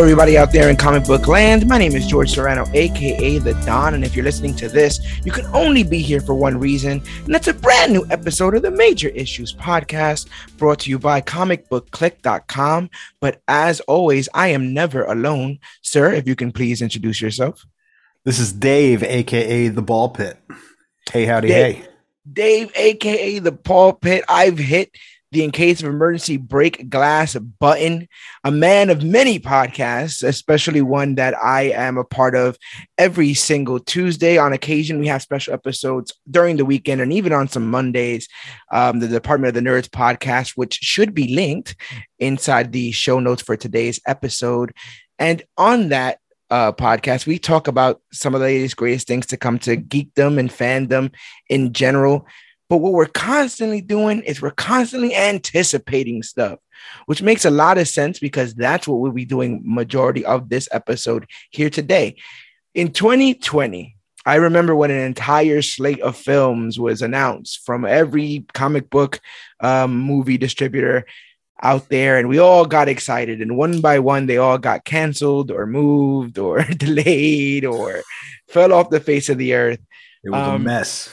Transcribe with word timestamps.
Hello, 0.00 0.08
everybody 0.08 0.38
out 0.38 0.50
there 0.50 0.70
in 0.70 0.76
comic 0.76 1.04
book 1.04 1.28
land. 1.28 1.68
My 1.68 1.76
name 1.76 1.94
is 1.94 2.06
George 2.06 2.30
Serrano, 2.30 2.64
aka 2.72 3.36
The 3.36 3.52
Don. 3.66 3.92
And 3.92 4.02
if 4.02 4.16
you're 4.16 4.24
listening 4.24 4.56
to 4.56 4.66
this, 4.66 4.98
you 5.26 5.30
can 5.30 5.44
only 5.54 5.82
be 5.82 5.98
here 5.98 6.22
for 6.22 6.32
one 6.32 6.58
reason, 6.58 7.02
and 7.26 7.34
that's 7.34 7.48
a 7.48 7.52
brand 7.52 7.92
new 7.92 8.06
episode 8.08 8.54
of 8.54 8.62
the 8.62 8.70
Major 8.70 9.08
Issues 9.08 9.52
Podcast 9.52 10.26
brought 10.56 10.78
to 10.78 10.90
you 10.90 10.98
by 10.98 11.20
comicbookclick.com. 11.20 12.88
But 13.20 13.42
as 13.46 13.80
always, 13.80 14.26
I 14.32 14.48
am 14.48 14.72
never 14.72 15.04
alone. 15.04 15.58
Sir, 15.82 16.14
if 16.14 16.26
you 16.26 16.34
can 16.34 16.50
please 16.50 16.80
introduce 16.80 17.20
yourself. 17.20 17.66
This 18.24 18.38
is 18.38 18.54
Dave, 18.54 19.02
aka 19.02 19.68
the 19.68 19.82
Ball 19.82 20.08
Pit. 20.08 20.38
Hey, 21.12 21.26
howdy, 21.26 21.48
Dave. 21.48 21.76
hey. 21.76 21.88
Dave, 22.32 22.72
aka 22.74 23.38
the 23.38 23.52
Ball 23.52 23.92
Pit. 23.92 24.24
I've 24.30 24.56
hit 24.56 24.96
the 25.32 25.44
in 25.44 25.50
case 25.50 25.80
of 25.80 25.88
emergency 25.88 26.36
break 26.36 26.88
glass 26.90 27.36
button, 27.36 28.08
a 28.42 28.50
man 28.50 28.90
of 28.90 29.04
many 29.04 29.38
podcasts, 29.38 30.24
especially 30.24 30.82
one 30.82 31.14
that 31.14 31.34
I 31.40 31.70
am 31.70 31.98
a 31.98 32.04
part 32.04 32.34
of 32.34 32.58
every 32.98 33.34
single 33.34 33.78
Tuesday. 33.78 34.38
On 34.38 34.52
occasion, 34.52 34.98
we 34.98 35.06
have 35.06 35.22
special 35.22 35.54
episodes 35.54 36.12
during 36.28 36.56
the 36.56 36.64
weekend 36.64 37.00
and 37.00 37.12
even 37.12 37.32
on 37.32 37.48
some 37.48 37.70
Mondays. 37.70 38.28
Um, 38.72 38.98
the 38.98 39.08
Department 39.08 39.56
of 39.56 39.62
the 39.62 39.68
Nerds 39.68 39.88
podcast, 39.88 40.52
which 40.56 40.74
should 40.74 41.14
be 41.14 41.34
linked 41.34 41.76
inside 42.18 42.72
the 42.72 42.90
show 42.90 43.20
notes 43.20 43.42
for 43.42 43.56
today's 43.56 44.00
episode. 44.06 44.72
And 45.18 45.42
on 45.56 45.90
that 45.90 46.18
uh, 46.50 46.72
podcast, 46.72 47.26
we 47.26 47.38
talk 47.38 47.68
about 47.68 48.00
some 48.12 48.34
of 48.34 48.40
the 48.40 48.46
latest, 48.46 48.76
greatest 48.76 49.06
things 49.06 49.26
to 49.26 49.36
come 49.36 49.58
to 49.60 49.76
geekdom 49.76 50.38
and 50.38 50.50
fandom 50.50 51.14
in 51.48 51.72
general. 51.72 52.26
But 52.70 52.78
what 52.78 52.92
we're 52.92 53.06
constantly 53.06 53.80
doing 53.82 54.22
is 54.22 54.40
we're 54.40 54.52
constantly 54.52 55.14
anticipating 55.14 56.22
stuff, 56.22 56.60
which 57.06 57.20
makes 57.20 57.44
a 57.44 57.50
lot 57.50 57.78
of 57.78 57.88
sense 57.88 58.20
because 58.20 58.54
that's 58.54 58.86
what 58.86 59.00
we'll 59.00 59.10
be 59.12 59.24
doing 59.24 59.60
majority 59.64 60.24
of 60.24 60.48
this 60.48 60.68
episode 60.70 61.26
here 61.50 61.68
today. 61.68 62.14
In 62.72 62.92
2020, 62.92 63.96
I 64.24 64.36
remember 64.36 64.76
when 64.76 64.92
an 64.92 65.00
entire 65.00 65.62
slate 65.62 66.00
of 66.00 66.16
films 66.16 66.78
was 66.78 67.02
announced 67.02 67.60
from 67.66 67.84
every 67.84 68.46
comic 68.54 68.88
book 68.88 69.20
um, 69.58 69.98
movie 69.98 70.38
distributor 70.38 71.06
out 71.62 71.88
there, 71.88 72.18
and 72.18 72.28
we 72.28 72.38
all 72.38 72.66
got 72.66 72.88
excited. 72.88 73.42
And 73.42 73.56
one 73.56 73.80
by 73.80 73.98
one, 73.98 74.26
they 74.26 74.36
all 74.36 74.58
got 74.58 74.84
canceled 74.84 75.50
or 75.50 75.66
moved 75.66 76.38
or 76.38 76.62
delayed 76.76 77.64
or 77.64 78.02
fell 78.48 78.72
off 78.72 78.90
the 78.90 79.00
face 79.00 79.28
of 79.28 79.38
the 79.38 79.54
earth. 79.54 79.80
It 80.22 80.30
was 80.30 80.40
a 80.40 80.50
Um, 80.52 80.64
mess. 80.64 81.12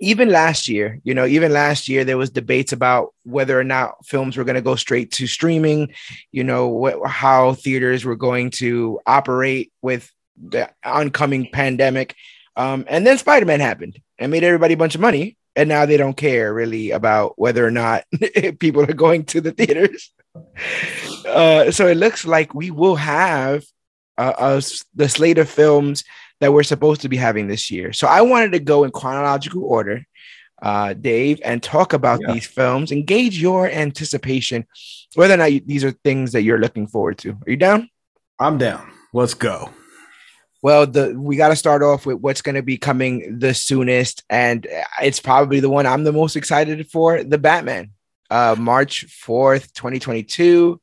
Even 0.00 0.30
last 0.30 0.68
year, 0.68 1.00
you 1.04 1.14
know, 1.14 1.26
even 1.26 1.52
last 1.52 1.88
year 1.88 2.04
there 2.04 2.18
was 2.18 2.30
debates 2.30 2.72
about 2.72 3.14
whether 3.24 3.58
or 3.58 3.64
not 3.64 4.04
films 4.06 4.36
were 4.36 4.44
going 4.44 4.56
to 4.56 4.62
go 4.62 4.76
straight 4.76 5.12
to 5.12 5.26
streaming, 5.26 5.92
you 6.30 6.44
know, 6.44 7.02
how 7.06 7.54
theaters 7.54 8.04
were 8.04 8.16
going 8.16 8.50
to 8.50 9.00
operate 9.06 9.72
with 9.82 10.10
the 10.42 10.70
oncoming 10.84 11.48
pandemic. 11.52 12.16
Um, 12.56 12.84
and 12.88 13.06
then 13.06 13.18
Spider-Man 13.18 13.60
happened 13.60 14.00
and 14.18 14.32
made 14.32 14.44
everybody 14.44 14.74
a 14.74 14.78
bunch 14.78 14.94
of 14.94 15.00
money. 15.00 15.36
And 15.54 15.68
now 15.68 15.84
they 15.84 15.98
don't 15.98 16.16
care 16.16 16.52
really 16.52 16.92
about 16.92 17.38
whether 17.38 17.66
or 17.66 17.70
not 17.70 18.04
people 18.58 18.82
are 18.82 18.94
going 18.94 19.24
to 19.26 19.40
the 19.40 19.52
theaters. 19.52 20.10
Uh, 21.26 21.70
so 21.70 21.86
it 21.86 21.96
looks 21.96 22.24
like 22.24 22.54
we 22.54 22.70
will 22.70 22.96
have 22.96 23.64
uh, 24.16 24.60
the 24.94 25.08
slate 25.08 25.38
of 25.38 25.48
films 25.48 26.04
that 26.42 26.52
we're 26.52 26.64
supposed 26.64 27.00
to 27.02 27.08
be 27.08 27.16
having 27.16 27.46
this 27.46 27.70
year. 27.70 27.92
So 27.92 28.08
I 28.08 28.20
wanted 28.22 28.50
to 28.50 28.58
go 28.58 28.82
in 28.82 28.90
chronological 28.90 29.62
order, 29.62 30.04
uh, 30.60 30.92
Dave, 30.92 31.40
and 31.44 31.62
talk 31.62 31.92
about 31.92 32.18
Yeah. 32.20 32.34
these 32.34 32.46
films 32.46 32.90
and 32.90 33.06
gauge 33.06 33.40
your 33.40 33.68
anticipation, 33.70 34.66
whether 35.14 35.34
or 35.34 35.36
not 35.36 35.52
you, 35.52 35.60
these 35.64 35.84
are 35.84 35.92
things 35.92 36.32
that 36.32 36.42
you're 36.42 36.58
looking 36.58 36.88
forward 36.88 37.18
to. 37.18 37.30
Are 37.30 37.50
you 37.50 37.56
down? 37.56 37.88
I'm 38.40 38.58
down. 38.58 38.90
Let's 39.12 39.34
go. 39.34 39.70
Well, 40.62 40.84
the 40.88 41.14
we 41.16 41.36
got 41.36 41.50
to 41.50 41.56
start 41.56 41.80
off 41.84 42.06
with 42.06 42.16
what's 42.16 42.42
going 42.42 42.56
to 42.56 42.62
be 42.62 42.76
coming 42.76 43.38
the 43.38 43.54
soonest, 43.54 44.24
and 44.28 44.66
it's 45.00 45.20
probably 45.20 45.60
the 45.60 45.70
one 45.70 45.86
I'm 45.86 46.02
the 46.02 46.12
most 46.12 46.34
excited 46.34 46.88
for: 46.90 47.22
the 47.22 47.38
Batman, 47.38 47.90
uh, 48.30 48.56
March 48.58 49.04
fourth, 49.04 49.72
2022. 49.74 50.80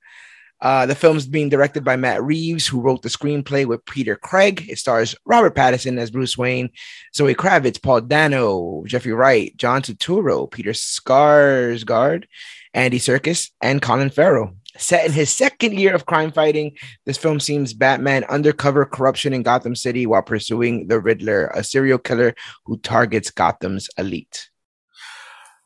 Uh, 0.61 0.85
the 0.85 0.95
film's 0.95 1.25
being 1.25 1.49
directed 1.49 1.83
by 1.83 1.95
Matt 1.95 2.21
Reeves, 2.21 2.67
who 2.67 2.81
wrote 2.81 3.01
the 3.01 3.09
screenplay 3.09 3.65
with 3.65 3.85
Peter 3.85 4.15
Craig. 4.15 4.65
It 4.69 4.77
stars 4.77 5.15
Robert 5.25 5.55
Pattinson 5.55 5.97
as 5.97 6.11
Bruce 6.11 6.37
Wayne, 6.37 6.69
Zoe 7.15 7.35
Kravitz, 7.35 7.81
Paul 7.81 8.01
Dano, 8.01 8.83
Jeffrey 8.85 9.13
Wright, 9.13 9.55
John 9.55 9.81
Turturro, 9.81 10.51
Peter 10.51 10.71
Sarsgaard, 10.71 12.25
Andy 12.73 12.99
Serkis, 12.99 13.51
and 13.61 13.81
Colin 13.81 14.09
Farrell. 14.09 14.53
Set 14.77 15.05
in 15.05 15.11
his 15.11 15.29
second 15.29 15.77
year 15.77 15.95
of 15.95 16.05
crime 16.05 16.31
fighting, 16.31 16.77
this 17.05 17.17
film 17.17 17.39
seems 17.39 17.73
Batman 17.73 18.23
undercover 18.25 18.85
corruption 18.85 19.33
in 19.33 19.43
Gotham 19.43 19.75
City 19.75 20.05
while 20.05 20.21
pursuing 20.21 20.87
the 20.87 20.99
Riddler, 20.99 21.47
a 21.47 21.63
serial 21.63 21.97
killer 21.97 22.35
who 22.65 22.77
targets 22.77 23.31
Gotham's 23.31 23.89
elite. 23.97 24.49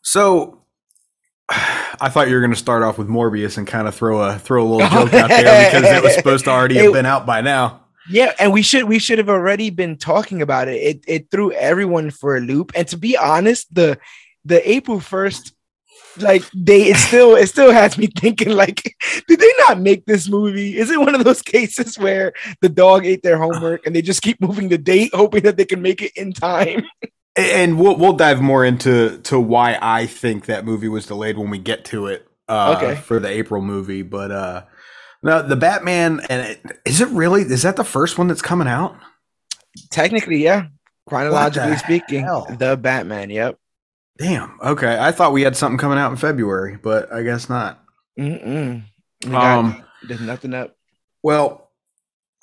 So 0.02 0.63
I 2.00 2.10
thought 2.10 2.28
you 2.28 2.36
were 2.36 2.42
going 2.42 2.52
to 2.52 2.58
start 2.58 2.84
off 2.84 2.98
with 2.98 3.08
Morbius 3.08 3.58
and 3.58 3.68
kind 3.68 3.88
of 3.88 3.96
throw 3.96 4.22
a 4.22 4.38
throw 4.38 4.64
a 4.64 4.68
little 4.68 4.90
joke 4.90 5.14
out 5.14 5.30
there 5.30 5.72
because 5.72 5.90
it 5.90 6.04
was 6.04 6.16
supposed 6.16 6.46
to 6.46 6.52
already 6.52 6.76
have 6.76 6.94
been 6.94 7.06
out 7.06 7.26
by 7.26 7.42
now. 7.42 7.82
Yeah, 8.10 8.34
and 8.40 8.52
we 8.52 8.62
should 8.62 8.86
we 8.86 9.00
should 9.00 9.18
have 9.18 9.30
already 9.30 9.70
been 9.70 9.98
talking 9.98 10.42
about 10.42 10.68
it. 10.68 10.82
It 10.82 11.04
it 11.08 11.32
threw 11.32 11.52
everyone 11.54 12.12
for 12.12 12.36
a 12.36 12.42
loop. 12.42 12.72
And 12.76 12.88
to 12.90 12.98
be 12.98 13.16
honest, 13.16 13.74
the 13.74 13.98
the 14.44 14.70
April 14.70 15.00
first, 15.00 15.54
like 16.18 16.44
they 16.54 16.90
it 16.90 16.98
still 16.98 17.36
it 17.36 17.48
still 17.48 17.72
has 17.72 17.98
me 17.98 18.08
thinking 18.08 18.50
like, 18.50 18.96
did 19.28 19.40
they 19.40 19.52
not 19.68 19.80
make 19.80 20.06
this 20.06 20.28
movie? 20.28 20.78
Is 20.78 20.90
it 20.90 21.00
one 21.00 21.16
of 21.16 21.24
those 21.24 21.42
cases 21.42 21.98
where 21.98 22.34
the 22.62 22.70
dog 22.70 23.06
ate 23.06 23.24
their 23.24 23.38
homework 23.38 23.86
and 23.86 23.96
they 23.96 24.02
just 24.02 24.22
keep 24.22 24.42
moving 24.42 24.68
the 24.68 24.78
date, 24.78 25.12
hoping 25.14 25.44
that 25.44 25.56
they 25.56 25.66
can 25.66 25.82
make 25.82 26.02
it 26.02 26.12
in 26.16 26.34
time? 26.34 26.84
And 27.36 27.80
we'll 27.80 27.98
we'll 27.98 28.14
dive 28.14 28.42
more 28.42 28.64
into 28.64 29.18
to 29.24 29.40
why 29.40 29.78
I 29.82 30.06
think 30.06 30.46
that 30.46 30.66
movie 30.66 30.88
was 30.88 31.08
delayed 31.08 31.38
when 31.38 31.50
we 31.50 31.58
get 31.58 31.86
to 31.86 32.08
it. 32.08 32.28
Uh, 32.48 32.76
Okay. 32.78 33.02
For 33.02 33.20
the 33.20 33.30
April 33.30 33.62
movie, 33.62 34.02
but 34.04 34.32
uh, 34.32 34.64
no, 35.24 35.42
the 35.42 35.56
Batman 35.56 36.20
and 36.30 36.46
it, 36.48 36.62
is 36.86 37.02
it 37.02 37.08
really? 37.10 37.42
Is 37.42 37.64
that 37.64 37.76
the 37.78 37.84
first 37.84 38.18
one 38.18 38.28
that's 38.28 38.42
coming 38.42 38.68
out? 38.68 38.96
Technically, 39.90 40.44
yeah. 40.44 40.68
Chronologically 41.08 41.72
the 41.72 41.78
speaking, 41.80 42.24
hell? 42.24 42.46
the 42.60 42.78
Batman. 42.78 43.30
Yep. 43.30 43.58
Damn. 44.18 44.58
Okay, 44.62 44.98
I 45.00 45.12
thought 45.12 45.34
we 45.34 45.42
had 45.42 45.56
something 45.58 45.78
coming 45.80 45.98
out 45.98 46.12
in 46.12 46.18
February, 46.18 46.78
but 46.82 47.12
I 47.12 47.24
guess 47.24 47.50
not. 47.50 47.84
Mm-mm. 48.20 48.84
Um, 49.32 49.84
there's 50.08 50.22
nothing 50.22 50.54
up. 50.54 50.76
Well, 51.24 51.63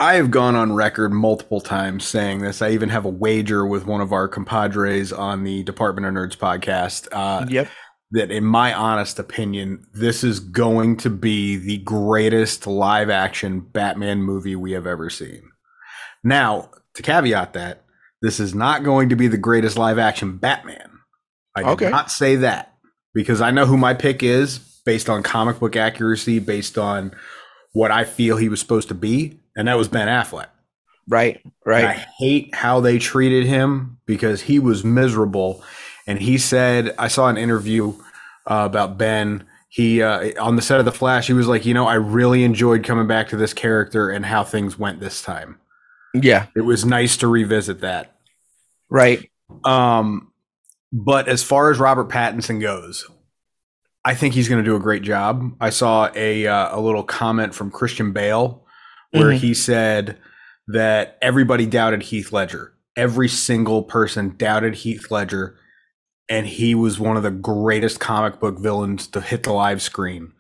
I 0.01 0.15
have 0.15 0.31
gone 0.31 0.57
on 0.57 0.73
record 0.73 1.13
multiple 1.13 1.61
times 1.61 2.07
saying 2.07 2.39
this. 2.39 2.63
I 2.63 2.71
even 2.71 2.89
have 2.89 3.05
a 3.05 3.11
wager 3.11 3.67
with 3.67 3.85
one 3.85 4.01
of 4.01 4.15
our 4.15 4.29
compadres 4.29 5.13
on 5.13 5.45
the 5.45 5.63
Department 5.63 6.07
of 6.07 6.15
Nerds 6.15 6.39
podcast 6.39 7.07
uh, 7.13 7.45
yep. 7.47 7.69
that, 8.13 8.31
in 8.31 8.43
my 8.43 8.73
honest 8.73 9.19
opinion, 9.19 9.87
this 9.93 10.25
is 10.25 10.41
going 10.41 10.97
to 10.97 11.11
be 11.11 11.57
the 11.57 11.77
greatest 11.77 12.67
live 12.67 13.11
action 13.11 13.61
Batman 13.61 14.23
movie 14.23 14.57
we 14.57 14.73
have 14.73 14.87
ever 14.87 15.11
seen. 15.11 15.43
Now, 16.25 16.71
to 16.95 17.03
caveat 17.03 17.53
that, 17.53 17.85
this 18.23 18.41
is 18.41 18.55
not 18.55 18.83
going 18.83 19.11
to 19.11 19.17
be 19.17 19.29
the 19.29 19.37
greatest 19.37 19.77
live 19.77 19.99
action 19.99 20.39
Batman. 20.39 20.93
I 21.55 21.75
did 21.75 21.91
not 21.91 22.11
say 22.11 22.37
that 22.37 22.73
because 23.13 23.43
I 23.43 23.51
know 23.51 23.67
who 23.67 23.77
my 23.77 23.93
pick 23.93 24.23
is 24.23 24.61
based 24.87 25.11
on 25.11 25.23
comic 25.23 25.59
book 25.59 25.77
accuracy, 25.77 26.39
based 26.39 26.79
on 26.79 27.13
what 27.73 27.91
I 27.91 28.05
feel 28.05 28.39
he 28.39 28.49
was 28.49 28.61
supposed 28.61 28.89
to 28.89 28.95
be, 28.95 29.40
and 29.57 29.69
that 29.69 29.77
was 29.77 29.89
Ben 29.89 30.09
Affleck. 30.09 30.49
Right. 31.09 31.41
And 31.45 31.53
Right. 31.65 31.85
I 31.85 31.93
hate 32.19 32.55
how 32.55 32.81
they 32.81 32.99
treated 32.99 33.47
him 33.47 33.99
because 34.07 34.43
he 34.43 34.59
was 34.59 34.85
miserable. 34.85 35.63
And 36.07 36.21
he 36.21 36.39
said, 36.39 36.95
I 36.99 37.09
saw 37.09 37.29
an 37.29 37.37
interview 37.37 37.95
uh, 38.47 38.65
about 38.67 38.97
Ben. 38.99 39.45
He 39.69 40.03
uh, 40.03 40.33
on 40.43 40.57
the 40.57 40.63
set 40.63 40.79
of 40.81 40.85
the 40.85 40.93
Flash, 40.93 41.27
he 41.29 41.33
was 41.33 41.47
like, 41.47 41.65
you 41.65 41.75
know, 41.75 41.87
I 41.87 41.95
really 41.95 42.43
enjoyed 42.45 42.85
coming 42.85 43.07
back 43.07 43.29
to 43.29 43.37
this 43.37 43.55
character 43.55 44.11
and 44.11 44.27
how 44.27 44.43
things 44.45 44.79
went 44.79 45.01
this 45.01 45.23
time. 45.23 45.59
Yeah, 46.13 46.47
It 46.57 46.63
was 46.63 46.85
nice 46.85 47.17
to 47.19 47.29
revisit 47.29 47.81
that. 47.83 48.17
right. 48.89 49.31
Um, 49.65 50.33
but 50.93 51.29
as 51.29 51.43
far 51.45 51.71
as 51.71 51.79
Robert 51.79 52.09
Pattinson 52.09 52.61
goes, 52.61 53.09
I 54.05 54.15
think 54.15 54.35
he's 54.35 54.49
going 54.49 54.63
to 54.63 54.69
do 54.69 54.75
a 54.75 54.81
great 54.81 55.03
job. 55.03 55.53
I 55.61 55.71
saw 55.71 56.11
a 56.15 56.47
uh, 56.47 56.77
a 56.77 56.81
little 56.81 57.05
comment 57.05 57.55
from 57.55 57.71
Christian 57.71 58.13
Bale 58.13 58.65
where 59.13 59.31
Mhm. 59.31 59.37
he 59.39 59.55
said 59.55 60.19
that 60.69 61.19
everybody 61.21 61.67
doubted 61.67 62.05
Heath 62.05 62.33
Ledger. 62.33 62.73
Every 62.97 63.29
single 63.29 63.83
person 63.83 64.35
doubted 64.37 64.77
Heath 64.77 65.11
Ledger, 65.11 65.57
and 66.29 66.47
he 66.47 66.75
was 66.75 66.99
one 67.01 67.17
of 67.17 67.23
the 67.23 67.31
greatest 67.31 67.99
comic 68.01 68.39
book 68.41 68.59
villains 68.59 69.07
to 69.09 69.21
hit 69.21 69.43
the 69.43 69.53
live 69.53 69.81
screen. 69.83 70.33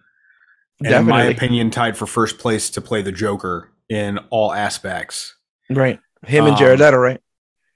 And 0.84 0.94
in 0.94 1.06
my 1.06 1.24
opinion, 1.24 1.70
tied 1.70 1.96
for 1.96 2.06
first 2.06 2.38
place 2.38 2.70
to 2.70 2.80
play 2.80 3.02
the 3.02 3.12
Joker 3.12 3.70
in 3.88 4.18
all 4.30 4.52
aspects. 4.52 5.34
Right. 5.68 6.00
Him 6.26 6.44
and 6.44 6.54
Um, 6.54 6.58
Jared 6.58 6.80
Leto, 6.80 6.96
right? 6.96 7.20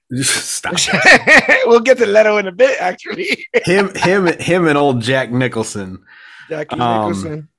Stop. 0.21 0.75
we'll 1.65 1.79
get 1.81 1.97
to 1.97 2.05
Leto 2.05 2.37
in 2.37 2.47
a 2.47 2.51
bit, 2.51 2.79
actually. 2.79 3.45
him, 3.65 3.93
him, 3.95 4.27
him, 4.39 4.67
and 4.67 4.77
old 4.77 5.01
Jack 5.01 5.31
Nicholson. 5.31 6.03
Jackie 6.49 6.79
Um, 6.79 7.07
Nicholson. 7.09 7.49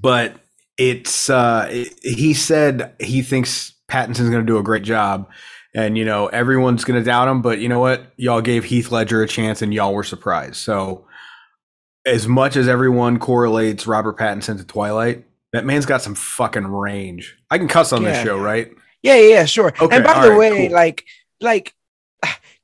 but 0.00 0.36
it's 0.90 1.30
uh 1.30 1.68
it- 1.70 1.94
he 2.02 2.34
said 2.34 2.94
he 3.00 3.22
thinks 3.22 3.74
Pattinson's 3.88 4.30
going 4.30 4.44
to 4.44 4.52
do 4.52 4.58
a 4.58 4.62
great 4.62 4.82
job 4.82 5.28
and 5.74 5.96
you 5.96 6.04
know 6.04 6.26
everyone's 6.28 6.84
going 6.84 6.98
to 6.98 7.04
doubt 7.04 7.28
him 7.28 7.42
but 7.42 7.58
you 7.60 7.68
know 7.68 7.80
what? 7.80 8.12
Y'all 8.16 8.40
gave 8.40 8.64
Heath 8.64 8.90
Ledger 8.90 9.22
a 9.22 9.28
chance 9.28 9.62
and 9.62 9.72
y'all 9.72 9.94
were 9.94 10.04
surprised. 10.04 10.56
So 10.56 11.06
as 12.04 12.26
much 12.26 12.56
as 12.56 12.66
everyone 12.68 13.18
correlates 13.18 13.86
Robert 13.86 14.18
Pattinson 14.18 14.58
to 14.58 14.64
Twilight 14.64 15.24
that 15.52 15.64
man's 15.64 15.86
got 15.86 16.00
some 16.02 16.14
fucking 16.14 16.66
range. 16.66 17.36
I 17.50 17.58
can 17.58 17.68
cuss 17.68 17.92
on 17.92 18.02
this 18.02 18.22
show 18.22 18.38
right? 18.38 18.72
Yeah, 19.02 19.16
yeah, 19.16 19.28
yeah, 19.28 19.44
sure. 19.44 19.72
Okay, 19.80 19.96
and 19.96 20.04
by 20.04 20.22
the 20.24 20.30
right, 20.30 20.38
way, 20.38 20.68
cool. 20.68 20.70
like, 20.70 21.04
like, 21.40 21.74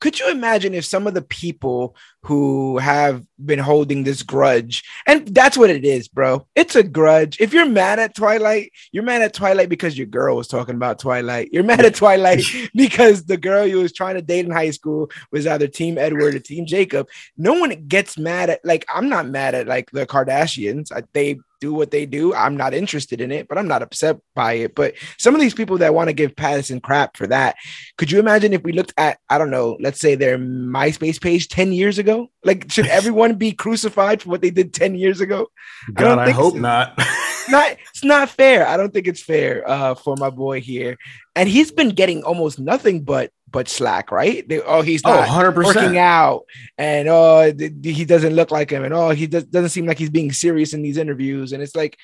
could 0.00 0.18
you 0.18 0.30
imagine 0.30 0.74
if 0.74 0.84
some 0.84 1.06
of 1.06 1.14
the 1.14 1.22
people 1.22 1.96
who 2.22 2.78
have 2.78 3.24
been 3.44 3.58
holding 3.58 4.04
this 4.04 4.22
grudge, 4.22 4.84
and 5.06 5.26
that's 5.28 5.56
what 5.56 5.70
it 5.70 5.84
is, 5.84 6.08
bro. 6.08 6.46
It's 6.54 6.76
a 6.76 6.82
grudge. 6.82 7.40
If 7.40 7.52
you're 7.52 7.66
mad 7.66 7.98
at 7.98 8.14
Twilight, 8.14 8.72
you're 8.92 9.02
mad 9.02 9.22
at 9.22 9.34
Twilight 9.34 9.68
because 9.68 9.96
your 9.96 10.06
girl 10.06 10.36
was 10.36 10.48
talking 10.48 10.74
about 10.74 10.98
Twilight. 10.98 11.50
You're 11.52 11.64
mad 11.64 11.84
at 11.84 11.94
Twilight 11.94 12.42
because 12.74 13.24
the 13.24 13.36
girl 13.36 13.66
you 13.66 13.78
was 13.78 13.92
trying 13.92 14.16
to 14.16 14.22
date 14.22 14.44
in 14.44 14.50
high 14.50 14.70
school 14.70 15.10
was 15.32 15.46
either 15.46 15.66
Team 15.66 15.98
Edward 15.98 16.34
or 16.34 16.40
Team 16.40 16.66
Jacob. 16.66 17.08
No 17.36 17.54
one 17.54 17.86
gets 17.86 18.18
mad 18.18 18.50
at 18.50 18.64
like 18.64 18.84
I'm 18.92 19.08
not 19.08 19.28
mad 19.28 19.54
at 19.54 19.66
like 19.66 19.90
the 19.90 20.06
Kardashians. 20.06 20.92
I, 20.92 21.02
they 21.12 21.38
do 21.60 21.74
what 21.74 21.90
they 21.90 22.06
do. 22.06 22.34
I'm 22.34 22.56
not 22.56 22.74
interested 22.74 23.20
in 23.20 23.32
it, 23.32 23.48
but 23.48 23.58
I'm 23.58 23.68
not 23.68 23.82
upset 23.82 24.18
by 24.34 24.54
it. 24.54 24.74
But 24.74 24.94
some 25.18 25.34
of 25.34 25.40
these 25.40 25.54
people 25.54 25.78
that 25.78 25.94
want 25.94 26.08
to 26.08 26.14
give 26.14 26.36
Patterson 26.36 26.80
crap 26.80 27.16
for 27.16 27.26
that, 27.26 27.56
could 27.96 28.10
you 28.10 28.18
imagine 28.18 28.52
if 28.52 28.62
we 28.62 28.72
looked 28.72 28.94
at 28.96 29.18
I 29.28 29.38
don't 29.38 29.50
know, 29.50 29.76
let's 29.88 30.00
say 30.00 30.16
their 30.16 30.36
MySpace 30.36 31.18
page 31.18 31.48
10 31.48 31.72
years 31.72 31.98
ago? 31.98 32.30
Like, 32.44 32.70
should 32.70 32.86
everyone 32.98 33.36
be 33.36 33.52
crucified 33.52 34.20
for 34.20 34.28
what 34.28 34.42
they 34.42 34.50
did 34.50 34.74
10 34.74 34.94
years 34.96 35.22
ago? 35.22 35.48
I 35.88 36.02
don't 36.02 36.16
God 36.16 36.18
I, 36.18 36.24
think 36.26 36.36
hope 36.36 36.52
so. 36.52 36.60
not 36.60 36.98
not 37.48 37.76
it's 37.88 38.04
not 38.04 38.28
fair. 38.28 38.66
I 38.68 38.76
don't 38.76 38.92
think 38.92 39.06
it's 39.06 39.22
fair 39.22 39.66
uh 39.66 39.94
for 39.94 40.14
my 40.18 40.28
boy 40.28 40.60
here. 40.60 40.98
And 41.34 41.48
he's 41.48 41.72
been 41.72 41.90
getting 41.90 42.22
almost 42.22 42.58
nothing 42.58 43.02
but 43.02 43.32
but 43.50 43.66
slack, 43.66 44.12
right? 44.12 44.46
They, 44.46 44.60
oh, 44.60 44.82
he's 44.82 45.00
oh 45.06 45.14
not 45.14 45.26
100% 45.26 45.64
working 45.64 45.96
out, 45.96 46.44
and 46.76 47.08
oh, 47.08 47.50
th- 47.50 47.72
he 47.82 48.04
doesn't 48.04 48.34
look 48.34 48.50
like 48.50 48.68
him, 48.68 48.84
and 48.84 48.92
oh, 48.92 49.08
he 49.08 49.26
does, 49.26 49.44
doesn't 49.44 49.70
seem 49.70 49.86
like 49.86 49.98
he's 49.98 50.10
being 50.10 50.32
serious 50.32 50.74
in 50.74 50.82
these 50.82 50.98
interviews. 50.98 51.54
And 51.54 51.62
it's 51.62 51.74
like, 51.74 51.96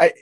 I 0.00 0.14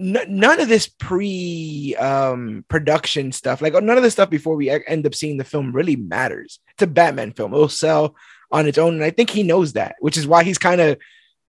n- 0.00 0.26
none 0.28 0.60
of 0.60 0.68
this 0.68 0.88
pre 0.88 1.94
um 1.98 2.64
production 2.68 3.32
stuff, 3.32 3.60
like 3.60 3.74
none 3.74 3.96
of 3.96 4.02
the 4.02 4.10
stuff 4.10 4.30
before 4.30 4.56
we 4.56 4.70
end 4.70 5.06
up 5.06 5.14
seeing 5.14 5.36
the 5.36 5.44
film, 5.44 5.72
really 5.72 5.96
matters. 5.96 6.60
It's 6.72 6.82
a 6.82 6.86
Batman 6.86 7.32
film; 7.32 7.52
it'll 7.52 7.68
sell 7.68 8.16
on 8.50 8.66
its 8.66 8.78
own, 8.78 8.94
and 8.94 9.04
I 9.04 9.10
think 9.10 9.30
he 9.30 9.42
knows 9.42 9.74
that, 9.74 9.96
which 10.00 10.16
is 10.16 10.26
why 10.26 10.42
he's 10.42 10.58
kind 10.58 10.80
of 10.80 10.98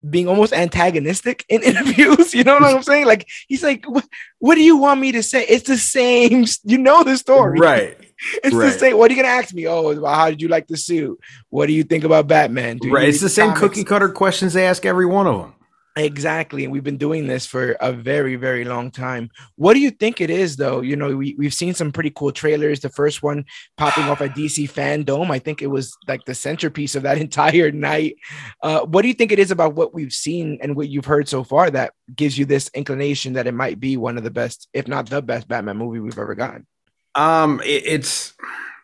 being 0.08 0.28
almost 0.28 0.54
antagonistic 0.54 1.46
in 1.48 1.64
interviews. 1.64 2.34
You 2.34 2.44
know 2.44 2.56
what 2.56 2.64
I'm 2.64 2.84
saying? 2.84 3.06
Like 3.06 3.28
he's 3.48 3.64
like, 3.64 3.86
"What? 3.86 4.06
What 4.40 4.56
do 4.56 4.62
you 4.62 4.78
want 4.78 5.00
me 5.00 5.14
to 5.14 5.24
say? 5.24 5.46
It's 5.46 5.68
the 5.68 5.78
same. 5.78 6.46
You 6.64 6.78
know 6.78 7.04
the 7.04 7.18
story, 7.18 7.60
right 7.60 7.98
It's 8.44 8.56
the 8.56 8.72
same. 8.72 8.98
What 8.98 9.10
are 9.10 9.16
you 9.16 9.22
gonna 9.22 9.34
ask 9.34 9.54
me? 9.54 9.68
Oh, 9.68 10.06
how 10.06 10.30
did 10.30 10.42
you 10.42 10.48
like 10.48 10.68
the 10.68 10.78
suit? 10.78 11.20
What 11.50 11.68
do 11.68 11.74
you 11.74 11.84
think 11.84 12.04
about 12.04 12.28
Batman? 12.28 12.78
Do 12.78 12.92
right 12.92 13.10
it's 13.10 13.22
the 13.22 13.30
same 13.30 13.54
comics?" 13.54 13.62
cookie 13.62 13.84
cutter 13.84 14.10
questions 14.10 14.54
they 14.54 14.66
ask 14.66 14.86
every 14.86 15.06
one 15.06 15.28
of 15.28 15.40
them 15.40 15.54
Exactly. 15.96 16.64
And 16.64 16.74
we've 16.74 16.84
been 16.84 16.98
doing 16.98 17.28
this 17.28 17.46
for 17.46 17.72
a 17.74 17.94
very, 17.94 18.36
very 18.36 18.66
long 18.66 18.90
time. 18.90 19.30
What 19.58 19.76
do 19.76 19.80
you 19.80 19.92
think 19.92 20.22
it 20.22 20.32
is, 20.32 20.56
though? 20.56 20.82
You 20.82 20.96
know, 20.96 21.16
we, 21.16 21.36
we've 21.38 21.54
seen 21.54 21.76
some 21.76 21.92
pretty 21.92 22.10
cool 22.10 22.32
trailers. 22.32 22.80
The 22.80 22.90
first 22.90 23.22
one 23.22 23.46
popping 23.78 24.06
off 24.06 24.22
at 24.22 24.32
DC 24.32 24.72
Fandom. 24.72 25.30
I 25.30 25.38
think 25.38 25.62
it 25.62 25.68
was 25.68 25.96
like 26.08 26.26
the 26.26 26.34
centerpiece 26.34 26.96
of 26.96 27.04
that 27.04 27.18
entire 27.20 27.72
night. 27.72 28.16
Uh, 28.64 28.82
what 28.86 29.04
do 29.04 29.08
you 29.08 29.14
think 29.14 29.32
it 29.32 29.38
is 29.38 29.52
about 29.52 29.76
what 29.76 29.94
we've 29.94 30.14
seen 30.14 30.58
and 30.62 30.76
what 30.76 30.90
you've 30.90 31.06
heard 31.06 31.30
so 31.30 31.44
far 31.44 31.70
that 31.70 31.94
gives 32.16 32.38
you 32.40 32.46
this 32.46 32.72
inclination 32.74 33.34
that 33.34 33.46
it 33.46 33.54
might 33.54 33.80
be 33.80 33.96
one 33.96 34.18
of 34.18 34.24
the 34.24 34.32
best, 34.32 34.68
if 34.74 34.88
not 34.88 35.08
the 35.10 35.22
best 35.22 35.48
Batman 35.48 35.78
movie 35.78 36.00
we've 36.00 36.18
ever 36.18 36.34
gotten? 36.34 36.66
Um, 37.14 37.62
it, 37.64 37.84
it's 37.86 38.34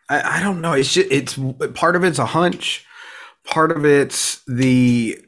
I, 0.08 0.38
I 0.38 0.42
don't 0.42 0.60
know. 0.60 0.74
It's 0.74 0.94
just 0.94 1.10
it's 1.10 1.38
part 1.74 1.96
of 1.96 2.04
it's 2.04 2.20
a 2.20 2.26
hunch, 2.26 2.86
part 3.44 3.72
of 3.72 3.84
it's 3.84 4.42
the 4.46 5.20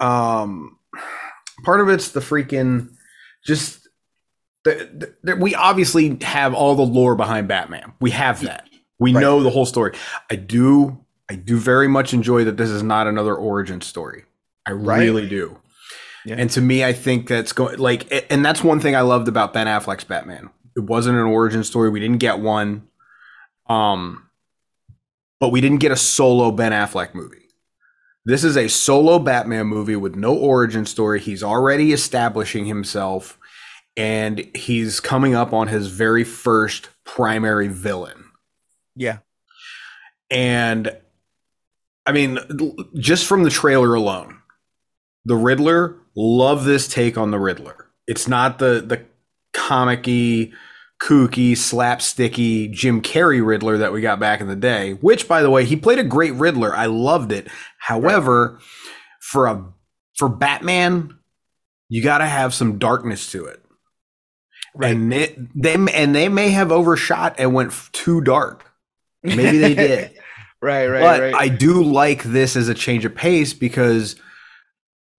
um, 0.00 0.78
part 1.64 1.80
of 1.80 1.88
it's 1.88 2.10
the 2.10 2.20
freaking 2.20 2.90
just 3.44 3.88
the, 4.64 5.14
the, 5.22 5.36
we 5.36 5.54
obviously 5.54 6.16
have 6.22 6.54
all 6.54 6.74
the 6.74 6.82
lore 6.82 7.14
behind 7.14 7.48
Batman. 7.48 7.92
We 8.00 8.10
have 8.12 8.40
that. 8.42 8.68
We 8.98 9.12
Right. 9.12 9.20
know 9.20 9.42
the 9.42 9.50
whole 9.50 9.66
story. 9.66 9.92
I 10.30 10.36
do. 10.36 11.04
I 11.28 11.34
do 11.34 11.58
very 11.58 11.88
much 11.88 12.14
enjoy 12.14 12.44
that 12.44 12.56
this 12.56 12.70
is 12.70 12.82
not 12.82 13.06
another 13.06 13.34
origin 13.34 13.80
story. 13.80 14.24
I 14.66 14.72
Right. 14.72 15.00
really 15.00 15.28
do. 15.28 15.58
Yeah. 16.24 16.36
And 16.38 16.48
to 16.50 16.60
me, 16.62 16.82
I 16.84 16.94
think 16.94 17.28
that's 17.28 17.52
going 17.52 17.78
like, 17.78 18.06
and 18.30 18.42
that's 18.44 18.64
one 18.64 18.80
thing 18.80 18.96
I 18.96 19.02
loved 19.02 19.28
about 19.28 19.52
Ben 19.52 19.66
Affleck's 19.66 20.04
Batman. 20.04 20.48
It 20.76 20.80
wasn't 20.84 21.18
an 21.18 21.24
origin 21.26 21.62
story. 21.64 21.90
We 21.90 22.00
didn't 22.00 22.18
get 22.18 22.38
one. 22.40 22.88
Um, 23.68 24.28
but 25.40 25.50
we 25.50 25.60
didn't 25.60 25.78
get 25.80 25.92
a 25.92 25.96
solo 25.96 26.50
Ben 26.50 26.72
Affleck 26.72 27.14
movie. 27.14 27.43
This 28.26 28.44
is 28.44 28.56
a 28.56 28.68
solo 28.68 29.18
Batman 29.18 29.66
movie 29.66 29.96
with 29.96 30.16
no 30.16 30.34
origin 30.34 30.86
story. 30.86 31.20
He's 31.20 31.42
already 31.42 31.92
establishing 31.92 32.64
himself 32.64 33.38
and 33.96 34.48
he's 34.54 35.00
coming 35.00 35.34
up 35.34 35.52
on 35.52 35.68
his 35.68 35.88
very 35.88 36.24
first 36.24 36.88
primary 37.04 37.68
villain. 37.68 38.24
Yeah. 38.96 39.18
And 40.30 40.96
I 42.06 42.12
mean, 42.12 42.38
just 42.94 43.26
from 43.26 43.44
the 43.44 43.50
trailer 43.50 43.94
alone, 43.94 44.38
the 45.24 45.36
Riddler, 45.36 45.96
love 46.14 46.64
this 46.64 46.88
take 46.88 47.16
on 47.16 47.30
the 47.30 47.38
Riddler. 47.38 47.86
It's 48.06 48.28
not 48.28 48.58
the 48.58 48.82
the 48.86 49.04
comic-y, 49.52 50.52
kooky, 51.00 51.52
slapsticky 51.52 52.70
Jim 52.70 53.02
Carrey 53.02 53.44
Riddler 53.44 53.78
that 53.78 53.92
we 53.92 54.00
got 54.00 54.20
back 54.20 54.40
in 54.40 54.48
the 54.48 54.56
day, 54.56 54.92
which 54.94 55.28
by 55.28 55.42
the 55.42 55.50
way, 55.50 55.64
he 55.64 55.76
played 55.76 55.98
a 55.98 56.04
great 56.04 56.34
Riddler. 56.34 56.74
I 56.74 56.86
loved 56.86 57.32
it. 57.32 57.48
However, 57.78 58.58
for 59.20 59.46
a 59.46 59.64
for 60.14 60.28
Batman, 60.28 61.18
you 61.88 62.02
got 62.02 62.18
to 62.18 62.26
have 62.26 62.54
some 62.54 62.78
darkness 62.78 63.30
to 63.32 63.44
it. 63.46 63.64
Right. 64.74 64.92
And 64.92 65.12
it, 65.12 65.38
they 65.60 65.74
and 65.74 66.14
they 66.14 66.28
may 66.28 66.50
have 66.50 66.72
overshot 66.72 67.36
and 67.38 67.54
went 67.54 67.72
too 67.92 68.20
dark. 68.20 68.70
Maybe 69.22 69.58
they 69.58 69.74
did. 69.74 70.18
right, 70.62 70.86
right, 70.86 71.00
but 71.00 71.20
right. 71.20 71.34
I 71.34 71.48
do 71.48 71.82
like 71.82 72.22
this 72.22 72.56
as 72.56 72.68
a 72.68 72.74
change 72.74 73.04
of 73.04 73.14
pace 73.14 73.54
because 73.54 74.16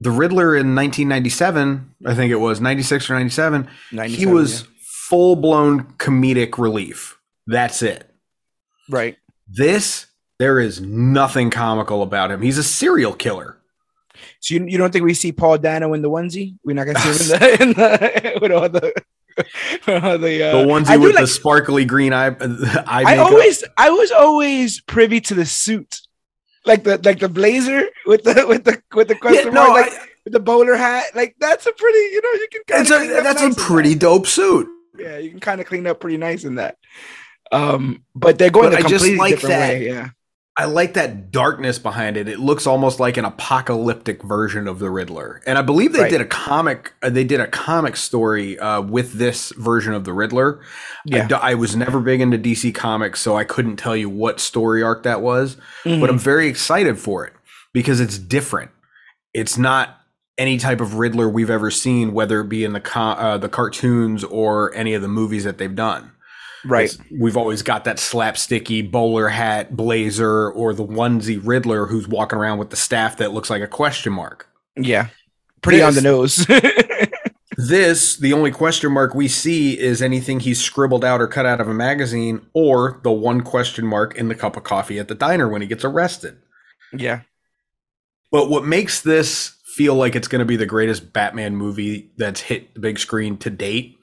the 0.02 0.12
Riddler 0.12 0.56
in 0.56 0.76
1997, 0.76 1.96
I 2.06 2.16
think 2.16 2.32
it 2.32 2.36
was 2.36 2.60
96 2.60 3.10
or 3.10 3.14
97, 3.14 3.68
he 4.08 4.26
was 4.26 4.62
yeah. 4.62 4.68
Full 5.10 5.36
blown 5.36 5.84
comedic 5.98 6.58
relief. 6.58 7.18
That's 7.48 7.82
it. 7.82 8.10
right. 8.90 9.18
This, 9.48 10.08
there 10.40 10.60
is 10.60 10.82
nothing 10.82 11.52
comical 11.52 12.02
about 12.02 12.32
him. 12.32 12.42
He's 12.42 12.58
a 12.58 12.64
serial 12.64 13.14
killer. 13.14 13.58
So 14.40 14.56
you, 14.56 14.66
you 14.66 14.78
don't 14.80 14.92
think 14.92 15.06
we 15.06 15.14
see 15.14 15.32
Paul 15.32 15.60
Dano 15.60 15.94
in 15.94 16.02
the 16.02 16.10
onesie? 16.10 16.56
We're 16.64 16.74
not 16.74 16.86
gonna 16.86 17.00
see 17.00 17.34
him 17.36 17.40
in 17.40 17.40
the, 17.40 17.62
in 17.62 17.70
the 17.74 18.40
with 18.42 18.52
all 18.52 18.70
the 18.70 18.94
the, 19.86 19.94
uh, 19.94 20.18
The 20.18 20.66
onesie 20.66 21.00
with 21.00 21.14
like- 21.16 21.24
the 21.24 21.28
sparkly 21.28 21.86
green 21.86 22.14
eye, 22.14 22.28
eye 22.28 22.34
I 22.88 23.04
makeup. 23.04 23.28
always 23.28 23.64
I 23.78 23.90
was 23.92 24.12
always 24.12 24.82
privy 24.82 25.22
to 25.22 25.34
the 25.36 25.46
suit, 25.46 26.00
like 26.66 26.84
the 26.84 27.00
like 27.04 27.20
the 27.20 27.30
blazer 27.30 27.84
with 28.08 28.24
the 28.24 28.46
with 28.48 28.64
the 28.64 28.82
with 28.96 29.10
the 29.10 29.16
question 29.16 29.48
Yeah, 29.48 29.52
no, 29.54 29.68
mark, 29.68 29.86
like 29.92 29.94
I- 30.00 30.08
the 30.26 30.40
bowler 30.40 30.76
hat. 30.76 31.04
Like 31.14 31.36
that's 31.40 31.66
a 31.68 31.72
pretty 31.74 32.00
you 32.00 32.22
know 32.24 32.32
you 32.32 32.48
can 32.52 32.62
kind 32.68 32.82
it's 32.82 32.92
of 32.92 33.02
a, 33.02 33.22
that's 33.22 33.42
a 33.44 33.62
pretty 33.62 33.94
dope 33.94 34.26
suit. 34.26 34.68
Yeah 35.00 35.18
you 35.18 35.30
can 35.32 35.40
kind 35.40 35.62
of 35.62 35.68
clean 35.68 35.88
up 35.88 36.00
pretty 36.00 36.18
nice 36.18 36.44
in 36.44 36.56
that. 36.56 36.78
Um, 37.52 38.04
but 38.16 38.38
they're 38.38 38.50
going 38.50 38.72
But 38.72 38.82
a 38.82 38.86
I 38.86 38.90
just 38.90 39.06
completely 39.06 39.18
like 39.20 39.30
different 39.36 39.50
that. 39.56 39.70
way. 39.74 39.88
Yeah, 39.88 40.10
I 40.58 40.66
like 40.66 40.94
that 40.96 41.32
darkness 41.32 41.78
behind 41.78 42.18
it. 42.18 42.28
It 42.28 42.40
looks 42.40 42.66
almost 42.66 43.00
like 43.00 43.18
an 43.18 43.26
apocalyptic 43.26 44.24
version 44.24 44.68
of 44.68 44.80
the 44.80 44.90
Riddler. 44.90 45.42
And 45.46 45.58
I 45.58 45.62
believe 45.62 45.94
they 45.94 46.02
Right. 46.02 46.10
did 46.10 46.22
a 46.22 46.26
comic. 46.26 46.94
uh, 47.04 47.10
They 47.12 47.24
did 47.24 47.40
a 47.40 47.48
comic 47.48 47.98
story 47.98 48.58
uh, 48.58 48.82
with 48.82 49.14
this 49.14 49.52
version 49.58 49.94
of 49.94 50.06
the 50.06 50.14
Riddler. 50.14 50.60
I 50.62 51.18
Yeah. 51.18 51.28
d- 51.28 51.36
I, 51.36 51.54
was 51.54 51.76
never 51.76 52.00
big 52.00 52.20
into 52.22 52.38
DC 52.38 52.72
comics, 52.74 53.22
so 53.22 53.38
I 53.38 53.44
couldn't 53.44 53.76
tell 53.78 53.96
you 53.96 54.10
what 54.10 54.40
story 54.40 54.82
arc 54.82 55.04
that 55.04 55.22
was. 55.22 55.58
Mhm. 55.86 56.00
But 56.02 56.10
I'm 56.10 56.20
very 56.20 56.48
excited 56.48 56.98
for 56.98 57.26
it 57.28 57.34
because 57.74 58.00
it's 58.00 58.18
different. 58.18 58.72
It's 59.34 59.58
not 59.58 60.00
any 60.38 60.58
type 60.58 60.82
of 60.82 60.96
Riddler 60.96 61.30
we've 61.30 61.50
ever 61.50 61.72
seen, 61.72 62.14
whether 62.14 62.42
it 62.42 62.50
be 62.50 62.64
in 62.64 62.74
the 62.74 62.82
co- 62.82 63.00
uh, 63.00 63.38
the 63.38 63.50
cartoons 63.50 64.24
or 64.24 64.74
any 64.76 64.94
of 64.94 65.02
the 65.02 65.08
movies 65.08 65.44
that 65.46 65.58
they've 65.58 65.76
done. 65.76 66.12
right. 66.66 66.86
It's- 66.86 67.00
we've 67.20 67.38
always 67.38 67.62
got 67.62 67.84
that 67.86 67.98
slapsticky 67.98 68.90
bowler 68.90 69.28
hat 69.30 69.76
blazer 69.78 70.50
or 70.52 70.74
the 70.74 70.86
onesie 70.86 71.40
Riddler 71.44 71.86
who's 71.86 72.08
walking 72.08 72.38
around 72.40 72.58
with 72.58 72.70
the 72.72 72.76
staff 72.76 73.18
that 73.18 73.32
looks 73.34 73.50
like 73.50 73.62
a 73.62 73.68
question 73.68 74.12
mark. 74.14 74.48
Yeah. 74.76 75.08
Pretty 75.62 75.82
on 75.82 75.94
the 75.94 76.02
nose. 76.02 76.46
This, 77.58 78.18
the 78.18 78.34
only 78.34 78.52
question 78.52 78.92
mark 78.92 79.16
we 79.16 79.30
see 79.30 79.80
is 79.80 80.02
anything 80.02 80.42
he's 80.42 80.62
scribbled 80.62 81.06
out 81.06 81.22
or 81.22 81.28
cut 81.28 81.46
out 81.46 81.62
of 81.62 81.70
a 81.70 81.74
magazine, 81.74 82.46
or 82.54 83.00
the 83.04 83.12
one 83.14 83.42
question 83.42 83.86
mark 83.88 84.14
in 84.16 84.28
the 84.28 84.36
cup 84.36 84.58
of 84.58 84.64
coffee 84.66 85.00
at 85.00 85.08
the 85.08 85.16
diner 85.16 85.48
when 85.48 85.62
he 85.62 85.68
gets 85.68 85.86
arrested. 85.86 86.38
yeah. 86.92 87.22
But 88.30 88.50
what 88.50 88.66
makes 88.66 89.00
this 89.00 89.55
feel 89.76 89.96
like 89.96 90.16
it's 90.16 90.30
going 90.30 90.40
to 90.40 90.46
be 90.46 90.56
the 90.56 90.66
greatest 90.66 91.12
Batman 91.12 91.54
movie 91.54 92.10
that's 92.16 92.40
hit 92.40 92.74
the 92.74 92.80
big 92.80 92.98
screen 92.98 93.36
to 93.40 93.50
date 93.50 93.98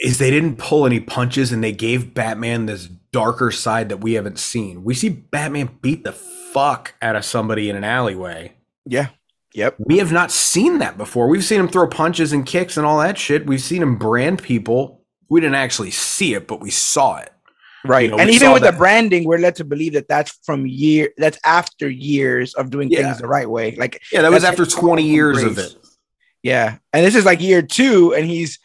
is 0.00 0.16
they 0.16 0.30
didn't 0.30 0.56
pull 0.56 0.86
any 0.86 0.98
punches 0.98 1.52
and 1.52 1.62
they 1.62 1.72
gave 1.72 2.14
Batman 2.14 2.64
this 2.64 2.86
darker 3.12 3.50
side 3.50 3.90
that 3.90 3.98
we 3.98 4.14
haven't 4.14 4.38
seen. 4.38 4.82
We 4.82 4.94
see 4.94 5.10
Batman 5.10 5.78
beat 5.82 6.04
the 6.04 6.12
fuck 6.12 6.94
out 7.02 7.16
of 7.16 7.24
somebody 7.26 7.68
in 7.68 7.76
an 7.76 7.84
alleyway. 7.84 8.54
Yeah. 8.86 9.08
Yep. 9.52 9.76
We 9.80 9.98
have 9.98 10.12
not 10.12 10.30
seen 10.30 10.78
that 10.78 10.96
before. 10.96 11.28
We've 11.28 11.44
seen 11.44 11.60
him 11.60 11.68
throw 11.68 11.86
punches 11.86 12.32
and 12.32 12.46
kicks 12.46 12.78
and 12.78 12.86
all 12.86 13.00
that 13.00 13.18
shit. 13.18 13.46
We've 13.46 13.60
seen 13.60 13.82
him 13.82 13.98
brand 13.98 14.42
people. 14.42 15.04
We 15.28 15.42
didn't 15.42 15.56
actually 15.56 15.90
see 15.90 16.32
it, 16.32 16.46
but 16.46 16.60
we 16.60 16.70
saw 16.70 17.18
it. 17.18 17.32
Right. 17.84 18.10
You 18.10 18.10
know, 18.10 18.18
and 18.18 18.30
even 18.30 18.52
with 18.52 18.62
that- 18.62 18.72
the 18.72 18.78
branding, 18.78 19.24
we're 19.24 19.38
led 19.38 19.56
to 19.56 19.64
believe 19.64 19.92
that 19.92 20.08
that's 20.08 20.36
from 20.44 20.66
year 20.66 21.10
that's 21.16 21.38
after 21.44 21.88
years 21.88 22.54
of 22.54 22.70
doing 22.70 22.90
Yeah. 22.90 23.02
things 23.02 23.18
the 23.18 23.28
right 23.28 23.48
way. 23.48 23.76
Like 23.76 24.00
Yeah, 24.12 24.22
that 24.22 24.30
was 24.30 24.44
after 24.44 24.66
20 24.66 25.02
years 25.02 25.42
of 25.42 25.58
it. 25.58 25.74
Yeah, 26.42 26.76
and 26.92 27.04
this 27.04 27.14
is 27.14 27.24
like 27.24 27.40
year 27.40 27.62
two, 27.62 28.14
and 28.14 28.26
he's 28.26 28.58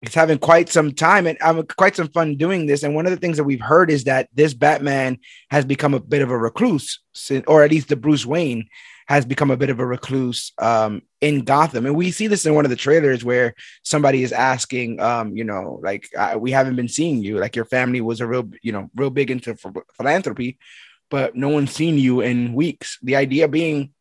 he's 0.00 0.14
having 0.14 0.38
quite 0.38 0.68
some 0.68 0.92
time 0.92 1.26
and 1.26 1.36
I'm 1.40 1.58
um, 1.58 1.66
quite 1.76 1.96
some 1.96 2.08
fun 2.08 2.36
doing 2.36 2.66
this. 2.66 2.84
And 2.84 2.94
one 2.94 3.06
of 3.06 3.10
the 3.10 3.16
things 3.16 3.36
that 3.36 3.44
we've 3.44 3.60
heard 3.60 3.90
is 3.90 4.04
that 4.04 4.28
this 4.32 4.54
Batman 4.54 5.18
has 5.50 5.64
become 5.64 5.92
a 5.92 5.98
bit 6.00 6.22
of 6.22 6.30
a 6.30 6.38
recluse, 6.38 7.00
or 7.48 7.64
at 7.64 7.70
least 7.72 7.88
the 7.88 7.96
Bruce 7.96 8.24
Wayne 8.24 8.68
has 9.08 9.24
become 9.24 9.50
a 9.50 9.56
bit 9.56 9.70
of 9.70 9.80
a 9.80 9.86
recluse 9.86 10.52
um, 10.58 11.00
in 11.22 11.40
Gotham. 11.40 11.86
And 11.86 11.96
we 11.96 12.10
see 12.10 12.26
this 12.26 12.44
in 12.44 12.54
one 12.54 12.66
of 12.66 12.70
the 12.70 12.76
trailers 12.76 13.24
where 13.24 13.54
somebody 13.82 14.22
is 14.22 14.32
asking, 14.32 15.00
um, 15.00 15.34
you 15.34 15.44
know, 15.44 15.80
like 15.82 16.10
uh, 16.16 16.36
we 16.38 16.50
haven't 16.50 16.76
been 16.76 16.88
seeing 16.88 17.22
you, 17.22 17.38
like 17.38 17.56
your 17.56 17.64
family 17.64 18.02
was 18.02 18.20
a 18.20 18.26
real, 18.26 18.50
you 18.62 18.72
know, 18.72 18.90
real 18.94 19.08
big 19.08 19.30
into 19.30 19.54
ph- 19.54 19.84
philanthropy, 19.96 20.58
but 21.10 21.34
no 21.34 21.48
one's 21.48 21.72
seen 21.72 21.96
you 21.96 22.20
in 22.20 22.52
weeks. 22.52 22.98
The 23.02 23.16
idea 23.16 23.48
being 23.48 23.94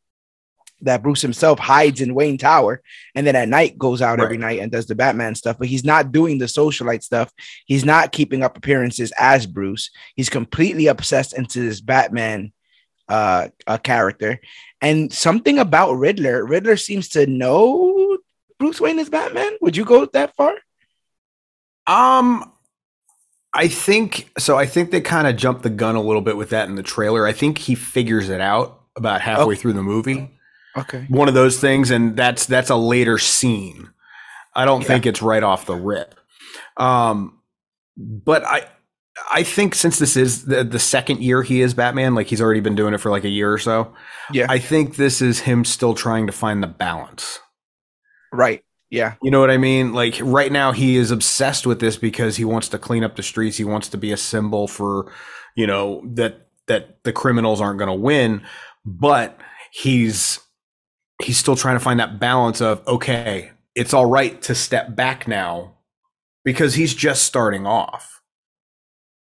that 0.81 1.01
Bruce 1.01 1.21
himself 1.21 1.57
hides 1.57 2.01
in 2.01 2.13
Wayne 2.13 2.37
Tower 2.37 2.81
and 3.15 3.25
then 3.25 3.35
at 3.35 3.47
night 3.47 3.77
goes 3.77 4.01
out 4.01 4.19
every 4.19 4.37
night 4.37 4.59
and 4.59 4.71
does 4.71 4.87
the 4.87 4.93
Batman 4.93 5.35
stuff, 5.35 5.57
but 5.57 5.69
he's 5.69 5.85
not 5.85 6.11
doing 6.11 6.37
the 6.37 6.45
socialite 6.45 7.01
stuff. 7.01 7.31
He's 7.65 7.85
not 7.85 8.11
keeping 8.11 8.43
up 8.43 8.57
appearances 8.57 9.13
as 9.17 9.47
Bruce. 9.47 9.89
He's 10.15 10.29
completely 10.29 10.87
obsessed 10.87 11.35
into 11.35 11.61
this 11.61 11.79
Batman 11.79 12.51
uh, 13.09 13.47
uh 13.65 13.77
character. 13.77 14.39
And 14.81 15.11
something 15.11 15.59
about 15.59 15.93
Riddler, 15.93 16.45
Riddler 16.45 16.77
seems 16.77 17.09
to 17.09 17.25
know 17.25 18.17
Bruce 18.59 18.81
Wayne 18.81 18.99
is 18.99 19.09
Batman. 19.09 19.53
Would 19.61 19.75
you 19.77 19.85
go 19.85 20.05
that 20.05 20.35
far? 20.35 20.53
Um, 21.87 22.51
I 23.53 23.67
think 23.67 24.29
so. 24.37 24.57
I 24.57 24.65
think 24.65 24.91
they 24.91 25.01
kind 25.01 25.27
of 25.27 25.35
jumped 25.37 25.63
the 25.63 25.69
gun 25.69 25.95
a 25.95 26.01
little 26.01 26.21
bit 26.21 26.37
with 26.37 26.49
that 26.51 26.67
in 26.69 26.75
the 26.75 26.83
trailer. 26.83 27.25
I 27.25 27.33
think 27.33 27.57
he 27.57 27.75
figures 27.75 28.29
it 28.29 28.41
out 28.41 28.81
about 28.95 29.21
halfway 29.21 29.53
Okay. 29.53 29.61
through 29.61 29.73
the 29.73 29.83
movie. 29.83 30.31
Okay. 30.77 31.05
One 31.09 31.27
of 31.27 31.33
those 31.33 31.59
things, 31.59 31.89
and 31.89 32.15
that's 32.15 32.45
that's 32.45 32.69
a 32.69 32.75
later 32.75 33.17
scene. 33.17 33.89
I 34.53 34.65
don't 34.65 34.81
Yeah. 34.81 34.87
think 34.87 35.05
it's 35.05 35.21
right 35.21 35.41
off 35.43 35.65
the 35.65 35.75
rip. 35.75 36.13
Um, 36.75 37.39
but 37.95 38.45
I 38.45 38.67
I 39.31 39.43
think 39.43 39.75
since 39.75 39.99
this 39.99 40.15
is 40.15 40.45
the 40.45 40.63
the 40.63 40.79
second 40.79 41.21
year 41.21 41.43
he 41.43 41.61
is 41.61 41.73
Batman, 41.73 42.15
like 42.15 42.27
he's 42.27 42.41
already 42.41 42.59
been 42.59 42.75
doing 42.75 42.93
it 42.93 42.99
for 42.99 43.09
like 43.09 43.23
a 43.23 43.29
year 43.29 43.51
or 43.51 43.57
so. 43.57 43.93
Yeah. 44.31 44.45
I 44.49 44.59
think 44.59 44.95
this 44.95 45.21
is 45.21 45.39
him 45.39 45.65
still 45.65 45.93
trying 45.93 46.27
to 46.27 46.33
find 46.33 46.61
the 46.61 46.67
balance. 46.67 47.39
right. 48.31 48.63
Yeah. 48.89 49.15
You 49.21 49.31
know 49.31 49.41
what 49.41 49.51
I 49.51 49.57
mean? 49.57 49.93
Like 49.93 50.17
right 50.21 50.51
now, 50.51 50.71
he 50.71 50.95
is 50.95 51.11
obsessed 51.11 51.67
with 51.67 51.81
this 51.81 51.97
because 51.97 52.37
he 52.37 52.45
wants 52.45 52.69
to 52.69 52.77
clean 52.77 53.03
up 53.03 53.17
the 53.17 53.23
streets. 53.23 53.57
He 53.57 53.65
wants 53.65 53.89
to 53.89 53.97
be 53.97 54.13
a 54.13 54.17
symbol 54.17 54.67
for, 54.67 55.11
you 55.55 55.67
know, 55.67 56.01
that 56.05 56.47
that 56.67 57.03
the 57.03 57.11
criminals 57.11 57.59
aren't 57.59 57.79
going 57.79 57.89
to 57.89 57.93
win. 57.93 58.43
But 58.85 59.37
he's 59.71 60.39
he's 61.21 61.37
still 61.37 61.57
trying 61.57 61.75
to 61.75 61.83
find 61.83 61.99
that 61.99 62.19
balance 62.19 62.61
of 62.61 62.87
okay, 62.87 63.51
it's 63.75 63.93
all 63.93 64.05
right 64.05 64.41
to 64.43 64.55
step 64.55 64.95
back 64.95 65.27
now 65.27 65.73
because 66.45 66.75
he's 66.75 66.93
just 66.93 67.23
starting 67.23 67.67
off. 67.67 68.16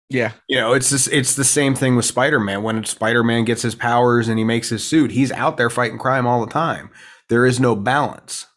Yeah. 0.10 0.32
You 0.48 0.58
know, 0.58 0.74
it's 0.74 0.89
this, 0.89 1.08
it's 1.08 1.36
the 1.36 1.44
same 1.44 1.75
thing 1.75 1.96
with 1.96 2.06
Spider-Man. 2.06 2.63
When 2.63 2.84
Spider-Man 2.84 3.46
gets 3.46 3.62
his 3.62 3.75
powers 3.75 4.28
and 4.28 4.39
he 4.39 4.44
makes 4.44 4.70
his 4.70 4.84
suit, 4.84 5.12
he's 5.12 5.32
out 5.32 5.58
there 5.58 5.70
fighting 5.70 6.00
crime 6.00 6.25
all 6.25 6.44
the 6.44 6.51
time. 6.51 6.89
There 7.28 7.46
is 7.46 7.60
no 7.60 7.75
balance. 7.75 8.48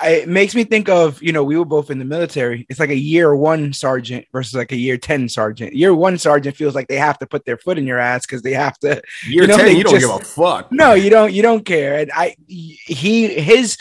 I, 0.00 0.10
it 0.10 0.28
makes 0.28 0.54
me 0.54 0.64
think 0.64 0.90
of 0.90 1.22
you 1.22 1.32
know 1.32 1.42
we 1.42 1.56
were 1.56 1.64
both 1.64 1.90
in 1.90 1.98
the 1.98 2.04
military. 2.04 2.66
It's 2.68 2.78
like 2.78 2.90
a 2.90 2.94
year 2.94 3.34
one 3.34 3.72
sergeant 3.72 4.26
versus 4.30 4.54
like 4.54 4.70
a 4.70 4.76
year 4.76 4.98
ten 4.98 5.26
sergeant. 5.28 5.74
Year 5.74 5.94
one 5.94 6.18
sergeant 6.18 6.54
feels 6.54 6.74
like 6.74 6.88
they 6.88 6.98
have 6.98 7.18
to 7.20 7.26
put 7.26 7.46
their 7.46 7.56
foot 7.56 7.78
in 7.78 7.86
your 7.86 7.98
ass 7.98 8.26
because 8.26 8.42
they 8.42 8.52
have 8.52 8.78
to. 8.80 9.00
Year 9.26 9.46
know, 9.46 9.56
10, 9.56 9.64
they 9.64 9.72
you 9.72 9.84
don't 9.84 9.94
just- 9.94 10.06
give 10.06 10.14
a 10.14 10.24
fuck. 10.24 10.70
No, 10.70 10.92
you 10.92 11.08
don't. 11.08 11.32
You 11.32 11.40
don't 11.40 11.64
care. 11.64 11.98
And 11.98 12.10
I 12.14 12.36
he 12.46 13.26
his 13.28 13.78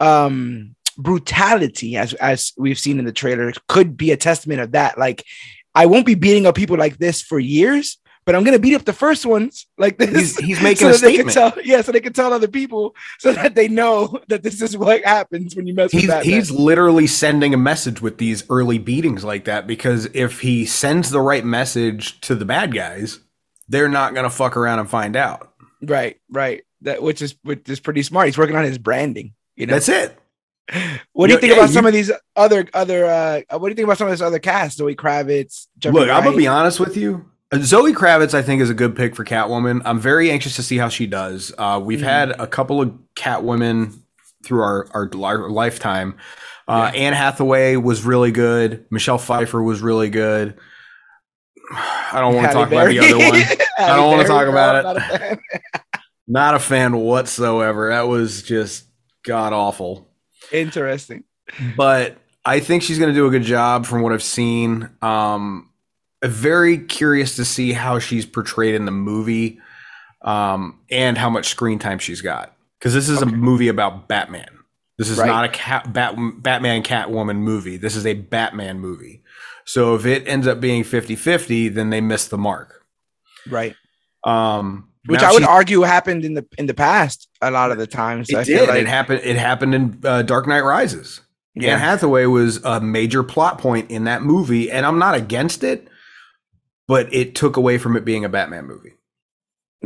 um 0.00 0.76
brutality 0.98 1.96
as 1.96 2.12
as 2.14 2.52
we've 2.58 2.78
seen 2.78 2.98
in 2.98 3.06
the 3.06 3.12
trailer 3.12 3.50
could 3.66 3.96
be 3.96 4.12
a 4.12 4.16
testament 4.18 4.60
of 4.60 4.72
that. 4.72 4.98
Like 4.98 5.24
I 5.74 5.86
won't 5.86 6.06
be 6.06 6.14
beating 6.14 6.46
up 6.46 6.54
people 6.54 6.76
like 6.76 6.98
this 6.98 7.22
for 7.22 7.38
years. 7.38 7.98
But 8.26 8.34
I'm 8.34 8.42
gonna 8.42 8.58
beat 8.58 8.74
up 8.74 8.86
the 8.86 8.94
first 8.94 9.26
ones 9.26 9.66
like 9.76 9.98
this. 9.98 10.08
He's, 10.08 10.38
he's 10.38 10.62
making 10.62 10.78
so 10.78 10.88
a 10.88 10.92
that 10.92 11.00
they 11.02 11.16
can 11.18 11.28
statement. 11.28 11.54
tell, 11.56 11.62
yeah, 11.62 11.82
so 11.82 11.92
they 11.92 12.00
can 12.00 12.14
tell 12.14 12.32
other 12.32 12.48
people, 12.48 12.96
so 13.18 13.34
that 13.34 13.54
they 13.54 13.68
know 13.68 14.18
that 14.28 14.42
this 14.42 14.62
is 14.62 14.78
what 14.78 15.04
happens 15.04 15.54
when 15.54 15.66
you 15.66 15.74
mess 15.74 15.92
with 15.92 16.00
He's, 16.00 16.08
Batman. 16.08 16.32
he's 16.32 16.50
literally 16.50 17.06
sending 17.06 17.52
a 17.52 17.58
message 17.58 18.00
with 18.00 18.16
these 18.16 18.42
early 18.48 18.78
beatings 18.78 19.24
like 19.24 19.44
that 19.44 19.66
because 19.66 20.06
if 20.14 20.40
he 20.40 20.64
sends 20.64 21.10
the 21.10 21.20
right 21.20 21.44
message 21.44 22.18
to 22.22 22.34
the 22.34 22.46
bad 22.46 22.72
guys, 22.72 23.18
they're 23.68 23.90
not 23.90 24.14
going 24.14 24.24
to 24.24 24.30
fuck 24.30 24.56
around 24.56 24.78
and 24.78 24.88
find 24.88 25.16
out. 25.16 25.52
Right, 25.82 26.18
right. 26.30 26.62
That 26.80 27.02
which 27.02 27.20
is 27.20 27.34
which 27.42 27.68
is 27.68 27.78
pretty 27.78 28.02
smart. 28.02 28.24
He's 28.28 28.38
working 28.38 28.56
on 28.56 28.64
his 28.64 28.78
branding. 28.78 29.34
You 29.54 29.66
know, 29.66 29.74
That's 29.74 29.90
it. 29.90 30.18
What 31.12 31.26
do 31.26 31.34
you 31.34 31.38
think 31.40 31.50
yeah, 31.52 31.58
about 31.58 31.68
you- 31.68 31.74
some 31.74 31.86
of 31.86 31.92
these 31.92 32.10
other 32.36 32.66
other? 32.72 33.04
uh 33.06 33.40
What 33.58 33.68
do 33.68 33.70
you 33.70 33.74
think 33.76 33.86
about 33.86 33.98
some 33.98 34.06
of 34.08 34.12
this 34.12 34.20
other 34.20 34.38
cast? 34.38 34.78
Zoe 34.78 34.94
Kravitz. 34.96 35.66
Jeffrey 35.78 36.00
Look, 36.00 36.10
I'm 36.10 36.22
going 36.22 36.34
to 36.34 36.38
be 36.38 36.46
honest 36.46 36.80
with 36.80 36.96
you. 36.96 37.26
Zoe 37.56 37.92
Kravitz, 37.92 38.34
I 38.34 38.42
think, 38.42 38.62
is 38.62 38.70
a 38.70 38.74
good 38.74 38.96
pick 38.96 39.14
for 39.14 39.24
Catwoman. 39.24 39.82
I'm 39.84 40.00
very 40.00 40.30
anxious 40.30 40.56
to 40.56 40.62
see 40.62 40.76
how 40.78 40.88
she 40.88 41.06
does. 41.06 41.52
Uh, 41.56 41.80
we've 41.82 42.00
Mhm. 42.00 42.04
had 42.04 42.30
a 42.40 42.46
couple 42.46 42.80
of 42.80 42.92
Catwomen 43.14 43.94
through 44.44 44.62
our, 44.62 44.86
our, 44.92 45.10
our 45.24 45.50
lifetime. 45.50 46.16
Uh, 46.66 46.90
Anne 46.94 47.12
Hathaway 47.12 47.76
was 47.76 48.02
really 48.04 48.32
good. 48.32 48.86
Michelle 48.90 49.18
Pfeiffer 49.18 49.62
was 49.62 49.82
really 49.82 50.08
good. 50.10 50.58
I 51.72 52.20
don't 52.20 52.34
want 52.34 52.48
to 52.48 52.52
talk 52.52 52.68
about 52.68 52.88
the 52.88 52.98
other 52.98 53.18
one. 53.18 53.34
I 53.78 53.96
don't 53.96 54.10
wanna 54.10 54.24
talk 54.28 54.46
about 54.48 54.84
no, 54.84 54.90
it. 54.90 54.94
not 54.94 55.10
a. 55.10 55.38
Not 56.26 56.54
a 56.54 56.58
fan 56.58 56.96
whatsoever. 56.96 57.90
That 57.90 58.08
was 58.08 58.42
just 58.42 58.86
god 59.24 59.52
awful. 59.52 60.10
Interesting. 60.52 61.24
But 61.76 62.16
I 62.44 62.60
think 62.60 62.82
she's 62.82 62.98
going 62.98 63.10
to 63.12 63.14
do 63.14 63.26
a 63.26 63.30
good 63.30 63.42
job 63.42 63.86
from 63.86 64.02
what 64.02 64.12
I've 64.12 64.22
seen. 64.22 64.88
Um, 65.02 65.70
very 66.24 66.78
curious 66.78 67.36
to 67.36 67.44
see 67.44 67.72
how 67.72 67.98
she's 67.98 68.24
portrayed 68.26 68.74
in 68.74 68.84
the 68.84 68.90
movie 68.92 69.58
um, 70.22 70.78
and 70.90 71.18
how 71.18 71.28
much 71.30 71.48
screen 71.48 71.78
time 71.78 71.98
she's 71.98 72.20
got. 72.22 72.54
Because 72.78 72.94
this 72.94 73.08
is 73.08 73.22
Okay. 73.22 73.30
a 73.32 73.36
movie 73.36 73.68
about 73.68 74.08
Batman. 74.08 74.48
This 74.96 75.10
is 75.10 75.18
Right. 75.18 75.26
not 75.26 75.44
a 75.44 75.48
cat, 75.48 75.92
Bat, 75.92 76.14
Batman 76.42 76.82
Catwoman 76.82 77.38
movie. 77.38 77.76
This 77.76 77.96
is 77.96 78.06
a 78.06 78.14
Batman 78.14 78.78
movie. 78.78 79.22
So 79.64 79.94
if 79.94 80.06
it 80.06 80.26
ends 80.28 80.46
up 80.46 80.60
being 80.60 80.84
50 80.84 81.16
50, 81.16 81.68
then 81.68 81.90
they 81.90 82.00
missed 82.00 82.30
the 82.30 82.38
mark. 82.38 82.84
Right. 83.48 83.74
Um, 84.22 84.88
Which 85.06 85.20
now 85.20 85.30
I 85.30 85.32
would 85.32 85.42
argue 85.44 85.82
happened 85.82 86.24
in 86.24 86.34
the 86.34 86.46
in 86.56 86.66
the 86.66 86.74
past 86.74 87.28
a 87.42 87.50
lot 87.50 87.70
of 87.70 87.78
the 87.78 87.86
times. 87.86 88.30
It 88.30 88.36
I 88.36 88.44
feel 88.44 88.60
did. 88.60 88.68
like- 88.70 88.80
it 88.82 88.86
happened. 88.88 89.20
It 89.22 89.36
happened 89.36 89.74
in 89.74 90.00
uh, 90.04 90.22
Dark 90.22 90.46
Knight 90.46 90.62
Rises. 90.62 91.20
Anne 91.56 91.62
yeah. 91.62 91.78
Hathaway 91.78 92.24
was 92.26 92.56
a 92.64 92.80
major 92.80 93.22
plot 93.22 93.58
point 93.58 93.90
in 93.90 94.04
that 94.04 94.22
movie, 94.22 94.70
and 94.70 94.84
I'm 94.84 94.98
not 94.98 95.14
against 95.14 95.62
it, 95.62 95.86
but 96.88 97.12
it 97.14 97.36
took 97.36 97.56
away 97.56 97.78
from 97.78 97.96
it 97.96 98.04
being 98.04 98.24
a 98.24 98.28
Batman 98.28 98.66
movie. 98.66 98.94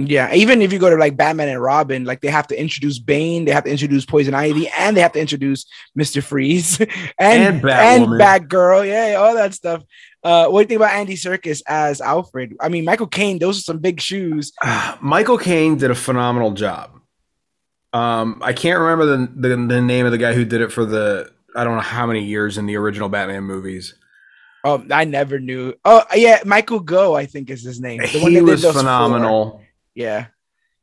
Yeah, 0.07 0.33
even 0.35 0.63
if 0.63 0.73
you 0.73 0.79
go 0.79 0.91
to 0.91 0.97
like 0.97 1.17
Batman 1.17 1.49
and 1.49 1.61
Robin, 1.61 2.05
like 2.05 2.21
they 2.21 2.29
have 2.29 2.47
to 2.49 2.61
introduce 2.61 2.99
Bane, 2.99 3.45
they 3.45 3.53
have 3.53 3.65
to 3.65 3.71
introduce 3.71 4.05
Poison 4.05 4.35
Ivy, 4.35 4.69
and 4.69 4.97
they 4.97 5.01
have 5.01 5.13
to 5.13 5.21
introduce 5.21 5.67
Mister 5.95 6.23
Freeze 6.23 6.81
and 7.19 7.63
And 7.63 7.65
and, 7.65 8.07
Batgirl. 8.07 8.87
Yeah, 8.87 9.17
all 9.17 9.35
that 9.35 9.55
stuff. 9.55 9.83
Uh, 10.23 10.49
what 10.49 10.61
do 10.61 10.63
you 10.63 10.69
think 10.69 10.89
about 10.89 10.95
Andy 10.99 11.15
Serkis 11.15 11.63
as 11.67 12.01
Alfred? 12.01 12.57
I 12.61 12.69
mean, 12.69 12.85
Michael 12.85 13.07
Caine. 13.07 13.39
Those 13.39 13.59
are 13.59 13.63
some 13.63 13.79
big 13.79 14.01
shoes. 14.01 14.53
Michael 15.01 15.39
Caine 15.39 15.77
did 15.77 15.91
a 15.91 15.95
phenomenal 15.95 16.53
job. 16.53 16.91
Um, 17.93 18.41
I 18.45 18.53
can't 18.53 18.79
remember 18.79 19.07
the, 19.07 19.33
the 19.35 19.57
the 19.75 19.81
name 19.81 20.07
of 20.07 20.13
the 20.13 20.19
guy 20.19 20.35
who 20.35 20.45
did 20.45 20.61
it 20.61 20.71
for 20.71 20.85
the 20.85 21.33
I 21.57 21.65
don't 21.65 21.75
know 21.75 21.81
how 21.81 22.07
many 22.07 22.25
years 22.25 22.59
in 22.59 22.67
the 22.67 22.77
original 22.77 23.09
Batman 23.09 23.45
movies. 23.45 23.95
Oh, 24.65 24.85
I 24.91 25.05
never 25.05 25.39
knew. 25.39 25.75
Oh, 25.85 26.03
yeah, 26.15 26.41
Michael 26.45 26.81
Go, 26.81 27.15
I 27.15 27.27
think 27.27 27.49
is 27.49 27.63
his 27.63 27.81
name. 27.81 28.01
The 28.01 28.07
He 28.07 28.41
was 28.41 28.65
phenomenal. 28.65 29.51
four. 29.51 29.68
Yeah, 29.99 30.27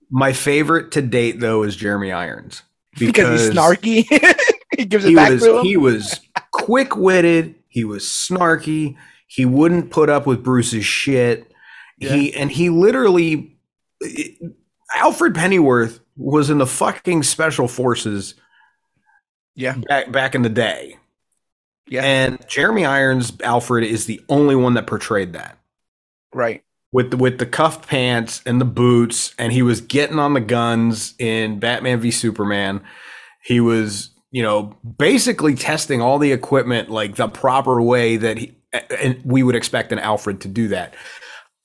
My 0.10 0.34
favorite 0.34 0.92
to 0.92 1.02
date 1.02 1.40
though 1.40 1.64
is 1.64 1.76
Jeremy 1.76 2.12
Irons 2.12 2.62
because, 3.00 3.46
he's 3.46 3.56
snarky. 3.56 4.06
he 4.78 4.86
gives 4.86 5.06
it 5.06 5.10
He 5.10 5.16
back 5.16 5.32
was 5.32 5.44
to 5.44 5.58
him. 5.60 5.66
he 5.66 5.78
was 5.78 6.20
quick 6.52 6.96
witted. 6.98 7.56
He 7.70 7.86
was 7.86 8.04
snarky. 8.04 8.98
He 9.28 9.46
wouldn't 9.46 9.90
put 9.92 10.10
up 10.10 10.26
with 10.28 10.44
Bruce's 10.44 10.86
shit. 10.86 11.52
He 11.98 12.34
and 12.36 12.52
he 12.52 12.70
literally 12.70 13.58
Alfred 14.94 15.34
Pennyworth 15.34 16.02
was 16.18 16.50
in 16.50 16.58
the 16.58 16.68
fucking 16.68 17.24
special 17.24 17.68
forces 17.70 18.36
yeah, 19.56 19.78
back 19.88 20.12
back 20.12 20.36
in 20.36 20.42
the 20.42 20.50
day. 20.50 20.98
yeah, 21.88 22.04
And 22.04 22.46
Jeremy 22.50 22.86
Irons 22.86 23.32
Alfred 23.42 23.86
is 23.86 24.06
the 24.06 24.20
only 24.28 24.56
one 24.56 24.74
that 24.74 24.88
portrayed 24.88 25.34
that. 25.34 25.58
right. 26.34 26.62
With 26.92 27.12
the 27.12 27.18
with 27.18 27.40
the 27.40 27.46
cuffed 27.46 27.88
pants 27.88 28.42
and 28.46 28.62
the 28.62 28.66
boots, 28.66 29.36
and 29.38 29.52
he 29.52 29.62
was 29.62 29.82
getting 29.82 30.20
on 30.20 30.34
the 30.34 30.40
guns 30.40 31.14
in 31.20 31.60
Batman 31.60 32.00
v 32.00 32.10
Superman. 32.10 32.82
He 33.44 33.60
was, 33.60 34.12
you 34.32 34.42
know, 34.42 34.78
basically 34.98 35.56
testing 35.56 36.02
all 36.02 36.20
the 36.20 36.32
equipment 36.32 36.90
like 36.90 37.16
the 37.16 37.28
proper 37.28 37.82
way 37.82 38.18
that 38.18 38.38
he 38.38 38.56
and 39.00 39.22
we 39.26 39.44
would 39.44 39.56
expect 39.56 39.92
an 39.92 40.00
Alfred 40.00 40.42
to 40.42 40.48
do 40.48 40.70
that. 40.70 40.96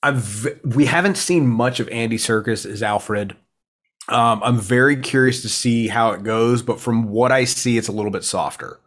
I've 0.03 0.59
we 0.63 0.85
haven't 0.85 1.17
seen 1.17 1.47
much 1.47 1.79
of 1.79 1.87
Andy 1.89 2.17
Serkis 2.17 2.65
as 2.65 2.81
Alfred. 2.81 3.35
Um, 4.09 4.41
I'm 4.43 4.59
very 4.59 4.97
curious 4.97 5.41
to 5.43 5.49
see 5.49 5.87
how 5.87 6.11
it 6.11 6.23
goes, 6.23 6.61
but 6.61 6.79
from 6.79 7.09
what 7.09 7.31
I 7.31 7.45
see, 7.45 7.77
it's 7.77 7.87
a 7.87 7.91
little 7.91 8.11
bit 8.11 8.23
softer. 8.23 8.79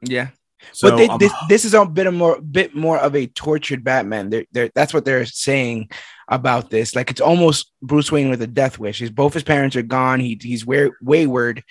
Yeah. 0.00 0.28
So 0.72 0.90
but 0.90 0.96
they, 0.96 1.08
this 1.18 1.32
this 1.48 1.64
is 1.64 1.74
a 1.74 1.84
bit 1.86 2.06
of 2.06 2.14
more 2.14 2.40
bit 2.40 2.74
more 2.74 2.98
of 2.98 3.14
a 3.14 3.26
tortured 3.26 3.84
Batman. 3.84 4.30
They're, 4.30 4.44
they're, 4.52 4.70
that's 4.74 4.92
what 4.94 5.04
they're 5.04 5.26
saying 5.26 5.90
about 6.28 6.70
this. 6.70 6.94
Like 6.94 7.10
it's 7.10 7.20
almost 7.20 7.72
Bruce 7.82 8.12
Wayne 8.12 8.28
with 8.30 8.42
a 8.42 8.46
death 8.46 8.78
wish. 8.78 8.98
He's 8.98 9.10
both 9.10 9.34
his 9.34 9.42
parents 9.42 9.76
are 9.76 9.82
gone. 9.82 10.20
He 10.20 10.38
he's 10.40 10.66
way, 10.66 10.90
wayward, 11.00 11.62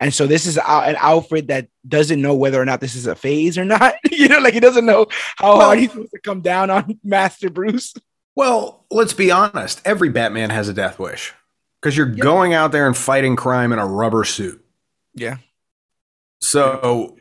and 0.00 0.12
so 0.14 0.26
this 0.26 0.46
is 0.46 0.56
an 0.58 0.96
Alfred 0.96 1.48
that 1.48 1.68
doesn't 1.86 2.22
know 2.22 2.34
whether 2.34 2.60
or 2.60 2.64
not 2.64 2.80
this 2.80 2.94
is 2.94 3.06
a 3.06 3.14
phase 3.14 3.58
or 3.58 3.64
not. 3.64 3.94
you 4.10 4.28
know, 4.28 4.38
like 4.38 4.54
he 4.54 4.60
doesn't 4.60 4.86
know 4.86 5.06
how 5.36 5.56
hard 5.56 5.78
he's 5.78 5.90
supposed 5.90 6.12
to 6.12 6.20
come 6.20 6.40
down 6.40 6.70
on 6.70 6.98
Master 7.04 7.50
Bruce. 7.50 7.94
Well, 8.34 8.84
let's 8.90 9.14
be 9.14 9.30
honest. 9.30 9.80
Every 9.84 10.08
Batman 10.10 10.50
has 10.50 10.68
a 10.68 10.74
death 10.74 10.98
wish 10.98 11.32
because 11.80 11.96
you're 11.96 12.10
Yeah. 12.10 12.22
going 12.22 12.54
out 12.54 12.70
there 12.72 12.86
and 12.86 12.96
fighting 12.96 13.34
crime 13.34 13.72
in 13.72 13.78
a 13.78 13.86
rubber 13.86 14.24
suit. 14.24 14.62
Yeah, 15.14 15.38
So 16.40 17.16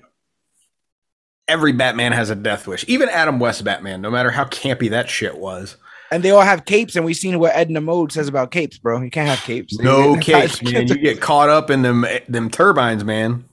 every 1.48 1.72
Batman 1.72 2.12
has 2.12 2.30
a 2.30 2.36
death 2.36 2.68
wish. 2.68 2.86
Even 2.88 3.10
Adam 3.10 3.40
West 3.40 3.64
Batman, 3.64 4.02
no 4.02 4.10
matter 4.12 4.32
how 4.32 4.46
campy 4.46 4.90
that 4.90 5.10
shit 5.10 5.38
was. 5.38 5.78
and 6.12 6.24
they 6.24 6.32
all 6.32 6.42
have 6.42 6.66
capes, 6.66 6.96
and 6.96 7.04
we've 7.06 7.16
seen 7.18 7.40
what 7.40 7.56
Edna 7.56 7.82
Mode 7.82 8.12
says 8.12 8.28
about 8.28 8.52
capes, 8.52 8.78
bro. 8.78 9.02
You 9.02 9.10
can't 9.12 9.28
have 9.30 9.40
capes. 9.40 9.78
No 9.80 10.16
capes, 10.22 10.62
man. 10.62 10.88
You 10.88 10.96
get 10.96 11.20
caught 11.30 11.50
up 11.50 11.70
in 11.70 11.82
them 11.82 12.06
them 12.30 12.50
turbines, 12.50 13.04
man. 13.04 13.46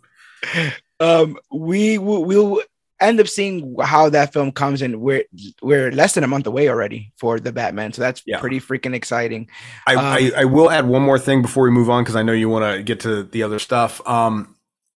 um 1.00 1.36
we 1.50 1.98
will 1.98 2.24
we'll 2.24 2.60
end 3.00 3.18
up 3.20 3.26
seeing 3.28 3.74
how 3.82 4.08
that 4.08 4.32
film 4.32 4.52
comes 4.52 4.80
and 4.82 5.00
we're 5.00 5.24
we're 5.60 5.90
less 5.90 6.14
than 6.14 6.22
a 6.22 6.26
month 6.28 6.46
away 6.46 6.68
already 6.68 7.12
for 7.16 7.40
the 7.40 7.50
batman 7.52 7.92
so 7.92 8.00
that's 8.00 8.22
Yeah. 8.26 8.38
pretty 8.38 8.60
freaking 8.60 8.94
exciting 8.94 9.48
I, 9.88 9.94
Um, 9.96 10.04
I, 10.04 10.32
I 10.42 10.44
will 10.44 10.70
add 10.70 10.86
one 10.86 11.02
more 11.02 11.18
thing 11.18 11.42
before 11.42 11.64
we 11.64 11.70
move 11.70 11.90
on 11.90 12.04
because 12.04 12.14
I 12.16 12.22
know 12.22 12.32
you 12.32 12.48
want 12.48 12.76
to 12.76 12.82
get 12.82 13.00
to 13.00 13.24
the 13.24 13.42
other 13.42 13.58
stuff. 13.58 14.00
Um, 14.06 14.54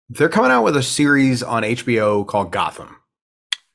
they're 0.10 0.30
coming 0.30 0.52
out 0.52 0.64
with 0.64 0.76
a 0.78 0.84
series 0.84 1.42
on 1.44 1.64
HBO 1.64 2.26
called 2.28 2.52
Gotham, 2.52 2.98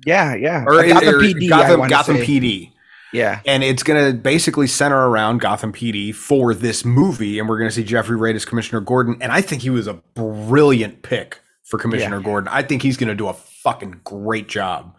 yeah 0.06 0.34
yeah 0.34 0.64
or, 0.66 0.82
Gotham 0.86 1.08
or 1.08 1.18
PD, 1.20 1.48
Gotham, 1.48 1.88
Gotham 1.88 2.16
say. 2.18 2.26
PD. 2.26 2.72
yeah 3.12 3.40
and 3.46 3.62
it's 3.62 3.82
going 3.82 4.12
to 4.12 4.16
basically 4.18 4.66
center 4.66 5.08
around 5.08 5.40
Gotham 5.40 5.72
PD 5.72 6.14
for 6.14 6.54
this 6.54 6.84
movie, 6.84 7.38
and 7.38 7.48
we're 7.48 7.58
going 7.58 7.68
to 7.70 7.74
see 7.74 7.84
Jeffrey 7.84 8.16
Wright 8.16 8.34
as 8.36 8.44
Commissioner 8.44 8.80
Gordon, 8.80 9.18
and 9.20 9.32
I 9.32 9.40
think 9.40 9.62
he 9.62 9.70
was 9.70 9.86
a 9.86 9.94
brilliant 9.94 11.02
pick 11.02 11.40
for 11.64 11.78
Commissioner 11.78 12.20
Gordon. 12.20 12.48
I 12.48 12.62
think 12.62 12.82
he's 12.82 12.96
going 12.96 13.08
to 13.08 13.14
do 13.14 13.28
a 13.28 13.32
fucking 13.34 14.00
great 14.04 14.48
job. 14.48 14.94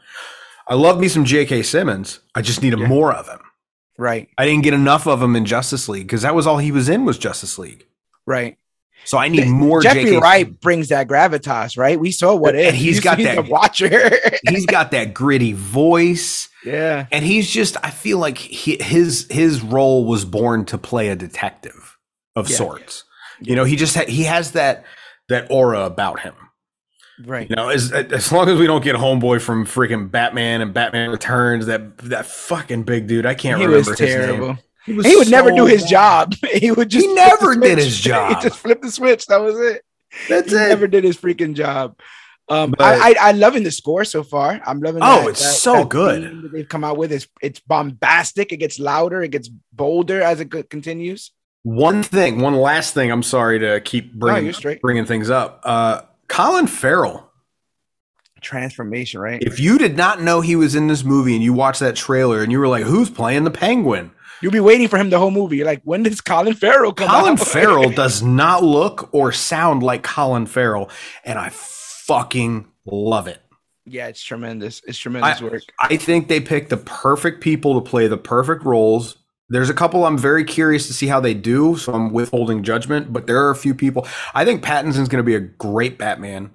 I 0.68 0.76
love 0.76 1.00
me 1.00 1.08
some 1.10 1.26
J.K. 1.26 1.64
Simmons. 1.64 2.20
I 2.36 2.42
just 2.42 2.62
need 2.62 2.78
Yeah. 2.78 2.88
more 2.88 3.12
of 3.14 3.28
him. 3.28 3.40
right 3.98 4.30
I 4.38 4.46
didn't 4.46 4.64
get 4.64 4.74
enough 4.74 5.06
of 5.08 5.22
him 5.22 5.36
in 5.36 5.46
Justice 5.46 5.90
League 5.90 6.08
because 6.08 6.22
that 6.22 6.34
was 6.36 6.48
all 6.48 6.60
he 6.60 6.72
was 6.72 6.88
in 6.88 7.04
was 7.04 7.18
Justice 7.18 7.58
League. 7.60 7.86
right 8.26 8.58
So 9.04 9.18
I 9.18 9.28
need 9.30 9.48
more. 9.48 9.82
jeffrey 9.82 10.04
J.K. 10.06 10.18
wright 10.20 10.60
brings 10.62 10.90
that 10.90 11.08
gravitas 11.08 11.78
right? 11.78 12.00
We 12.00 12.12
saw 12.12 12.36
what 12.36 12.56
And 12.56 12.68
if. 12.68 12.76
he's 12.76 13.00
got 13.00 13.18
that- 13.18 13.36
the 13.44 13.50
watcher. 13.52 13.90
He's 14.50 14.66
got 14.66 14.92
that 14.92 15.14
gritty 15.14 15.54
voice. 15.54 16.50
yeah. 16.66 17.08
And 17.12 17.26
he's 17.26 17.50
just 17.50 17.76
i 17.84 17.90
feel 17.90 18.18
like 18.20 18.38
he, 18.38 18.78
his 18.82 19.28
his 19.30 19.62
role 19.62 20.06
was 20.06 20.26
born 20.26 20.66
to 20.66 20.78
play 20.78 21.10
a 21.10 21.16
detective 21.16 21.98
of 22.36 22.50
Yeah. 22.50 22.56
sorts. 22.58 23.04
You 23.40 23.56
know 23.56 23.64
he 23.64 23.76
just 23.76 23.96
ha- 23.96 24.06
he 24.08 24.24
has 24.24 24.52
that 24.52 24.86
that 25.30 25.48
aura 25.50 25.82
about 25.86 26.20
him. 26.20 26.34
Right. 27.26 27.50
You 27.50 27.56
know 27.56 27.70
as 27.70 27.92
as 27.92 28.32
long 28.32 28.50
as 28.50 28.58
we 28.60 28.68
don't 28.68 28.84
get 28.84 28.96
homeboy 28.96 29.42
from 29.42 29.66
freaking 29.66 30.10
batman 30.12 30.62
and 30.62 30.74
batman 30.74 31.10
returns 31.10 31.66
that 31.68 31.98
that 32.00 32.26
fucking 32.26 32.84
big 32.84 33.08
dude 33.08 33.26
i 33.26 33.34
can't 33.36 33.60
he 33.60 33.66
remember 33.66 33.90
was 33.92 34.00
his 34.00 34.10
terrible. 34.10 34.48
name 34.48 34.60
he, 34.86 34.94
he 35.02 35.16
would 35.16 35.30
never 35.30 35.52
do 35.52 35.66
his 35.66 35.82
bad. 35.84 35.90
job 35.90 36.34
he 36.54 36.72
would 36.72 36.90
just 36.90 37.06
He 37.06 37.14
never 37.14 37.56
did 37.56 37.78
his 37.78 38.00
job. 38.10 38.36
he 38.38 38.50
just 38.50 38.60
flipped 38.60 38.82
the 38.82 38.92
switch 38.92 39.26
that 39.28 39.38
was 39.42 39.60
it 39.60 39.84
that's 40.30 40.52
it. 40.52 40.58
he 40.58 40.66
it 40.66 40.70
never 40.70 40.88
did 40.88 41.04
his 41.04 41.18
freaking 41.18 41.54
job. 41.54 41.98
Um, 42.50 42.72
But- 42.78 42.82
I, 42.82 43.12
I 43.12 43.30
I'm 43.30 43.40
loving 43.40 43.64
the 43.64 43.72
score 43.72 44.04
so 44.04 44.24
far. 44.24 44.60
I'm 44.66 44.82
loving. 44.82 45.02
Oh, 45.02 45.22
that- 45.22 45.30
it's 45.30 45.42
that- 45.46 45.54
so 45.54 45.74
that 45.76 45.90
good. 45.90 46.44
that 46.44 46.52
they've 46.52 46.68
come 46.68 46.84
out 46.84 46.98
with. 46.98 47.12
It's 47.14 47.28
it's 47.42 47.60
bombastic. 47.62 48.52
It 48.52 48.58
gets 48.58 48.78
louder. 48.80 49.22
It 49.22 49.32
gets 49.32 49.48
bolder 49.72 50.22
as 50.22 50.42
it 50.42 50.50
continues. 50.70 51.32
one 51.64 52.02
thing 52.04 52.40
one 52.42 52.56
last 52.56 52.96
thing 52.96 53.12
i'm 53.12 53.22
sorry 53.22 53.60
to 53.60 53.80
keep 53.82 54.12
bringing, 54.16 54.46
you're 54.46 54.54
straight. 54.54 54.82
bringing 54.82 55.06
things 55.06 55.30
up 55.30 55.62
uh 55.64 56.02
colin 56.28 56.66
farrell 56.66 57.30
Transformation, 58.42 59.22
right? 59.22 59.40
If 59.44 59.60
you 59.60 59.78
did 59.78 59.96
not 59.96 60.20
know 60.20 60.42
he 60.42 60.56
was 60.56 60.74
in 60.74 60.88
this 60.88 61.04
movie 61.04 61.36
and 61.36 61.44
you 61.44 61.54
watched 61.54 61.80
that 61.82 61.96
trailer 61.96 62.42
and 62.42 62.52
you 62.52 62.58
were 62.60 62.68
like, 62.68 62.84
"Who's 62.84 63.10
playing 63.12 63.44
the 63.44 63.52
Penguin?" 63.52 64.10
You'll 64.42 64.52
be 64.52 64.60
waiting 64.60 64.88
for 64.88 64.98
him 64.98 65.10
the 65.10 65.20
whole 65.20 65.32
movie. 65.32 65.58
You're 65.58 65.66
like, 65.66 65.82
when 65.84 66.04
does 66.04 66.22
Colin 66.22 66.54
Farrell 66.56 66.94
come 66.94 67.10
out? 67.10 67.22
Colin 67.22 67.34
out? 67.34 67.48
Farrell 67.48 67.90
does 67.96 68.22
not 68.24 68.64
look 68.64 69.10
or 69.14 69.32
sound 69.32 69.84
like 69.84 70.04
Colin 70.04 70.46
Farrell, 70.46 70.90
and 71.24 71.38
I 71.38 71.50
fucking 71.52 72.68
love 72.86 73.28
it. 73.28 73.42
yeah, 73.86 74.08
it's 74.08 74.24
tremendous. 74.24 74.82
It's 74.86 74.98
tremendous 74.98 75.42
I- 75.42 75.44
work. 75.46 75.62
I 75.82 75.98
think 75.98 76.28
they 76.28 76.40
picked 76.40 76.70
the 76.70 76.78
perfect 76.78 77.42
people 77.42 77.80
to 77.80 77.90
play 77.90 78.08
the 78.08 78.18
perfect 78.18 78.64
roles. 78.64 79.18
There's 79.50 79.70
a 79.70 79.74
couple 79.74 80.06
I'm 80.06 80.18
very 80.18 80.46
curious 80.46 80.88
to 80.88 80.94
see 80.94 81.08
how 81.08 81.20
they 81.20 81.34
do, 81.34 81.76
so 81.76 81.94
I'm 81.94 82.14
withholding 82.14 82.64
judgment. 82.64 83.12
But 83.12 83.28
there 83.28 83.38
are 83.46 83.52
a 83.52 83.56
few 83.56 83.76
people. 83.76 84.08
I 84.34 84.46
think 84.46 84.64
Pattinson's 84.64 85.10
going 85.10 85.24
to 85.24 85.24
be 85.24 85.36
a 85.36 85.42
great 85.42 85.98
Batman. 85.98 86.52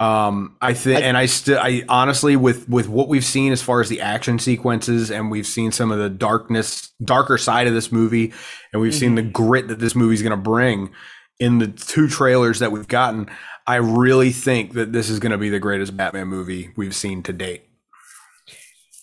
Um, 0.00 0.56
I 0.60 0.74
think, 0.74 1.02
and 1.02 1.16
I 1.16 1.26
still, 1.26 1.58
I 1.58 1.84
honestly, 1.88 2.36
with 2.36 2.68
with 2.68 2.88
what 2.88 3.08
we've 3.08 3.24
seen 3.24 3.52
as 3.52 3.62
far 3.62 3.80
as 3.80 3.88
the 3.88 4.00
action 4.00 4.38
sequences, 4.38 5.10
and 5.10 5.30
we've 5.30 5.46
seen 5.46 5.72
some 5.72 5.92
of 5.92 5.98
the 5.98 6.10
darkness, 6.10 6.90
darker 7.04 7.38
side 7.38 7.66
of 7.66 7.74
this 7.74 7.92
movie, 7.92 8.32
and 8.72 8.82
we've 8.82 8.94
seen 8.94 9.14
the 9.14 9.22
grit 9.22 9.68
that 9.68 9.78
this 9.78 9.94
movie's 9.94 10.22
going 10.22 10.30
to 10.30 10.36
bring 10.36 10.90
in 11.38 11.58
the 11.58 11.68
two 11.68 12.08
trailers 12.08 12.58
that 12.60 12.72
we've 12.72 12.88
gotten. 12.88 13.28
I 13.66 13.76
really 13.76 14.32
think 14.32 14.72
that 14.74 14.92
this 14.92 15.08
is 15.08 15.20
going 15.20 15.32
to 15.32 15.38
be 15.38 15.48
the 15.50 15.60
greatest 15.60 15.96
Batman 15.96 16.26
movie 16.28 16.72
we've 16.76 16.94
seen 16.94 17.22
to 17.24 17.32
date. 17.32 17.62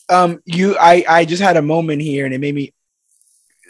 um 0.10 0.41
you 0.45 0.75
i 0.80 1.04
i 1.08 1.25
just 1.25 1.41
had 1.41 1.58
a 1.58 1.62
moment 1.62 2.02
here 2.02 2.25
and 2.25 2.34
it 2.34 2.39
made 2.39 2.56
me 2.56 2.73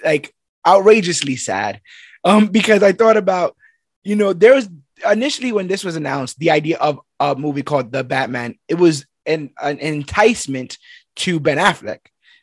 like 0.04 0.34
outrageously 0.66 1.36
sad 1.36 1.82
um 2.24 2.48
because 2.48 2.84
i 2.84 2.92
thought 2.92 3.18
about 3.18 3.56
you 4.04 4.16
know 4.16 4.34
there 4.34 4.56
was 4.56 4.70
initially 5.10 5.52
when 5.52 5.68
this 5.68 5.84
was 5.84 5.96
announced 5.96 6.40
the 6.40 6.52
idea 6.52 6.78
of 6.78 7.00
a 7.20 7.36
movie 7.36 7.64
called 7.64 7.92
the 7.92 8.04
batman 8.04 8.56
it 8.68 8.76
was 8.76 9.06
an, 9.26 9.52
an 9.62 9.78
enticement 9.80 10.78
to 11.16 11.40
ben 11.40 11.58
affleck 11.58 12.00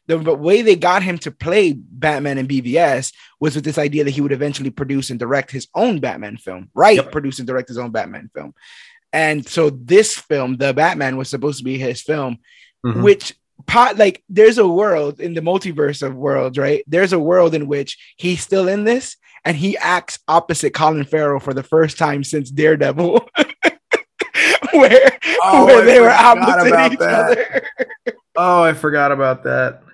the, 0.09 0.19
the 0.19 0.35
way 0.35 0.63
they 0.63 0.77
got 0.77 1.03
him 1.03 1.19
to 1.19 1.31
play 1.31 1.73
batman 1.73 2.39
in 2.39 2.47
bvs 2.47 3.13
was 3.41 3.55
with 3.55 3.65
this 3.65 3.79
idea 3.79 4.05
that 4.05 4.11
he 4.11 4.21
would 4.21 4.33
eventually 4.33 4.71
produce 4.71 5.11
and 5.11 5.19
direct 5.19 5.51
his 5.51 5.69
own 5.75 5.99
batman 6.01 6.37
film 6.37 6.71
right 6.75 6.97
Yep. 6.97 7.13
produce 7.13 7.39
and 7.39 7.47
direct 7.49 7.69
his 7.69 7.79
own 7.79 7.91
batman 7.91 8.31
film 8.35 8.55
and 9.13 9.47
so 9.49 9.71
this 9.71 10.17
film 10.17 10.57
the 10.57 10.73
batman 10.75 11.17
was 11.17 11.29
supposed 11.29 11.59
to 11.59 11.65
be 11.65 11.79
his 11.79 12.03
film 12.03 12.39
Mhm. 12.85 13.03
which 13.03 13.35
pot 13.67 13.97
like 13.97 14.23
there's 14.29 14.59
a 14.59 14.69
world 14.69 15.19
in 15.19 15.33
the 15.35 15.41
multiverse 15.41 16.07
of 16.07 16.15
worlds, 16.15 16.59
right? 16.59 16.85
There's 16.87 17.15
a 17.15 17.19
world 17.19 17.55
in 17.55 17.67
which 17.67 17.97
he's 18.17 18.41
still 18.43 18.69
in 18.69 18.85
this 18.85 19.17
and 19.47 19.57
he 19.57 19.77
acts 19.79 20.19
opposite 20.29 20.75
Colin 20.75 21.05
Farrell 21.07 21.41
for 21.41 21.55
the 21.55 21.63
first 21.63 21.97
time 21.99 22.23
since 22.23 22.51
Daredevil. 22.51 23.27
where 24.81 25.19
Oh, 25.43 25.67
where 25.67 25.83
I 25.83 25.85
they 25.85 26.01
were 26.01 26.11
opposite 26.11 26.93
each 26.93 26.99
that. 26.99 27.31
other. 27.31 27.67
Oh, 28.37 28.63
I 28.63 28.73
forgot 28.75 29.13
about 29.13 29.45
that. 29.45 29.83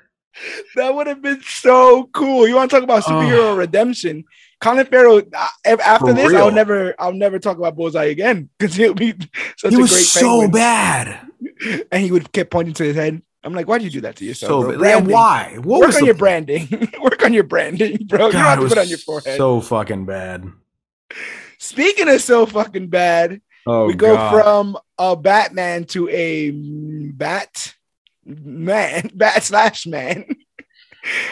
That 0.77 0.95
would 0.95 1.07
have 1.09 1.21
been 1.21 1.43
so 1.43 2.09
cool. 2.15 2.49
You 2.49 2.55
want 2.55 2.71
to 2.71 2.77
talk 2.77 2.83
about 2.85 3.03
oh. 3.07 3.11
superhero 3.11 3.53
Oh. 3.53 3.57
redemption? 3.57 4.25
Colin 4.63 4.87
Farrell. 4.87 5.21
After 5.67 6.15
this, 6.15 6.33
I'll 6.35 6.51
never, 6.51 6.95
I'll 6.99 7.13
never 7.13 7.39
talk 7.39 7.59
about 7.59 7.77
Bullseye 7.77 8.05
again 8.07 8.49
because 8.59 8.75
he'll 8.75 8.95
be 8.95 9.13
such 9.59 9.73
He 9.73 9.77
a 9.77 9.79
was 9.79 9.91
great 9.91 10.05
so 10.05 10.21
penguin. 10.41 10.51
bad. 10.53 11.21
and 11.93 12.03
he 12.03 12.11
would 12.11 12.33
keep 12.33 12.49
pointing 12.49 12.73
to 12.75 12.85
his 12.85 12.97
head. 12.97 13.21
I'm 13.45 13.53
like, 13.53 13.69
why 13.69 13.77
did 13.77 13.85
you 13.85 13.91
do 13.91 14.01
that 14.03 14.17
to 14.17 14.25
yourself? 14.25 14.49
So 14.49 14.63
bro? 14.73 14.79
bad. 14.81 15.07
Why? 15.07 15.59
What 15.63 15.81
Work 15.81 15.95
on 15.97 16.01
the 16.01 16.07
your 16.07 16.15
branding. 16.15 16.89
Work 17.03 17.23
on 17.25 17.35
your 17.35 17.45
branding, 17.45 17.99
bro. 18.07 18.17
you 18.19 18.19
don't 18.19 18.33
God, 18.33 18.39
have 18.39 18.61
to 18.61 18.69
put 18.69 18.79
it 18.79 18.81
on 18.81 18.89
your 18.89 18.99
forehead. 18.99 19.37
so 19.37 19.61
fucking 19.61 20.07
bad. 20.07 20.51
Speaking 21.59 22.09
of 22.09 22.21
so 22.23 22.47
fucking 22.47 22.89
bad, 22.89 23.41
Oh, 23.67 23.87
we 23.87 23.95
go 23.95 24.15
God. 24.15 24.31
from 24.31 24.79
a 24.99 25.17
Batman 25.17 25.85
to 25.87 26.09
a 26.09 26.51
bat 26.51 27.75
man, 28.25 29.11
bat 29.15 29.43
slash 29.43 29.87
man. 29.87 30.25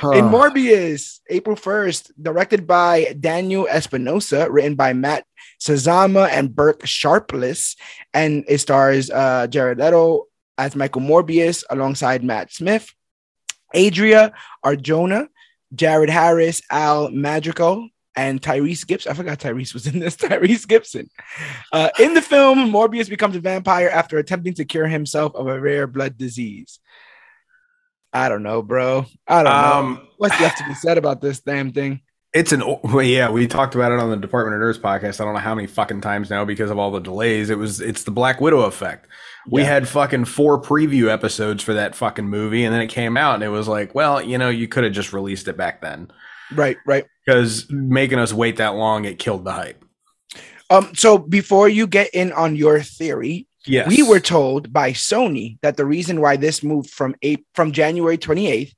In 0.03 0.25
Morbius, 0.25 1.21
April 1.29 1.55
1st, 1.55 2.11
directed 2.21 2.67
by 2.67 3.15
Daniel 3.21 3.69
Espinosa, 3.69 4.51
written 4.51 4.75
by 4.75 4.93
Matt 4.93 5.25
Sazama 5.61 6.29
and 6.29 6.55
Burke 6.55 6.85
Sharpless, 6.87 7.77
and 8.13 8.45
it 8.49 8.59
stars 8.59 9.11
uh, 9.11 9.47
Jared 9.47 9.79
Leto 9.79 10.27
as 10.59 10.75
Michael 10.75 11.03
Morbius 11.03 11.63
alongside 11.71 12.25
Matt 12.25 12.53
Smith, 12.53 12.93
Adria 13.73 14.33
Arjona, 14.65 15.29
Jared 15.73 16.11
Harris, 16.11 16.63
Al 16.71 17.11
Madrigal, 17.11 17.89
and 18.17 18.41
Tyrese 18.41 18.87
Gibson. 18.87 19.13
I 19.13 19.15
forgot 19.15 19.39
Tyrese 19.39 19.73
was 19.75 19.87
in 19.87 19.99
this. 20.01 20.17
Tyrese 20.19 20.67
Gibson. 20.67 21.09
Uh, 21.73 21.91
in 21.99 22.15
the 22.15 22.23
film, 22.23 22.71
Morbius 22.73 23.09
becomes 23.09 23.37
a 23.37 23.41
vampire 23.41 23.89
after 23.89 24.19
attempting 24.19 24.55
to 24.55 24.65
cure 24.65 24.87
himself 24.89 25.35
of 25.35 25.47
a 25.47 25.61
rare 25.61 25.87
blood 25.87 26.19
disease. 26.19 26.79
I 28.13 28.29
don't 28.29 28.43
know, 28.43 28.63
bro. 28.63 29.07
I 29.29 29.43
don't 29.43 29.53
know. 29.53 29.73
Um, 29.79 30.09
What's 30.19 30.41
left 30.41 30.59
to 30.59 30.65
be 30.67 30.75
said 30.75 30.99
about 30.99 31.21
this 31.21 31.41
damn 31.41 31.73
thing? 31.73 32.01
It's 32.33 32.53
an 32.53 32.63
well, 32.85 33.03
yeah. 33.03 33.29
We 33.31 33.47
talked 33.49 33.75
about 33.75 33.91
it 33.91 33.99
on 33.99 34.11
the 34.11 34.17
Department 34.17 34.61
of 34.61 34.63
Nerds 34.63 34.81
podcast. 34.81 35.21
I 35.21 35.25
don't 35.25 35.35
know 35.35 35.41
how 35.41 35.55
many 35.55 35.67
fucking 35.67 36.01
times 36.01 36.31
now 36.31 36.45
because 36.45 36.71
of 36.71 36.79
all 36.79 36.91
the 36.93 37.01
delays. 37.01 37.51
It 37.51 37.59
was 37.59 37.81
it's 37.81 38.05
the 38.05 38.13
Black 38.13 38.41
Widow 38.41 38.61
effect. 38.63 39.09
We 39.49 39.63
Yeah. 39.63 39.69
had 39.69 39.89
fucking 39.89 40.27
four 40.27 40.61
preview 40.61 41.09
episodes 41.09 41.63
for 41.63 41.75
that 41.75 41.97
fucking 41.97 42.29
movie, 42.29 42.65
and 42.65 42.73
then 42.75 42.83
it 42.83 42.87
came 42.89 43.17
out, 43.17 43.35
and 43.35 43.43
it 43.43 43.49
was 43.49 43.67
like, 43.67 43.95
well, 43.97 44.23
you 44.23 44.39
know, 44.39 44.49
you 44.49 44.69
could 44.69 44.85
have 44.85 44.93
just 44.93 45.13
released 45.13 45.49
it 45.49 45.57
back 45.57 45.81
then 45.81 46.11
Right, 46.53 46.77
right. 46.87 47.05
because 47.25 47.71
making 47.71 48.19
us 48.19 48.33
wait 48.33 48.57
that 48.57 48.75
long, 48.75 49.05
it 49.05 49.19
killed 49.19 49.45
the 49.45 49.53
hype. 49.53 49.85
Um, 50.69 50.95
so 50.95 51.19
before 51.19 51.69
you 51.69 51.87
get 51.87 52.11
in 52.15 52.33
on 52.33 52.57
your 52.57 52.81
theory, 52.81 53.47
Yes, 53.67 53.89
we 53.89 54.03
were 54.03 54.21
told 54.21 54.73
by 54.73 54.93
Sony 54.93 55.59
that 55.61 55.77
the 55.77 55.85
reason 55.85 56.21
why 56.21 56.37
this 56.37 56.63
moved 56.63 56.91
from 56.91 57.15
April, 57.23 57.45
from 57.55 57.73
January 57.73 58.17
28th 58.17 58.73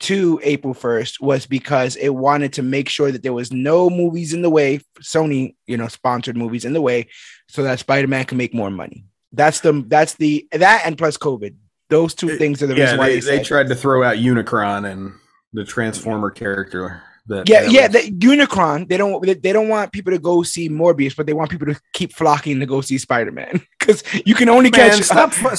to 0.00 0.40
April 0.42 0.74
1st 0.74 1.20
was 1.20 1.46
because 1.46 1.96
it 1.96 2.08
wanted 2.08 2.52
to 2.54 2.62
make 2.62 2.88
sure 2.88 3.12
that 3.12 3.22
there 3.22 3.32
was 3.32 3.52
no 3.52 3.88
movies 3.88 4.34
in 4.34 4.42
the 4.42 4.50
way, 4.50 4.80
Sony, 5.00 5.54
you 5.66 5.76
know, 5.76 5.88
sponsored 5.88 6.36
movies 6.36 6.64
in 6.64 6.72
the 6.72 6.82
way, 6.82 7.06
so 7.48 7.62
that 7.62 7.78
Spider-Man 7.78 8.24
can 8.24 8.36
make 8.36 8.52
more 8.52 8.70
money. 8.70 9.04
That's 9.32 9.60
the 9.60 9.84
that's 9.86 10.14
the 10.14 10.46
that 10.52 10.82
and 10.84 10.98
plus 10.98 11.16
COVID. 11.16 11.54
Those 11.90 12.14
two 12.14 12.36
things 12.38 12.62
are 12.62 12.66
the 12.66 12.76
yeah. 12.76 12.84
reason 12.84 12.98
why 12.98 13.08
They, 13.10 13.20
they, 13.20 13.38
they 13.38 13.44
tried 13.44 13.68
to 13.68 13.74
throw 13.74 14.02
out 14.02 14.16
Unicron 14.16 14.90
and 14.90 15.12
the 15.52 15.64
Transformer 15.64 16.30
character. 16.30 17.02
That 17.26 17.48
Yeah, 17.48 17.62
yeah, 17.62 17.86
was- 17.88 17.92
the 17.92 18.10
Unicron. 18.10 18.88
They 18.88 18.96
don't 18.96 19.22
they 19.42 19.52
don't 19.52 19.68
want 19.68 19.92
people 19.92 20.12
to 20.12 20.18
go 20.18 20.42
see 20.42 20.68
Morbius, 20.68 21.16
but 21.16 21.26
they 21.26 21.32
want 21.32 21.50
people 21.50 21.66
to 21.68 21.80
keep 21.92 22.12
flocking 22.12 22.60
to 22.60 22.66
go 22.66 22.80
see 22.80 22.98
Spider-Man 22.98 23.62
because 23.78 24.02
you 24.26 24.34
can 24.34 24.48
only 24.48 24.70
Man, 24.70 24.90
catch 24.90 25.02
stop 25.02 25.32
uh, 25.44 25.56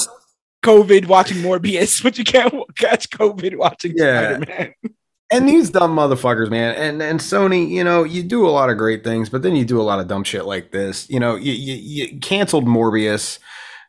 COVID 0.64 1.08
watching 1.08 1.38
Morbius, 1.38 2.02
but 2.04 2.18
you 2.18 2.24
can't 2.24 2.46
w- 2.52 2.66
catch 2.78 3.10
COVID 3.10 3.58
watching 3.58 3.94
Yeah. 3.96 4.38
Spider-Man. 4.38 4.74
And 5.32 5.50
these 5.50 5.72
dumb 5.72 5.96
motherfuckers, 5.96 6.52
man. 6.52 6.76
And 6.76 7.02
and 7.02 7.20
Sony, 7.20 7.68
you 7.68 7.84
know, 7.84 8.04
you 8.04 8.22
do 8.22 8.46
a 8.48 8.52
lot 8.52 8.70
of 8.70 8.78
great 8.78 9.04
things, 9.04 9.28
but 9.28 9.42
then 9.42 9.56
you 9.56 9.66
do 9.66 9.82
a 9.82 9.84
lot 9.84 10.00
of 10.00 10.08
dumb 10.08 10.24
shit 10.24 10.46
like 10.46 10.72
this. 10.72 11.10
You 11.10 11.20
know, 11.20 11.36
you 11.36 11.52
you, 11.52 11.74
you 12.06 12.20
canceled 12.20 12.68
Morbius 12.68 13.40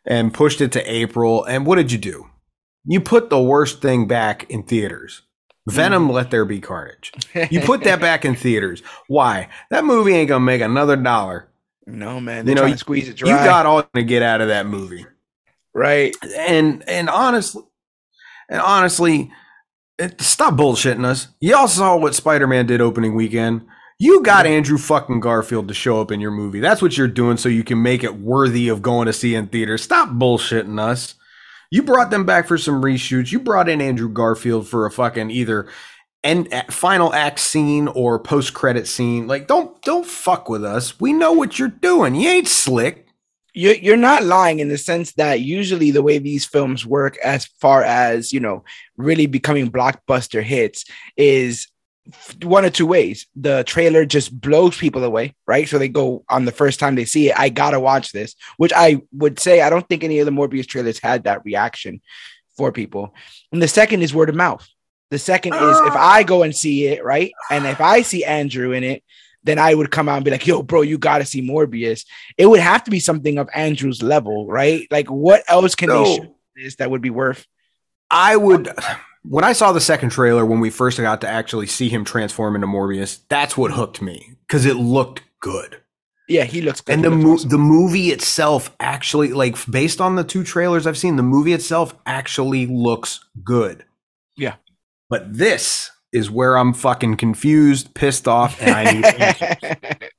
and 0.07 0.33
pushed 0.33 0.62
it 0.62 0.73
to 0.73 0.91
April. 0.91 1.45
And 1.45 1.67
what 1.67 1.77
did 1.77 1.93
you 1.93 1.99
do? 1.99 2.27
You 2.87 3.03
put 3.03 3.29
the 3.29 3.41
worst 3.43 3.83
thing 3.83 4.07
back 4.07 4.49
in 4.49 4.62
theaters. 4.62 5.23
Venom, 5.66 6.05
mm-hmm. 6.05 6.12
let 6.12 6.31
there 6.31 6.44
be 6.44 6.61
carnage. 6.61 7.12
You 7.50 7.61
put 7.61 7.83
that 7.85 8.00
back 8.00 8.24
in 8.24 8.37
theaters. 8.37 8.83
Why? 9.09 9.48
That 9.70 9.85
movie 9.85 10.14
ain't 10.14 10.29
gonna 10.29 10.44
make 10.44 10.61
another 10.61 10.96
dollar. 10.96 11.48
no 11.87 12.20
man, 12.20 12.46
You 12.46 12.55
know, 12.55 12.74
squeeze 12.76 13.09
it 13.09 13.16
dry. 13.16 13.31
You 13.31 13.37
got 13.37 13.66
all 13.66 13.83
to 13.83 14.02
get 14.02 14.22
out 14.22 14.40
of 14.40 14.48
that 14.48 14.66
movie. 14.66 15.07
right. 15.74 16.14
and 16.37 16.83
and 16.88 17.09
honestly 17.09 17.62
and 18.48 18.61
honestly 18.61 19.31
it, 19.98 20.20
stop 20.20 20.55
bullshitting 20.55 21.05
us 21.05 21.29
y'all 21.40 21.68
saw 21.68 21.96
what 21.96 22.14
spider-man 22.14 22.66
did 22.66 22.81
opening 22.81 23.14
weekend 23.14 23.66
you 23.98 24.22
got 24.22 24.46
andrew 24.46 24.79
fucking 24.79 25.20
garfield 25.20 25.68
to 25.68 25.74
show 25.74 26.00
up 26.00 26.11
in 26.11 26.20
your 26.20 26.31
movie 26.31 26.61
that's 26.61 26.83
what 26.83 26.96
you're 26.96 27.09
doing 27.09 27.37
so 27.37 27.48
you 27.48 27.64
can 27.64 27.81
make 27.83 28.05
it 28.05 28.16
worthy 28.16 28.68
of 28.68 28.83
going 28.83 29.07
to 29.07 29.12
see 29.12 29.35
in 29.35 29.46
theaters 29.46 29.83
stop 29.83 30.09
bullshitting 30.11 30.79
us 30.79 31.14
you 31.70 31.83
brought 31.83 32.11
them 32.11 32.24
back 32.24 32.46
for 32.46 32.59
some 32.59 32.83
reshoots. 32.83 33.33
You 33.33 33.40
brought 33.40 33.68
in 33.68 33.81
andrew 33.81 34.09
garfield 34.09 34.68
for 34.68 34.87
a 34.87 34.90
fucking 34.90 35.31
either 35.31 35.68
end 36.24 36.48
final 36.70 37.12
act 37.12 37.38
scene 37.38 37.88
or 37.88 38.18
post-credit 38.18 38.87
scene. 38.87 39.26
Like 39.26 39.46
don't 39.46 39.81
don't 39.83 40.07
fuck 40.07 40.48
with 40.48 40.64
us. 40.64 40.98
We 41.00 41.12
know 41.12 41.33
what 41.33 41.59
you're 41.59 41.68
doing. 41.68 42.14
You 42.14 42.29
ain't 42.29 42.48
slick. 42.48 43.07
You're, 43.55 43.76
you're 43.76 43.96
not 43.96 44.22
lying 44.22 44.59
in 44.59 44.68
the 44.68 44.76
sense 44.76 45.12
that 45.14 45.40
usually 45.40 45.90
the 45.90 46.02
way 46.02 46.18
these 46.18 46.44
films 46.44 46.85
work, 46.85 47.16
as 47.18 47.46
far 47.46 47.83
as 47.83 48.33
you 48.33 48.40
know, 48.40 48.64
really 48.98 49.26
becoming 49.26 49.70
blockbuster 49.70 50.42
hits, 50.42 50.85
is 51.16 51.68
one 52.42 52.64
or 52.64 52.71
two 52.71 52.87
ways. 52.87 53.27
The 53.37 53.64
trailer 53.64 54.05
just 54.05 54.38
blows 54.40 54.77
people 54.77 55.05
away, 55.05 55.35
right? 55.47 55.69
So 55.69 55.79
they 55.79 55.88
go 55.88 56.25
on 56.29 56.45
the 56.45 56.53
first 56.53 56.79
time 56.81 56.95
they 56.95 57.05
see 57.05 57.31
it, 57.31 57.38
I 57.38 57.49
gotta 57.49 57.81
watch 57.81 58.12
this, 58.12 58.35
which 58.57 58.73
I 58.75 59.03
would 59.12 59.38
say 59.38 59.61
I 59.61 59.71
don't 59.71 59.88
think 59.88 60.05
any 60.05 60.19
of 60.21 60.27
the 60.27 60.33
Morbius 60.33 60.66
trailers 60.66 60.99
had 60.99 61.25
that 61.25 61.45
reaction 61.45 62.01
for 62.57 62.73
people. 62.73 63.14
And 63.53 63.62
the 63.62 63.69
second 63.69 64.03
is 64.03 64.14
word 64.14 64.29
of 64.29 64.35
mouth. 64.35 64.66
The 65.11 65.19
second 65.19 65.55
is 65.55 65.81
if 65.87 65.95
I 65.95 66.23
go 66.23 66.42
and 66.42 66.55
see 66.55 66.87
it, 66.87 67.05
right? 67.05 67.33
And 67.51 67.64
if 67.66 67.81
I 67.81 68.03
see 68.03 68.25
Andrew 68.25 68.73
in 68.73 68.83
it, 68.83 69.05
then 69.45 69.59
I 69.59 69.73
would 69.73 69.92
come 69.92 70.09
out 70.09 70.16
and 70.16 70.25
be 70.25 70.33
like, 70.33 70.47
yo, 70.47 70.62
bro, 70.62 70.83
you 70.83 70.99
got 70.99 71.19
to 71.19 71.25
see 71.25 71.40
Morbius. 71.40 72.05
It 72.37 72.47
would 72.47 72.59
have 72.59 72.83
to 72.85 72.90
be 72.90 72.99
something 72.99 73.38
of 73.38 73.49
Andrew's 73.55 74.03
level, 74.03 74.49
right? 74.49 74.88
Like, 74.90 75.09
what 75.09 75.45
else 75.47 75.77
can 75.77 75.88
they 75.88 75.95
No. 75.95 76.05
show 76.05 76.37
this 76.57 76.77
that 76.77 76.90
would 76.90 77.03
be 77.03 77.11
worth? 77.11 77.47
I 78.11 78.37
would 78.37 78.69
when 79.29 79.45
I 79.45 79.53
saw 79.53 79.73
the 79.73 79.81
second 79.81 80.11
trailer 80.11 80.45
when 80.47 80.61
we 80.61 80.71
first 80.71 80.99
got 80.99 81.21
to 81.23 81.29
actually 81.29 81.67
see 81.67 81.89
him 81.89 82.05
transform 82.05 82.55
into 82.55 82.67
Morbius, 82.67 83.21
that's 83.29 83.57
what 83.57 83.73
hooked 83.73 84.01
me 84.03 84.35
because 84.47 84.65
it 84.67 84.77
looked 84.77 85.23
good. 85.41 85.81
Yeah, 86.29 86.45
he 86.45 86.61
looks 86.61 86.81
good. 86.81 86.95
And 86.95 87.05
the 87.05 87.11
mo- 87.11 87.35
awesome. 87.35 87.51
the 87.51 87.59
movie 87.59 88.09
itself 88.11 88.75
actually 88.81 89.33
like 89.33 89.57
based 89.71 90.01
on 90.01 90.17
the 90.17 90.25
two 90.25 90.43
trailers 90.43 90.87
I've 90.87 90.99
seen, 90.99 91.17
the 91.17 91.23
movie 91.23 91.53
itself 91.53 91.95
actually 92.05 92.67
looks 92.67 93.21
good. 93.45 93.85
Yeah. 94.37 94.57
But 95.09 95.33
this 95.37 95.91
is 96.12 96.31
where 96.31 96.57
I'm 96.57 96.73
fucking 96.73 97.17
confused, 97.17 97.95
pissed 97.95 98.27
off, 98.27 98.61
and 98.61 98.71
I 98.73 98.93
need 98.93 99.05
answers. 99.21 100.11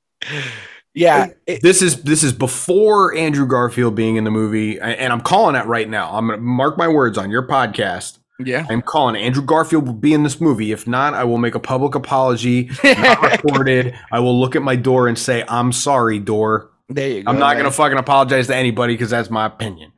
yeah, 0.93 1.27
it- 1.45 1.61
This 1.61 1.81
is 1.81 2.03
this 2.03 2.23
is 2.23 2.33
before 2.33 3.15
Andrew 3.15 3.45
Garfield 3.47 3.95
being 3.95 4.15
in 4.15 4.23
the 4.23 4.31
movie, 4.31 4.79
and 4.79 5.11
I'm 5.11 5.21
calling 5.21 5.55
it 5.55 5.65
right 5.65 5.89
now. 5.89 6.11
I'm 6.13 6.27
gonna 6.27 6.41
mark 6.41 6.77
my 6.77 6.87
words 6.87 7.17
on 7.17 7.29
your 7.29 7.45
podcast. 7.47 8.19
Yeah. 8.39 8.65
I'm 8.69 8.81
calling. 8.81 9.15
Andrew 9.15 9.43
Garfield 9.43 9.85
will 9.87 9.93
be 9.93 10.13
in 10.13 10.23
this 10.23 10.39
movie. 10.39 10.71
If 10.71 10.87
not, 10.87 11.13
I 11.13 11.23
will 11.23 11.37
make 11.37 11.55
a 11.55 11.59
public 11.59 11.95
apology, 11.95 12.69
not 12.83 13.21
recorded. 13.43 13.95
I 14.11 14.19
will 14.19 14.39
look 14.39 14.55
at 14.55 14.61
my 14.61 14.75
door 14.75 15.07
and 15.07 15.17
say, 15.17 15.43
"I'm 15.47 15.71
sorry, 15.71 16.19
door." 16.19 16.71
there 16.89 17.09
you 17.09 17.23
go. 17.23 17.31
I'm 17.31 17.39
not 17.39 17.55
man. 17.55 17.63
gonna 17.63 17.71
fucking 17.71 17.97
apologize 17.97 18.47
to 18.47 18.55
anybody 18.55 18.93
because 18.93 19.09
that's 19.09 19.29
my 19.29 19.45
opinion. 19.45 19.91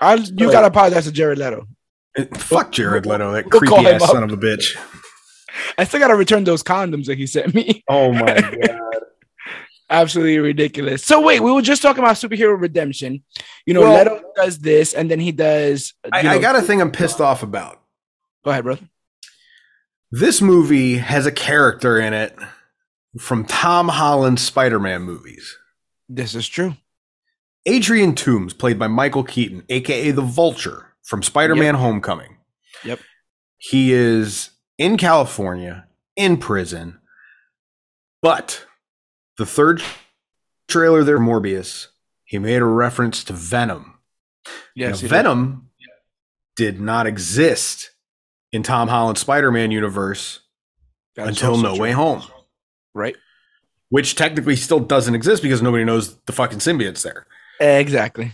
I, 0.00 0.14
you 0.14 0.50
gotta 0.50 0.66
apologize 0.66 1.04
to 1.04 1.12
Jared 1.12 1.38
Leto. 1.38 1.66
Uh, 2.18 2.24
Fuck 2.34 2.72
Jared 2.72 3.06
Leto, 3.06 3.32
that 3.32 3.44
We'll 3.50 3.60
creepy 3.60 3.86
ass 3.86 4.04
son 4.10 4.22
of 4.24 4.32
a 4.32 4.36
bitch. 4.36 4.76
I 5.78 5.84
still 5.84 6.00
gotta 6.00 6.16
return 6.16 6.44
those 6.44 6.62
condoms 6.62 7.06
that 7.06 7.18
he 7.18 7.26
sent 7.26 7.54
me. 7.54 7.84
Oh 7.88 8.12
my 8.12 8.40
god. 8.40 8.80
Absolutely 9.90 10.38
ridiculous. 10.38 11.04
So 11.04 11.20
wait, 11.20 11.40
we 11.40 11.52
were 11.52 11.60
just 11.60 11.82
talking 11.82 12.02
about 12.02 12.16
superhero 12.16 12.58
redemption. 12.58 13.22
You 13.66 13.74
know, 13.74 13.82
Well- 13.82 13.98
Leto 13.98 14.22
does 14.34 14.58
this, 14.58 14.94
and 14.94 15.10
then 15.10 15.20
he 15.20 15.32
does. 15.32 15.92
I, 16.10 16.22
know- 16.22 16.30
I 16.30 16.38
got 16.38 16.56
a 16.56 16.62
thing 16.62 16.80
I'm 16.80 16.90
pissed 16.90 17.20
off 17.20 17.42
about. 17.42 17.81
Go 18.44 18.50
ahead, 18.50 18.64
brother. 18.64 18.88
This 20.10 20.42
movie 20.42 20.98
has 20.98 21.26
a 21.26 21.32
character 21.32 21.98
in 21.98 22.12
it 22.12 22.36
from 23.18 23.44
Tom 23.44 23.88
Holland's 23.88 24.42
Spider-Man 24.42 25.02
movies. 25.02 25.56
This 26.08 26.34
is 26.34 26.48
true. 26.48 26.76
Adrian 27.64 28.14
Toombs, 28.14 28.52
played 28.52 28.78
by 28.78 28.88
Michael 28.88 29.22
Keaton, 29.22 29.62
aka 29.68 30.10
the 30.10 30.22
Vulture 30.22 30.94
from 31.02 31.22
Spider-Man 31.22 31.76
Homecoming. 31.76 32.38
Yep. 32.84 32.98
He 33.58 33.92
is 33.92 34.50
in 34.76 34.96
California, 34.96 35.86
in 36.16 36.36
prison. 36.36 36.98
But 38.20 38.66
the 39.38 39.46
third 39.46 39.82
trailer 40.68 41.04
there, 41.04 41.20
Morbius, 41.20 41.86
he 42.24 42.38
made 42.38 42.60
a 42.60 42.66
reference 42.66 43.22
to 43.24 43.32
Venom. 43.32 43.98
Yes, 44.74 44.90
Now, 44.90 44.96
he 44.96 45.02
did. 45.02 45.10
Venom 45.10 45.70
did 46.56 46.80
not 46.80 47.06
exist 47.06 47.91
in 48.52 48.62
Tom 48.62 48.88
Holland's 48.88 49.20
Spider-Man 49.20 49.70
universe 49.70 50.40
That's 51.16 51.28
until 51.30 51.56
No 51.56 51.74
true. 51.74 51.82
Way 51.82 51.92
Home, 51.92 52.22
Right. 52.94 53.16
which 53.88 54.14
technically 54.14 54.56
still 54.56 54.80
doesn't 54.80 55.14
exist 55.14 55.42
because 55.42 55.62
nobody 55.62 55.84
knows 55.84 56.16
the 56.26 56.32
fucking 56.32 56.58
symbiote's 56.58 57.02
there. 57.02 57.26
Exactly. 57.60 58.32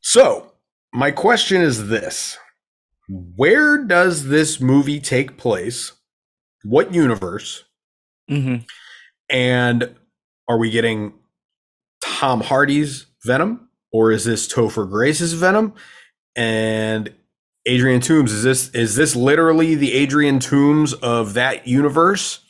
So, 0.00 0.52
my 0.92 1.10
question 1.10 1.60
is 1.62 1.88
this 1.88 2.38
Where 3.08 3.78
does 3.84 4.28
this 4.28 4.60
movie 4.60 5.00
take 5.00 5.36
place? 5.36 5.92
What 6.64 6.94
universe? 6.94 7.64
hmm 8.28 8.56
And 9.30 9.94
are 10.48 10.58
we 10.58 10.70
getting 10.70 11.14
Tom 12.02 12.40
Hardy's 12.40 13.06
Venom? 13.24 13.68
Or 13.92 14.10
is 14.10 14.24
this 14.24 14.48
Topher 14.48 14.88
Grace's 14.90 15.34
Venom? 15.34 15.74
And 16.34 17.12
Adrian 17.66 18.00
Toombs, 18.00 18.32
is 18.32 18.42
this 18.42 18.68
is 18.70 18.96
this 18.96 19.16
literally 19.16 19.74
the 19.74 19.94
Adrian 19.94 20.38
Toombs 20.38 20.92
of 20.94 21.34
that 21.34 21.66
universe 21.66 22.40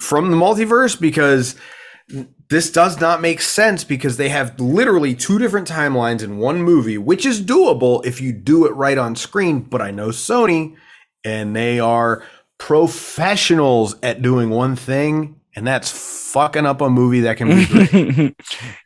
from 0.00 0.30
the 0.30 0.36
multiverse? 0.36 1.00
Because 1.00 1.56
this 2.50 2.70
does 2.70 3.00
not 3.00 3.22
make 3.22 3.40
sense 3.40 3.84
because 3.84 4.18
they 4.18 4.28
have 4.28 4.60
literally 4.60 5.14
two 5.14 5.38
different 5.38 5.66
timelines 5.66 6.22
in 6.22 6.38
one 6.38 6.62
movie, 6.62 6.98
which 6.98 7.24
is 7.24 7.40
doable 7.40 8.04
if 8.04 8.20
you 8.20 8.32
do 8.32 8.66
it 8.66 8.74
right 8.74 8.98
on 8.98 9.16
screen. 9.16 9.60
But 9.60 9.80
I 9.80 9.90
know 9.90 10.08
Sony 10.08 10.76
and 11.24 11.56
they 11.56 11.80
are 11.80 12.22
professionals 12.58 13.96
at 14.02 14.20
doing 14.20 14.50
one 14.50 14.76
thing, 14.76 15.40
and 15.54 15.66
that's 15.66 15.90
fucking 16.32 16.64
up 16.64 16.80
a 16.80 16.88
movie 16.88 17.20
that 17.20 17.36
can 17.36 17.48
be 17.48 17.66
great. 17.66 18.40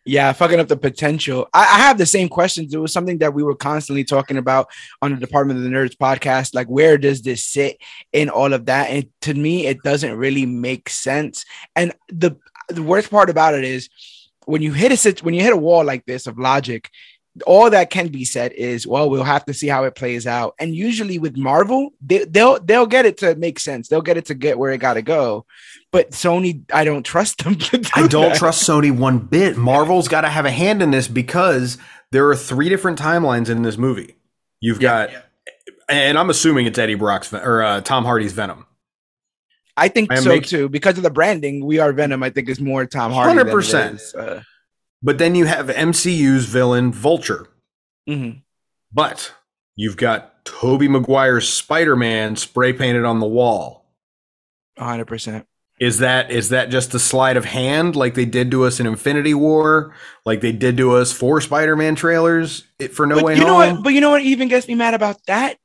yeah, 0.05 0.33
fucking 0.33 0.59
up 0.59 0.69
the 0.69 0.77
potential. 0.77 1.49
I, 1.55 1.61
I 1.61 1.79
have 1.79 1.99
the 1.99 2.07
same 2.07 2.29
questions. 2.29 2.75
It 2.75 2.79
was 2.79 2.93
something 2.93 3.19
that 3.19 3.35
we 3.35 3.43
were 3.43 3.55
constantly 3.55 4.05
talking 4.05 4.37
about 4.37 4.69
on 5.01 5.13
the 5.13 5.21
Department 5.21 5.59
of 5.59 5.65
the 5.65 5.71
Nerds 5.71 5.97
podcast. 5.97 6.55
Like, 6.55 6.67
where 6.67 6.99
does 6.99 7.23
this 7.23 7.45
sit 7.45 7.79
in 8.13 8.29
all 8.29 8.53
of 8.53 8.67
that? 8.67 8.91
And 8.91 9.09
to 9.23 9.35
me, 9.35 9.67
it 9.67 9.83
doesn't 9.83 10.17
really 10.17 10.47
make 10.47 10.89
sense. 10.89 11.45
And 11.77 11.93
the 12.09 12.37
the 12.69 12.83
worst 12.83 13.11
part 13.11 13.31
about 13.31 13.55
it 13.55 13.63
is 13.63 13.89
when 14.47 14.61
you 14.63 14.73
hit 14.73 14.93
a 14.93 15.25
when 15.25 15.35
you 15.35 15.43
hit 15.43 15.53
a 15.53 15.57
wall 15.57 15.85
like 15.85 16.05
this 16.05 16.27
of 16.27 16.39
logic, 16.39 16.91
all 17.47 17.69
that 17.71 17.91
can 17.91 18.09
be 18.09 18.25
said 18.25 18.53
is, 18.53 18.87
well, 18.87 19.11
we'll 19.11 19.25
have 19.25 19.45
to 19.47 19.53
see 19.55 19.67
how 19.67 19.85
it 19.85 19.95
plays 19.95 20.27
out. 20.27 20.55
And 20.59 20.75
usually 20.75 21.19
with 21.19 21.37
Marvel, 21.37 21.91
they, 22.01 22.25
they'll 22.25 22.59
they'll 22.61 22.87
get 22.87 23.05
it 23.05 23.19
to 23.19 23.35
make 23.35 23.59
sense. 23.59 23.89
They'll 23.89 24.01
get 24.03 24.17
it 24.17 24.27
to 24.27 24.35
get 24.35 24.59
where 24.59 24.73
it 24.73 24.79
got 24.79 24.95
to 24.95 25.03
go. 25.03 25.45
But 25.93 26.13
Sony, 26.13 26.63
I 26.73 26.85
don't 26.85 27.03
trust 27.05 27.45
them. 27.45 27.55
Do 27.55 27.81
I 27.95 28.07
don't 28.07 28.31
that. 28.31 28.37
trust 28.39 28.67
Sony 28.69 28.97
one 28.97 29.19
bit. 29.19 29.57
Marvel's 29.57 30.09
got 30.09 30.23
to 30.23 30.29
have 30.29 30.47
a 30.47 30.51
hand 30.51 30.83
in 30.83 30.91
this 30.93 31.09
because 31.09 31.79
there 32.13 32.27
are 32.29 32.37
three 32.37 32.69
different 32.69 32.99
timelines 32.99 33.49
in 33.51 33.63
this 33.63 33.77
movie. 33.77 34.17
You've 34.61 34.81
Yeah. 34.81 35.07
got, 35.09 35.25
and 35.89 36.19
I'm 36.19 36.31
assuming 36.31 36.67
it's 36.67 36.79
Eddie 36.79 36.95
Brock's 36.95 37.33
or 37.35 37.63
uh, 37.63 37.81
Tom 37.83 38.05
Hardy's 38.05 38.33
Venom. 38.33 38.67
I 39.77 39.89
think 39.89 40.11
I 40.11 40.17
so 40.21 40.31
make- 40.31 40.47
too. 40.47 40.69
Because 40.71 40.97
of 40.97 41.03
the 41.03 41.11
branding, 41.11 41.65
we 41.65 41.79
are 41.81 41.93
Venom. 41.93 42.23
I 42.23 42.31
think 42.31 42.49
is 42.49 42.61
more 42.61 42.87
Tom 42.87 43.13
Hardy. 43.13 43.39
100%. 43.39 44.17
Uh, 44.19 44.41
But 45.07 45.19
then 45.19 45.37
you 45.37 45.45
have 45.45 45.69
MCU's 45.69 46.47
villain 46.47 46.93
Vulture. 46.93 47.47
mhm. 48.09 48.43
But 48.93 49.33
you've 49.77 49.97
got 49.97 50.45
Tobey 50.45 50.89
Maguire's 50.89 51.49
Spider-Man 51.49 52.35
spray 52.35 52.73
painted 52.73 53.05
on 53.05 53.21
the 53.21 53.27
wall. 53.27 53.87
100%. 54.77 55.47
Is 55.79 55.99
that 55.99 56.33
is 56.33 56.49
that 56.49 56.71
just 56.71 56.93
a 56.95 56.99
sleight 56.99 57.37
of 57.37 57.45
hand 57.45 57.95
like 57.95 58.15
they 58.15 58.25
did 58.25 58.51
to 58.51 58.65
us 58.65 58.81
in 58.81 58.87
Infinity 58.87 59.33
War, 59.35 59.95
like 60.25 60.41
they 60.41 60.51
did 60.51 60.77
to 60.79 60.97
us 60.97 61.13
for 61.13 61.41
Spider-Man 61.41 61.95
trailers 61.95 62.65
it, 62.81 62.93
for 62.93 63.07
No 63.07 63.17
but 63.17 63.25
Way 63.25 63.37
you 63.37 63.45
know 63.45 63.55
what? 63.55 63.85
But 63.85 63.93
you 63.93 64.01
know 64.01 64.11
what 64.11 64.23
even 64.23 64.49
gets 64.49 64.67
me 64.67 64.75
mad 64.75 64.95
about 64.95 65.25
that? 65.27 65.57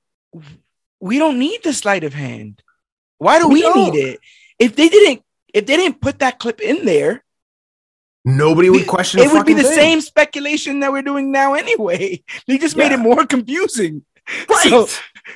We 1.00 1.18
don't 1.18 1.40
need 1.40 1.64
the 1.64 1.74
sleight 1.74 2.04
of 2.04 2.14
hand. 2.14 2.62
Why 3.18 3.40
do 3.40 3.48
We 3.48 3.64
we, 3.64 3.74
need 3.74 3.96
it? 3.96 4.20
If 4.60 4.76
they 4.76 4.88
didn't, 4.88 5.24
if 5.52 5.66
they 5.66 5.78
didn't 5.78 6.00
put 6.00 6.20
that 6.20 6.38
clip 6.38 6.62
in 6.62 6.86
there, 6.86 7.24
Nobody 8.24 8.70
would 8.70 8.88
question. 8.88 9.20
it 9.20 9.32
would 9.32 9.46
be 9.46 9.54
the 9.54 9.64
thing. 9.64 9.74
same 9.74 10.02
speculation 10.02 10.80
that 10.82 10.92
we're 10.92 11.02
doing 11.02 11.32
now 11.32 11.54
anyway. 11.56 12.24
They 12.48 12.58
just 12.58 12.76
made 12.78 12.92
Yeah. 12.92 13.00
it 13.00 13.00
more 13.00 13.26
confusing. 13.26 14.04
Right. 14.48 14.70
So, 14.70 14.88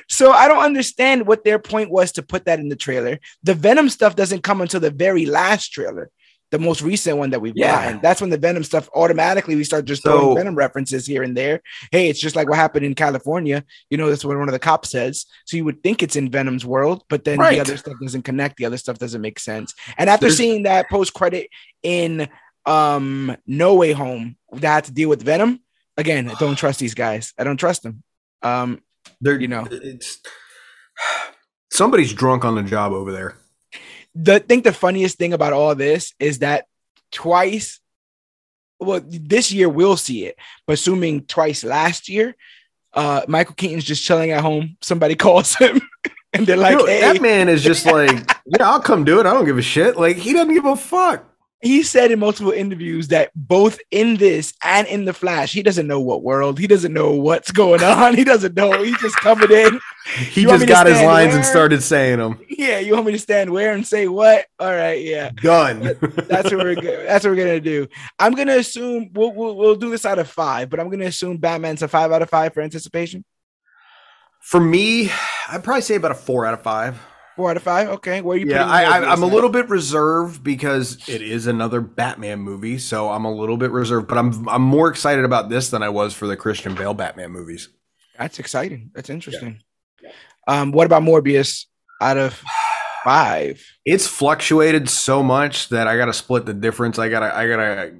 so 0.08 0.32
I 0.32 0.46
don't 0.48 0.62
understand 0.62 1.26
what 1.26 1.44
their 1.44 1.58
point 1.58 1.90
was 1.90 2.12
to 2.12 2.22
put 2.22 2.44
that 2.46 2.60
in 2.60 2.68
the 2.68 2.76
trailer. 2.76 3.18
The 3.42 3.54
Venom 3.54 3.88
stuff 3.88 4.14
doesn't 4.14 4.42
come 4.44 4.60
until 4.60 4.80
the 4.80 4.90
very 4.92 5.26
last 5.26 5.68
trailer, 5.72 6.10
the 6.52 6.60
most 6.60 6.80
recent 6.82 7.18
one 7.18 7.30
that 7.30 7.40
we've 7.40 7.56
Yeah. 7.56 7.82
gotten. 7.84 8.00
That's 8.00 8.20
when 8.20 8.30
the 8.30 8.38
Venom 8.38 8.62
stuff 8.62 8.88
automatically 8.94 9.56
we 9.56 9.64
start 9.64 9.84
just 9.86 10.02
So- 10.04 10.10
throwing 10.18 10.36
Venom 10.36 10.54
references 10.54 11.04
here 11.06 11.24
and 11.24 11.36
there. 11.36 11.60
Hey, 11.90 12.08
it's 12.08 12.20
just 12.20 12.36
like 12.36 12.48
what 12.48 12.56
happened 12.58 12.86
in 12.86 12.94
California. 12.94 13.64
You 13.90 13.98
know, 13.98 14.08
that's 14.08 14.24
what 14.24 14.38
one 14.38 14.48
of 14.48 14.52
the 14.52 14.60
cops 14.60 14.90
says. 14.90 15.26
So 15.46 15.56
you 15.56 15.64
would 15.64 15.82
think 15.82 16.02
it's 16.04 16.14
in 16.16 16.30
Venom's 16.30 16.64
world, 16.64 17.02
but 17.08 17.24
then 17.24 17.38
Right. 17.38 17.54
the 17.56 17.60
other 17.62 17.76
stuff 17.76 17.94
doesn't 18.00 18.22
connect. 18.22 18.56
The 18.56 18.66
other 18.66 18.78
stuff 18.78 18.98
doesn't 18.98 19.20
make 19.20 19.40
sense. 19.40 19.74
And 19.98 20.08
after 20.08 20.26
There's- 20.26 20.38
seeing 20.38 20.62
that 20.62 20.88
post 20.88 21.12
credit 21.12 21.48
in 21.82 22.28
um 22.66 23.36
No 23.46 23.74
Way 23.74 23.92
Home, 23.92 24.36
that 24.52 24.74
had 24.74 24.84
to 24.84 24.92
deal 24.92 25.08
with 25.08 25.22
Venom. 25.22 25.60
Again, 25.96 26.28
I 26.28 26.34
don't 26.34 26.56
trust 26.58 26.78
these 26.80 26.94
guys. 26.94 27.32
I 27.38 27.44
don't 27.44 27.56
trust 27.56 27.82
them. 27.82 28.02
Um, 28.42 28.82
They're, 29.20 29.40
you 29.40 29.48
know. 29.48 29.66
it's 29.70 30.18
somebody's 31.72 32.12
drunk 32.12 32.44
on 32.44 32.54
the 32.54 32.62
job 32.62 32.92
over 32.92 33.12
there. 33.12 33.36
the 34.14 34.40
think 34.40 34.64
the 34.64 34.72
funniest 34.72 35.18
thing 35.18 35.32
about 35.32 35.52
all 35.52 35.74
this 35.74 36.14
is 36.18 36.40
that 36.40 36.66
twice 37.12 37.80
well 38.80 39.00
this 39.06 39.52
year 39.52 39.68
we'll 39.68 39.96
see 39.96 40.24
it 40.26 40.36
but 40.66 40.74
assuming 40.74 41.24
twice 41.24 41.62
last 41.64 42.08
year 42.08 42.34
uh 42.94 43.22
michael 43.28 43.54
keaton's 43.54 43.84
just 43.84 44.02
chilling 44.02 44.30
at 44.32 44.42
home 44.42 44.76
somebody 44.82 45.14
calls 45.26 45.54
him 45.54 45.80
and 46.32 46.46
they're 46.46 46.56
like 46.56 46.76
know, 46.78 46.86
hey 46.86 47.00
that 47.00 47.22
man 47.22 47.48
is 47.48 47.62
just 47.62 47.86
like, 47.86 48.10
yeah, 48.46 48.68
I'll 48.68 48.80
come 48.80 49.04
do 49.04 49.20
it. 49.20 49.26
I 49.26 49.32
don't 49.32 49.44
give 49.44 49.58
a 49.58 49.62
shit. 49.62 49.96
Like 49.96 50.16
he 50.16 50.32
doesn't 50.32 50.52
give 50.52 50.64
a 50.64 50.76
fuck. 50.76 51.24
He 51.62 51.82
said 51.82 52.10
in 52.10 52.18
multiple 52.18 52.52
interviews 52.52 53.08
that 53.08 53.30
both 53.34 53.78
in 53.90 54.16
this 54.18 54.52
and 54.62 54.86
in 54.88 55.04
the 55.06 55.12
flash 55.12 55.52
he 55.52 55.62
doesn't 55.62 55.86
know 55.86 56.00
what 56.00 56.22
world 56.22 56.58
he 56.58 56.66
doesn't 56.66 56.92
know 56.92 57.12
what's 57.12 57.50
going 57.50 57.82
on 57.84 58.14
he 58.14 58.24
doesn't 58.24 58.54
know 58.54 58.82
he 58.82 58.94
just 58.96 59.16
coming 59.16 59.50
in 59.50 59.80
He 60.16 60.42
You 60.42 60.48
just 60.48 60.68
got 60.68 60.86
his 60.86 61.00
lines 61.02 61.34
and 61.34 61.44
started 61.44 61.82
saying 61.82 62.18
them. 62.18 62.38
yeah 62.48 62.78
you 62.78 62.92
want 62.92 63.06
me 63.06 63.12
to 63.12 63.18
stand 63.18 63.50
where 63.50 63.72
and 63.72 63.84
say 63.86 64.06
what 64.06 64.46
all 64.60 64.70
right 64.70 65.02
yeah 65.02 65.30
Done. 65.42 65.80
That's 66.28 66.52
what 66.52 66.58
we're 66.58 66.74
that's 67.06 67.24
what 67.24 67.30
we're 67.32 67.36
gonna 67.36 67.60
do. 67.60 67.88
I'm 68.18 68.34
gonna 68.34 68.56
assume 68.56 69.10
we'll, 69.14 69.32
we'll 69.32 69.56
we'll 69.56 69.74
do 69.76 69.90
this 69.90 70.06
out 70.06 70.18
of 70.20 70.28
five, 70.30 70.70
but 70.70 70.78
I'm 70.78 70.88
gonna 70.90 71.06
assume 71.06 71.38
Batman's 71.38 71.82
a 71.82 71.88
five 71.88 72.12
out 72.12 72.22
of 72.22 72.30
five 72.30 72.54
for 72.54 72.60
anticipation. 72.60 73.24
For 74.40 74.60
me, 74.60 75.10
I'd 75.48 75.64
probably 75.64 75.82
say 75.82 75.96
about 75.96 76.12
a 76.12 76.14
four 76.14 76.46
out 76.46 76.54
of 76.54 76.62
five. 76.62 77.00
Four 77.36 77.50
out 77.50 77.58
of 77.58 77.62
five. 77.62 77.88
Okay, 77.88 78.22
where 78.22 78.34
are 78.34 78.40
you? 78.40 78.46
Yeah, 78.46 78.64
putting 78.64 78.70
I, 78.70 79.08
I, 79.08 79.12
I'm 79.12 79.22
a 79.22 79.26
little 79.26 79.50
bit 79.50 79.68
reserved 79.68 80.42
because 80.42 81.06
it 81.06 81.20
is 81.20 81.46
another 81.46 81.82
Batman 81.82 82.40
movie, 82.40 82.78
so 82.78 83.10
I'm 83.10 83.26
a 83.26 83.32
little 83.32 83.58
bit 83.58 83.70
reserved. 83.70 84.08
But 84.08 84.16
I'm 84.16 84.48
I'm 84.48 84.62
more 84.62 84.88
excited 84.88 85.24
about 85.24 85.50
this 85.50 85.68
than 85.68 85.82
I 85.82 85.90
was 85.90 86.14
for 86.14 86.26
the 86.26 86.36
Christian 86.36 86.74
Bale 86.74 86.94
Batman 86.94 87.30
movies. 87.30 87.68
That's 88.18 88.38
exciting. 88.38 88.90
That's 88.94 89.10
interesting. 89.10 89.60
Um, 90.48 90.72
what 90.72 90.86
about 90.86 91.02
Morbius 91.02 91.66
out 92.00 92.16
of 92.16 92.42
five? 93.04 93.62
It's 93.84 94.06
fluctuated 94.06 94.88
so 94.88 95.22
much 95.22 95.68
that 95.68 95.86
I 95.86 95.96
got 95.96 96.06
to 96.06 96.12
split 96.12 96.46
the 96.46 96.54
difference. 96.54 96.98
I 96.98 97.08
gotta, 97.08 97.36
I 97.36 97.46
gotta. 97.46 97.92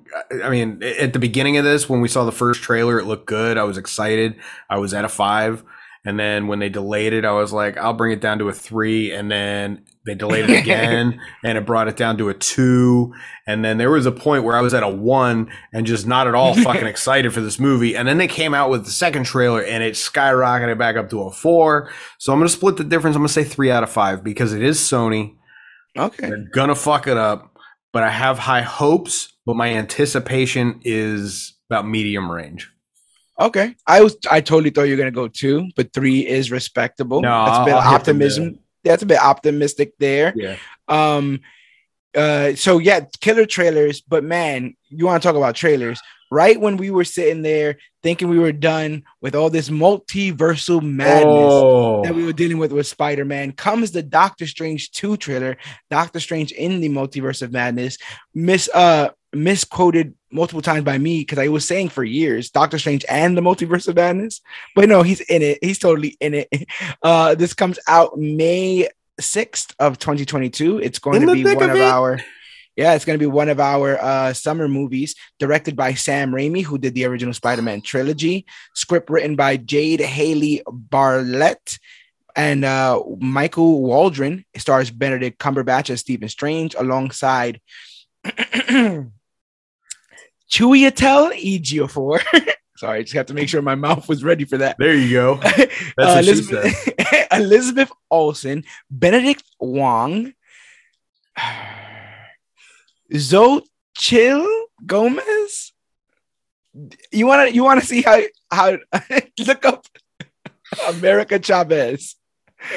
I 0.44 0.48
mean, 0.48 0.82
at 0.82 1.12
the 1.12 1.18
beginning 1.18 1.58
of 1.58 1.64
this, 1.64 1.88
when 1.88 2.00
we 2.00 2.08
saw 2.08 2.24
the 2.24 2.32
first 2.32 2.62
trailer, 2.62 2.98
it 2.98 3.04
looked 3.04 3.26
good. 3.26 3.58
I 3.58 3.64
was 3.64 3.76
excited. 3.76 4.36
I 4.70 4.78
was 4.78 4.94
at 4.94 5.04
a 5.04 5.08
five, 5.08 5.62
and 6.06 6.18
then 6.18 6.46
when 6.46 6.60
they 6.60 6.68
delayed 6.68 7.12
it, 7.12 7.24
I 7.24 7.32
was 7.32 7.52
like, 7.52 7.76
I'll 7.76 7.92
bring 7.92 8.12
it 8.12 8.20
down 8.20 8.38
to 8.38 8.48
a 8.48 8.52
three, 8.52 9.12
and 9.12 9.28
then 9.28 9.82
they 10.06 10.14
delayed 10.14 10.48
it 10.48 10.58
again, 10.62 11.20
and 11.44 11.58
it 11.58 11.66
brought 11.66 11.88
it 11.88 11.96
down 11.96 12.16
to 12.18 12.28
a 12.28 12.34
two, 12.34 13.12
and 13.46 13.64
then 13.64 13.76
there 13.76 13.90
was 13.90 14.06
a 14.06 14.12
point 14.12 14.44
where 14.44 14.56
I 14.56 14.60
was 14.60 14.72
at 14.72 14.84
a 14.84 14.88
one 14.88 15.50
and 15.72 15.84
just 15.84 16.06
not 16.06 16.28
at 16.28 16.34
all 16.36 16.54
fucking 16.62 16.86
excited 16.86 17.34
for 17.34 17.40
this 17.40 17.58
movie, 17.58 17.96
and 17.96 18.06
then 18.06 18.18
they 18.18 18.28
came 18.28 18.54
out 18.54 18.70
with 18.70 18.84
the 18.84 18.90
second 18.92 19.24
trailer, 19.24 19.60
and 19.62 19.82
it 19.82 19.94
skyrocketed 19.94 20.78
back 20.78 20.96
up 20.96 21.10
to 21.10 21.22
a 21.22 21.32
four. 21.32 21.90
So 22.18 22.32
I'm 22.32 22.38
gonna 22.38 22.48
split 22.48 22.76
the 22.76 22.84
difference. 22.84 23.16
I'm 23.16 23.22
gonna 23.22 23.28
say 23.28 23.44
three 23.44 23.72
out 23.72 23.82
of 23.82 23.90
five 23.90 24.22
because 24.22 24.52
it 24.52 24.62
is 24.62 24.78
Sony. 24.78 25.34
Okay, 25.98 26.28
They're 26.28 26.48
gonna 26.54 26.76
fuck 26.76 27.08
it 27.08 27.16
up, 27.16 27.58
but 27.92 28.04
I 28.04 28.10
have 28.10 28.38
high 28.38 28.62
hopes. 28.62 29.32
But 29.44 29.56
my 29.56 29.70
anticipation 29.70 30.80
is 30.84 31.54
about 31.68 31.86
medium 31.86 32.30
range. 32.30 32.70
Okay. 33.40 33.74
I 33.86 34.02
was 34.02 34.16
I 34.30 34.40
totally 34.40 34.70
thought 34.70 34.84
you 34.84 34.92
were 34.94 34.98
gonna 34.98 35.10
go 35.10 35.28
two, 35.28 35.68
but 35.76 35.92
three 35.92 36.26
is 36.26 36.50
respectable. 36.50 37.20
No, 37.22 37.44
that's 37.46 37.58
a 37.58 37.64
bit 37.64 37.74
I'll- 37.74 37.94
optimism. 37.94 38.58
That's 38.84 39.02
a 39.02 39.06
bit 39.06 39.18
optimistic 39.18 39.94
there. 39.98 40.32
Yeah, 40.36 40.56
Um, 40.86 41.40
uh, 42.16 42.54
so 42.54 42.78
yeah, 42.78 43.00
killer 43.20 43.44
trailers. 43.46 44.00
But 44.00 44.22
man, 44.22 44.76
you 44.88 45.06
want 45.06 45.22
to 45.22 45.26
talk 45.28 45.36
about 45.36 45.54
trailers? 45.56 46.00
right 46.32 46.60
when 46.60 46.76
we 46.76 46.90
were 46.90 47.04
sitting 47.04 47.40
there 47.42 47.78
thinking 48.02 48.26
we 48.28 48.36
were 48.40 48.50
done 48.50 49.04
with 49.20 49.36
all 49.36 49.48
this 49.48 49.68
multiversal 49.70 50.82
madness 50.82 51.24
Oh, 51.24 52.02
that 52.02 52.16
we 52.16 52.24
were 52.24 52.32
dealing 52.32 52.58
with 52.58 52.72
with 52.72 52.88
Spider-Man 52.88 53.52
comes 53.52 53.92
the 53.92 54.02
Doctor 54.02 54.44
Strange 54.48 54.90
2 54.90 55.18
trailer, 55.18 55.56
Doctor 55.88 56.18
Strange 56.18 56.50
in 56.50 56.80
the 56.80 56.88
Multiverse 56.88 57.42
of 57.42 57.52
Madness, 57.52 57.96
mis 58.34 58.68
uh 58.74 59.10
misquoted 59.32 60.14
multiple 60.36 60.62
times 60.62 60.84
by 60.84 60.98
me 60.98 61.20
because 61.20 61.38
I 61.38 61.48
was 61.48 61.66
saying 61.66 61.88
for 61.88 62.04
years 62.04 62.50
Doctor 62.50 62.78
Strange 62.78 63.04
and 63.08 63.36
the 63.36 63.42
Multiverse 63.42 63.88
of 63.88 63.96
Madness, 63.96 64.40
but 64.76 64.88
no, 64.88 65.02
he's 65.02 65.20
in 65.22 65.42
it. 65.42 65.58
He's 65.62 65.78
totally 65.78 66.16
in 66.20 66.34
it. 66.34 66.48
Uh 67.02 67.34
this 67.34 67.54
comes 67.54 67.78
out 67.88 68.16
May 68.18 68.88
6th 69.20 69.74
of 69.78 69.98
2022. 69.98 70.78
It's 70.78 70.98
going 70.98 71.22
In 71.22 71.28
to 71.28 71.34
be 71.34 71.44
one 71.44 71.70
of 71.70 71.76
it? 71.76 71.82
our 71.82 72.20
yeah, 72.76 72.94
it's 72.94 73.06
going 73.06 73.18
to 73.18 73.22
be 73.22 73.26
one 73.26 73.48
of 73.48 73.58
our 73.58 73.98
uh, 73.98 74.34
summer 74.34 74.68
movies, 74.68 75.14
directed 75.38 75.76
by 75.76 75.94
Sam 75.94 76.30
Raimi, 76.30 76.62
who 76.62 76.76
did 76.76 76.94
the 76.94 77.06
original 77.06 77.32
Spider-Man 77.32 77.80
trilogy. 77.80 78.44
Script 78.74 79.08
written 79.08 79.34
by 79.34 79.56
Jade 79.56 80.00
Halley 80.00 80.62
Bartlett 80.70 81.78
and 82.36 82.66
uh, 82.66 83.02
Michael 83.18 83.82
Waldron. 83.82 84.44
It 84.52 84.60
stars 84.60 84.90
Benedict 84.90 85.38
Cumberbatch 85.38 85.88
as 85.88 86.00
Stephen 86.00 86.28
Strange, 86.28 86.74
alongside 86.78 87.62
Chiwetel 90.50 91.32
Ejiofor. 91.32 92.22
Sorry, 92.76 92.98
I 92.98 93.02
just 93.02 93.14
have 93.14 93.26
to 93.26 93.34
make 93.34 93.48
sure 93.48 93.62
my 93.62 93.74
mouth 93.74 94.06
was 94.08 94.22
ready 94.22 94.44
for 94.44 94.58
that. 94.58 94.76
there 94.78 94.94
you 94.94 95.10
go. 95.12 95.40
Uh, 95.98 96.12
what 96.12 96.24
she 96.24 96.30
Elizabeth, 96.30 96.88
Elizabeth 97.32 97.90
Olsen, 98.10 98.64
Benedict 98.90 99.42
Wong, 99.58 100.34
Zoe 103.14 103.62
Zochil 103.98 104.46
Gomez. 104.84 105.72
You 107.10 107.26
want 107.26 107.48
to 107.48 107.54
you 107.54 107.64
want 107.64 107.80
to 107.80 107.86
see 107.86 108.02
how 108.02 108.20
how 108.50 108.76
look 109.46 109.64
up 109.64 109.86
America 110.88 111.38
Chavez. 111.38 112.16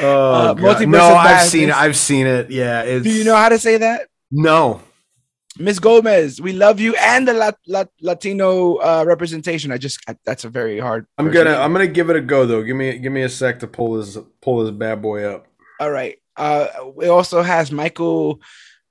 Oh, 0.02 0.56
Uh, 0.58 0.80
no, 0.86 1.04
I've 1.16 1.48
seen 1.50 1.70
it. 1.70 1.76
I've 1.76 1.98
seen 1.98 2.28
it. 2.28 2.52
Yeah. 2.52 2.84
It's, 2.84 3.04
Do 3.04 3.12
you 3.12 3.24
know 3.24 3.36
how 3.36 3.50
to 3.50 3.58
say 3.60 3.78
that? 3.78 4.08
No. 4.32 4.82
Miss 5.60 5.78
Gomez, 5.78 6.40
we 6.40 6.54
love 6.54 6.80
you 6.80 6.96
and 6.96 7.28
the 7.28 7.34
Lat- 7.34 7.58
Lat- 7.68 7.92
Latino 8.02 8.76
uh, 8.78 9.04
representation. 9.06 9.72
I 9.74 9.78
just 9.78 10.00
I, 10.08 10.16
that's 10.26 10.46
a 10.46 10.50
very 10.50 10.80
hard. 10.80 11.06
I'm 11.18 11.30
gonna 11.30 11.56
I'm 11.56 11.74
gonna 11.74 11.88
give 11.88 12.10
it 12.10 12.16
a 12.16 12.22
go 12.22 12.46
though. 12.46 12.64
Give 12.64 12.78
me 12.78 12.98
give 12.98 13.12
me 13.12 13.24
a 13.24 13.30
sec 13.30 13.60
to 13.60 13.68
pull 13.68 13.96
this 13.96 14.18
pull 14.42 14.64
this 14.64 14.72
bad 14.72 15.02
boy 15.02 15.26
up. 15.26 15.48
All 15.80 15.92
right. 15.92 16.18
Uh, 16.38 16.68
it 17.02 17.10
also 17.10 17.42
has 17.42 17.74
Michael 17.74 18.40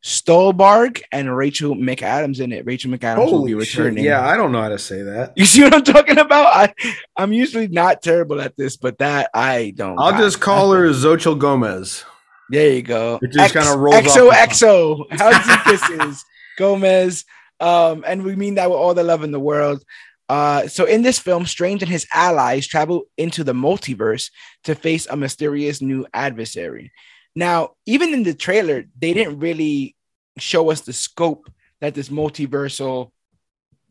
Stuhlbarg 0.04 1.00
and 1.11 1.35
Rachel 1.35 1.74
McAdams 1.74 2.40
in 2.40 2.52
it. 2.52 2.66
Rachel 2.66 2.90
McAdams 2.90 3.16
will 3.33 3.44
be 3.46 3.52
Holy 3.52 3.64
shit! 3.64 3.78
returning. 3.78 4.04
Yeah, 4.04 4.26
I 4.26 4.37
don't 4.37 4.52
know 4.52 4.61
how 4.61 4.68
to 4.68 4.78
say 4.78 5.02
that. 5.02 5.33
You 5.37 5.46
see 5.46 5.62
what 5.62 5.74
I'm 5.74 5.85
talking 5.85 6.18
about? 6.18 6.46
I, 6.54 6.94
I'm 7.16 7.33
usually 7.33 7.68
not 7.68 8.02
terrible 8.02 8.42
at 8.42 8.57
this, 8.59 8.76
but 8.76 8.98
that 8.98 9.31
I 9.33 9.72
don't. 9.74 9.98
I'll 9.98 10.18
just 10.18 10.40
call 10.40 10.72
her 10.72 10.90
Xochitl 10.90 11.38
Gomez. 11.38 12.04
There 12.50 12.70
you 12.72 12.83
go. 12.83 13.18
It 13.22 13.33
just 13.33 13.54
kinda 13.54 13.76
rolls 13.76 13.96
XO 13.96 14.28
off 14.31 14.48
the 14.48 14.54
XO. 14.66 15.07
Hugs 15.12 15.48
and 15.48 15.61
kisses. 15.62 16.24
Gomez. 16.59 17.25
Um, 17.61 18.05
and 18.07 18.23
we 18.23 18.37
mean 18.37 18.57
that 18.57 18.68
with 18.68 18.79
all 18.79 18.94
the 18.94 19.03
love 19.03 19.25
in 19.25 19.33
the 19.33 19.40
world. 19.40 19.83
Uh, 20.29 20.68
so 20.68 20.85
in 20.85 21.03
this 21.03 21.18
film, 21.18 21.47
Strange 21.47 21.83
and 21.83 21.90
his 21.90 22.07
allies 22.12 22.66
travel 22.66 23.05
into 23.16 23.42
the 23.42 23.55
multiverse 23.55 24.31
to 24.64 24.75
face 24.75 25.07
a 25.07 25.16
mysterious 25.16 25.81
new 25.81 26.07
adversary. 26.12 26.92
Now, 27.35 27.71
even 27.87 28.12
in 28.12 28.25
the 28.25 28.35
trailer, 28.35 28.85
they 28.99 29.14
didn't 29.14 29.38
really 29.38 29.97
show 30.37 30.71
us 30.71 30.83
the 30.83 30.92
scope 30.92 31.51
that 31.81 31.94
this 31.94 32.11
multiversal, 32.11 33.12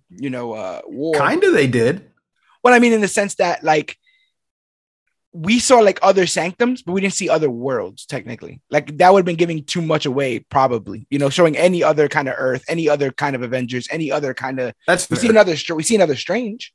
you 0.10 0.30
know, 0.30 0.54
uh, 0.54 0.82
war. 0.86 1.16
Kinda, 1.16 1.50
they 1.52 1.68
did. 1.68 2.12
Well, 2.64 2.74
I 2.74 2.80
mean, 2.80 2.94
in 2.94 3.02
the 3.02 3.08
sense 3.08 3.36
that 3.36 3.64
like 3.64 3.98
we 5.34 5.60
saw 5.60 5.80
like 5.80 6.00
other 6.02 6.26
sanctums, 6.26 6.82
but 6.82 6.94
we 6.94 7.02
didn't 7.02 7.14
see 7.14 7.30
other 7.30 7.50
worlds 7.50 8.06
technically. 8.06 8.62
Like 8.70 8.98
that 8.98 9.12
would 9.14 9.20
have 9.20 9.26
been 9.26 9.36
giving 9.36 9.64
too 9.64 9.82
much 9.82 10.06
away, 10.06 10.40
probably. 10.40 11.06
You 11.10 11.20
know, 11.20 11.30
showing 11.30 11.56
any 11.58 11.84
other 11.84 12.08
kind 12.08 12.28
of 12.28 12.36
Earth, 12.38 12.64
any 12.68 12.90
other 12.90 13.12
kind 13.12 13.36
of 13.36 13.42
Avengers, 13.44 13.88
any 13.92 14.12
other 14.12 14.34
kind 14.34 14.60
of. 14.60 14.74
That's 14.88 15.10
We 15.10 15.16
fair. 15.16 15.22
see 15.24 15.30
another. 15.30 15.56
We 15.76 15.84
see 15.84 15.96
another 15.96 16.16
Strange. 16.16 16.74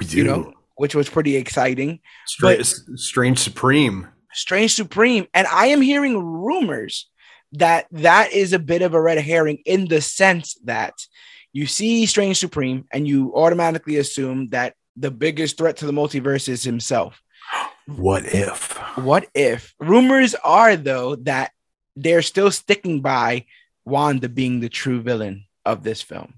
We 0.00 0.06
You 0.06 0.24
know, 0.24 0.54
which 0.76 0.94
was 0.94 1.08
pretty 1.08 1.36
exciting. 1.36 2.00
Stra- 2.26 2.64
Strange 2.64 3.38
Supreme. 3.38 4.08
Strange 4.32 4.74
Supreme, 4.74 5.26
and 5.34 5.46
I 5.46 5.66
am 5.66 5.80
hearing 5.80 6.16
rumors 6.22 7.08
that 7.52 7.86
that 7.92 8.32
is 8.32 8.52
a 8.52 8.58
bit 8.58 8.82
of 8.82 8.94
a 8.94 9.00
red 9.00 9.18
herring 9.18 9.58
in 9.64 9.88
the 9.88 10.00
sense 10.00 10.56
that 10.64 10.92
you 11.52 11.66
see 11.66 12.04
Strange 12.06 12.38
Supreme 12.38 12.84
and 12.92 13.08
you 13.08 13.32
automatically 13.34 13.96
assume 13.96 14.50
that 14.50 14.74
the 14.96 15.10
biggest 15.10 15.56
threat 15.56 15.78
to 15.78 15.86
the 15.86 15.92
multiverse 15.92 16.48
is 16.48 16.62
himself. 16.62 17.20
What 17.96 18.26
if? 18.26 18.76
What 18.98 19.28
if? 19.32 19.74
Rumors 19.80 20.34
are 20.34 20.76
though 20.76 21.16
that 21.16 21.52
they're 21.96 22.22
still 22.22 22.50
sticking 22.50 23.00
by 23.00 23.46
Wanda 23.86 24.28
being 24.28 24.60
the 24.60 24.68
true 24.68 25.00
villain 25.00 25.46
of 25.64 25.82
this 25.82 26.02
film. 26.02 26.34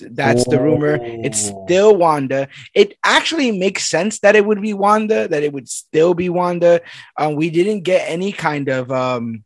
That's 0.00 0.48
the 0.48 0.58
rumor. 0.58 0.98
It's 1.02 1.52
still 1.64 1.94
Wanda. 1.94 2.48
It 2.74 2.96
actually 3.04 3.52
makes 3.52 3.84
sense 3.84 4.20
that 4.20 4.34
it 4.34 4.46
would 4.46 4.62
be 4.62 4.72
Wanda, 4.72 5.28
that 5.28 5.42
it 5.42 5.52
would 5.52 5.68
still 5.68 6.14
be 6.14 6.30
Wanda. 6.30 6.80
Um, 7.18 7.34
we 7.34 7.50
didn't 7.50 7.82
get 7.82 8.08
any 8.08 8.32
kind 8.32 8.68
of 8.68 8.90
um, 8.90 9.44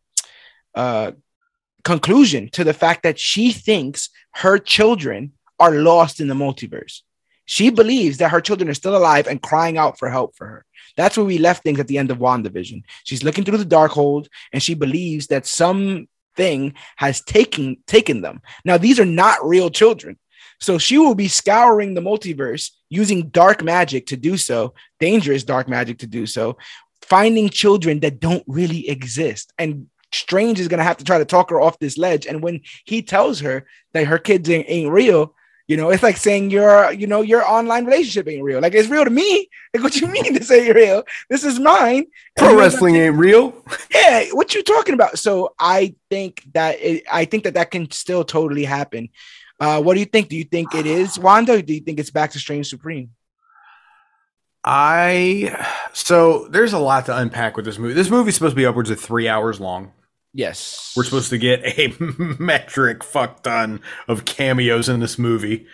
uh, 0.77 1.12
conclusion 1.83 2.51
to 2.51 2.62
the 2.62 2.75
fact 2.75 3.03
that 3.03 3.19
she 3.19 3.51
thinks 3.51 4.11
her 4.35 4.59
children 4.59 5.33
are 5.59 5.75
lost 5.75 6.21
in 6.21 6.29
the 6.29 6.35
multiverse. 6.35 7.01
She 7.47 7.71
believes 7.71 8.19
that 8.19 8.31
her 8.31 8.41
children 8.41 8.69
are 8.69 8.75
still 8.75 8.97
alive 8.97 9.27
and 9.27 9.43
crying 9.43 9.79
out 9.79 9.99
for 9.99 10.09
help 10.09 10.37
for 10.37 10.47
her. 10.47 10.67
That's 10.97 11.17
where 11.17 11.27
we 11.27 11.39
left 11.39 11.63
things 11.63 11.81
at 11.81 11.89
the 11.89 11.99
end 11.99 12.11
of 12.11 12.19
WandaVision. 12.19 12.83
She's 13.05 13.25
looking 13.25 13.45
through 13.45 13.59
the 13.59 13.65
dark 13.65 13.93
hold 13.93 14.29
and 14.53 14.63
she 14.63 14.75
believes 14.75 15.29
that 15.29 15.47
something 15.47 16.75
has 16.97 17.21
taken 17.23 17.77
taken 17.87 18.23
them. 18.23 18.41
Now, 18.65 18.79
these 18.79 18.99
are 19.01 19.05
not 19.05 19.47
real 19.47 19.71
children. 19.71 20.19
So 20.59 20.79
she 20.79 20.99
will 20.99 21.15
be 21.15 21.29
scouring 21.29 21.95
the 21.95 22.01
multiverse 22.01 22.71
using 22.89 23.29
dark 23.29 23.63
magic 23.63 24.07
to 24.07 24.17
do 24.17 24.37
so, 24.37 24.75
dangerous 25.01 25.45
dark 25.45 25.69
magic 25.69 25.99
to 25.99 26.07
do 26.07 26.27
so, 26.27 26.57
finding 27.03 27.51
children 27.51 28.01
that 28.01 28.21
don't 28.21 28.45
really 28.47 28.89
exist. 28.89 29.53
And 29.59 29.89
Strange 30.13 30.61
is 30.61 30.69
going 30.69 30.79
to 30.79 30.85
have 30.85 30.97
to 30.99 31.05
try 31.05 31.19
to 31.19 31.25
talk 31.25 31.51
her 31.51 31.61
off 31.61 31.79
this 31.79 31.99
ledge. 31.99 32.27
And 32.27 32.43
when 32.43 32.63
he 32.85 33.03
tells 33.03 33.41
her 33.41 33.67
that 33.93 34.07
her 34.07 34.19
kids 34.19 34.49
ain't, 34.49 34.67
ain't 34.69 34.91
real, 34.91 35.35
you 35.69 35.77
know, 35.77 35.91
it's 35.91 36.03
like 36.03 36.17
saying 36.17 36.51
your, 36.51 36.93
you 36.93 37.07
know, 37.07 37.23
your 37.23 37.45
online 37.45 37.85
relationship 37.85 38.29
ain't 38.29 38.43
real. 38.43 38.61
Like 38.61 38.75
it's 38.75 38.89
real 38.89 39.05
to 39.05 39.11
me. 39.11 39.49
Like 39.75 39.83
what 39.83 39.97
you 40.01 40.07
mean 40.07 40.35
to 40.35 40.45
say 40.45 40.67
you're 40.67 40.75
real? 40.75 41.03
This 41.29 41.45
is 41.45 41.59
mine. 41.59 42.07
Pro 42.37 42.57
wrestling 42.57 42.97
ain't 42.97 43.17
real. 43.17 43.55
yeah 44.07 44.27
what 44.33 44.55
you 44.55 44.63
talking 44.63 44.95
about 44.95 45.19
so 45.19 45.55
i 45.59 45.95
think 46.11 46.43
that 46.53 46.77
it, 46.81 47.05
i 47.11 47.25
think 47.25 47.45
that 47.45 47.55
that 47.55 47.71
can 47.71 47.91
still 47.91 48.25
totally 48.25 48.65
happen 48.65 49.09
uh 49.61 49.81
what 49.81 49.95
do 49.95 50.01
you 50.01 50.07
think 50.07 50.29
do 50.29 50.37
you 50.37 50.45
think 50.45 50.75
it 50.75 50.87
is 50.87 51.19
wanda 51.19 51.63
do 51.63 51.75
you 51.75 51.81
think 51.81 51.99
it's 51.99 52.11
back 52.11 52.31
to 52.31 52.39
strange 52.39 52.69
supreme 52.69 53.11
I 54.69 55.65
so 55.93 56.49
there's 56.49 56.73
a 56.73 56.79
lot 56.81 57.07
to 57.07 57.17
unpack 57.17 57.55
with 57.55 57.65
this 57.65 57.79
movie. 57.79 57.95
This 57.95 58.11
movie's 58.11 58.35
supposed 58.35 58.51
to 58.51 58.57
be 58.57 58.67
upwards 58.67 58.91
of 58.91 58.99
three 58.99 59.29
hours 59.29 59.61
long. 59.61 59.93
Yes 60.37 60.92
We're 60.96 61.05
supposed 61.05 61.31
to 61.31 61.38
get 61.38 61.64
a 61.64 61.92
metric 62.38 63.03
fuck 63.03 63.42
ton 63.42 63.81
of 64.09 64.25
cameos 64.25 64.88
in 64.88 65.01
this 65.01 65.18
movie. 65.18 65.66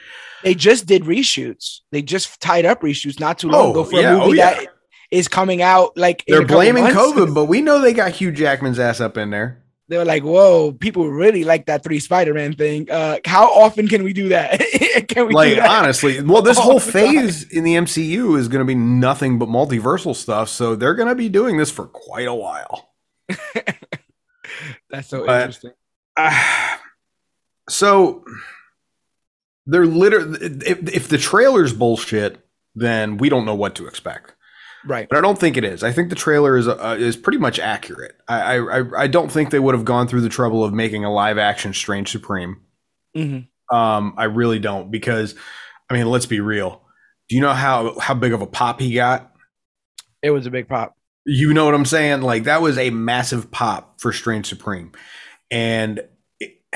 they 0.45 0.55
just 0.55 0.87
did 0.87 1.03
reshoots 1.03 1.81
they 1.91 2.01
just 2.03 2.41
tied 2.41 2.65
up 2.65 2.81
reshoots 2.83 3.21
not 3.21 3.39
too 3.39 3.49
long 3.49 3.67
Oh, 3.67 3.71
ago 3.73 3.85
for 3.85 4.01
yeah, 4.01 4.15
a 4.15 4.19
movie 4.19 4.31
oh, 4.31 4.33
yeah. 4.45 4.55
that 4.55 4.67
is 5.11 5.29
coming 5.29 5.61
out 5.61 5.97
like 5.97 6.25
in 6.27 6.33
They're 6.35 6.43
a 6.43 6.47
blaming. 6.47 6.85
COVID, 6.85 7.35
but 7.35 7.45
we 7.45 7.61
know 7.61 7.81
they 7.81 7.93
got 7.93 8.13
Hugh 8.13 8.33
Jackman's 8.33 8.79
ass 8.79 8.99
up 9.01 9.17
in 9.19 9.29
there. 9.31 9.63
they 9.89 9.99
were 9.99 10.05
like 10.07 10.23
whoa 10.23 10.73
people 10.73 11.11
really 11.11 11.45
like 11.45 11.67
that 11.67 11.83
three 11.85 11.99
spider-man 12.01 12.55
thing 12.55 12.91
uh 12.91 13.19
how 13.27 13.53
often 13.53 13.87
can 13.89 14.03
we 14.05 14.13
do 14.15 14.29
that 14.31 14.59
can 15.09 15.27
we 15.27 15.33
do 15.33 15.37
Like 15.37 15.57
that? 15.57 15.69
honestly, 15.69 16.23
well, 16.23 16.41
this 16.41 16.57
All 16.63 16.65
whole 16.65 16.79
the 16.79 16.93
time. 16.93 17.15
phase 17.15 17.51
in 17.51 17.65
the 17.65 17.75
MCU 17.75 18.39
is 18.39 18.49
going 18.49 18.61
to 18.61 18.65
be 18.65 18.75
nothing 18.77 19.39
but 19.39 19.49
multiversal 19.49 20.15
stuff. 20.17 20.49
So 20.49 20.77
they're 20.77 20.95
going 20.95 21.09
to 21.09 21.15
be 21.15 21.29
doing 21.29 21.57
this 21.59 21.71
for 21.71 21.87
quite 21.87 22.29
a 22.29 22.35
while. 22.35 22.89
That's 24.93 25.09
so 25.09 25.27
But- 25.27 25.41
interesting 25.41 25.73
Ah, 26.17 26.81
so 27.69 28.23
they're 29.67 29.87
literally 29.87 30.39
if, 30.67 30.89
if 30.95 31.09
the 31.09 31.19
trailer's 31.19 31.73
bullshit, 31.73 32.45
then 32.75 33.17
we 33.17 33.29
don't 33.29 33.45
know 33.47 33.55
what 33.55 33.75
to 33.77 33.87
expect. 33.87 34.35
right 34.85 35.09
But 35.09 35.19
I 35.19 35.21
don't 35.21 35.39
think 35.39 35.57
it 35.57 35.65
is. 35.65 35.83
I 35.85 35.93
think 35.93 36.09
the 36.11 36.17
trailer 36.17 36.57
is 36.57 36.67
uh, 36.69 36.97
is 36.99 37.17
pretty 37.17 37.39
much 37.39 37.59
accurate. 37.59 38.17
I, 38.29 38.59
I 38.59 39.03
I 39.05 39.07
don't 39.07 39.31
think 39.31 39.51
they 39.51 39.59
would 39.61 39.75
have 39.75 39.85
gone 39.85 40.09
through 40.09 40.23
the 40.23 40.29
trouble 40.29 40.65
of 40.65 40.73
making 40.75 41.05
a 41.05 41.13
live 41.13 41.39
action 41.39 41.73
Strange 41.73 42.11
Supreme. 42.11 42.61
Mhm. 43.17 43.49
Um, 43.73 44.15
I 44.19 44.25
really 44.25 44.59
don't 44.59 44.91
because, 44.91 45.35
I 45.89 45.95
mean, 45.95 46.11
let's 46.11 46.27
be 46.27 46.41
real. 46.41 46.83
Do 47.29 47.37
you 47.37 47.41
know 47.41 47.55
how 47.55 47.99
how 48.01 48.15
big 48.15 48.33
of 48.35 48.43
a 48.43 48.47
pop 48.47 48.81
he 48.81 48.93
got? 48.95 49.29
it 50.23 50.31
was 50.31 50.47
a 50.47 50.51
big 50.51 50.69
pop 50.69 50.97
You 51.25 51.55
know 51.55 51.65
what 51.65 51.75
I'm 51.75 51.85
saying? 51.85 52.23
Like 52.23 52.45
that 52.45 52.63
was 52.63 52.79
a 52.79 52.91
massive 52.91 53.51
pop 53.51 54.01
for 54.01 54.13
Strange 54.13 54.47
Supreme, 54.47 54.93
and 55.51 56.01
it, 56.41 56.59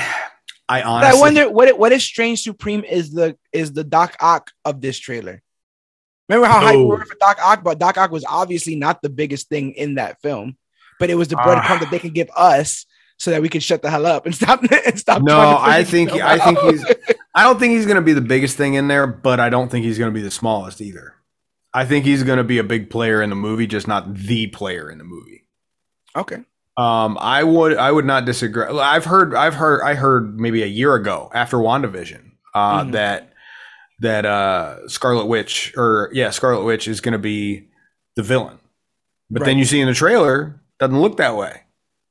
I 0.68 0.80
But 0.80 0.86
honestly 0.86 1.18
I 1.18 1.20
wonder 1.20 1.51
what 1.51 1.68
if- 1.68 1.76
what 1.76 1.92
if 1.92 2.03
Strange 2.03 2.42
Supreme 2.42 2.84
is 2.84 3.12
the 3.12 3.36
is 3.53 3.72
the 3.72 3.84
Doc 3.84 4.16
Ock 4.20 4.51
of 4.64 4.80
this 4.80 4.99
trailer. 4.99 5.42
Remember 6.28 6.49
how 6.49 6.61
hyped 6.61 6.78
we 6.78 6.84
were 6.86 7.05
for 7.05 7.14
Doc 7.20 7.38
Ock, 7.40 7.62
but 7.62 7.78
Doc 7.78 7.97
Ock 7.99 8.11
was 8.11 8.24
obviously 8.28 8.74
not 8.74 9.01
the 9.01 9.09
biggest 9.09 9.49
thing 9.49 9.72
in 9.74 9.94
that 9.94 10.20
film, 10.22 10.57
but 10.99 11.09
it 11.09 11.14
was 11.14 11.28
the 11.28 11.36
breadcrumb 11.36 11.76
Ah. 11.76 11.78
that 11.78 11.90
they 11.92 12.01
can 12.01 12.11
give 12.11 12.28
us 12.34 12.84
so 13.16 13.30
that 13.30 13.40
we 13.42 13.49
can 13.49 13.61
shut 13.61 13.80
the 13.80 13.88
hell 13.90 14.05
up 14.07 14.26
and 14.26 14.34
stop 14.34 14.61
and 14.86 14.99
stop. 14.99 15.22
No, 15.22 15.57
I 15.61 15.84
think 15.84 16.11
I 16.12 16.38
think 16.38 16.59
he's 16.61 16.84
I 17.34 17.44
don't 17.44 17.59
think 17.61 17.74
he's 17.74 17.86
going 17.86 17.97
to 17.97 18.03
be 18.03 18.12
the 18.12 18.20
biggest 18.20 18.57
thing 18.57 18.74
in 18.74 18.88
there, 18.88 19.07
but 19.07 19.38
I 19.38 19.51
don't 19.51 19.70
think 19.70 19.84
he's 19.84 19.99
going 19.99 20.11
to 20.11 20.14
be 20.14 20.22
the 20.22 20.30
smallest 20.32 20.80
either. 20.80 21.14
I 21.77 21.85
think 21.85 22.05
he's 22.07 22.22
going 22.22 22.39
to 22.39 22.45
be 22.45 22.59
a 22.59 22.64
big 22.64 22.89
player 22.91 23.20
in 23.22 23.29
the 23.31 23.37
movie, 23.37 23.66
just 23.66 23.87
not 23.87 24.14
the 24.14 24.47
player 24.49 24.91
in 24.91 24.99
the 24.99 25.05
movie. 25.05 25.45
okay. 26.16 26.39
Um, 26.79 27.16
I 27.20 27.43
would 27.43 27.77
I 27.79 27.91
would 27.91 28.05
not 28.05 28.27
disagree. 28.27 28.64
I've 28.66 29.07
heard 29.07 29.35
I've 29.35 29.55
heard 29.55 29.81
I 29.83 29.95
heard 29.95 30.39
maybe 30.39 30.62
a 30.62 30.66
year 30.66 30.95
ago 30.95 31.31
after 31.33 31.57
WandaVision 31.57 32.33
uh, 32.55 32.83
Mhm. 32.85 32.93
that 32.93 33.33
that 34.01 34.27
uh, 34.27 34.87
Scarlet 34.89 35.24
Witch 35.24 35.72
or 35.79 36.11
yeah 36.12 36.29
Scarlet 36.31 36.64
Witch 36.64 36.87
is 36.87 37.01
going 37.01 37.12
to 37.14 37.18
be 37.18 37.68
the 38.14 38.22
villain, 38.22 38.59
but 39.31 39.45
then 39.47 39.57
you 39.57 39.64
see 39.64 39.81
in 39.81 39.87
the 39.87 39.95
trailer 39.95 40.61
doesn't 40.79 41.01
look 41.01 41.16
that 41.16 41.35
way. 41.37 41.62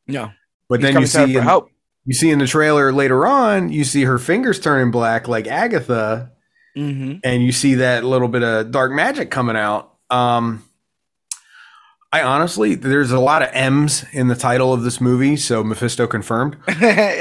No, 0.07 0.31
But 0.67 0.79
He's 0.79 0.83
then 0.85 0.93
you 0.93 0.95
coming 0.95 1.09
to 1.09 1.19
her 1.19 1.27
see 1.27 1.35
in, 1.37 1.43
help. 1.43 1.69
you 2.05 2.13
see 2.15 2.31
in 2.31 2.39
the 2.39 2.47
trailer 2.47 2.91
later 2.91 3.27
on 3.27 3.71
you 3.71 3.83
see 3.83 4.05
her 4.05 4.17
fingers 4.17 4.59
turning 4.59 4.89
black 4.89 5.27
like 5.27 5.45
Agatha, 5.45 6.31
hmm 6.75 7.13
and 7.23 7.43
you 7.43 7.51
see 7.51 7.75
that 7.75 8.03
little 8.03 8.27
bit 8.27 8.43
of 8.43 8.71
dark 8.71 8.91
magic 8.91 9.31
coming 9.31 9.55
out. 9.55 9.93
Um, 10.09 10.63
I 12.11 12.21
honestly, 12.21 12.75
there's 12.75 13.11
a 13.11 13.19
lot 13.19 13.41
of 13.41 13.49
M's 13.51 14.05
in 14.13 14.29
the 14.29 14.35
title 14.35 14.71
of 14.71 14.83
this 14.83 15.01
movie, 15.01 15.35
so 15.35 15.63
Mephisto 15.63 16.07
confirmed. 16.07 16.57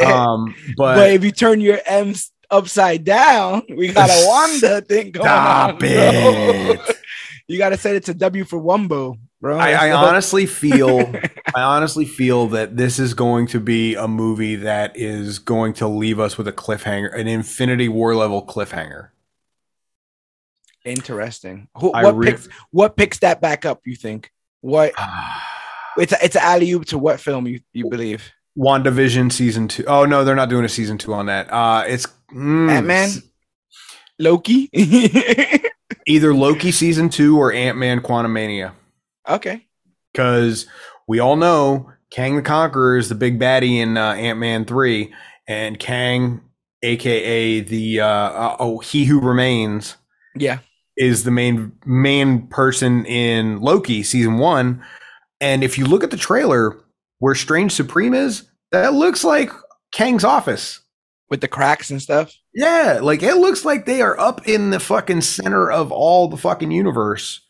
Um, 0.05 0.55
but, 0.77 0.95
but, 0.97 1.11
if 1.11 1.25
you 1.25 1.33
turn 1.33 1.61
your 1.61 1.81
M's 1.87 2.31
upside 2.51 3.03
down, 3.03 3.63
we 3.69 3.89
got 3.89 4.11
a 4.11 4.25
Wanda 4.29 4.81
thing 4.89 5.11
going 5.11 5.25
stop 5.25 5.75
on. 5.75 5.79
it. 5.83 6.97
You 7.47 7.59
got 7.59 7.71
to 7.71 7.77
set 7.77 7.95
it 7.95 8.05
to 8.05 8.15
W 8.15 8.45
for 8.45 8.59
Wumbo, 8.59 9.19
bro. 9.39 9.59
I, 9.59 9.73
I 9.73 9.93
honestly 9.93 10.47
feel, 10.47 11.13
I 11.55 11.61
honestly 11.61 12.07
feel 12.07 12.47
that 12.49 12.79
this 12.79 12.99
is 12.99 13.13
going 13.13 13.49
to 13.49 13.61
be 13.61 13.95
a 13.97 14.09
movie 14.09 14.57
that 14.57 14.97
is 14.97 15.39
going 15.41 15.75
to 15.75 15.87
leave 15.87 16.19
us 16.19 16.39
with 16.39 16.49
a 16.49 16.53
cliffhanger, 16.53 17.15
an 17.15 17.29
Infinity 17.29 17.89
War 17.89 18.15
level 18.15 18.47
cliffhanger. 18.47 19.09
Interesting. 20.85 21.69
Who, 21.79 21.91
what 21.91 22.17
re- 22.17 22.31
picks 22.33 22.49
what 22.71 22.97
picks 22.97 23.19
that 23.21 23.41
back 23.41 23.65
up? 23.65 23.81
You 23.87 23.97
think 23.97 24.31
what? 24.61 24.93
It's 25.97 26.13
a, 26.13 26.17
it's 26.25 26.35
an 26.35 26.43
alley 26.43 26.73
oop 26.73 26.87
to 26.87 26.99
what 26.99 27.21
film 27.21 27.47
you 27.47 27.61
you 27.73 27.89
believe? 27.89 28.33
WandaVision 28.59 29.31
season 29.31 29.69
two. 29.69 29.85
Oh 29.87 30.05
no, 30.05 30.25
they're 30.25 30.35
not 30.35 30.49
doing 30.49 30.65
a 30.65 30.69
season 30.69 30.99
two 30.99 31.15
on 31.15 31.27
that. 31.27 31.47
Uh, 31.53 31.85
it's 31.87 32.09
mm, 32.33 32.69
Ant 32.69 32.85
Man, 32.85 33.11
Loki. 34.19 34.69
either 36.09 36.35
Loki 36.35 36.73
season 36.73 37.11
two 37.11 37.39
or 37.39 37.53
Ant 37.53 37.79
Man 37.79 38.01
Quantumania. 38.01 38.73
okay. 39.29 39.65
Because 40.13 40.67
we 41.07 41.21
all 41.21 41.37
know 41.37 41.93
Kang 42.11 42.35
the 42.35 42.43
Conqueror 42.43 42.97
is 42.97 43.09
the 43.09 43.15
big 43.15 43.39
baddie 43.39 43.79
in 43.79 43.97
uh, 43.97 44.15
Ant 44.15 44.39
Man 44.39 44.65
3, 44.65 45.13
and 45.47 45.79
Kang, 45.79 46.41
aka 46.83 47.61
the 47.61 48.01
uh, 48.01 48.07
uh, 48.07 48.57
oh, 48.59 48.79
He 48.81 49.05
Who 49.05 49.21
Remains, 49.21 49.97
Yeah. 50.37 50.59
Is 50.97 51.25
the 51.25 51.31
main 51.31 51.73
main 51.85 52.47
person 52.49 53.05
in 53.07 53.61
Loki 53.61 54.03
season 54.03 54.39
one. 54.39 54.83
And 55.41 55.65
if 55.65 55.79
you 55.79 55.87
look 55.87 56.05
at 56.05 56.11
the 56.11 56.17
trailer 56.17 56.81
where 57.19 57.35
Strange 57.35 57.73
Supreme 57.73 58.15
is, 58.15 58.49
that 58.73 58.95
looks 58.95 59.25
like 59.25 59.51
Kang's 59.93 60.25
office. 60.25 60.81
With 61.31 61.41
the 61.41 61.49
cracks 61.49 61.91
and 61.91 62.01
stuff. 62.01 62.37
Yeah, 62.55 63.01
like 63.03 63.23
it 63.23 63.37
looks 63.37 63.65
like 63.65 63.87
they 63.87 64.03
are 64.03 64.17
up 64.21 64.47
in 64.47 64.71
the 64.71 64.79
fucking 64.79 65.23
center 65.23 65.73
of 65.73 65.91
all 65.91 66.29
the 66.29 66.37
fucking 66.37 66.71
universe. 66.71 67.41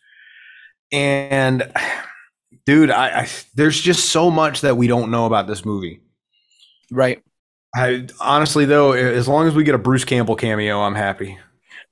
And 0.92 1.70
dude, 2.66 2.90
I, 2.90 3.22
I 3.22 3.28
there's 3.55 3.80
just 3.80 4.11
so 4.11 4.30
much 4.30 4.62
that 4.62 4.76
we 4.76 4.86
don't 4.86 5.11
know 5.11 5.26
about 5.26 5.49
this 5.49 5.64
movie. 5.64 6.01
Right. 6.90 7.22
I 7.74 8.07
honestly 8.20 8.64
though, 8.64 8.92
as 8.92 9.26
long 9.26 9.49
as 9.49 9.55
we 9.55 9.64
get 9.64 9.74
a 9.74 9.78
Bruce 9.78 10.05
Campbell 10.05 10.36
cameo, 10.36 10.80
I'm 10.80 10.95
happy. 10.95 11.38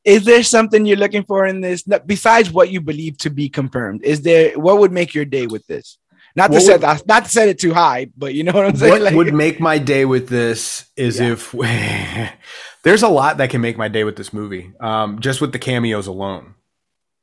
Is 0.05 0.25
there 0.25 0.43
something 0.43 0.85
you're 0.85 0.97
looking 0.97 1.25
for 1.25 1.47
in 1.47 1.61
this 1.61 1.83
besides 2.07 2.51
what 2.51 2.71
you 2.71 2.81
believe 2.81 3.19
to 3.19 3.31
be 3.31 3.49
confirmed? 3.49 4.03
Is 4.03 4.23
there 4.23 4.59
what 4.59 4.79
would 4.79 4.93
make 4.93 5.15
your 5.15 5.25
day 5.25 5.47
with 5.47 5.67
this? 5.67 5.99
Not 6.35 6.47
to 6.49 6.55
What 6.55 6.63
set 6.63 6.73
would- 6.73 6.83
that, 6.83 7.07
not 7.07 7.25
to 7.27 7.31
set 7.31 7.49
it 7.49 7.59
too 7.59 7.75
high, 7.75 8.07
but 8.17 8.35
you 8.35 8.43
know 8.43 8.53
what 8.53 8.65
I'm 8.67 8.75
saying. 8.77 8.91
What 8.93 9.03
Like- 9.03 9.15
would 9.15 9.35
make 9.35 9.61
my 9.61 9.79
day 9.79 10.05
with 10.05 10.29
this 10.29 10.87
is 10.97 11.21
Yeah. 11.21 11.33
if 11.33 11.53
there's 12.83 13.03
a 13.03 13.09
lot 13.09 13.37
that 13.39 13.51
can 13.51 13.61
make 13.61 13.77
my 13.77 13.89
day 13.89 14.03
with 14.05 14.17
this 14.17 14.33
movie. 14.33 14.73
Um, 14.81 15.21
just 15.21 15.41
with 15.41 15.53
the 15.53 15.59
cameos 15.59 16.07
alone. 16.07 16.55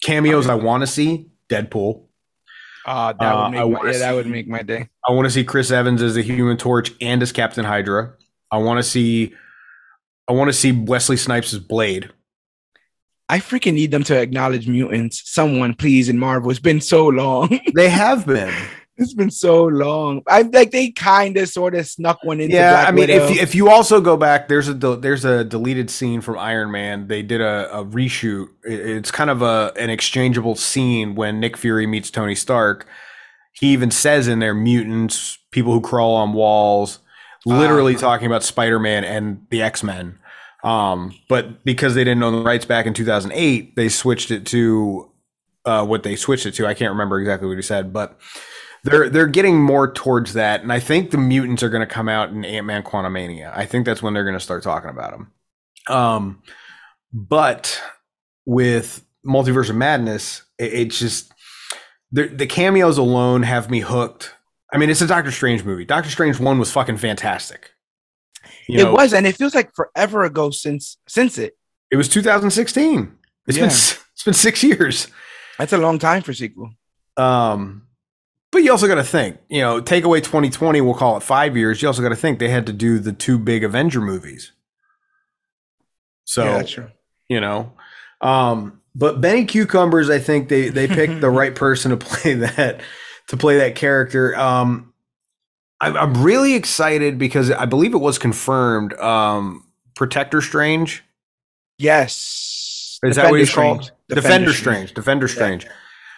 Cameos 0.04 0.48
I 0.48 0.56
want 0.56 0.82
to 0.82 0.88
see, 0.88 1.28
Deadpool. 1.50 2.04
Ah, 2.86 3.14
that 3.14 3.22
Uh, 3.34 3.42
would 3.44 3.52
make 3.52 3.60
I 3.62 3.66
my, 3.84 3.92
yeah, 3.92 3.98
that 3.98 4.16
would 4.16 4.28
make 4.28 4.48
my 4.48 4.62
day. 4.62 4.88
I 5.08 5.12
want 5.12 5.26
to 5.26 5.32
see 5.32 5.44
Chris 5.44 5.70
Evans 5.72 6.02
as 6.02 6.16
the 6.16 6.22
Human 6.22 6.56
Torch 6.58 6.92
and 7.02 7.22
as 7.22 7.32
Captain 7.34 7.66
Hydra. 7.66 8.14
I 8.52 8.58
want 8.60 8.78
to 8.78 8.84
see 8.84 9.34
I 10.30 10.34
want 10.34 10.48
to 10.50 10.54
see 10.54 10.72
Wesley 10.72 11.18
Snipes 11.18 11.54
as 11.54 11.60
Blade. 11.60 12.12
I 13.32 13.38
freaking 13.40 13.74
need 13.76 13.92
them 13.92 14.04
to 14.06 14.20
acknowledge 14.20 14.68
mutants. 14.68 15.22
Someone, 15.32 15.76
please, 15.76 16.10
in 16.10 16.18
Marvel. 16.18 16.50
It's 16.50 16.60
been 16.60 16.82
so 16.82 17.08
long. 17.08 17.60
They 17.76 17.88
have 17.90 18.26
been. 18.26 18.54
it's 18.98 19.14
been 19.14 19.30
so 19.32 19.66
long. 19.66 20.24
I 20.28 20.42
like 20.42 20.72
they 20.72 20.90
kind 20.92 21.38
of 21.38 21.48
sort 21.48 21.76
of 21.76 21.86
snuck 21.88 22.24
one 22.24 22.42
into. 22.42 22.56
yeah, 22.56 22.72
Black 22.72 22.88
I 22.88 22.92
mean, 22.92 23.08
Widow. 23.08 23.24
if 23.26 23.36
you, 23.36 23.42
if 23.42 23.56
you 23.56 23.70
also 23.70 24.02
go 24.02 24.18
back, 24.18 24.48
there's 24.48 24.68
a 24.68 24.74
del- 24.74 24.98
there's 24.98 25.26
a 25.26 25.44
deleted 25.44 25.90
scene 25.92 26.22
from 26.22 26.38
Iron 26.40 26.72
Man. 26.72 27.08
They 27.08 27.22
did 27.22 27.40
a, 27.40 27.70
a 27.72 27.86
reshoot. 27.86 28.48
It's 28.64 29.12
kind 29.12 29.30
of 29.30 29.42
a 29.44 29.72
an 29.78 29.90
exchangeable 29.92 30.56
scene 30.56 31.14
when 31.16 31.40
Nick 31.40 31.56
Fury 31.56 31.86
meets 31.86 32.10
Tony 32.12 32.36
Stark. 32.36 32.88
He 33.54 33.68
even 33.74 33.92
says 33.92 34.28
in 34.28 34.40
there 34.40 34.54
mutants, 34.56 35.38
people 35.52 35.72
who 35.74 35.82
crawl 35.82 36.16
on 36.16 36.34
walls, 36.34 37.00
literally 37.46 37.96
Ah. 37.96 38.00
talking 38.00 38.26
about 38.28 38.44
Spider 38.44 38.80
Man 38.80 39.04
and 39.04 39.46
the 39.50 39.62
X 39.62 39.84
Men. 39.84 40.18
Um, 40.64 41.14
but 41.30 41.64
because 41.64 41.96
they 41.96 42.04
didn't 42.04 42.24
own 42.24 42.34
the 42.34 42.44
rights 42.44 42.66
back 42.66 42.86
in 42.86 42.94
2008, 42.94 43.76
they 43.76 43.90
switched 43.90 44.32
it 44.32 44.46
to 44.48 45.12
uh, 45.66 45.86
what 45.86 46.04
they 46.04 46.16
switched 46.16 46.46
it 46.46 46.54
to. 46.56 46.68
I 46.68 46.74
can't 46.74 46.92
remember 46.92 47.20
exactly 47.20 47.48
what 47.48 47.58
he 47.58 47.62
said, 47.62 47.94
but 47.94 48.20
they're 48.84 49.10
they're 49.10 49.28
getting 49.28 49.62
more 49.62 49.92
towards 49.92 50.34
that, 50.34 50.62
and 50.62 50.72
I 50.72 50.80
think 50.80 51.12
the 51.12 51.18
mutants 51.18 51.64
are 51.64 51.70
going 51.70 51.86
to 51.86 51.94
come 51.94 52.10
out 52.10 52.30
in 52.30 52.46
Ant 52.46 52.66
Man 52.66 52.84
Quantumania. 52.84 53.56
I 53.56 53.66
think 53.66 53.86
that's 53.86 54.02
when 54.02 54.14
they're 54.14 54.24
going 54.24 54.36
to 54.36 54.40
start 54.40 54.64
talking 54.64 54.90
about 54.90 55.12
them. 55.12 55.32
Um, 55.88 56.42
but 57.12 57.82
with 58.46 59.06
Multiverse 59.26 59.70
of 59.70 59.76
Madness, 59.76 60.44
it, 60.58 60.74
it's 60.74 61.00
just 61.00 61.34
the 62.12 62.28
the 62.28 62.48
cameos 62.48 62.98
alone 62.98 63.44
have 63.44 63.70
me 63.70 63.82
hooked. 63.82 64.34
I 64.72 64.78
mean, 64.78 64.90
it's 64.90 65.02
a 65.02 65.08
Doctor 65.08 65.32
Strange 65.32 65.64
movie. 65.64 65.86
Doctor 65.86 66.10
Strange 66.10 66.40
one 66.40 66.60
was 66.60 66.72
fucking 66.72 66.98
fantastic. 66.98 67.72
You 68.70 68.88
it 68.88 68.92
was, 68.92 69.14
and 69.14 69.26
it 69.26 69.36
feels 69.36 69.56
like 69.56 69.74
forever 69.74 70.24
ago 70.24 70.52
since 70.52 70.98
since 71.08 71.38
it. 71.38 71.58
It 71.92 71.96
was 71.98 72.08
2016. 72.08 73.18
It's 73.48 73.58
Yeah. 73.58 73.64
been 73.64 73.70
it's 74.14 74.24
been 74.24 74.34
six 74.34 74.64
years. 74.64 75.08
That's 75.58 75.74
a 75.74 75.78
long 75.78 75.98
time 76.00 76.22
for 76.22 76.34
sequel. 76.34 76.72
Um, 77.18 77.88
but 78.52 78.60
you 78.64 78.72
also 78.72 78.88
got 78.88 78.96
to 78.96 79.04
think, 79.04 79.38
you 79.50 79.62
know, 79.62 79.82
take 79.82 80.04
away 80.04 80.22
2020, 80.22 80.82
we'll 80.82 80.94
call 80.94 81.18
it 81.18 81.24
five 81.24 81.58
years. 81.58 81.82
You 81.82 81.88
also 81.88 82.02
got 82.02 82.10
to 82.10 82.16
think 82.16 82.40
they 82.40 82.50
had 82.50 82.66
to 82.68 82.74
do 82.74 83.00
the 83.00 83.12
two 83.12 83.38
big 83.38 83.64
Avenger 83.64 84.02
movies. 84.02 84.52
So, 86.26 86.44
yeah, 86.44 86.88
you 87.28 87.42
know, 87.42 87.74
um, 88.22 88.82
but 88.96 89.20
Benny 89.20 89.46
Cucumbers, 89.46 90.10
I 90.10 90.20
think 90.20 90.48
they 90.50 90.70
they 90.70 90.88
picked 90.88 91.22
the 91.22 91.30
right 91.42 91.56
person 91.56 91.92
to 91.92 91.98
play 91.98 92.36
that 92.36 92.82
to 93.30 93.38
play 93.38 93.58
that 93.60 93.76
character. 93.76 94.36
Um, 94.36 94.94
I'm, 95.82 95.96
I'm 95.96 96.24
really 96.24 96.56
excited 96.56 97.18
because 97.18 97.52
I 97.52 97.66
believe 97.66 97.94
it 97.94 98.00
was 98.00 98.18
confirmed. 98.20 98.94
Um, 98.94 99.66
Protector 99.96 100.42
Strange 100.42 101.04
Yes. 101.78 103.00
is 103.04 103.16
that 103.16 103.30
what 103.32 103.40
he's 103.40 103.50
Defender 103.50 103.68
called? 103.68 103.84
Strange. 103.84 103.96
Defender, 104.10 104.54
Strange. 104.54 104.94
Defender 104.94 105.28
Strange. 105.28 105.68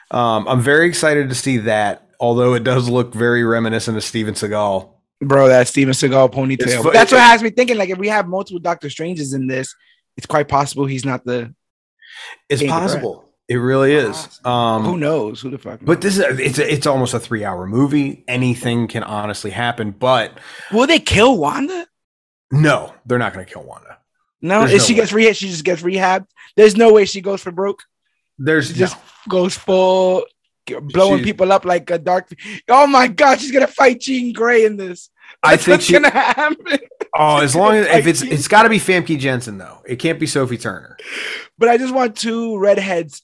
Um, 0.09 0.47
I'm 0.47 0.61
very 0.61 0.87
excited 0.87 1.29
to 1.29 1.35
see 1.35 1.57
that, 1.59 2.07
although 2.19 2.53
it 2.53 2.63
does 2.63 2.89
look 2.89 3.13
very 3.13 3.43
reminiscent 3.43 3.95
of 3.97 4.03
Steven 4.03 4.33
Seagal. 4.33 4.89
Bro, 5.21 5.49
that 5.49 5.67
Steven 5.67 5.93
Seagal 5.93 6.33
ponytail. 6.33 6.81
fu- 6.81 6.91
that's 6.91 7.11
what 7.11 7.21
has 7.21 7.43
me 7.43 7.51
thinking. 7.51 7.77
Like, 7.77 7.89
if 7.89 7.97
we 7.99 8.07
have 8.07 8.27
multiple 8.27 8.59
Doctor 8.59 8.89
Stranges 8.89 9.33
in 9.33 9.47
this, 9.47 9.75
it's 10.17 10.25
quite 10.25 10.47
possible 10.47 10.85
he's 10.85 11.05
not 11.05 11.23
the. 11.23 11.53
It's 12.49 12.63
possible. 12.63 13.30
It 13.51 13.57
really 13.57 13.93
is. 13.93 14.39
Who 14.43 14.49
Um, 14.49 14.99
knows? 14.99 15.41
Who 15.41 15.49
the 15.49 15.57
fuck? 15.57 15.79
but 15.81 15.99
this 15.99 16.17
is 16.17 16.39
it's 16.39 16.57
it's 16.57 16.87
almost 16.87 17.13
a 17.13 17.19
three 17.19 17.43
hour 17.43 17.67
movie. 17.67 18.23
Anything 18.27 18.87
can 18.87 19.03
honestly 19.03 19.51
happen. 19.51 19.91
But 19.91 20.37
will 20.71 20.87
they 20.87 20.99
kill 20.99 21.37
Wanda? 21.37 21.85
no, 22.51 22.93
they're 23.05 23.19
not 23.19 23.33
going 23.33 23.45
to 23.45 23.51
kill 23.51 23.63
Wanda. 23.63 23.97
No, 24.41 24.59
There's 24.61 24.71
if 24.73 24.79
no 24.81 24.85
she 24.85 24.93
way. 24.93 24.99
gets 24.99 25.13
rehab, 25.13 25.35
she 25.35 25.47
just 25.49 25.63
gets 25.65 25.81
rehabbed. 25.81 26.27
There's 26.55 26.75
no 26.77 26.93
way 26.93 27.05
she 27.05 27.21
goes 27.21 27.41
for 27.41 27.51
broke. 27.51 27.83
There's 28.37 28.67
She 28.69 28.73
just 28.73 28.95
no. 28.95 29.01
goes 29.29 29.55
full, 29.57 30.25
blowing 30.65 31.17
She's- 31.19 31.25
people 31.25 31.51
up 31.51 31.65
like 31.65 31.89
a 31.91 31.99
dark. 31.99 32.29
Oh 32.69 32.87
my 32.87 33.07
god, 33.07 33.39
she's 33.41 33.51
gonna 33.51 33.67
fight 33.67 33.99
Jean 33.99 34.31
Grey 34.33 34.63
in 34.65 34.77
this. 34.77 35.09
I 35.43 35.57
think 35.57 35.67
what's 35.75 35.85
she. 35.85 35.93
gonna 35.93 36.09
happen. 36.09 36.57
Oh, 37.15 37.37
as 37.41 37.55
long 37.55 37.75
as 37.75 37.87
if 37.87 38.07
it's 38.07 38.21
it's 38.21 38.47
got 38.47 38.63
to 38.63 38.69
be 38.69 38.79
Famke 38.79 39.19
Janssen 39.19 39.57
though. 39.57 39.79
It 39.85 39.97
can't 39.97 40.19
be 40.19 40.27
Sophie 40.27 40.57
Turner. 40.57 40.95
But 41.57 41.67
I 41.69 41.77
just 41.77 41.93
want 41.93 42.15
two 42.17 42.57
redheads 42.57 43.21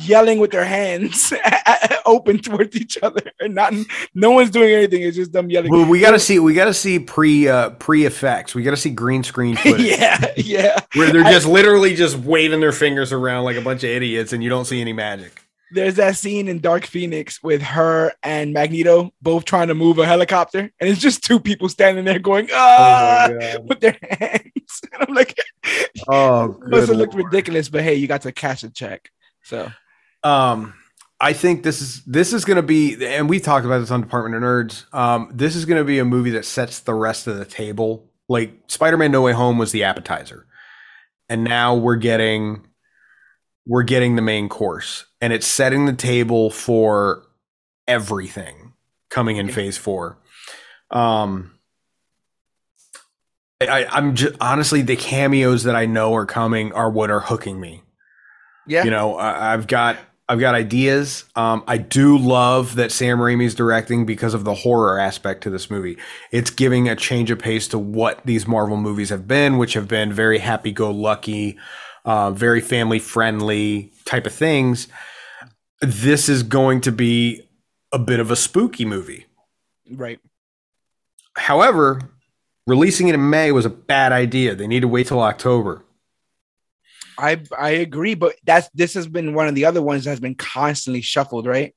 yelling 0.00 0.38
with 0.38 0.50
their 0.50 0.64
hands 0.64 1.32
open 2.06 2.38
towards 2.38 2.76
each 2.76 2.98
other, 3.02 3.22
and 3.40 3.54
not 3.54 3.72
no 4.14 4.30
one's 4.30 4.50
doing 4.50 4.70
anything. 4.72 5.02
It's 5.02 5.16
just 5.16 5.32
them 5.32 5.50
yelling. 5.50 5.70
Well, 5.70 5.88
we 5.88 6.00
got 6.00 6.12
to 6.12 6.18
see 6.18 6.38
we 6.38 6.54
got 6.54 6.66
to 6.66 6.74
see 6.74 6.98
pre 6.98 7.48
uh, 7.48 7.70
pre 7.70 8.04
effects. 8.04 8.54
We 8.54 8.62
got 8.62 8.72
to 8.72 8.76
see 8.76 8.90
green 8.90 9.22
screen 9.22 9.56
footage 9.62 9.86
yeah, 9.86 10.32
yeah. 10.36 10.80
where 10.94 11.12
they're 11.12 11.24
I- 11.24 11.32
just 11.32 11.46
literally 11.46 11.94
just 11.94 12.16
waving 12.18 12.60
their 12.60 12.72
fingers 12.72 13.12
around 13.12 13.44
like 13.44 13.56
a 13.56 13.62
bunch 13.62 13.84
of 13.84 13.90
idiots, 13.90 14.32
and 14.32 14.42
you 14.42 14.48
don't 14.50 14.64
see 14.64 14.80
any 14.80 14.92
magic. 14.92 15.42
There's 15.72 15.96
that 15.96 16.16
scene 16.16 16.46
in 16.46 16.60
Dark 16.60 16.86
Phoenix 16.86 17.42
with 17.42 17.60
her 17.60 18.12
and 18.22 18.52
Magneto 18.52 19.12
both 19.20 19.44
trying 19.44 19.66
to 19.66 19.74
move 19.74 19.98
a 19.98 20.06
helicopter, 20.06 20.60
and 20.78 20.88
it's 20.88 21.00
just 21.00 21.24
two 21.24 21.40
people 21.40 21.68
standing 21.68 22.04
there 22.04 22.20
going 22.20 22.48
ah 22.52 23.28
with 23.64 23.80
their 23.80 23.96
hands. 24.08 24.80
And 24.92 25.02
I'm 25.08 25.14
like, 25.14 25.36
Oh, 26.08 26.48
must 26.60 26.70
good 26.70 26.88
have 26.90 26.96
looked 26.96 27.14
ridiculous, 27.14 27.68
but 27.68 27.82
hey, 27.82 27.96
you 27.96 28.06
got 28.06 28.22
to 28.22 28.32
cash 28.32 28.62
a 28.62 28.70
check. 28.70 29.10
So 29.46 29.70
Um, 30.24 30.74
I 31.20 31.32
think 31.32 31.62
this 31.62 31.80
is 31.80 32.02
this 32.04 32.32
is 32.32 32.44
going 32.44 32.56
to 32.56 32.62
be, 32.62 33.06
and 33.06 33.28
we 33.28 33.38
talked 33.38 33.64
about 33.64 33.78
this 33.78 33.92
on 33.92 34.00
Department 34.00 34.34
of 34.34 34.42
Nerds. 34.42 34.92
Um, 34.92 35.30
this 35.32 35.54
is 35.54 35.64
going 35.64 35.80
to 35.80 35.84
be 35.84 36.00
a 36.00 36.04
movie 36.04 36.30
that 36.30 36.44
sets 36.44 36.80
the 36.80 36.94
rest 36.94 37.26
of 37.26 37.38
the 37.38 37.44
table. 37.44 38.10
Like 38.28 38.52
Spider-Man: 38.66 39.12
No 39.12 39.22
Way 39.22 39.32
Home 39.32 39.56
was 39.56 39.70
the 39.70 39.84
appetizer, 39.84 40.46
and 41.28 41.44
now 41.44 41.76
we're 41.76 41.96
getting 41.96 42.66
we're 43.66 43.84
getting 43.84 44.16
the 44.16 44.22
main 44.22 44.48
course, 44.48 45.06
and 45.20 45.32
it's 45.32 45.46
setting 45.46 45.86
the 45.86 45.92
table 45.92 46.50
for 46.50 47.22
everything 47.86 48.72
coming 49.10 49.36
in 49.36 49.48
Phase 49.48 49.78
Four. 49.78 50.18
Um. 50.90 51.52
I, 53.58 53.86
I'm 53.86 54.14
just 54.14 54.34
honestly 54.38 54.82
the 54.82 54.96
cameos 54.96 55.62
that 55.62 55.74
I 55.74 55.86
know 55.86 56.14
are 56.14 56.26
coming 56.26 56.74
are 56.74 56.90
what 56.90 57.10
are 57.10 57.20
hooking 57.20 57.58
me 57.58 57.80
yeah, 58.66 58.84
you 58.84 58.90
know 58.90 59.16
I, 59.16 59.52
i've 59.52 59.66
got 59.66 59.96
i've 60.28 60.40
got 60.40 60.54
ideas. 60.54 61.24
Um, 61.36 61.62
i 61.66 61.76
do 61.78 62.18
love 62.18 62.74
that 62.76 62.90
sam 62.92 63.18
raimi's 63.18 63.54
directing 63.54 64.06
because 64.06 64.34
of 64.34 64.44
the 64.44 64.54
horror 64.54 64.98
aspect 64.98 65.42
to 65.44 65.50
this 65.50 65.70
movie. 65.70 65.96
It's 66.32 66.50
giving 66.50 66.88
a 66.88 66.96
change 66.96 67.30
of 67.30 67.38
pace 67.38 67.68
to 67.68 67.78
what 67.78 68.20
these 68.24 68.46
marvel 68.46 68.76
movies 68.76 69.10
have 69.10 69.28
been 69.28 69.58
which 69.58 69.74
have 69.74 69.86
been 69.88 70.12
very 70.12 70.38
happy-go-lucky 70.38 71.58
uh, 72.04 72.30
very 72.30 72.60
family 72.60 72.98
friendly 72.98 73.92
type 74.04 74.26
of 74.26 74.32
things. 74.32 74.88
This 75.80 76.28
is 76.28 76.42
going 76.42 76.80
to 76.82 76.92
be 76.92 77.42
a 77.92 77.98
bit 77.98 78.20
of 78.20 78.30
a 78.30 78.36
spooky 78.36 78.84
movie. 78.84 79.26
Right. 79.90 80.18
however 81.36 82.00
releasing 82.66 83.06
it 83.06 83.14
in 83.14 83.30
may 83.30 83.52
was 83.52 83.64
a 83.64 83.70
bad 83.70 84.10
idea. 84.10 84.56
They 84.56 84.66
need 84.66 84.80
to 84.80 84.88
wait 84.88 85.06
till 85.06 85.20
october 85.20 85.84
I 87.18 87.40
I 87.58 87.70
agree, 87.70 88.14
but 88.14 88.34
that's 88.44 88.68
this 88.74 88.94
has 88.94 89.06
been 89.06 89.34
one 89.34 89.48
of 89.48 89.54
the 89.54 89.64
other 89.64 89.82
ones 89.82 90.04
that's 90.04 90.20
been 90.20 90.34
constantly 90.34 91.00
shuffled, 91.00 91.46
right? 91.46 91.74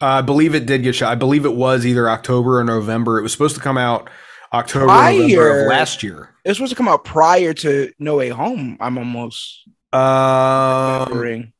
Uh, 0.00 0.06
I 0.06 0.22
believe 0.22 0.54
it 0.54 0.66
did 0.66 0.82
get 0.82 0.94
shot. 0.94 1.10
I 1.10 1.14
believe 1.14 1.44
it 1.44 1.54
was 1.54 1.86
either 1.86 2.08
October 2.08 2.60
or 2.60 2.64
November. 2.64 3.18
It 3.18 3.22
was 3.22 3.32
supposed 3.32 3.54
to 3.56 3.60
come 3.62 3.78
out 3.78 4.10
October, 4.52 4.86
Prior. 4.86 5.62
of 5.62 5.68
last 5.68 6.02
year. 6.02 6.34
It 6.44 6.50
was 6.50 6.58
supposed 6.58 6.70
to 6.72 6.76
come 6.76 6.88
out 6.88 7.04
prior 7.04 7.52
to 7.54 7.92
No 7.98 8.16
Way 8.16 8.28
Home. 8.30 8.76
I'm 8.80 8.98
almost 8.98 9.68
Um, 9.92 11.04
remembering. 11.08 11.52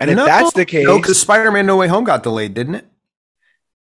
And 0.00 0.10
if 0.10 0.16
no, 0.16 0.24
that's 0.26 0.52
the 0.54 0.64
case, 0.64 0.86
no, 0.86 0.96
because 0.98 1.20
Spider-Man: 1.20 1.66
No 1.66 1.76
Way 1.76 1.88
Home 1.88 2.04
got 2.04 2.22
delayed, 2.22 2.54
didn't 2.54 2.76
it? 2.76 2.86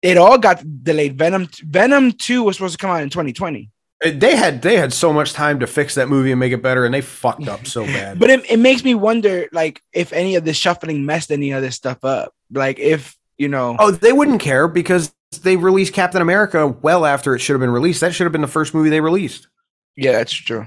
it 0.01 0.17
all 0.17 0.37
got 0.37 0.61
delayed. 0.83 1.17
Venom 1.17 1.49
Venom 1.63 2.11
2 2.13 2.43
was 2.43 2.55
supposed 2.57 2.73
to 2.73 2.81
come 2.81 2.91
out 2.95 3.01
in 3.01 3.09
2020. 3.09 3.69
It- 4.03 4.19
They 4.19 4.35
had 4.35 4.61
they 4.61 4.77
had 4.77 4.93
so 4.93 5.11
much 5.11 5.33
time 5.33 5.59
to 5.59 5.67
fix 5.67 5.95
that 5.95 6.07
movie 6.09 6.31
and 6.31 6.39
make 6.39 6.53
it 6.53 6.61
better, 6.61 6.85
and 6.85 6.93
they 6.93 7.01
fucked 7.01 7.47
up 7.47 7.65
so 7.67 7.83
bad. 7.97 8.19
But 8.19 8.29
it, 8.29 8.49
it 8.51 8.57
makes 8.59 8.83
me 8.83 8.95
wonder 8.95 9.47
like 9.51 9.81
if 9.93 10.13
any 10.13 10.35
of 10.35 10.45
the 10.45 10.53
shuffling 10.53 11.05
messed 11.05 11.31
any 11.31 11.51
of 11.51 11.61
this 11.61 11.75
stuff 11.75 12.03
up. 12.05 12.33
Like 12.51 12.79
if, 12.79 13.17
you 13.37 13.47
know, 13.49 13.75
oh, 13.79 13.91
they 13.91 14.13
wouldn't 14.13 14.39
care 14.41 14.67
because 14.67 15.13
they 15.41 15.57
released 15.57 15.93
Captain 15.93 16.21
America 16.21 16.67
well 16.67 17.05
after 17.05 17.35
it 17.35 17.39
should 17.39 17.53
have 17.53 17.59
been 17.59 17.71
released. 17.71 18.01
That 18.01 18.13
should 18.13 18.23
have 18.25 18.31
been 18.31 18.41
the 18.41 18.47
first 18.47 18.73
movie 18.73 18.89
they 18.89 19.01
released. 19.01 19.47
yeah, 19.95 20.13
that's 20.13 20.31
true. 20.33 20.65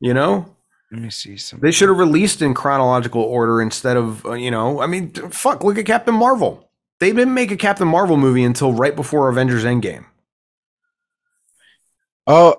You 0.00 0.14
know, 0.14 0.56
Let 0.90 1.02
me 1.02 1.10
see 1.10 1.36
some. 1.36 1.60
they 1.60 1.70
should 1.72 1.88
have 1.90 1.98
released 1.98 2.40
in 2.40 2.54
chronological 2.54 3.20
order 3.22 3.60
instead 3.60 3.96
of 3.98 4.24
uh, 4.24 4.32
you 4.32 4.50
know. 4.50 4.80
I 4.80 4.86
mean, 4.86 5.10
fuck. 5.30 5.62
Look 5.64 5.76
at 5.76 5.84
Captain 5.86 6.14
Marvel. 6.14 6.70
They 7.00 7.12
didn't 7.12 7.34
make 7.34 7.50
a 7.50 7.56
Captain 7.56 7.88
Marvel 7.88 8.16
movie 8.16 8.44
until 8.44 8.72
right 8.72 8.94
before 8.96 9.28
Avengers 9.28 9.64
Endgame. 9.64 10.04
Oh, 12.32 12.54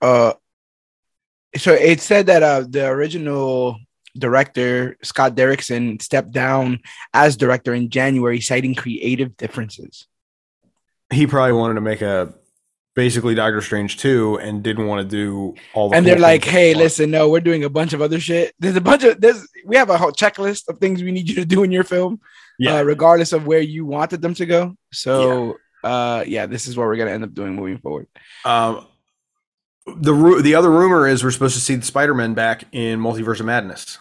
uh, 0.00 0.32
so 1.56 1.72
it 1.72 2.00
said 2.00 2.26
that 2.26 2.42
uh 2.42 2.64
the 2.68 2.86
original 2.86 3.76
director 4.16 4.96
Scott 5.02 5.34
Derrickson 5.34 6.00
stepped 6.00 6.30
down 6.32 6.80
as 7.12 7.36
director 7.36 7.74
in 7.74 7.88
January, 7.90 8.40
citing 8.40 8.74
creative 8.74 9.36
differences. 9.36 10.06
he 11.12 11.26
probably 11.26 11.52
wanted 11.60 11.74
to 11.74 11.80
make 11.80 12.02
a 12.02 12.32
basically 12.94 13.34
Doctor 13.34 13.60
Strange 13.62 13.96
2 13.98 14.38
and 14.38 14.62
didn't 14.62 14.86
want 14.86 15.00
to 15.02 15.08
do 15.08 15.54
all 15.74 15.88
the 15.88 15.96
and 15.96 16.04
cool 16.04 16.14
they're 16.14 16.20
like, 16.30 16.44
"Hey, 16.44 16.68
he 16.72 16.74
listen, 16.74 17.10
no, 17.10 17.28
we're 17.30 17.40
doing 17.40 17.64
a 17.64 17.70
bunch 17.70 17.92
of 17.94 18.00
other 18.02 18.20
shit. 18.20 18.54
There's 18.58 18.76
a 18.76 18.80
bunch 18.90 19.02
of 19.04 19.20
there's 19.20 19.46
we 19.66 19.76
have 19.76 19.90
a 19.90 19.98
whole 19.98 20.12
checklist 20.12 20.68
of 20.68 20.78
things 20.78 21.02
we 21.02 21.10
need 21.12 21.28
you 21.28 21.36
to 21.36 21.44
do 21.54 21.62
in 21.64 21.72
your 21.72 21.84
film, 21.84 22.20
Yeah. 22.58 22.76
uh, 22.76 22.82
regardless 22.82 23.32
of 23.32 23.46
where 23.46 23.60
you 23.60 23.84
wanted 23.86 24.20
them 24.22 24.34
to 24.34 24.46
go. 24.46 24.76
So, 24.92 25.56
uh, 25.84 26.24
yeah, 26.26 26.46
this 26.46 26.66
is 26.66 26.76
what 26.76 26.86
we're 26.86 26.96
gonna 26.96 27.10
end 27.10 27.24
up 27.24 27.34
doing 27.34 27.54
moving 27.54 27.78
forward. 27.78 28.06
Um, 28.44 28.86
the 29.96 30.14
ru- 30.14 30.42
the 30.42 30.54
other 30.54 30.70
rumor 30.70 31.06
is 31.08 31.24
we're 31.24 31.30
supposed 31.32 31.54
to 31.54 31.60
see 31.60 31.74
the 31.74 31.84
Spider-Man 31.84 32.34
back 32.34 32.64
in 32.72 33.00
Multiverse 33.00 33.40
of 33.40 33.46
Madness. 33.46 33.98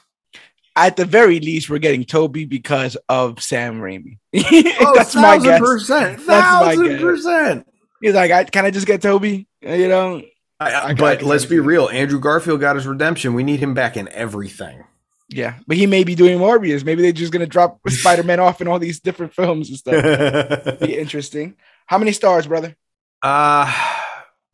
At 0.75 0.95
the 0.95 1.05
very 1.05 1.39
least, 1.39 1.69
we're 1.69 1.79
getting 1.79 2.05
Tobey 2.05 2.45
because 2.45 2.95
of 3.09 3.41
Sam 3.41 3.81
Raimi. 3.81 4.17
Oh, 4.79 4.93
That's 4.95 5.15
my 5.15 5.37
guess. 5.37 5.59
percent. 5.59 6.17
That's 6.25 6.27
my 6.27 6.75
Thousand 6.75 6.87
guess. 6.87 7.01
percent. 7.01 7.67
He's 8.01 8.13
like, 8.13 8.31
I, 8.31 8.43
"Can 8.45 8.65
I 8.65 8.71
just 8.71 8.87
get 8.87 9.01
Tobey?" 9.01 9.47
Uh, 9.65 9.73
You 9.73 9.87
know, 9.89 10.21
I, 10.59 10.89
I- 10.89 10.93
but 10.93 11.23
let's 11.23 11.45
be 11.45 11.59
real. 11.59 11.89
Andrew 11.89 12.19
Garfield 12.19 12.59
got 12.61 12.75
his 12.75 12.87
redemption. 12.87 13.33
We 13.33 13.43
need 13.43 13.59
him 13.59 13.73
back 13.73 13.97
in 13.97 14.07
everything. 14.09 14.83
yeah. 15.29 15.55
But 15.67 15.77
he 15.77 15.87
may 15.87 16.03
be 16.03 16.15
doing 16.15 16.37
Morbius. 16.37 16.83
Maybe 16.85 17.01
they're 17.01 17.11
just 17.11 17.33
gonna 17.33 17.47
drop 17.47 17.79
Spider 17.89 18.23
Man 18.23 18.39
off 18.39 18.61
in 18.61 18.67
all 18.67 18.79
these 18.79 18.99
different 18.99 19.33
films 19.33 19.69
and 19.69 19.77
stuff. 19.77 20.79
be 20.79 20.97
interesting. 20.97 21.55
How 21.91 21.97
many 21.97 22.13
stars, 22.13 22.47
brother? 22.47 22.73
uh, 23.21 23.69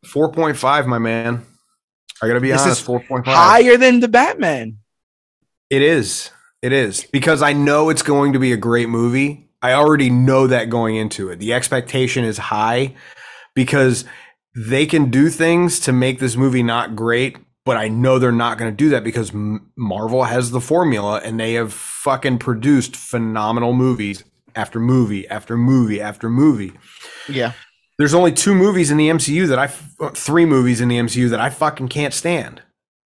four 0.04 0.32
point 0.32 0.56
five, 0.56 0.88
my 0.88 0.98
man. 0.98 1.46
I 2.20 2.26
gotta 2.26 2.40
be 2.40 2.50
This 2.50 2.62
honest. 2.62 2.82
Four 2.82 2.98
point 2.98 3.26
five. 3.26 3.36
Higher 3.36 3.76
than 3.76 4.00
the 4.00 4.08
Batman. 4.08 4.78
It 5.70 5.80
is. 5.80 6.32
It 6.62 6.72
is 6.72 7.06
because 7.12 7.40
I 7.40 7.52
know 7.52 7.90
it's 7.90 8.02
going 8.02 8.32
to 8.32 8.40
be 8.40 8.52
a 8.52 8.56
great 8.56 8.88
movie. 8.88 9.48
I 9.62 9.74
already 9.74 10.10
know 10.10 10.48
that 10.48 10.68
going 10.68 10.96
into 10.96 11.30
it. 11.30 11.38
The 11.38 11.52
expectation 11.52 12.24
is 12.24 12.38
high 12.38 12.96
because 13.54 14.04
they 14.56 14.84
can 14.84 15.08
do 15.08 15.28
things 15.28 15.78
to 15.80 15.92
make 15.92 16.18
this 16.18 16.34
movie 16.34 16.64
not 16.64 16.96
great, 16.96 17.36
but 17.64 17.76
I 17.76 17.86
know 17.86 18.18
they're 18.18 18.32
not 18.32 18.58
going 18.58 18.72
to 18.72 18.76
do 18.76 18.88
that 18.88 19.04
because 19.04 19.30
Marvel 19.76 20.24
has 20.24 20.50
the 20.50 20.60
formula 20.60 21.20
and 21.24 21.38
they 21.38 21.52
have 21.52 21.72
fucking 21.72 22.38
produced 22.38 22.96
phenomenal 22.96 23.74
movies 23.74 24.24
after 24.56 24.80
movie 24.80 25.28
after 25.28 25.56
movie 25.56 26.00
after 26.00 26.28
movie. 26.28 26.72
Yeah. 27.28 27.52
There's 27.98 28.14
only 28.14 28.32
two 28.32 28.54
movies 28.54 28.90
in 28.90 28.96
the 28.96 29.08
MCU 29.08 29.48
that 29.48 29.58
I 29.58 29.64
f- 29.64 29.94
three 30.14 30.44
movies 30.46 30.80
in 30.80 30.88
the 30.88 30.98
MCU 30.98 31.30
that 31.30 31.40
I 31.40 31.50
fucking 31.50 31.88
can't 31.88 32.14
stand. 32.14 32.62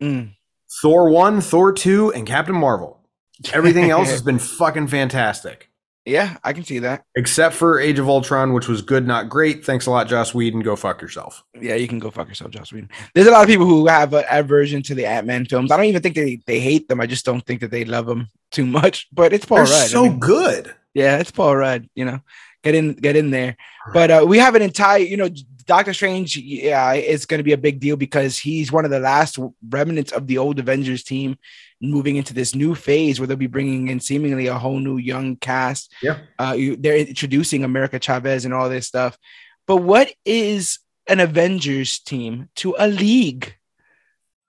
Mm. 0.02 0.34
Thor 0.82 1.10
1, 1.10 1.40
Thor 1.40 1.72
2, 1.72 2.12
and 2.12 2.26
Captain 2.26 2.54
Marvel. 2.54 3.00
Everything 3.52 3.90
else 3.90 4.10
has 4.10 4.22
been 4.22 4.38
fucking 4.38 4.86
fantastic. 4.88 5.70
yeah, 6.04 6.36
I 6.44 6.52
can 6.52 6.62
see 6.64 6.78
that. 6.80 7.02
Except 7.16 7.54
for 7.54 7.80
Age 7.80 7.98
of 7.98 8.08
Ultron, 8.08 8.52
which 8.52 8.68
was 8.68 8.80
good, 8.80 9.06
not 9.06 9.28
great. 9.28 9.64
Thanks 9.64 9.86
a 9.86 9.90
lot, 9.90 10.06
Joss 10.06 10.32
Whedon. 10.32 10.60
Go 10.60 10.76
fuck 10.76 11.02
yourself. 11.02 11.42
Yeah, 11.60 11.74
you 11.74 11.88
can 11.88 11.98
go 11.98 12.10
fuck 12.12 12.28
yourself, 12.28 12.52
Joss 12.52 12.72
Whedon. 12.72 12.88
There's 13.14 13.26
a 13.26 13.32
lot 13.32 13.42
of 13.42 13.48
people 13.48 13.66
who 13.66 13.86
have 13.88 14.14
an 14.14 14.24
aversion 14.30 14.82
to 14.84 14.94
the 14.94 15.04
Ant 15.06 15.26
Man 15.26 15.44
films. 15.46 15.72
I 15.72 15.76
don't 15.76 15.86
even 15.86 16.00
think 16.02 16.14
they, 16.14 16.40
they 16.46 16.60
hate 16.60 16.88
them. 16.88 17.00
I 17.00 17.06
just 17.06 17.24
don't 17.24 17.44
think 17.44 17.60
that 17.60 17.72
they 17.72 17.84
love 17.84 18.06
them 18.06 18.28
too 18.52 18.64
much. 18.66 19.08
But 19.12 19.32
it's 19.32 19.44
Paul 19.44 19.58
They're 19.58 19.66
Rudd. 19.66 19.82
I 19.82 19.86
so 19.88 20.02
mean, 20.04 20.20
good. 20.20 20.74
yeah, 20.94 21.18
it's 21.18 21.32
Paul 21.32 21.56
Rudd. 21.56 21.88
You 21.96 22.04
know, 22.04 22.20
get 22.66 22.74
in, 22.74 22.92
get 22.94 23.16
in 23.16 23.30
there. 23.30 23.56
But 23.92 24.10
uh, 24.10 24.24
we 24.26 24.38
have 24.38 24.54
an 24.54 24.62
entire, 24.62 24.98
you 24.98 25.16
know, 25.16 25.28
Doctor 25.66 25.94
Strange. 25.94 26.36
Yeah, 26.36 26.92
it's 26.92 27.26
going 27.26 27.38
to 27.38 27.44
be 27.44 27.52
a 27.52 27.58
big 27.58 27.80
deal 27.80 27.96
because 27.96 28.38
he's 28.38 28.72
one 28.72 28.84
of 28.84 28.90
the 28.90 29.00
last 29.00 29.38
remnants 29.68 30.12
of 30.12 30.26
the 30.26 30.38
old 30.38 30.58
Avengers 30.58 31.04
team, 31.04 31.38
moving 31.80 32.16
into 32.16 32.34
this 32.34 32.54
new 32.54 32.74
phase 32.74 33.18
where 33.18 33.26
they'll 33.26 33.36
be 33.36 33.46
bringing 33.46 33.88
in 33.88 34.00
seemingly 34.00 34.48
a 34.48 34.58
whole 34.58 34.78
new 34.80 34.96
young 34.96 35.36
cast. 35.36 35.92
Yeah. 36.02 36.18
uh, 36.38 36.54
you, 36.56 36.76
they're 36.76 36.96
introducing 36.96 37.64
America 37.64 37.98
Chavez 38.00 38.44
and 38.44 38.54
all 38.54 38.68
this 38.68 38.86
stuff. 38.86 39.18
But 39.66 39.78
what 39.78 40.12
is 40.24 40.78
an 41.08 41.20
Avengers 41.20 41.98
team 42.00 42.48
to 42.56 42.74
a 42.78 42.88
league, 42.88 43.56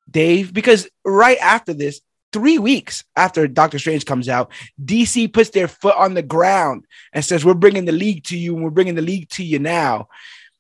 Dave? 0.10 0.54
Because 0.54 0.88
right 1.04 1.38
after 1.40 1.74
this, 1.74 2.02
three 2.34 2.58
weeks 2.58 3.04
after 3.16 3.48
Doctor 3.48 3.80
Strange 3.80 4.06
comes 4.06 4.30
out, 4.30 4.52
DC 4.84 5.32
puts 5.32 5.52
their 5.52 5.68
foot 5.68 5.96
on 5.96 6.14
the 6.14 6.22
ground 6.24 6.86
and 7.14 7.24
says, 7.24 7.46
"We're 7.46 7.54
bringing 7.54 7.86
the 7.86 7.92
league 7.92 8.24
to 8.26 8.38
you, 8.38 8.56
and 8.56 8.64
we're 8.64 8.70
bringing 8.70 8.96
the 8.96 9.02
league 9.02 9.30
to 9.30 9.44
you 9.44 9.60
now." 9.60 10.08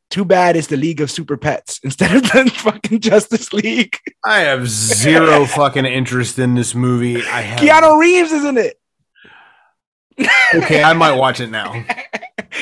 Too 0.09 0.23
bad 0.23 0.55
it's 0.55 0.67
the 0.67 0.77
League 0.77 1.01
of 1.01 1.11
Super 1.11 1.35
Pets 1.35 1.79
instead 1.83 2.15
of 2.15 2.23
the 2.23 2.49
fucking 2.49 3.01
Justice 3.01 3.51
League. 3.51 3.97
I 4.25 4.39
have 4.39 4.67
zero 4.69 5.45
fucking 5.59 5.85
interest 5.85 6.39
in 6.39 6.55
this 6.55 6.73
movie. 6.73 7.17
I 7.17 7.41
have 7.41 7.59
Keanu 7.59 7.99
Reeves 7.99 8.31
is 8.31 8.45
in 8.45 8.57
it. 8.57 8.79
Okay, 10.55 10.81
I 10.81 10.93
might 10.93 11.11
watch 11.11 11.39
it 11.41 11.51
now. 11.51 11.73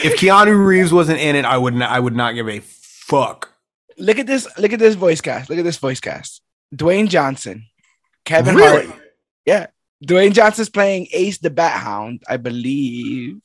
If 0.03 0.19
Keanu 0.19 0.65
Reeves 0.65 0.91
wasn't 0.91 1.19
in 1.19 1.35
it, 1.35 1.45
I 1.45 1.57
would 1.57 1.73
not 1.73 1.89
I 1.89 1.99
would 1.99 2.15
not 2.15 2.33
give 2.33 2.49
a 2.49 2.59
fuck. 2.59 3.53
Look 3.97 4.19
at 4.19 4.27
this. 4.27 4.47
Look 4.57 4.73
at 4.73 4.79
this 4.79 4.95
voice 4.95 5.21
cast. 5.21 5.49
Look 5.49 5.59
at 5.59 5.63
this 5.63 5.77
voice 5.77 5.99
cast. 6.01 6.41
Dwayne 6.75 7.07
Johnson, 7.07 7.67
Kevin 8.25 8.55
Really? 8.55 8.87
Hart. 8.87 8.99
Yeah, 9.45 9.67
Dwayne 10.05 10.33
Johnson's 10.33 10.69
playing 10.69 11.07
Ace 11.13 11.37
the 11.37 11.49
Bat 11.49 11.79
Hound, 11.81 12.23
I 12.27 12.37
believe. 12.37 13.39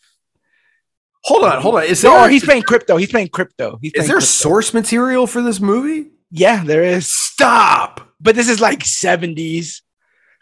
Hold 1.24 1.44
on, 1.44 1.60
hold 1.60 1.74
on. 1.76 1.84
Is 1.84 2.02
No, 2.02 2.12
there 2.20 2.30
he's 2.30 2.44
playing 2.44 2.62
Krypto. 2.62 2.98
He's 2.98 3.10
playing 3.10 3.28
Krypto. 3.28 3.78
He's 3.82 3.92
is 3.92 3.98
playing 3.98 4.08
there 4.08 4.18
Krypto. 4.18 4.22
source 4.22 4.72
material 4.74 5.26
for 5.26 5.42
this 5.42 5.60
movie? 5.60 6.10
Yeah, 6.30 6.64
there 6.64 6.82
is. 6.82 7.12
Stop. 7.14 8.08
But 8.20 8.34
this 8.36 8.48
is 8.48 8.60
like 8.60 8.80
70s. 8.80 9.82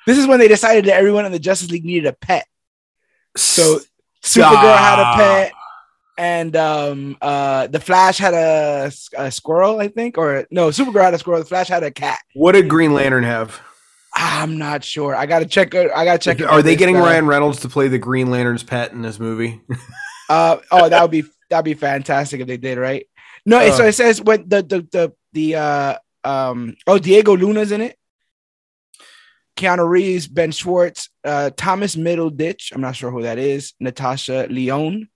This 0.07 0.19
is 0.19 0.27
when 0.27 0.39
they 0.39 0.49
decided 0.49 0.85
that 0.87 0.95
everyone 0.95 1.27
in 1.27 1.33
the 1.33 1.39
Justice 1.41 1.71
League 1.71 1.85
needed 1.85 2.07
a 2.07 2.13
pet. 2.13 2.47
So 3.37 3.81
Supergirl 4.23 4.77
had 4.79 4.99
a 5.01 5.17
pet, 5.17 5.53
and 6.17 6.57
um, 6.57 7.17
uh, 7.21 7.67
the 7.67 7.81
Flash 7.81 8.19
had 8.19 8.35
a, 8.35 8.91
a 9.17 9.31
squirrel, 9.31 9.81
I 9.81 9.89
think, 9.89 10.17
or 10.17 10.47
no, 10.51 10.69
Supergirl 10.69 11.03
had 11.03 11.15
a 11.15 11.19
squirrel. 11.19 11.41
The 11.41 11.47
Flash 11.47 11.69
had 11.69 11.83
a 11.83 11.91
cat. 11.91 12.19
What 12.35 12.53
did 12.53 12.69
Green 12.69 12.95
Lantern 12.95 13.25
have? 13.25 13.61
I'm 14.21 14.59
not 14.59 14.83
sure. 14.83 15.15
I 15.15 15.27
gotta 15.27 15.47
check. 15.47 15.75
I 15.75 16.05
gotta 16.05 16.19
check. 16.19 16.41
Are 16.43 16.61
they 16.61 16.75
getting 16.77 16.97
uh, 16.97 17.01
Ryan 17.01 17.27
Reynolds 17.27 17.61
to 17.61 17.69
play 17.69 17.87
the 17.89 17.99
Green 17.99 18.31
Lantern's 18.31 18.63
pet 18.65 18.93
in 18.93 19.03
this 19.03 19.19
movie? 19.21 19.61
Uh, 20.31 20.59
oh, 20.71 20.87
that 20.91 21.01
would 21.01 21.11
be 21.11 21.25
that'd 21.49 21.65
be 21.65 21.73
fantastic 21.73 22.39
if 22.43 22.47
they 22.47 22.59
did, 22.59 22.77
right? 22.77 23.07
No, 23.47 23.61
Uh. 23.61 23.73
so 23.73 23.87
it 23.87 23.95
says 23.95 24.21
what 24.21 24.47
the 24.51 24.61
the 24.61 24.87
the 24.93 25.13
the 25.33 25.55
uh 25.55 25.97
um 26.23 26.77
oh 26.87 26.99
Diego 26.99 27.35
Luna's 27.35 27.73
in 27.73 27.81
it. 27.81 27.97
Keanu 29.57 29.89
Reeves, 29.89 30.29
Ben 30.29 30.53
Schwartz, 30.53 31.09
uh, 31.25 31.49
Thomas 31.57 31.97
Middleditch. 31.97 32.73
I'm 32.75 32.83
not 32.83 32.95
sure 32.95 33.11
who 33.11 33.23
that 33.23 33.39
is. 33.39 33.73
Natasha 33.81 34.47
Lyonne, 34.51 35.09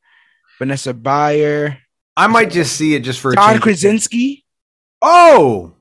Vanessa 0.59 0.95
Bayer, 0.95 1.77
I 2.17 2.27
might 2.27 2.51
just 2.51 2.75
see 2.77 2.95
it 2.95 3.01
just 3.01 3.21
for 3.21 3.33
a 3.33 3.37
John. 3.37 3.61
Krasinski. 3.61 4.47
Oh, 5.03 5.75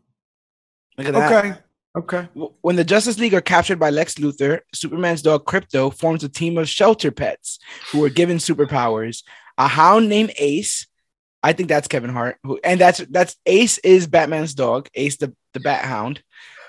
Look 0.97 1.07
at 1.07 1.13
that. 1.13 1.32
okay, 1.45 1.59
okay. 1.95 2.27
When 2.61 2.75
the 2.75 2.83
Justice 2.83 3.19
League 3.19 3.33
are 3.33 3.41
captured 3.41 3.79
by 3.79 3.89
Lex 3.89 4.15
Luthor, 4.15 4.61
Superman's 4.73 5.21
dog 5.21 5.45
Krypto 5.45 5.93
forms 5.93 6.23
a 6.23 6.29
team 6.29 6.57
of 6.57 6.69
shelter 6.69 7.11
pets 7.11 7.59
who 7.91 8.03
are 8.03 8.09
given 8.09 8.37
superpowers. 8.37 9.23
A 9.57 9.67
hound 9.67 10.09
named 10.09 10.33
Ace, 10.37 10.87
I 11.43 11.53
think 11.53 11.69
that's 11.69 11.87
Kevin 11.87 12.09
Hart, 12.09 12.37
who 12.43 12.59
and 12.63 12.79
that's 12.79 12.99
that's 13.09 13.35
Ace 13.45 13.77
is 13.79 14.07
Batman's 14.07 14.53
dog, 14.53 14.89
Ace 14.95 15.17
the, 15.17 15.35
the 15.53 15.59
Bat 15.59 15.85
Hound, 15.85 16.23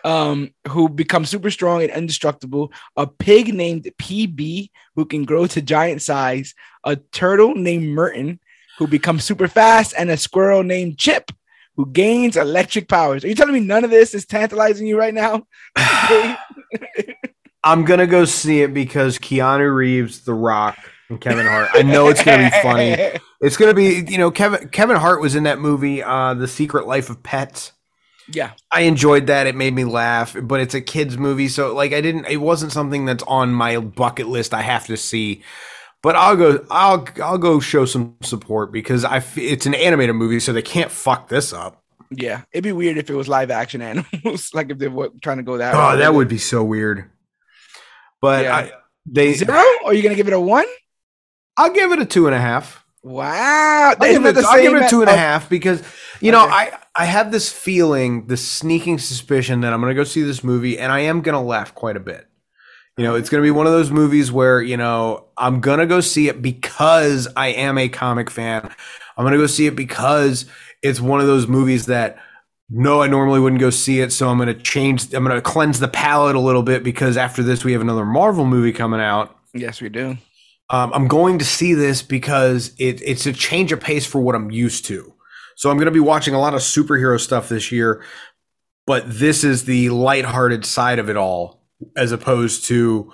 um, 0.04 0.50
who 0.68 0.88
becomes 0.88 1.30
super 1.30 1.50
strong 1.50 1.82
and 1.82 1.92
indestructible. 1.92 2.72
A 2.96 3.06
pig 3.06 3.54
named 3.54 3.88
PB 4.00 4.70
who 4.96 5.04
can 5.04 5.24
grow 5.24 5.46
to 5.46 5.62
giant 5.62 6.02
size. 6.02 6.54
A 6.84 6.96
turtle 6.96 7.54
named 7.54 7.88
Merton 7.88 8.40
who 8.78 8.86
becomes 8.86 9.24
super 9.24 9.48
fast, 9.48 9.94
and 9.96 10.10
a 10.10 10.16
squirrel 10.16 10.62
named 10.62 10.98
Chip 10.98 11.30
who 11.76 11.90
gains 11.90 12.36
electric 12.36 12.88
powers. 12.88 13.24
Are 13.24 13.28
you 13.28 13.34
telling 13.34 13.54
me 13.54 13.60
none 13.60 13.84
of 13.84 13.90
this 13.90 14.14
is 14.14 14.26
tantalizing 14.26 14.86
you 14.86 14.98
right 14.98 15.14
now? 15.14 15.46
I'm 17.64 17.84
gonna 17.84 18.06
go 18.06 18.24
see 18.24 18.62
it 18.62 18.74
because 18.74 19.18
Keanu 19.18 19.74
Reeves, 19.74 20.24
The 20.24 20.34
Rock, 20.34 20.76
and 21.08 21.20
Kevin 21.20 21.46
Hart. 21.46 21.70
I 21.72 21.82
know 21.82 22.08
it's 22.08 22.22
gonna 22.22 22.50
be 22.50 22.62
funny. 22.62 23.18
It's 23.42 23.56
gonna 23.56 23.74
be, 23.74 24.04
you 24.06 24.18
know, 24.18 24.30
Kevin 24.30 24.68
Kevin 24.68 24.96
Hart 24.96 25.20
was 25.20 25.34
in 25.34 25.42
that 25.42 25.58
movie, 25.58 26.00
uh, 26.00 26.32
The 26.34 26.46
Secret 26.46 26.86
Life 26.86 27.10
of 27.10 27.24
Pets. 27.24 27.72
Yeah. 28.32 28.52
I 28.70 28.82
enjoyed 28.82 29.26
that. 29.26 29.48
It 29.48 29.56
made 29.56 29.74
me 29.74 29.84
laugh, 29.84 30.36
but 30.40 30.60
it's 30.60 30.74
a 30.74 30.80
kids 30.80 31.18
movie, 31.18 31.48
so 31.48 31.74
like 31.74 31.92
I 31.92 32.00
didn't. 32.00 32.26
It 32.26 32.36
wasn't 32.36 32.70
something 32.70 33.04
that's 33.04 33.24
on 33.24 33.52
my 33.52 33.78
bucket 33.78 34.28
list. 34.28 34.54
I 34.54 34.62
have 34.62 34.86
to 34.86 34.96
see, 34.96 35.42
but 36.02 36.16
I'll 36.16 36.36
go. 36.36 36.64
I'll 36.70 37.06
I'll 37.22 37.38
go 37.38 37.60
show 37.60 37.84
some 37.84 38.16
support 38.22 38.72
because 38.72 39.04
I. 39.04 39.16
f- 39.18 39.38
It's 39.38 39.66
an 39.66 39.74
animated 39.74 40.16
movie, 40.16 40.40
so 40.40 40.52
they 40.52 40.62
can't 40.62 40.90
fuck 40.90 41.28
this 41.28 41.52
up. 41.52 41.82
Yeah. 42.10 42.42
It'd 42.52 42.64
be 42.64 42.72
weird 42.72 42.98
if 42.98 43.08
it 43.08 43.14
was 43.14 43.28
live 43.28 43.50
action 43.50 43.80
animals, 43.82 44.50
like 44.52 44.70
if 44.70 44.78
they 44.78 44.88
were 44.88 45.10
trying 45.22 45.38
to 45.38 45.42
go 45.42 45.56
that 45.58 45.74
Oh, 45.74 45.78
route. 45.78 45.96
that 45.98 46.12
would 46.14 46.28
be 46.28 46.38
so 46.38 46.62
weird. 46.62 47.10
But 48.20 48.44
Yeah. 48.44 48.56
I, 48.56 48.72
they. 49.06 49.32
zero? 49.34 49.62
Are 49.84 49.94
you 49.94 50.02
gonna 50.02 50.14
give 50.14 50.28
it 50.28 50.34
a 50.34 50.40
one? 50.40 50.66
I'll 51.56 51.72
give 51.72 51.92
it 51.92 51.98
a 52.00 52.04
two 52.06 52.26
and 52.26 52.34
a 52.34 52.40
half. 52.40 52.84
Wow. 53.02 53.90
I'll, 53.90 53.96
give 53.96 54.24
it, 54.26 54.34
the 54.36 54.46
I'll 54.48 54.60
give 54.62 54.74
it 54.74 54.88
two 54.88 55.00
and 55.00 55.08
a 55.10 55.12
as- 55.12 55.18
oh. 55.18 55.20
half 55.20 55.48
because 55.50 55.82
you 56.20 56.30
know 56.32 56.44
Okay. 56.44 56.52
I 56.54 56.78
I 56.94 57.04
have 57.06 57.32
this 57.32 57.50
feeling, 57.50 58.26
this 58.26 58.46
sneaking 58.46 58.98
suspicion 58.98 59.62
that 59.62 59.72
I'm 59.72 59.80
going 59.80 59.90
to 59.90 59.94
go 59.94 60.04
see 60.04 60.22
this 60.22 60.44
movie 60.44 60.78
and 60.78 60.92
I 60.92 61.00
am 61.00 61.22
going 61.22 61.32
to 61.34 61.40
laugh 61.40 61.74
quite 61.74 61.96
a 61.96 62.00
bit. 62.00 62.26
You 62.96 63.04
know, 63.04 63.14
it's 63.14 63.30
going 63.30 63.42
to 63.42 63.46
be 63.46 63.50
one 63.50 63.66
of 63.66 63.72
those 63.72 63.90
movies 63.90 64.30
where 64.30 64.60
you 64.60 64.76
know 64.76 65.26
I'm 65.36 65.60
going 65.60 65.78
to 65.78 65.86
go 65.86 66.00
see 66.00 66.28
it 66.28 66.42
because 66.42 67.28
I 67.36 67.48
am 67.48 67.78
a 67.78 67.88
comic 67.88 68.30
fan. 68.30 68.74
I'm 69.16 69.24
going 69.24 69.32
to 69.32 69.38
go 69.38 69.46
see 69.46 69.66
it 69.66 69.76
because 69.76 70.46
it's 70.82 71.00
one 71.00 71.20
of 71.20 71.26
those 71.26 71.46
movies 71.46 71.86
that 71.86 72.18
no, 72.74 73.02
I 73.02 73.06
normally 73.06 73.38
wouldn't 73.38 73.60
go 73.60 73.68
see 73.68 74.00
it, 74.00 74.12
so 74.12 74.30
I'm 74.30 74.38
going 74.38 74.48
to 74.48 74.54
change. 74.54 75.12
I'm 75.12 75.24
going 75.24 75.36
to 75.36 75.42
cleanse 75.42 75.78
the 75.78 75.88
palate 75.88 76.36
a 76.36 76.40
little 76.40 76.62
bit 76.62 76.82
because 76.82 77.18
after 77.18 77.42
this 77.42 77.64
we 77.64 77.72
have 77.72 77.82
another 77.82 78.06
Marvel 78.06 78.46
movie 78.46 78.72
coming 78.72 79.00
out. 79.00 79.36
Yes, 79.52 79.82
we 79.82 79.90
do. 79.90 80.16
Um, 80.70 80.90
I'm 80.94 81.06
going 81.06 81.38
to 81.38 81.44
see 81.44 81.74
this 81.74 82.00
because 82.00 82.74
it, 82.78 83.02
it's 83.02 83.26
a 83.26 83.32
change 83.32 83.72
of 83.72 83.80
pace 83.80 84.06
for 84.06 84.22
what 84.22 84.34
I'm 84.34 84.50
used 84.50 84.86
to. 84.86 85.12
So 85.54 85.70
I'm 85.70 85.76
going 85.76 85.86
to 85.86 85.92
be 85.92 86.00
watching 86.00 86.34
a 86.34 86.40
lot 86.40 86.54
of 86.54 86.60
superhero 86.60 87.20
stuff 87.20 87.50
this 87.50 87.70
year, 87.70 88.02
but 88.86 89.04
this 89.06 89.44
is 89.44 89.66
the 89.66 89.90
lighthearted 89.90 90.64
side 90.64 90.98
of 90.98 91.10
it 91.10 91.16
all, 91.18 91.61
as 91.96 92.12
opposed 92.12 92.64
to 92.66 93.12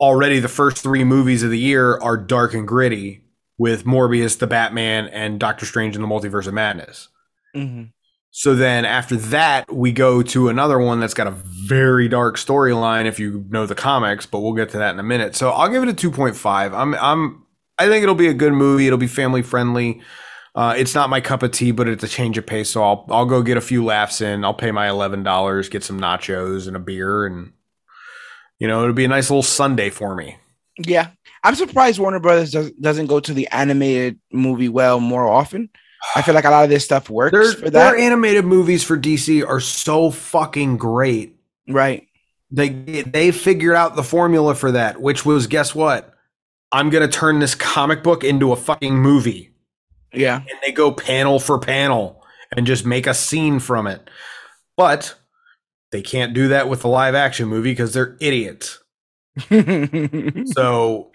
already 0.00 0.38
the 0.38 0.48
first 0.48 0.78
three 0.78 1.04
movies 1.04 1.42
of 1.42 1.50
the 1.50 1.58
year 1.58 1.98
are 1.98 2.16
dark 2.16 2.54
and 2.54 2.66
gritty 2.66 3.22
with 3.58 3.84
Morbius, 3.84 4.38
the 4.38 4.46
Batman, 4.46 5.08
and 5.08 5.40
Doctor 5.40 5.66
Strange 5.66 5.96
in 5.96 6.02
the 6.02 6.08
Multiverse 6.08 6.46
of 6.46 6.54
Madness. 6.54 7.08
Mhm. 7.56 7.90
So 8.30 8.54
then 8.54 8.84
after 8.84 9.16
that, 9.16 9.72
we 9.72 9.90
go 9.90 10.22
to 10.22 10.48
another 10.48 10.78
one 10.78 11.00
that's 11.00 11.14
got 11.14 11.26
a 11.26 11.34
very 11.66 12.08
dark 12.08 12.36
storyline 12.36 13.06
if 13.06 13.18
you 13.18 13.44
know 13.48 13.66
the 13.66 13.74
comics, 13.74 14.26
but 14.26 14.40
we'll 14.40 14.52
get 14.52 14.68
to 14.70 14.78
that 14.78 14.92
in 14.92 15.00
a 15.00 15.02
minute. 15.04 15.34
So 15.34 15.50
I'll 15.50 15.68
give 15.68 15.82
it 15.82 15.88
a 15.88 15.94
2.5. 15.94 16.72
I'm 16.74 16.94
I'm 16.94 17.42
I 17.78 17.88
think 17.88 18.02
it'll 18.02 18.14
be 18.14 18.28
a 18.28 18.34
good 18.34 18.52
movie. 18.52 18.86
It'll 18.86 18.98
be 18.98 19.06
family 19.06 19.42
friendly. 19.42 20.02
Uh, 20.54 20.74
it's 20.76 20.94
not 20.94 21.08
my 21.10 21.20
cup 21.20 21.42
of 21.42 21.52
tea, 21.52 21.70
but 21.70 21.88
it's 21.88 22.02
a 22.04 22.08
change 22.08 22.36
of 22.36 22.46
pace. 22.46 22.70
So 22.70 22.82
I'll 22.82 23.06
I'll 23.08 23.26
go 23.26 23.42
get 23.42 23.56
a 23.56 23.60
few 23.62 23.84
laughs 23.84 24.20
in. 24.20 24.44
I'll 24.44 24.54
pay 24.54 24.70
my 24.70 24.88
eleven 24.88 25.22
dollars, 25.22 25.68
get 25.68 25.82
some 25.82 26.00
nachos 26.00 26.66
and 26.66 26.76
a 26.76 26.80
beer, 26.80 27.26
and 27.26 27.52
you 28.58 28.68
know 28.68 28.82
it'll 28.82 28.94
be 28.94 29.04
a 29.04 29.08
nice 29.08 29.30
little 29.30 29.42
Sunday 29.42 29.90
for 29.90 30.14
me. 30.14 30.36
Yeah. 30.78 31.08
I'm 31.44 31.54
surprised 31.54 31.98
Warner 32.00 32.18
Brothers 32.20 32.50
does, 32.52 32.70
doesn't 32.72 33.06
go 33.06 33.20
to 33.20 33.32
the 33.32 33.48
animated 33.48 34.18
movie 34.32 34.68
well 34.68 34.98
more 35.00 35.26
often. 35.26 35.70
I 36.14 36.22
feel 36.22 36.34
like 36.34 36.44
a 36.44 36.50
lot 36.50 36.64
of 36.64 36.70
this 36.70 36.84
stuff 36.84 37.10
works 37.10 37.32
Their 37.32 37.52
for 37.52 37.70
their 37.70 37.96
animated 37.96 38.44
movies 38.44 38.84
for 38.84 38.96
DC 38.96 39.46
are 39.46 39.60
so 39.60 40.10
fucking 40.10 40.76
great. 40.76 41.36
right. 41.68 42.06
they 42.50 42.68
they 42.68 43.30
figured 43.32 43.74
out 43.76 43.96
the 43.96 44.02
formula 44.04 44.54
for 44.54 44.72
that, 44.72 45.00
which 45.00 45.24
was 45.26 45.46
guess 45.48 45.74
what? 45.74 46.12
I'm 46.70 46.90
gonna 46.90 47.08
turn 47.08 47.38
this 47.40 47.54
comic 47.54 48.02
book 48.02 48.22
into 48.24 48.52
a 48.52 48.56
fucking 48.56 48.96
movie, 48.96 49.50
Yeah. 50.12 50.36
and 50.36 50.58
they 50.64 50.70
go 50.72 50.92
panel 50.92 51.40
for 51.40 51.58
panel 51.58 52.22
and 52.56 52.66
just 52.66 52.84
make 52.86 53.06
a 53.06 53.14
scene 53.14 53.58
from 53.58 53.86
it. 53.86 54.08
But 54.76 55.14
they 55.90 56.02
can't 56.02 56.34
do 56.34 56.48
that 56.48 56.68
with 56.68 56.82
the 56.82 56.88
live 56.88 57.14
action 57.14 57.48
movie 57.48 57.72
because 57.72 57.92
they're 57.92 58.16
idiots. 58.20 58.82
So 60.54 61.10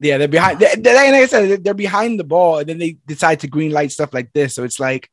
yeah, 0.00 0.18
they're 0.18 0.28
behind. 0.28 0.60
They, 0.60 0.74
they, 0.76 0.94
like 0.94 1.22
I 1.22 1.26
said, 1.26 1.64
they're 1.64 1.74
behind 1.74 2.20
the 2.20 2.24
ball, 2.24 2.58
and 2.58 2.68
then 2.68 2.78
they 2.78 2.98
decide 3.06 3.40
to 3.40 3.48
green 3.48 3.72
light 3.72 3.90
stuff 3.90 4.14
like 4.14 4.32
this. 4.32 4.54
So 4.54 4.62
it's 4.64 4.78
like, 4.78 5.10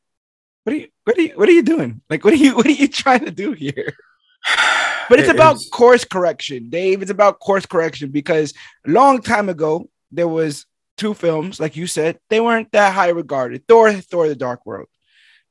what 0.64 0.74
are 0.74 0.76
you, 0.76 0.88
what 1.04 1.18
are 1.18 1.22
you, 1.22 1.32
what 1.34 1.48
are 1.48 1.52
you 1.52 1.62
doing? 1.62 2.02
Like, 2.08 2.24
what 2.24 2.32
are 2.32 2.36
you, 2.36 2.54
what 2.56 2.66
are 2.66 2.70
you 2.70 2.88
trying 2.88 3.24
to 3.24 3.30
do 3.30 3.52
here? 3.52 3.94
But 5.08 5.20
it's 5.20 5.28
about 5.28 5.60
course 5.70 6.04
correction, 6.04 6.68
Dave. 6.68 7.00
It's 7.00 7.12
about 7.12 7.38
course 7.38 7.64
correction 7.64 8.10
because 8.10 8.52
a 8.84 8.90
long 8.90 9.22
time 9.22 9.48
ago 9.48 9.88
there 10.10 10.26
was 10.26 10.66
two 10.96 11.14
films, 11.14 11.60
like 11.60 11.76
you 11.76 11.86
said, 11.86 12.18
they 12.28 12.40
weren't 12.40 12.72
that 12.72 12.92
high 12.92 13.10
regarded. 13.10 13.68
Thor, 13.68 13.92
Thor: 13.92 14.26
The 14.26 14.34
Dark 14.34 14.66
World, 14.66 14.88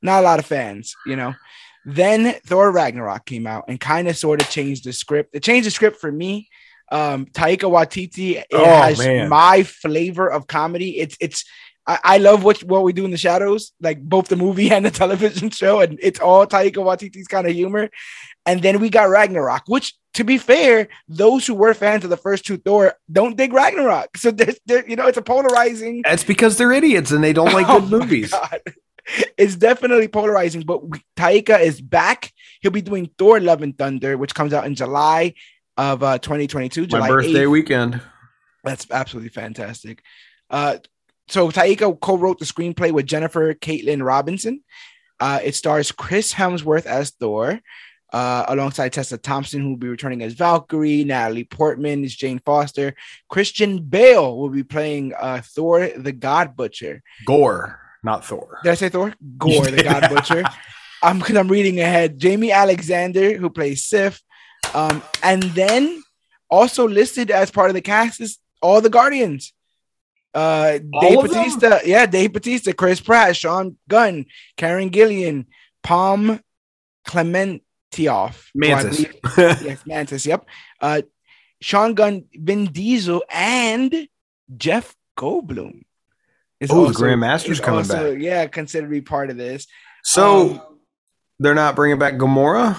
not 0.02 0.20
a 0.20 0.24
lot 0.24 0.38
of 0.40 0.44
fans, 0.44 0.94
you 1.06 1.16
know. 1.16 1.34
Then 1.88 2.34
Thor 2.44 2.70
Ragnarok 2.72 3.24
came 3.24 3.46
out 3.46 3.64
and 3.68 3.78
kind 3.80 4.08
of 4.08 4.16
sort 4.16 4.42
of 4.42 4.50
changed 4.50 4.84
the 4.84 4.92
script. 4.92 5.30
It 5.34 5.42
changed 5.44 5.66
the 5.66 5.70
script 5.70 5.98
for 6.00 6.10
me. 6.10 6.48
Um, 6.90 7.26
Taika 7.26 7.70
Waititi 7.70 8.36
it 8.36 8.46
Oh, 8.52 8.64
has 8.64 8.98
man. 8.98 9.28
my 9.28 9.62
flavor 9.62 10.28
of 10.28 10.46
comedy. 10.48 10.98
It's 10.98 11.16
it's 11.20 11.44
I, 11.86 11.98
I 12.02 12.18
love 12.18 12.42
what 12.42 12.60
what 12.64 12.82
we 12.82 12.92
do 12.92 13.04
in 13.04 13.12
the 13.12 13.16
shadows, 13.16 13.72
like 13.80 14.02
both 14.02 14.26
the 14.26 14.34
movie 14.36 14.70
and 14.72 14.84
the 14.84 14.90
television 14.90 15.50
show, 15.50 15.80
and 15.80 15.98
it's 16.02 16.18
all 16.20 16.44
Taika 16.46 16.74
Waititi's 16.76 17.28
kind 17.28 17.46
of 17.46 17.52
humor. 17.54 17.88
And 18.44 18.62
then 18.62 18.80
we 18.80 18.90
got 18.90 19.08
Ragnarok, 19.08 19.62
which, 19.66 19.94
to 20.14 20.22
be 20.24 20.38
fair, 20.38 20.86
those 21.08 21.44
who 21.46 21.54
were 21.54 21.74
fans 21.74 22.04
of 22.04 22.10
the 22.10 22.16
first 22.16 22.46
two 22.46 22.56
Thor 22.56 22.94
don't 23.10 23.36
dig 23.36 23.52
Ragnarok. 23.52 24.16
So 24.16 24.30
there's, 24.30 24.56
there, 24.66 24.88
you 24.88 24.94
know, 24.94 25.06
it's 25.08 25.18
a 25.18 25.22
polarizing. 25.22 26.02
That's 26.04 26.22
because 26.24 26.56
they're 26.56 26.70
idiots 26.72 27.10
and 27.10 27.22
they 27.24 27.32
don't 27.32 27.52
like 27.52 27.66
Oh 27.68 27.80
good 27.80 27.90
movies. 27.90 28.30
God. 28.30 28.60
it's 29.38 29.56
definitely 29.56 30.08
polarizing. 30.08 30.62
But 30.62 30.82
Taika 31.16 31.60
is 31.60 31.80
back. 31.80 32.32
He'll 32.60 32.70
be 32.70 32.82
doing 32.82 33.10
Thor: 33.18 33.40
Love 33.40 33.62
and 33.62 33.76
Thunder, 33.76 34.16
which 34.16 34.34
comes 34.34 34.52
out 34.52 34.66
in 34.66 34.74
July 34.74 35.34
of 35.76 36.02
uh, 36.02 36.18
2022. 36.18 36.86
July 36.86 37.00
My 37.00 37.08
birthday 37.08 37.44
8th. 37.44 37.50
weekend. 37.50 38.00
That's 38.64 38.90
absolutely 38.90 39.30
fantastic. 39.30 40.02
Uh, 40.50 40.78
so 41.28 41.50
Taika 41.50 41.98
co-wrote 42.00 42.38
the 42.38 42.44
screenplay 42.44 42.92
with 42.92 43.06
Jennifer 43.06 43.54
Kaytin 43.54 44.04
Robinson. 44.04 44.62
Uh, 45.18 45.40
it 45.42 45.54
stars 45.54 45.92
Chris 45.92 46.32
Hemsworth 46.34 46.86
as 46.86 47.10
Thor, 47.10 47.60
uh, 48.12 48.44
alongside 48.48 48.92
Tessa 48.92 49.18
Thompson, 49.18 49.62
who 49.62 49.70
will 49.70 49.76
be 49.76 49.88
returning 49.88 50.22
as 50.22 50.34
Valkyrie. 50.34 51.04
Natalie 51.04 51.44
Portman 51.44 52.04
is 52.04 52.14
Jane 52.14 52.40
Foster. 52.44 52.94
Christian 53.28 53.82
Bale 53.82 54.36
will 54.36 54.50
be 54.50 54.62
playing 54.62 55.14
uh, 55.18 55.40
Thor, 55.44 55.88
the 55.96 56.12
God 56.12 56.54
Butcher. 56.54 57.02
Gore, 57.24 57.80
not 58.06 58.24
Thor. 58.24 58.58
Did 58.64 58.70
I 58.72 58.74
say 58.76 58.88
Thor? 58.88 59.12
Gore, 59.36 59.66
the 59.66 59.82
God 59.90 60.08
Butcher. 60.08 60.42
I'm 61.02 61.18
because 61.18 61.36
I'm 61.36 61.48
reading 61.48 61.78
ahead. 61.80 62.18
Jaimie 62.18 62.52
Alexander, 62.54 63.36
who 63.36 63.50
plays 63.50 63.84
Sif, 63.84 64.22
um, 64.74 65.02
and 65.22 65.42
then 65.42 66.02
also 66.48 66.88
listed 66.88 67.30
as 67.30 67.50
part 67.50 67.68
of 67.68 67.74
the 67.74 67.82
cast 67.82 68.20
is 68.20 68.38
all 68.62 68.80
the 68.80 68.88
Guardians. 68.88 69.52
Uh, 70.34 70.78
All 70.92 71.00
Dave 71.00 71.18
of 71.18 71.30
them? 71.30 71.44
Batista, 71.44 71.78
yeah, 71.84 72.04
Dave 72.06 72.32
Batista, 72.32 72.72
Chris 72.72 73.00
Pratt, 73.00 73.34
Sean 73.36 73.76
Gunn, 73.88 74.26
Karen 74.58 74.90
Gillan, 74.90 75.46
Pom 75.82 76.40
Klementieff, 77.08 77.60
who 77.94 78.04
I 78.04 78.38
Mantis. 78.54 78.96
believe- 79.04 79.14
yes, 79.64 79.82
Mantis, 79.86 80.26
yep. 80.26 80.46
Uh, 80.80 81.02
Sean 81.60 81.94
Gunn, 81.94 82.24
Vin 82.34 82.66
Diesel, 82.66 83.24
and 83.30 84.08
Jeff 84.56 84.94
Goldblum. 85.18 85.84
Is 86.60 86.70
Oh, 86.70 86.86
the 86.86 86.94
Grandmaster's 86.94 87.60
coming 87.60 87.78
also, 87.78 88.12
back. 88.14 88.22
Yeah, 88.22 88.46
considered 88.46 88.86
to 88.86 88.90
be 88.90 89.00
part 89.00 89.30
of 89.30 89.36
this. 89.36 89.66
so 90.04 90.50
Um, 90.50 90.60
they're 91.38 91.54
not 91.54 91.76
bringing 91.76 91.98
back 91.98 92.14
Gamora. 92.14 92.76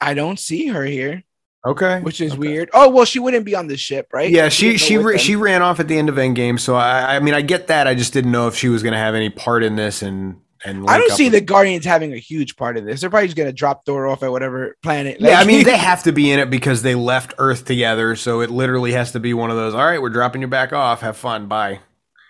I 0.00 0.14
don't 0.14 0.38
see 0.38 0.68
her 0.68 0.84
here, 0.84 1.24
Okay, 1.66 2.00
which 2.00 2.20
is 2.20 2.32
Okay. 2.32 2.38
weird. 2.38 2.70
Oh 2.72 2.88
well, 2.88 3.04
she 3.04 3.18
wouldn't 3.18 3.44
be 3.44 3.54
on 3.56 3.66
the 3.66 3.76
ship, 3.76 4.06
right? 4.12 4.30
Yeah, 4.30 4.48
she 4.48 4.78
she 4.78 4.96
them. 4.96 5.18
she 5.18 5.34
ran 5.36 5.60
off 5.60 5.80
at 5.80 5.88
the 5.88 5.98
end 5.98 6.08
of 6.08 6.14
Endgame. 6.14 6.58
So 6.58 6.76
I 6.76 7.16
I 7.16 7.20
mean 7.20 7.34
I 7.34 7.42
get 7.42 7.66
that. 7.66 7.86
I 7.86 7.94
just 7.94 8.12
didn't 8.12 8.30
know 8.30 8.46
if 8.48 8.54
she 8.54 8.68
was 8.68 8.82
going 8.82 8.92
to 8.92 8.98
have 8.98 9.14
any 9.14 9.28
part 9.28 9.62
in 9.64 9.74
this 9.76 10.00
and 10.02 10.36
and. 10.64 10.88
I 10.88 10.98
don't 10.98 11.10
see 11.12 11.28
the 11.28 11.40
Guardians 11.40 11.84
having 11.84 12.12
a 12.12 12.16
huge 12.18 12.56
part 12.56 12.76
of 12.76 12.84
this. 12.84 13.00
They're 13.00 13.10
probably 13.10 13.26
just 13.28 13.36
gonna 13.36 13.52
drop 13.52 13.84
Thor 13.84 14.06
off 14.06 14.22
at 14.22 14.30
whatever 14.30 14.76
planet. 14.84 15.16
Yeah, 15.20 15.40
I 15.40 15.44
mean 15.44 15.64
they 15.66 15.76
have 15.76 16.04
to 16.04 16.12
be 16.12 16.30
in 16.30 16.38
it 16.38 16.48
because 16.48 16.82
they 16.82 16.94
left 16.94 17.34
Earth 17.38 17.64
together. 17.64 18.14
So 18.16 18.40
it 18.40 18.50
literally 18.50 18.92
has 18.92 19.12
to 19.12 19.20
be 19.20 19.34
one 19.34 19.50
of 19.50 19.56
those. 19.56 19.74
All 19.74 19.84
right, 19.84 20.00
we're 20.00 20.10
dropping 20.10 20.40
you 20.42 20.48
back 20.48 20.72
off. 20.72 21.00
Have 21.00 21.16
fun. 21.16 21.48
Bye. 21.48 21.80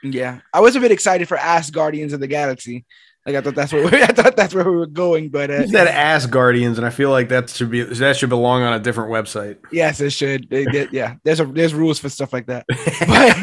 Yeah, 0.03 0.41
I 0.53 0.61
was 0.61 0.77
a 0.77 0.81
bit 0.81 0.93
excited 0.93 1.29
for 1.29 1.37
Ass 1.37 1.71
Guardians 1.71 2.13
of 2.13 2.21
the 2.21 2.27
Galaxy. 2.29 2.85
Like 3.27 3.37
I 3.37 3.41
thought 3.43 3.57
that's 3.57 3.73
where 3.75 3.85
we, 3.85 4.03
I 4.03 4.07
thought 4.07 4.37
that's 4.37 4.55
where 4.55 4.65
we 4.65 4.77
were 4.77 4.87
going, 4.87 5.29
but 5.29 5.51
uh, 5.51 5.59
You 5.59 5.69
said 5.69 5.87
ass 5.87 6.25
guardians, 6.25 6.79
and 6.79 6.87
I 6.87 6.91
feel 6.91 7.11
like 7.11 7.29
that 7.29 7.51
should 7.51 7.71
be 7.71 7.83
that 7.83 8.17
should 8.17 8.31
belong 8.31 8.63
on 8.63 8.73
a 8.73 8.79
different 8.79 9.11
website. 9.11 9.59
yes, 9.71 10.01
it 10.01 10.11
should. 10.11 10.49
They- 10.49 10.65
they- 10.65 10.89
yeah, 10.93 11.17
there's 11.25 11.41
a 11.41 11.45
there's 11.45 11.75
rules 11.75 11.99
for 11.99 12.09
stuff 12.09 12.33
like 12.33 12.47
that. 12.47 12.65
but 13.07 13.37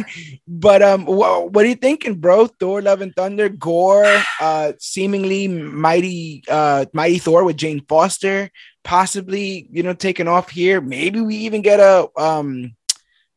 but 0.47 0.81
um 0.81 1.05
wha- 1.05 1.41
what 1.41 1.65
are 1.65 1.69
you 1.69 1.75
thinking 1.75 2.15
bro 2.15 2.47
thor 2.47 2.81
love 2.81 3.01
and 3.01 3.13
thunder 3.15 3.47
gore 3.49 4.21
uh 4.41 4.71
seemingly 4.79 5.47
mighty 5.47 6.41
uh 6.49 6.85
mighty 6.93 7.19
thor 7.19 7.43
with 7.43 7.57
jane 7.57 7.81
foster 7.87 8.49
possibly 8.83 9.67
you 9.71 9.83
know 9.83 9.93
taking 9.93 10.27
off 10.27 10.49
here 10.49 10.79
maybe 10.81 11.19
we 11.21 11.35
even 11.35 11.61
get 11.61 11.79
a 11.79 12.07
um 12.17 12.75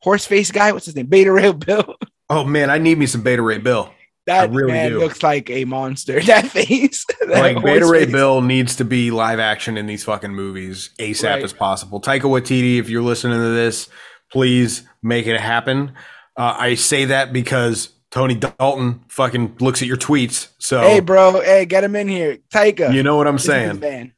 horse 0.00 0.24
face 0.26 0.50
guy 0.50 0.72
what's 0.72 0.86
his 0.86 0.94
name 0.96 1.06
Beta 1.06 1.32
Ray 1.32 1.52
Bill 1.52 1.94
oh 2.30 2.44
man, 2.44 2.70
I 2.70 2.78
need 2.78 2.98
me 2.98 3.06
some 3.06 3.22
Beta 3.22 3.42
Ray 3.42 3.58
Bill. 3.58 3.92
that 4.26 4.50
really 4.50 4.72
man 4.72 4.90
do. 4.92 4.98
looks 5.00 5.22
like 5.22 5.48
a 5.50 5.64
monster 5.64 6.20
that 6.24 6.46
face 6.48 7.04
that 7.20 7.28
like 7.30 7.62
Beta 7.64 7.86
Ray 7.86 8.04
face. 8.04 8.12
Bill 8.12 8.40
needs 8.42 8.76
to 8.76 8.84
be 8.84 9.10
live 9.10 9.38
action 9.38 9.76
in 9.78 9.86
these 9.86 10.04
fucking 10.04 10.34
movies 10.34 10.90
ASAP 10.98 11.24
Right. 11.34 11.44
as 11.44 11.52
possible. 11.52 12.00
Taika 12.00 12.22
Waititi, 12.22 12.78
if 12.78 12.88
you're 12.90 13.02
listening 13.02 13.38
to 13.38 13.50
this, 13.54 13.88
please 14.30 14.82
make 15.02 15.26
it 15.26 15.40
happen. 15.40 15.92
Uh, 16.36 16.54
I 16.58 16.74
say 16.74 17.06
that 17.06 17.32
because 17.32 17.88
Tony 18.10 18.34
Dalton 18.34 19.04
fucking 19.08 19.56
looks 19.60 19.82
at 19.82 19.88
your 19.88 19.96
tweets, 19.96 20.48
so 20.58 20.80
hey 20.82 21.00
bro 21.00 21.40
hey 21.40 21.64
get 21.66 21.84
him 21.84 21.94
in 21.96 22.08
here 22.08 22.38
taika 22.52 22.92
you 22.94 23.02
know 23.02 23.16
what 23.16 23.26
I'm 23.26 23.34
This 23.36 23.48
is 23.48 23.52
his 23.52 23.78
saying. 23.80 23.80
man. 23.80 24.12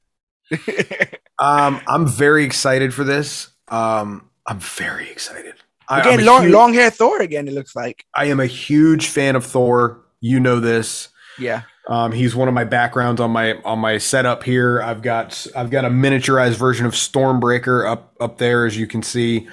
Um, 1.38 1.80
I'm 1.88 2.06
very 2.06 2.44
excited 2.44 2.92
for 2.92 3.02
this. 3.02 3.48
Um, 3.68 4.28
I'm 4.46 4.58
very 4.58 5.11
excited. 5.11 5.54
I, 5.91 6.01
again 6.01 6.24
long, 6.24 6.43
huge- 6.43 6.53
long 6.53 6.72
hair 6.74 6.91
thor 6.91 7.20
again 7.20 7.49
it 7.49 7.55
looks 7.55 7.74
like 7.76 8.07
I 8.14 8.26
am 8.26 8.41
a 8.41 8.47
huge 8.47 9.09
fan 9.09 9.36
of 9.36 9.45
Thor. 9.45 10.01
You 10.20 10.41
know 10.41 10.61
this. 10.61 11.09
yeah 11.38 11.62
Um, 11.88 12.12
he's 12.12 12.36
one 12.36 12.47
of 12.47 12.55
my 12.55 12.64
backgrounds 12.64 13.20
on 13.20 13.30
my 13.30 13.55
on 13.64 13.78
my 13.80 13.99
setup 13.99 14.43
here. 14.45 14.80
I've 14.80 15.03
got 15.03 15.47
I've 15.57 15.70
got 15.70 15.84
a 15.84 15.88
miniaturized 15.91 16.55
version 16.55 16.86
of 16.86 16.93
Stormbreaker 16.95 17.91
up 17.91 18.14
up 18.20 18.38
there, 18.38 18.66
as 18.66 18.76
you 18.76 18.86
can 18.86 19.03
see. 19.03 19.49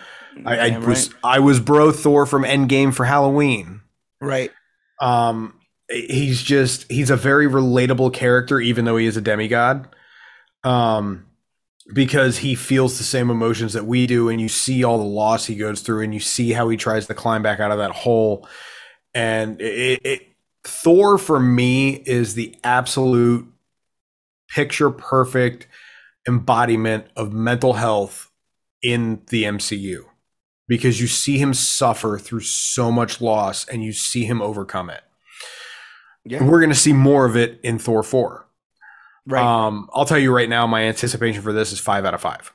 I, 0.45 0.59
I 0.59 0.69
Damn 0.69 0.85
was 0.85 1.07
right. 1.09 1.19
I 1.23 1.39
was 1.39 1.59
bro 1.59 1.91
Thor 1.91 2.25
from 2.25 2.43
Endgame 2.43 2.93
for 2.93 3.05
Halloween. 3.05 3.81
right 4.21 4.51
Um, 5.01 5.53
he's 5.89 6.43
just 6.43 6.91
he's 6.91 7.09
a 7.09 7.15
very 7.15 7.47
relatable 7.47 8.13
character, 8.13 8.59
even 8.59 8.85
though 8.85 8.97
he 8.97 9.05
is 9.05 9.17
a 9.17 9.21
demigod. 9.21 9.87
Um, 10.63 11.26
because 11.93 12.39
he 12.39 12.55
feels 12.55 12.97
the 12.97 13.03
same 13.03 13.29
emotions 13.29 13.73
that 13.73 13.85
we 13.85 14.07
do, 14.07 14.29
and 14.29 14.41
you 14.41 14.49
see 14.49 14.83
all 14.83 14.97
the 14.97 15.03
loss 15.03 15.45
he 15.45 15.55
goes 15.55 15.81
through, 15.81 16.03
and 16.03 16.13
you 16.13 16.19
see 16.19 16.51
how 16.51 16.69
he 16.69 16.77
tries 16.77 17.07
to 17.07 17.13
climb 17.13 17.43
back 17.43 17.59
out 17.59 17.71
of 17.71 17.77
that 17.77 17.91
hole. 17.91 18.47
And 19.13 19.61
it, 19.61 20.01
it 20.03 20.27
Thor 20.63 21.17
for 21.17 21.39
me 21.39 21.91
is 21.91 22.35
the 22.35 22.55
absolute 22.63 23.47
picture 24.49 24.89
perfect 24.89 25.67
embodiment 26.27 27.07
of 27.15 27.31
mental 27.31 27.73
health 27.73 28.31
in 28.81 29.21
the 29.29 29.43
MCU 29.43 30.03
because 30.67 30.99
you 30.99 31.07
see 31.07 31.37
him 31.37 31.53
suffer 31.53 32.17
through 32.17 32.41
so 32.41 32.91
much 32.91 33.21
loss 33.21 33.67
and 33.67 33.83
you 33.83 33.93
see 33.93 34.25
him 34.25 34.41
overcome 34.41 34.89
it. 34.89 35.01
yeah 36.25 36.39
And 36.39 36.49
we're 36.49 36.59
going 36.59 36.69
to 36.69 36.75
see 36.75 36.93
more 36.93 37.25
of 37.25 37.35
it 37.37 37.59
in 37.63 37.79
Thor 37.79 38.03
4. 38.03 38.46
Right 39.27 39.43
Um, 39.43 39.89
I'll 39.93 40.05
tell 40.05 40.17
you 40.17 40.33
right 40.33 40.49
now, 40.49 40.65
my 40.67 40.83
anticipation 40.83 41.41
for 41.43 41.53
this 41.53 41.71
is 41.71 41.79
five 41.79 42.05
out 42.05 42.13
of 42.15 42.21
five. 42.21 42.51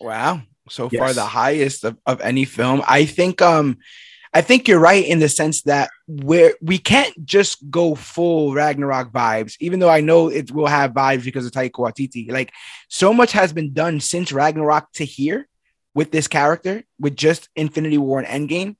Wow. 0.00 0.42
So 0.68 0.88
Yes. 0.92 1.00
far 1.00 1.12
the 1.14 1.24
highest 1.24 1.84
of, 1.84 1.96
of 2.06 2.20
any 2.20 2.44
film. 2.44 2.82
I 2.86 3.04
think 3.06 3.40
um 3.40 3.78
I 4.32 4.42
think 4.42 4.68
you're 4.68 4.78
right 4.78 5.04
in 5.04 5.18
the 5.18 5.28
sense 5.28 5.62
that 5.62 5.90
we're 6.06 6.54
we 6.62 6.78
can't 6.78 7.14
just 7.26 7.68
go 7.70 7.96
full 7.96 8.54
Ragnarok 8.54 9.10
vibes, 9.10 9.56
even 9.58 9.80
though 9.80 9.88
I 9.88 10.00
know 10.02 10.28
it 10.28 10.52
will 10.52 10.68
have 10.68 10.92
vibes 10.92 11.24
because 11.24 11.44
of 11.46 11.52
Taika 11.52 11.72
Waititi. 11.72 12.30
Like 12.30 12.52
so 12.88 13.12
much 13.12 13.32
has 13.32 13.52
been 13.52 13.72
done 13.72 13.98
since 14.00 14.30
Ragnarok 14.32 14.92
to 14.94 15.04
here 15.04 15.48
with 15.94 16.12
this 16.12 16.28
character, 16.28 16.84
with 17.00 17.16
just 17.16 17.48
Infinity 17.56 17.98
War 17.98 18.20
and 18.20 18.48
Endgame, 18.48 18.76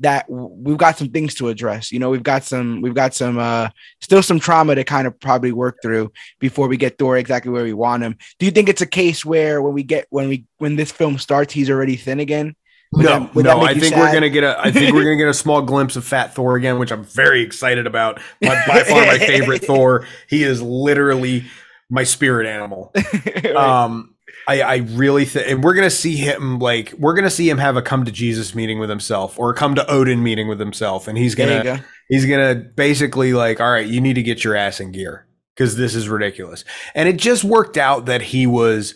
that 0.00 0.26
we've 0.28 0.76
got 0.76 0.98
some 0.98 1.08
things 1.08 1.34
to 1.36 1.48
address. 1.48 1.90
You 1.90 1.98
know, 1.98 2.10
we've 2.10 2.22
got 2.22 2.44
some 2.44 2.82
we've 2.82 2.94
got 2.94 3.14
some 3.14 3.38
uh 3.38 3.70
still 4.00 4.22
some 4.22 4.38
trauma 4.38 4.74
to 4.74 4.84
kind 4.84 5.06
of 5.06 5.18
probably 5.18 5.52
work 5.52 5.78
through 5.82 6.12
before 6.38 6.68
we 6.68 6.76
get 6.76 6.98
Thor 6.98 7.16
exactly 7.16 7.50
where 7.50 7.64
we 7.64 7.72
want 7.72 8.02
him. 8.02 8.16
Do 8.38 8.46
you 8.46 8.52
think 8.52 8.68
it's 8.68 8.82
a 8.82 8.86
case 8.86 9.24
where 9.24 9.62
when 9.62 9.72
we 9.72 9.82
get 9.82 10.06
when 10.10 10.28
we 10.28 10.44
when 10.58 10.76
this 10.76 10.92
film 10.92 11.18
starts, 11.18 11.52
he's 11.52 11.70
already 11.70 11.96
thin 11.96 12.20
again? 12.20 12.54
Would 12.92 13.04
no, 13.04 13.20
that- 13.20 13.42
no, 13.42 13.60
I 13.62 13.74
think 13.74 13.96
we're 13.96 14.12
gonna 14.12 14.30
get 14.30 14.44
a. 14.44 14.58
I 14.60 14.70
think 14.70 14.94
we're 14.94 15.04
gonna 15.04 15.16
get 15.16 15.28
a 15.28 15.34
small 15.44 15.62
glimpse 15.62 15.96
of 15.96 16.04
Fat 16.04 16.34
Thor 16.34 16.56
again, 16.56 16.78
which 16.78 16.92
I'm 16.92 17.04
very 17.04 17.42
excited 17.42 17.86
about. 17.86 18.20
My, 18.40 18.62
by 18.66 18.84
far 18.84 19.04
my 19.06 19.18
favorite 19.26 19.64
Thor. 19.64 20.06
He 20.28 20.44
is 20.44 20.62
literally 20.62 21.44
my 21.90 22.04
spirit 22.04 22.46
animal. 22.46 22.92
Right. 22.94 23.46
Um, 23.56 24.15
I, 24.48 24.60
I 24.62 24.76
really 24.76 25.24
think, 25.24 25.48
and 25.48 25.64
we're 25.64 25.74
gonna 25.74 25.90
see 25.90 26.16
him 26.16 26.58
like 26.58 26.92
we're 26.98 27.14
gonna 27.14 27.30
see 27.30 27.48
him 27.50 27.58
have 27.58 27.76
a 27.76 27.82
come 27.82 28.04
to 28.04 28.12
Jesus 28.12 28.54
meeting 28.54 28.78
with 28.78 28.88
himself, 28.90 29.38
or 29.38 29.50
a 29.50 29.54
come 29.54 29.74
to 29.74 29.90
Odin 29.90 30.22
meeting 30.22 30.48
with 30.48 30.60
himself, 30.60 31.08
and 31.08 31.18
he's 31.18 31.34
gonna 31.34 31.62
go. 31.64 31.78
he's 32.08 32.26
gonna 32.26 32.54
basically 32.54 33.32
like, 33.32 33.60
all 33.60 33.70
right, 33.70 33.86
you 33.86 34.00
need 34.00 34.14
to 34.14 34.22
get 34.22 34.44
your 34.44 34.54
ass 34.54 34.78
in 34.80 34.92
gear 34.92 35.26
because 35.54 35.76
this 35.76 35.94
is 35.94 36.08
ridiculous. 36.08 36.64
And 36.94 37.08
it 37.08 37.16
just 37.16 37.42
worked 37.44 37.76
out 37.76 38.06
that 38.06 38.22
he 38.22 38.46
was 38.46 38.94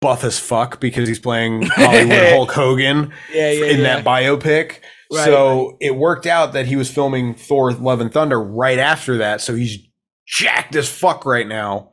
buff 0.00 0.24
as 0.24 0.38
fuck 0.38 0.80
because 0.80 1.08
he's 1.08 1.18
playing 1.18 1.62
Hollywood 1.66 2.28
Hulk 2.30 2.52
Hogan 2.52 3.12
Yeah, 3.32 3.50
yeah, 3.50 3.66
in 3.66 3.78
yeah. 3.78 3.82
that 3.82 4.04
biopic. 4.04 4.80
Right, 5.12 5.24
so 5.24 5.76
it 5.80 5.96
worked 5.96 6.26
out 6.26 6.52
that 6.52 6.66
he 6.66 6.76
was 6.76 6.90
filming 6.90 7.34
Thor: 7.34 7.72
Love 7.72 8.00
and 8.00 8.12
Thunder 8.12 8.40
right 8.40 8.78
after 8.78 9.18
that. 9.18 9.40
So 9.40 9.54
he's 9.54 9.78
jacked 10.26 10.74
as 10.76 10.88
fuck 10.88 11.24
right 11.24 11.46
now. 11.46 11.92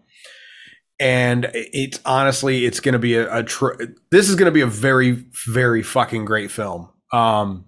And 1.00 1.50
it's 1.54 2.00
honestly, 2.06 2.66
it's 2.66 2.80
going 2.80 2.94
to 2.94 3.00
be 3.00 3.16
a, 3.16 3.40
a 3.40 3.44
tr- 3.44 3.74
this 4.12 4.30
is 4.30 4.36
going 4.36 4.46
to 4.46 4.52
be 4.52 4.62
a 4.62 4.68
very, 4.68 5.26
very 5.48 5.84
fucking 5.84 6.26
great 6.26 6.52
film. 6.52 6.90
Um, 7.12 7.66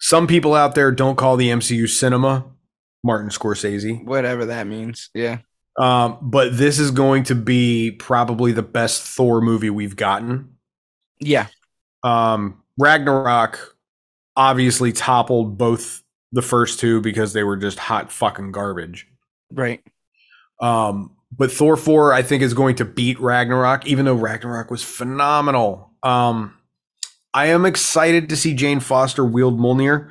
some 0.00 0.26
people 0.26 0.54
out 0.54 0.74
there 0.74 0.90
don't 0.90 1.16
call 1.16 1.36
the 1.36 1.50
MCU 1.50 1.88
cinema. 1.88 2.46
Martin 3.04 3.28
Scorsese, 3.30 4.02
Whatever 4.04 4.46
that 4.46 4.66
means. 4.66 5.10
Yeah. 5.14 5.38
um, 5.78 6.18
but 6.22 6.56
this 6.56 6.78
is 6.78 6.90
going 6.90 7.24
to 7.24 7.34
be 7.34 7.90
probably 7.90 8.52
the 8.52 8.62
best 8.62 9.02
Thor 9.02 9.42
movie 9.42 9.68
we've 9.68 9.94
gotten. 9.94 10.54
Yeah. 11.20 11.48
Um, 12.02 12.62
Ragnarok 12.78 13.76
obviously 14.36 14.90
toppled 14.92 15.58
both 15.58 16.02
the 16.32 16.40
first 16.42 16.80
two 16.80 17.02
because 17.02 17.34
they 17.34 17.44
were 17.44 17.58
just 17.58 17.78
hot 17.78 18.10
fucking 18.10 18.52
garbage. 18.52 19.06
Right. 19.52 19.82
Um, 20.60 21.13
but 21.36 21.50
Thor 21.50 21.76
4, 21.76 22.12
I 22.12 22.22
think, 22.22 22.42
is 22.42 22.54
going 22.54 22.76
to 22.76 22.84
beat 22.84 23.18
Ragnarok, 23.20 23.86
even 23.86 24.04
though 24.04 24.14
Ragnarok 24.14 24.70
was 24.70 24.82
phenomenal. 24.82 25.90
Um, 26.02 26.56
I 27.32 27.46
am 27.46 27.66
excited 27.66 28.28
to 28.28 28.36
see 28.36 28.54
Jane 28.54 28.80
Foster 28.80 29.24
wield 29.24 29.58
Mjolnir. 29.58 30.10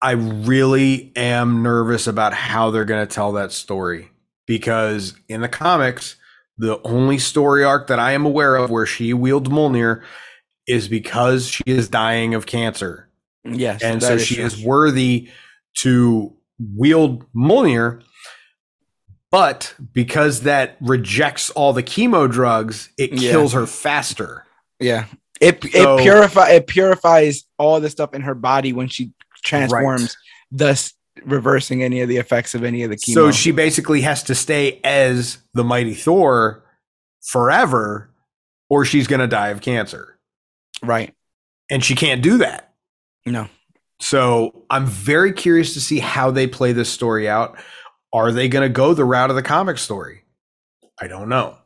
I 0.00 0.12
really 0.12 1.12
am 1.16 1.62
nervous 1.62 2.06
about 2.06 2.32
how 2.32 2.70
they're 2.70 2.84
going 2.84 3.06
to 3.06 3.12
tell 3.12 3.32
that 3.32 3.52
story 3.52 4.10
because 4.46 5.14
in 5.28 5.40
the 5.40 5.48
comics, 5.48 6.16
the 6.58 6.80
only 6.82 7.18
story 7.18 7.64
arc 7.64 7.88
that 7.88 7.98
I 7.98 8.12
am 8.12 8.24
aware 8.24 8.56
of 8.56 8.70
where 8.70 8.86
she 8.86 9.12
wields 9.12 9.50
Mjolnir 9.50 10.02
is 10.66 10.88
because 10.88 11.46
she 11.48 11.64
is 11.66 11.88
dying 11.88 12.34
of 12.34 12.46
cancer. 12.46 13.08
Yes. 13.44 13.82
And 13.82 14.02
so 14.02 14.14
is 14.14 14.26
she 14.26 14.36
true. 14.36 14.44
is 14.44 14.62
worthy 14.62 15.28
to 15.78 16.34
wield 16.58 17.24
Mjolnir. 17.34 18.02
But 19.30 19.74
because 19.92 20.42
that 20.42 20.76
rejects 20.80 21.50
all 21.50 21.72
the 21.72 21.82
chemo 21.82 22.30
drugs, 22.30 22.90
it 22.96 23.12
Yeah. 23.12 23.30
kills 23.32 23.52
her 23.52 23.66
faster. 23.66 24.44
Yeah. 24.78 25.06
It 25.40 25.62
So- 25.72 25.98
it 25.98 26.02
purify 26.02 26.50
it 26.50 26.66
purifies 26.66 27.44
all 27.58 27.80
the 27.80 27.90
stuff 27.90 28.14
in 28.14 28.22
her 28.22 28.34
body 28.34 28.72
when 28.72 28.88
she 28.88 29.12
transforms, 29.44 30.16
thus 30.50 30.92
reversing 31.24 31.82
any 31.82 32.00
of 32.00 32.08
the 32.08 32.16
effects 32.18 32.54
of 32.54 32.62
any 32.64 32.82
of 32.82 32.90
the 32.90 32.96
chemo. 32.96 33.14
So 33.14 33.30
she 33.32 33.50
basically 33.50 34.02
has 34.02 34.22
to 34.24 34.34
stay 34.34 34.80
as 34.84 35.38
the 35.54 35.64
mighty 35.64 35.94
Thor 35.94 36.64
forever, 37.22 38.10
or 38.68 38.84
she's 38.84 39.06
going 39.06 39.20
to 39.20 39.26
die 39.26 39.48
of 39.48 39.60
cancer. 39.60 40.18
right. 40.82 41.12
And 41.68 41.82
she 41.84 41.94
can't 41.96 42.22
do 42.22 42.38
that. 42.38 42.74
No. 43.24 43.48
So 44.00 44.66
I'm 44.70 44.86
very 44.86 45.32
curious 45.32 45.74
to 45.74 45.80
see 45.80 45.98
how 45.98 46.30
they 46.30 46.46
play 46.46 46.72
this 46.72 46.88
story 46.88 47.28
out. 47.28 47.58
Are 48.12 48.32
they 48.32 48.48
going 48.48 48.62
to 48.68 48.72
go 48.72 48.94
the 48.94 49.04
route 49.04 49.30
of 49.30 49.36
the 49.36 49.42
comic 49.42 49.78
story? 49.78 50.24
I 51.00 51.06
don't 51.08 51.28
know. 51.28 51.56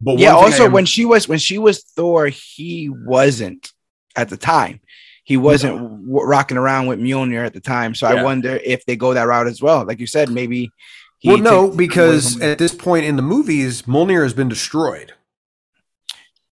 But 0.00 0.18
yeah. 0.18 0.34
one 0.34 0.44
thing 0.44 0.52
I 0.52 0.52
Also, 0.54 0.64
am- 0.66 0.72
when 0.72 0.86
she 0.86 1.04
was 1.04 1.28
when 1.28 1.38
she 1.38 1.58
was 1.58 1.82
Thor, 1.82 2.26
he 2.28 2.88
wasn't 2.88 3.72
at 4.16 4.28
the 4.30 4.36
time. 4.38 4.80
He 5.24 5.36
wasn't 5.36 5.78
w- 5.78 6.22
rocking 6.24 6.56
around 6.56 6.86
with 6.86 6.98
Mjolnir 6.98 7.44
at 7.44 7.52
the 7.52 7.60
time. 7.60 7.94
So 7.94 8.08
Yeah. 8.10 8.20
I 8.20 8.24
wonder 8.24 8.58
if 8.64 8.84
they 8.86 8.96
go 8.96 9.12
that 9.14 9.24
route 9.28 9.46
as 9.46 9.60
well. 9.60 9.84
Like 9.84 10.00
you 10.00 10.06
said, 10.06 10.30
maybe. 10.30 10.72
he 11.18 11.28
well, 11.28 11.38
no, 11.38 11.70
because 11.70 12.40
at 12.40 12.56
this 12.58 12.74
point 12.74 13.04
in 13.04 13.16
the 13.16 13.22
movies, 13.22 13.82
Mjolnir 13.82 14.22
has 14.22 14.32
been 14.32 14.48
destroyed. 14.48 15.12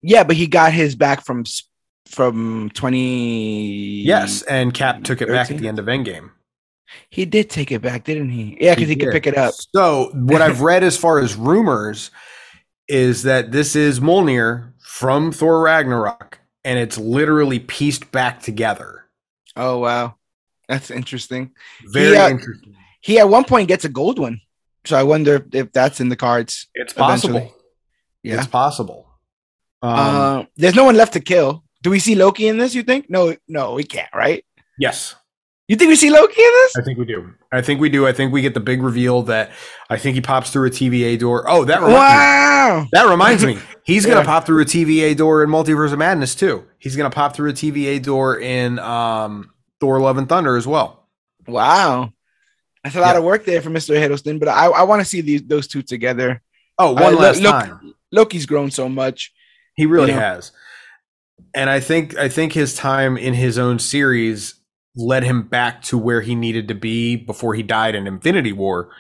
yeah, 0.02 0.22
but 0.24 0.36
he 0.36 0.46
got 0.46 0.72
his 0.74 0.94
back 0.94 1.24
from 1.24 1.44
from 2.06 2.70
twenty. 2.74 4.02
Yes, 4.04 4.42
and 4.42 4.72
Cap 4.74 5.02
took 5.04 5.22
it 5.22 5.28
back 5.28 5.50
at 5.50 5.56
the 5.59 5.68
end 5.68 5.78
of 5.78 5.86
Endgame. 5.86 6.30
He 7.11 7.24
did 7.24 7.51
take 7.51 7.70
it 7.72 7.82
back, 7.82 8.05
didn't 8.05 8.30
he? 8.30 8.57
Yeah, 8.61 8.74
because 8.74 8.89
he, 8.89 8.97
could 8.97 9.12
pick 9.12 9.26
it 9.26 9.36
up. 9.36 9.55
So 9.74 10.11
what 10.14 10.43
I've 10.43 10.61
read 10.61 10.82
as 10.82 10.97
far 10.97 11.18
as 11.18 11.36
rumors 11.36 12.11
is 12.89 13.22
that 13.24 13.53
this 13.53 13.76
is 13.76 14.01
Mjolnir 14.01 14.72
from 14.80 15.30
Thor 15.32 15.61
Ragnarok, 15.61 16.41
and 16.64 16.78
it's 16.78 16.99
literally 16.99 17.59
pieced 17.59 18.11
back 18.11 18.43
together. 18.43 19.05
Oh 19.57 19.78
wow, 19.78 20.14
that's 20.68 20.91
interesting. 20.91 21.53
Very 21.84 22.12
Yeah. 22.14 22.30
interesting. 22.30 22.74
He 23.01 23.18
at 23.18 23.28
one 23.28 23.45
point 23.45 23.68
gets 23.68 23.84
a 23.84 23.89
gold 23.89 24.18
one, 24.18 24.41
so 24.84 24.97
I 24.97 25.03
wonder 25.03 25.47
if 25.53 25.72
that's 25.72 26.01
in 26.01 26.09
the 26.09 26.16
cards. 26.16 26.66
It's 26.74 26.93
possible. 26.93 27.36
Eventually. 27.36 27.55
Yeah. 28.22 28.39
It's 28.39 28.47
possible. 28.47 29.07
Um, 29.82 29.93
uh, 29.93 30.45
there's 30.57 30.74
no 30.74 30.84
one 30.84 30.97
left 30.97 31.12
to 31.12 31.20
kill. 31.20 31.62
Do 31.82 31.91
we 31.91 32.01
see 32.01 32.16
Loki 32.16 32.49
in 32.49 32.59
this? 32.59 32.74
You 32.74 32.82
think? 32.82 33.09
No, 33.09 33.36
no, 33.47 33.74
we 33.74 33.84
can't. 33.84 34.12
Right? 34.12 34.45
yes, 34.78 35.14
You 35.68 35.76
think 35.76 35.90
we 35.90 35.96
see 35.96 36.08
Loki 36.10 36.40
in 36.42 36.50
this? 36.50 36.76
I 36.78 36.82
think 36.82 36.98
we 36.98 37.04
do. 37.04 37.34
I 37.52 37.60
think 37.60 37.78
we 37.80 37.90
do. 37.90 38.06
I 38.06 38.12
think 38.12 38.32
we 38.32 38.40
get 38.40 38.54
the 38.54 38.60
big 38.60 38.82
reveal 38.82 39.22
that 39.24 39.50
I 39.90 39.98
think 39.98 40.14
he 40.14 40.20
pops 40.22 40.50
through 40.50 40.68
a 40.68 40.70
TVA 40.70 41.18
door. 41.18 41.44
Oh, 41.46 41.64
that 41.66 41.80
reminds 41.82 41.92
me. 41.92 41.98
Wow. 41.98 42.86
That 42.92 43.08
reminds 43.10 43.44
me. 43.44 43.58
He's 43.84 44.06
gonna 44.06 44.24
pop 44.24 44.46
through 44.46 44.62
a 44.62 44.66
TVA 44.66 45.16
door 45.16 45.42
in 45.42 45.50
Multiverse 45.50 45.92
of 45.92 45.98
Madness 45.98 46.34
too. 46.34 46.64
He's 46.78 46.96
gonna 46.96 47.10
pop 47.10 47.34
through 47.36 47.50
a 47.50 47.52
TVA 47.52 48.02
door 48.02 48.38
in 48.38 48.78
um, 48.78 49.50
Thor: 49.80 50.00
Love 50.00 50.16
and 50.18 50.28
Thunder 50.28 50.56
as 50.56 50.66
well. 50.66 51.06
Wow. 51.46 52.12
That's 52.84 52.96
a 52.96 53.00
lot 53.00 53.12
Yeah. 53.14 53.18
of 53.18 53.24
work 53.24 53.44
there 53.44 53.60
for 53.60 53.70
Mr. 53.70 53.94
Hiddleston, 53.96 54.38
but 54.38 54.48
I, 54.48 54.66
I 54.66 54.82
want 54.84 55.00
to 55.00 55.04
see 55.04 55.20
these 55.20 55.42
those 55.42 55.66
two 55.66 55.82
together. 55.82 56.42
Oh, 56.78 56.92
one 56.92 57.14
Uh, 57.14 57.18
last 57.18 57.40
look- 57.42 57.52
time. 57.52 57.94
Loki's 58.10 58.46
grown 58.46 58.70
so 58.70 58.88
much. 58.88 59.32
He 59.74 59.84
really 59.84 60.08
you 60.08 60.14
know. 60.14 60.20
has. 60.20 60.52
And 61.54 61.68
I 61.68 61.80
think 61.80 62.16
I 62.16 62.28
think 62.30 62.52
his 62.54 62.74
time 62.74 63.16
in 63.18 63.34
his 63.34 63.58
own 63.58 63.78
series 63.78 64.54
led 64.99 65.22
him 65.22 65.42
back 65.42 65.80
to 65.82 65.96
where 65.96 66.20
he 66.20 66.34
needed 66.34 66.68
to 66.68 66.74
be 66.74 67.16
before 67.16 67.55
he 67.55 67.62
died 67.62 67.94
in 67.94 68.07
Infinity 68.07 68.53
War. 68.53 68.90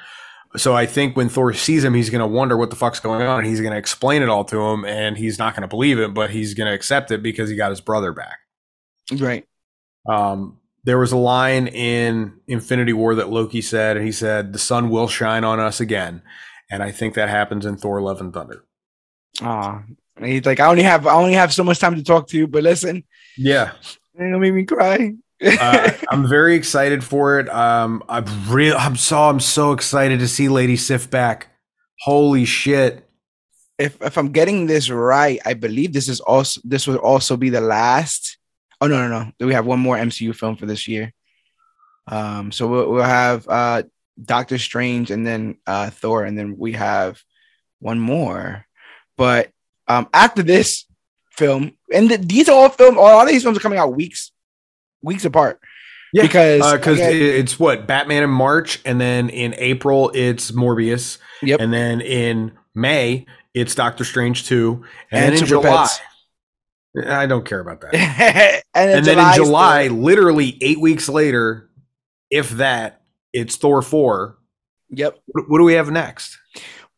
So 0.56 0.74
I 0.74 0.86
think 0.86 1.16
when 1.16 1.28
Thor 1.28 1.52
sees 1.52 1.84
him, 1.84 1.92
he's 1.92 2.08
going 2.08 2.20
to 2.20 2.26
wonder 2.26 2.56
what 2.56 2.70
the 2.70 2.76
fuck's 2.76 3.00
going 3.00 3.26
on. 3.26 3.44
He's 3.44 3.60
going 3.60 3.72
to 3.72 3.78
explain 3.78 4.22
it 4.22 4.30
all 4.30 4.44
to 4.46 4.58
him, 4.58 4.84
and 4.86 5.18
he's 5.18 5.38
not 5.38 5.54
going 5.54 5.62
to 5.62 5.68
believe 5.68 5.98
it, 5.98 6.14
but 6.14 6.30
he's 6.30 6.54
going 6.54 6.68
to 6.68 6.74
accept 6.74 7.10
it 7.10 7.22
because 7.22 7.50
he 7.50 7.56
got 7.56 7.70
his 7.70 7.82
brother 7.82 8.12
back. 8.12 8.38
Right. 9.12 9.46
Um, 10.08 10.58
there 10.84 10.98
was 10.98 11.12
a 11.12 11.18
line 11.18 11.66
in 11.66 12.40
Infinity 12.46 12.94
War 12.94 13.16
that 13.16 13.28
Loki 13.28 13.60
said, 13.60 13.98
and 13.98 14.06
he 14.06 14.12
said, 14.12 14.54
"The 14.54 14.58
sun 14.58 14.88
will 14.88 15.08
shine 15.08 15.44
on 15.44 15.60
us 15.60 15.80
again," 15.80 16.22
and 16.70 16.82
I 16.82 16.92
think 16.92 17.14
that 17.14 17.28
happens 17.28 17.66
in 17.66 17.76
Thor: 17.76 18.00
Love 18.00 18.22
and 18.22 18.32
Thunder. 18.32 18.64
Ah, 19.42 19.82
he's 20.18 20.46
like, 20.46 20.60
I 20.60 20.66
only 20.66 20.82
have 20.84 21.06
I 21.06 21.12
only 21.12 21.34
have 21.34 21.52
so 21.52 21.62
much 21.62 21.78
time 21.78 21.94
to 21.96 22.02
talk 22.02 22.28
to 22.28 22.38
you, 22.38 22.46
but 22.46 22.62
listen, 22.62 23.04
Yeah, 23.36 23.72
gonna 24.16 24.38
make 24.38 24.54
me 24.54 24.64
cry. 24.64 25.14
Uh, 25.44 25.92
I'm 26.10 26.28
very 26.28 26.54
excited 26.54 27.02
for 27.04 27.40
it. 27.40 27.48
Um, 27.48 28.02
I'm 28.08 28.24
real. 28.48 28.76
I'm 28.78 28.96
so 28.96 29.18
I'm 29.22 29.40
so 29.40 29.72
excited 29.72 30.20
to 30.20 30.28
see 30.28 30.48
Lady 30.48 30.76
Sif 30.76 31.10
back. 31.10 31.48
Holy 32.00 32.44
shit! 32.44 33.08
if 33.78 34.00
if 34.02 34.18
I'm 34.18 34.32
getting 34.32 34.66
this 34.66 34.90
right, 34.90 35.38
I 35.46 35.54
believe 35.54 35.92
this 35.92 36.08
is 36.08 36.20
also 36.20 36.60
this 36.64 36.86
will 36.86 36.96
also 36.96 37.36
be 37.36 37.48
the 37.48 37.60
last. 37.60 38.36
Oh 38.80 38.88
no 38.88 39.08
no 39.08 39.32
no! 39.38 39.46
We 39.46 39.54
have 39.54 39.66
one 39.66 39.78
more 39.78 39.96
MCU 39.96 40.34
film 40.34 40.56
for 40.56 40.66
this 40.66 40.88
year. 40.88 41.14
Um, 42.08 42.50
so 42.52 42.66
we'll, 42.66 42.90
we'll 42.90 43.02
have 43.02 43.48
uh 43.48 43.84
Doctor 44.22 44.58
Strange 44.58 45.10
and 45.10 45.26
then 45.26 45.58
uh 45.66 45.90
Thor, 45.90 46.24
and 46.24 46.36
then 46.36 46.58
we 46.58 46.72
have 46.72 47.22
one 47.78 48.00
more. 48.00 48.66
But 49.16 49.50
um, 49.86 50.08
after 50.12 50.42
this 50.42 50.84
film, 51.30 51.72
and 51.92 52.08
th- 52.08 52.20
these 52.22 52.48
are 52.48 52.54
all 52.54 52.68
film, 52.68 52.98
all 52.98 53.20
of 53.20 53.28
these 53.28 53.42
films 53.42 53.58
are 53.58 53.62
coming 53.62 53.78
out 53.78 53.94
weeks 53.94 54.32
weeks 55.02 55.24
apart. 55.24 55.60
Yeah, 56.12 56.22
because 56.22 56.62
uh, 56.62 56.76
because 56.76 56.98
again- 56.98 57.12
it's 57.14 57.58
what 57.58 57.86
Batman 57.86 58.22
in 58.22 58.30
March, 58.30 58.80
and 58.84 59.00
then 59.00 59.28
in 59.28 59.54
April 59.58 60.10
it's 60.14 60.50
Morbius, 60.52 61.18
Yep. 61.42 61.60
and 61.60 61.72
then 61.72 62.00
in 62.00 62.52
May 62.74 63.26
it's 63.54 63.74
Doctor 63.74 64.04
Strange 64.04 64.46
two, 64.46 64.84
and, 65.10 65.24
And 65.26 65.34
then 65.34 65.42
in 65.42 65.46
July. 65.48 65.86
Pets. 65.86 66.00
I 67.06 67.26
don't 67.26 67.44
care 67.44 67.60
about 67.60 67.80
that. 67.82 67.94
and, 68.74 68.90
and 68.90 69.04
then 69.06 69.18
in 69.18 69.34
July, 69.34 69.88
the- 69.88 69.94
literally 69.94 70.56
eight 70.62 70.80
weeks 70.80 71.08
later, 71.08 71.68
if 72.30 72.50
that, 72.52 73.02
it's 73.32 73.56
Thor 73.56 73.82
four. 73.82 74.38
yep. 74.90 75.18
What, 75.26 75.50
what 75.50 75.58
do 75.58 75.64
we 75.64 75.74
have 75.74 75.90
next? 75.90 76.37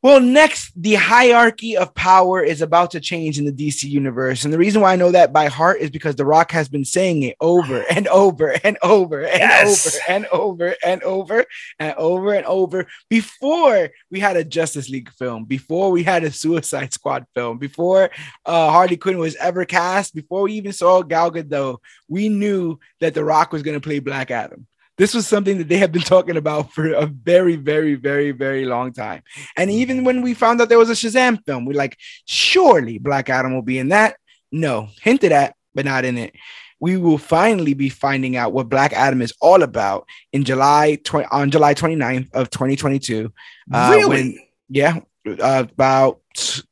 Well, 0.03 0.19
next, 0.19 0.73
the 0.81 0.95
hierarchy 0.95 1.77
of 1.77 1.95
power 1.95 2.43
is 2.43 2.63
about 2.63 2.93
to 2.93 3.01
change 3.01 3.39
in 3.39 3.45
the 3.45 3.53
DC 3.53 3.83
universe. 3.85 4.45
And 4.45 4.53
the 4.53 4.57
reason 4.57 4.81
why 4.81 4.95
I 4.95 4.97
know 4.97 5.11
that 5.13 5.31
by 5.31 5.49
heart 5.49 5.81
is 5.81 5.91
because 5.91 6.17
The 6.17 6.25
Rock 6.25 6.53
has 6.53 6.71
been 6.71 6.87
saying 6.87 7.23
it 7.23 7.37
over 7.39 7.85
and 7.91 8.09
over 8.09 8.57
and 8.65 8.79
over 8.83 9.21
and 9.21 9.39
Yes. 9.41 9.87
over 9.87 10.03
and 10.09 10.27
over 10.29 10.75
and 10.83 11.03
over 11.03 11.45
and 11.79 11.95
over 11.99 12.33
and 12.33 12.47
over 12.47 12.87
before 13.11 13.91
we 14.11 14.21
had 14.21 14.39
a 14.39 14.45
Justice 14.45 14.89
League 14.89 15.11
film, 15.13 15.45
before 15.45 15.91
we 15.91 16.03
had 16.03 16.25
a 16.25 16.33
Suicide 16.33 16.95
Squad 16.95 17.27
film, 17.35 17.59
before 17.59 18.11
uh, 18.47 18.71
Harley 18.71 18.97
Quinn 18.97 19.19
was 19.19 19.37
ever 19.37 19.67
cast, 19.67 20.15
before 20.15 20.43
we 20.43 20.55
even 20.55 20.73
saw 20.73 21.03
Gal 21.03 21.31
Gadot, 21.31 21.77
we 22.09 22.31
knew 22.31 22.79
that 23.01 23.13
The 23.13 23.23
Rock 23.25 23.53
was 23.53 23.63
going 23.63 23.79
to 23.79 23.87
play 23.87 23.99
Black 23.99 24.31
Adam. 24.31 24.67
This 25.01 25.15
was 25.15 25.27
something 25.27 25.57
that 25.57 25.69
they 25.69 25.79
have 25.79 25.93
been 25.93 26.03
talking 26.15 26.37
about 26.37 26.75
for 26.75 26.93
a 26.93 27.07
very, 27.07 27.57
very, 27.57 27.95
very, 27.95 28.33
very 28.33 28.67
long 28.67 28.93
time. 28.93 29.23
And 29.57 29.71
even 29.71 30.05
when 30.05 30.21
we 30.21 30.35
found 30.35 30.61
out 30.61 30.69
there 30.69 30.77
was 30.77 30.91
a 30.91 30.93
Shazam 30.93 31.43
film, 31.47 31.65
we're 31.65 31.73
like, 31.73 31.97
surely 32.27 32.99
Black 32.99 33.31
Adam 33.31 33.55
will 33.55 33.63
be 33.63 33.79
in 33.79 33.89
that. 33.89 34.17
No, 34.53 34.91
hinted 35.01 35.33
at, 35.33 35.55
but 35.75 35.87
not 35.87 36.05
in 36.05 36.19
it. 36.19 36.35
We 36.81 36.99
will 36.99 37.17
finally 37.17 37.73
be 37.73 37.89
finding 37.89 38.37
out 38.37 38.53
what 38.53 38.69
Black 38.69 38.93
Adam 38.93 39.23
is 39.23 39.33
all 39.41 39.63
about 39.63 40.07
in 40.35 40.45
July 40.45 40.99
20, 41.03 41.29
on 41.31 41.51
July 41.51 41.73
29th 41.73 42.35
of 42.35 42.51
2022. 42.51 43.33
Uh, 43.73 43.89
really? 43.91 44.07
when- 44.07 44.39
yeah, 44.69 45.01
uh, 45.27 45.65
about 45.71 46.21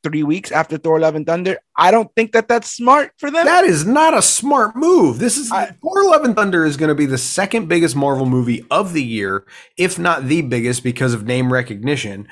three 0.03 0.23
weeks 0.23 0.51
after 0.51 0.77
Thor: 0.77 0.99
Love 0.99 1.15
and 1.15 1.25
Thunder. 1.25 1.57
I 1.77 1.91
don't 1.91 2.13
think 2.15 2.31
that 2.31 2.47
that's 2.47 2.69
smart 2.71 3.11
for 3.17 3.29
them. 3.29 3.45
that 3.45 3.63
is 3.63 3.85
not 3.85 4.17
a 4.17 4.21
smart 4.21 4.75
move. 4.75 5.19
This 5.19 5.37
is 5.37 5.51
I- 5.51 5.67
Thor: 5.81 6.05
Love 6.05 6.23
and 6.23 6.35
Thunder 6.35 6.65
is 6.65 6.77
going 6.77 6.89
to 6.89 6.95
be 6.95 7.05
the 7.05 7.17
second 7.17 7.67
biggest 7.67 7.95
Marvel 7.95 8.25
movie 8.25 8.65
of 8.71 8.93
the 8.93 9.03
year, 9.03 9.45
if 9.77 9.99
not 9.99 10.27
the 10.27 10.41
biggest, 10.41 10.83
because 10.83 11.13
of 11.13 11.25
name 11.25 11.51
recognition. 11.53 12.27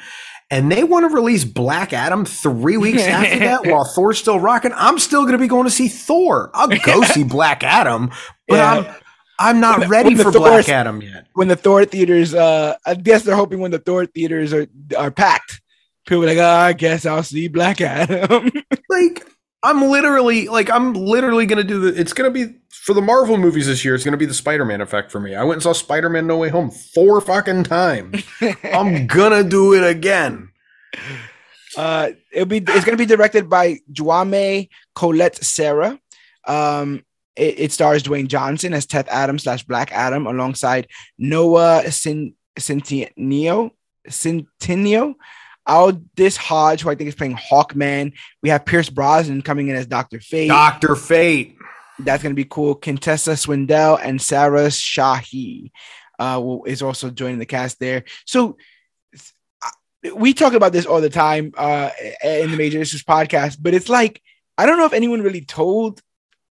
And 0.50 0.72
they 0.72 0.86
want 0.86 1.04
to 1.10 1.14
release 1.14 1.44
Black 1.44 1.92
Adam 1.92 2.24
three 2.24 2.78
weeks 2.78 3.02
after 3.06 3.40
that 3.40 3.66
while 3.66 3.84
Thor's 3.84 4.18
still 4.18 4.40
rocking. 4.40 4.72
I'm 4.76 4.98
still 4.98 5.24
going 5.24 5.34
to 5.34 5.38
be 5.38 5.48
going 5.50 5.66
to 5.66 5.70
see 5.70 5.90
Thor. 5.90 6.50
I'll 6.54 6.70
go 6.70 7.02
see 7.04 7.24
Black 7.26 7.64
Adam, 7.64 8.12
but 8.48 8.56
Yeah. 8.56 8.72
I'm 8.74 8.96
I'm 9.40 9.60
not 9.60 9.80
When 9.82 9.90
ready 9.90 10.16
when 10.16 10.18
for 10.24 10.32
Thor's- 10.32 10.66
Black 10.66 10.70
Adam 10.70 11.00
yet. 11.02 11.28
when 11.34 11.48
the 11.48 11.56
Thor 11.56 11.86
theaters, 11.86 12.34
uh, 12.34 12.76
I 12.88 12.96
guess 12.96 13.22
they're 13.24 13.36
hoping 13.36 13.60
when 13.60 13.70
the 13.72 13.78
Thor 13.78 14.06
theaters 14.08 14.52
are 14.54 14.66
are 14.98 15.12
packed, 15.12 15.47
people 16.08 16.26
like, 16.26 16.38
oh, 16.38 16.44
I 16.44 16.74
guess 16.74 17.06
I'll 17.06 17.24
see 17.24 17.48
Black 17.48 17.82
Adam. 17.82 18.52
Like, 18.90 19.30
I'm 19.64 19.82
literally 19.82 20.48
like 20.48 20.70
I'm 20.72 20.94
literally 20.94 21.46
gonna 21.46 21.64
do 21.64 21.80
the. 21.82 22.00
It's 22.00 22.14
gonna 22.14 22.32
be 22.32 22.56
for 22.72 22.94
the 22.94 23.02
Marvel 23.02 23.38
movies 23.38 23.68
this 23.68 23.84
year. 23.84 23.96
It's 23.96 24.04
gonna 24.06 24.16
be 24.16 24.26
the 24.26 24.34
Spider-Man 24.34 24.80
effect 24.80 25.12
for 25.12 25.20
me. 25.20 25.36
I 25.36 25.44
went 25.44 25.58
and 25.58 25.64
saw 25.64 25.74
Spider-Man 25.74 26.26
No 26.26 26.38
Way 26.38 26.50
Home 26.50 26.72
four 26.72 27.20
fucking 27.20 27.66
times. 27.66 28.24
I'm 28.64 29.06
gonna 29.08 29.44
do 29.44 29.74
it 29.74 29.84
again. 29.84 30.50
Uh, 31.76 32.12
it'll 32.32 32.48
be 32.48 32.58
it's 32.66 32.86
gonna 32.86 32.98
be 32.98 33.06
directed 33.06 33.50
by 33.50 33.80
Juame 33.92 34.70
Colette 34.96 35.44
Sarah. 35.44 36.00
Um, 36.48 37.04
it, 37.36 37.60
it 37.60 37.72
stars 37.74 38.04
Dwayne 38.04 38.28
Johnson 38.28 38.74
as 38.74 38.86
Teth 38.86 39.10
Adam 39.10 39.38
slash 39.38 39.64
Black 39.64 39.92
Adam 39.92 40.26
alongside 40.28 40.88
Noah 41.18 41.92
Cin- 41.92 42.36
Centineo 42.58 43.72
Centineo. 45.68 45.74
Aldis 45.74 46.38
Hodge, 46.38 46.82
who 46.82 46.90
I 46.90 46.96
think 46.96 47.08
is 47.10 47.16
playing 47.16 47.36
Hawkman. 47.36 48.14
We 48.42 48.50
have 48.50 48.66
Pierce 48.66 48.90
Brosnan 48.90 49.42
coming 49.42 49.68
in 49.68 49.76
as 49.76 49.88
Doctor 49.88 50.20
Fate. 50.20 50.48
Doctor 50.48 50.96
Fate. 50.96 51.58
That's 52.00 52.22
gonna 52.22 52.36
be 52.36 52.46
cool. 52.46 52.76
Quintessa 52.76 53.36
Swindell 53.36 54.00
and 54.04 54.22
Sarah 54.22 54.68
Shahi 54.68 55.72
uh, 56.20 56.58
is 56.66 56.82
also 56.82 57.10
joining 57.10 57.40
the 57.40 57.46
cast 57.46 57.80
there. 57.80 58.04
So 58.26 58.58
we 60.16 60.34
talk 60.34 60.54
about 60.54 60.74
this 60.74 60.86
all 60.86 61.02
the 61.02 61.10
time 61.10 61.54
uh, 61.58 61.90
in 62.24 62.52
the 62.52 62.58
Major 62.58 62.80
Issues 62.80 63.04
podcast, 63.04 63.58
but 63.60 63.74
it's 63.74 63.90
like 63.90 64.22
I 64.58 64.66
don't 64.66 64.78
know 64.78 64.86
if 64.86 64.94
anyone 64.94 65.22
really 65.22 65.42
told 65.42 66.02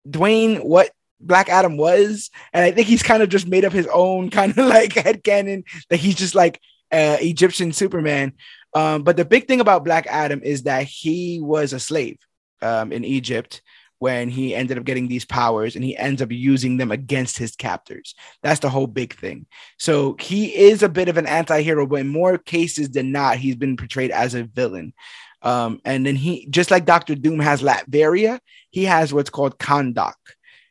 Dwayne 0.08 0.62
what 0.62 0.90
Black 1.20 1.48
Adam 1.48 1.76
was, 1.76 2.30
and 2.52 2.64
I 2.64 2.70
think 2.70 2.86
he's 2.86 3.02
kind 3.02 3.22
of 3.22 3.28
just 3.28 3.46
made 3.46 3.64
up 3.64 3.72
his 3.72 3.88
own 3.92 4.30
kind 4.30 4.52
of 4.52 4.66
like 4.66 4.92
head 4.94 5.22
headcanon 5.22 5.64
that 5.90 5.98
he's 5.98 6.16
just 6.16 6.34
like 6.34 6.60
uh, 6.92 7.16
Egyptian 7.20 7.72
Superman. 7.72 8.34
Um, 8.76 9.04
but 9.04 9.16
the 9.16 9.24
big 9.24 9.48
thing 9.48 9.60
about 9.60 9.86
Black 9.86 10.06
Adam 10.06 10.42
is 10.42 10.64
that 10.64 10.84
he 10.84 11.40
was 11.40 11.72
a 11.72 11.80
slave 11.80 12.18
um, 12.60 12.92
in 12.92 13.06
Egypt 13.06 13.62
when 14.00 14.28
he 14.28 14.54
ended 14.54 14.76
up 14.76 14.84
getting 14.84 15.08
these 15.08 15.24
powers 15.24 15.76
and 15.76 15.82
he 15.82 15.96
ends 15.96 16.20
up 16.20 16.30
using 16.30 16.76
them 16.76 16.92
against 16.92 17.38
his 17.38 17.56
captors. 17.56 18.14
That's 18.42 18.60
the 18.60 18.68
whole 18.68 18.86
big 18.86 19.14
thing. 19.14 19.46
So 19.78 20.16
he 20.20 20.54
is 20.54 20.82
a 20.82 20.90
bit 20.90 21.08
of 21.08 21.16
an 21.16 21.26
anti-hero, 21.26 21.86
but 21.86 22.00
in 22.00 22.08
more 22.08 22.36
cases 22.36 22.90
than 22.90 23.12
not, 23.12 23.38
he's 23.38 23.56
been 23.56 23.78
portrayed 23.78 24.10
as 24.10 24.34
a 24.34 24.44
villain. 24.44 24.92
Um, 25.40 25.80
and 25.86 26.04
then 26.04 26.16
he, 26.16 26.46
just 26.50 26.70
like 26.70 26.84
Doctor 26.84 27.14
Doom 27.14 27.40
has 27.40 27.62
Latveria, 27.62 28.40
he 28.70 28.84
has 28.84 29.14
what's 29.14 29.30
called 29.30 29.58
Kahndaq. 29.58 30.12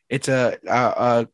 It's 0.08 0.28
a, 0.28 0.56
a, 0.64 0.76
a 0.76 1.28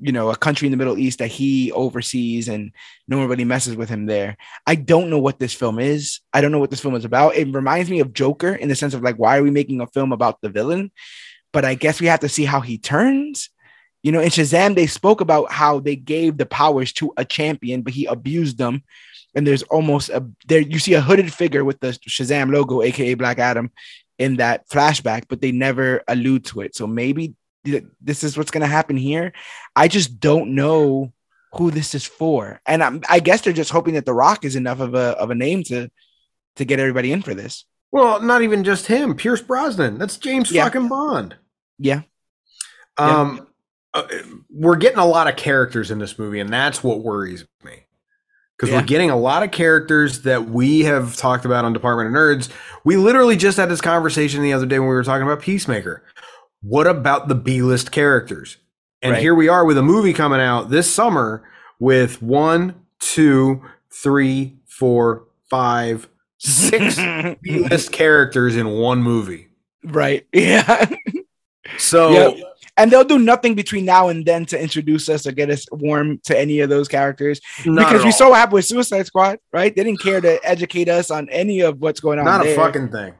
you 0.00 0.12
know 0.12 0.30
a 0.30 0.36
country 0.36 0.66
in 0.66 0.70
the 0.70 0.76
Middle 0.76 0.98
East 0.98 1.18
that 1.18 1.28
he 1.28 1.72
oversees, 1.72 2.48
and 2.48 2.72
nobody 3.06 3.44
messes 3.44 3.76
with 3.76 3.88
him 3.88 4.06
there. 4.06 4.36
I 4.66 4.74
don't 4.74 5.10
know 5.10 5.18
what 5.18 5.38
this 5.38 5.54
film 5.54 5.78
is. 5.78 6.20
I 6.32 6.40
don't 6.40 6.52
know 6.52 6.58
what 6.58 6.70
this 6.70 6.80
film 6.80 6.94
is 6.94 7.04
about. 7.04 7.36
It 7.36 7.52
reminds 7.52 7.90
me 7.90 8.00
of 8.00 8.12
Joker 8.12 8.54
in 8.54 8.68
the 8.68 8.76
sense 8.76 8.94
of 8.94 9.02
like, 9.02 9.16
why 9.16 9.38
are 9.38 9.42
we 9.42 9.50
making 9.50 9.80
a 9.80 9.86
film 9.86 10.12
about 10.12 10.40
the 10.40 10.48
villain? 10.48 10.90
But 11.52 11.64
I 11.64 11.74
guess 11.74 12.00
we 12.00 12.06
have 12.06 12.20
to 12.20 12.28
see 12.28 12.44
how 12.44 12.60
he 12.60 12.78
turns. 12.78 13.50
You 14.02 14.12
know, 14.12 14.20
in 14.20 14.28
Shazam, 14.28 14.74
they 14.74 14.86
spoke 14.86 15.20
about 15.20 15.50
how 15.50 15.80
they 15.80 15.96
gave 15.96 16.36
the 16.36 16.46
powers 16.46 16.92
to 16.94 17.12
a 17.16 17.24
champion, 17.24 17.82
but 17.82 17.92
he 17.92 18.06
abused 18.06 18.58
them. 18.58 18.84
And 19.34 19.46
there's 19.46 19.62
almost 19.64 20.08
a 20.08 20.26
there 20.46 20.60
you 20.60 20.78
see 20.78 20.94
a 20.94 21.00
hooded 21.00 21.32
figure 21.32 21.64
with 21.64 21.80
the 21.80 21.88
Shazam 22.08 22.52
logo, 22.52 22.82
aka 22.82 23.14
Black 23.14 23.38
Adam, 23.38 23.70
in 24.18 24.36
that 24.36 24.68
flashback, 24.68 25.24
but 25.28 25.40
they 25.40 25.52
never 25.52 26.02
allude 26.08 26.44
to 26.46 26.60
it. 26.60 26.74
So 26.74 26.86
maybe 26.86 27.34
this 28.00 28.22
is 28.24 28.36
what's 28.36 28.50
going 28.50 28.62
to 28.62 28.66
happen 28.66 28.96
here. 28.96 29.32
I 29.76 29.88
just 29.88 30.20
don't 30.20 30.54
know 30.54 31.12
who 31.54 31.70
this 31.70 31.94
is 31.94 32.04
for, 32.04 32.60
and 32.66 32.82
I'm, 32.82 33.02
I 33.08 33.20
guess 33.20 33.40
they're 33.40 33.52
just 33.52 33.70
hoping 33.70 33.94
that 33.94 34.04
The 34.06 34.12
Rock 34.14 34.44
is 34.44 34.56
enough 34.56 34.80
of 34.80 34.94
a 34.94 35.16
of 35.18 35.30
a 35.30 35.34
name 35.34 35.62
to 35.64 35.90
to 36.56 36.64
get 36.64 36.80
everybody 36.80 37.12
in 37.12 37.22
for 37.22 37.34
this. 37.34 37.64
Well, 37.90 38.20
not 38.20 38.42
even 38.42 38.64
just 38.64 38.86
him. 38.86 39.14
Pierce 39.14 39.40
Brosnan. 39.40 39.98
That's 39.98 40.18
James 40.18 40.50
Yeah. 40.52 40.64
fucking 40.64 40.88
Bond. 40.88 41.36
Yeah, 41.78 42.02
Um, 42.98 43.46
uh, 43.94 44.02
we're 44.50 44.76
getting 44.76 44.98
a 44.98 45.06
lot 45.06 45.28
of 45.28 45.36
characters 45.36 45.90
in 45.90 45.98
this 45.98 46.18
movie, 46.18 46.40
and 46.40 46.52
that's 46.52 46.82
what 46.82 47.02
worries 47.04 47.46
me. 47.64 47.84
Because 48.56 48.70
Yeah. 48.72 48.80
we're 48.80 48.86
getting 48.86 49.10
a 49.10 49.16
lot 49.16 49.44
of 49.44 49.52
characters 49.52 50.22
that 50.22 50.50
we 50.50 50.80
have 50.80 51.16
talked 51.16 51.44
about 51.44 51.64
on 51.64 51.72
Department 51.72 52.08
of 52.08 52.14
Nerds. 52.14 52.48
We 52.84 52.96
literally 52.96 53.36
just 53.36 53.56
had 53.56 53.70
this 53.70 53.80
conversation 53.80 54.42
the 54.42 54.52
other 54.52 54.66
day 54.66 54.80
when 54.80 54.88
we 54.88 54.94
were 54.96 55.04
talking 55.04 55.22
about 55.26 55.40
Peacemaker. 55.40 56.02
What 56.62 56.86
about 56.86 57.28
the 57.28 57.34
B 57.34 57.62
list 57.62 57.92
characters? 57.92 58.56
And 59.02 59.12
Right. 59.12 59.22
here 59.22 59.34
we 59.34 59.48
are 59.48 59.64
with 59.64 59.78
a 59.78 59.82
movie 59.82 60.12
coming 60.12 60.40
out 60.40 60.70
this 60.70 60.90
summer 60.92 61.44
with 61.78 62.20
one, 62.20 62.74
two, 62.98 63.62
three, 63.92 64.56
four, 64.66 65.24
five, 65.48 66.08
six 66.38 66.96
B 67.42 67.60
list 67.60 67.92
characters 67.92 68.56
in 68.56 68.68
one 68.70 69.02
movie. 69.02 69.48
right. 69.84 70.26
Yeah. 70.32 70.90
So 71.78 72.10
Yep. 72.10 72.36
And 72.76 72.92
they'll 72.92 73.02
do 73.04 73.18
nothing 73.18 73.54
between 73.56 73.84
now 73.84 74.06
and 74.08 74.24
then 74.24 74.46
to 74.46 74.60
introduce 74.60 75.08
us 75.08 75.26
or 75.26 75.32
get 75.32 75.50
us 75.50 75.66
warm 75.72 76.18
to 76.26 76.38
any 76.38 76.60
of 76.60 76.70
those 76.70 76.86
characters. 76.86 77.40
not 77.66 77.88
because 77.90 78.04
we 78.04 78.12
saw 78.12 78.30
what 78.30 78.36
happened 78.38 78.54
with 78.54 78.66
Suicide 78.66 79.04
Squad, 79.04 79.40
right? 79.52 79.74
They 79.74 79.82
didn't 79.82 80.00
care 80.00 80.20
to 80.20 80.38
educate 80.48 80.88
us 80.88 81.10
on 81.10 81.28
any 81.28 81.58
of 81.60 81.80
what's 81.80 81.98
going 81.98 82.20
on. 82.20 82.24
not 82.24 82.46
a 82.46 82.54
fucking 82.54 82.90
thing. 82.92 83.14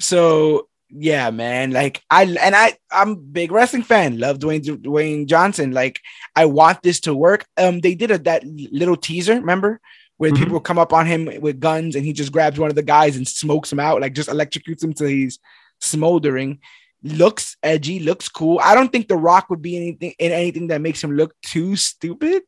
So 0.00 0.66
yeah, 0.96 1.30
man. 1.30 1.72
Like 1.72 2.02
I 2.10 2.22
and 2.24 2.54
I, 2.54 2.74
I'm 2.92 3.16
big 3.16 3.50
wrestling 3.52 3.82
fan. 3.82 4.18
Love 4.18 4.38
Dwayne 4.38 4.62
Dwayne 4.64 5.26
Johnson. 5.26 5.72
Like 5.72 6.00
I 6.36 6.44
want 6.46 6.82
this 6.82 7.00
to 7.00 7.14
work. 7.14 7.44
Um, 7.56 7.80
they 7.80 7.94
did 7.94 8.10
a 8.10 8.18
that 8.18 8.44
little 8.46 8.96
teaser, 8.96 9.34
remember? 9.34 9.80
Where 10.16 10.30
Mhm. 10.30 10.38
people 10.38 10.60
come 10.60 10.78
up 10.78 10.92
on 10.92 11.06
him 11.06 11.28
with 11.40 11.58
guns 11.58 11.96
and 11.96 12.04
he 12.06 12.12
just 12.12 12.30
grabs 12.30 12.58
one 12.58 12.70
of 12.70 12.76
the 12.76 12.82
guys 12.82 13.16
and 13.16 13.26
smokes 13.26 13.72
him 13.72 13.80
out, 13.80 14.00
like 14.00 14.14
just 14.14 14.28
electrocutes 14.28 14.82
him 14.84 14.92
till 14.92 15.08
he's 15.08 15.40
smoldering. 15.80 16.60
Looks 17.02 17.56
edgy, 17.62 17.98
looks 18.00 18.28
cool. 18.28 18.60
I 18.62 18.74
don't 18.74 18.90
think 18.90 19.08
The 19.08 19.16
Rock 19.16 19.50
would 19.50 19.60
be 19.60 19.76
anything 19.76 20.14
in 20.18 20.32
anything 20.32 20.68
that 20.68 20.80
makes 20.80 21.02
him 21.02 21.12
look 21.16 21.34
too 21.42 21.76
stupid. 21.76 22.42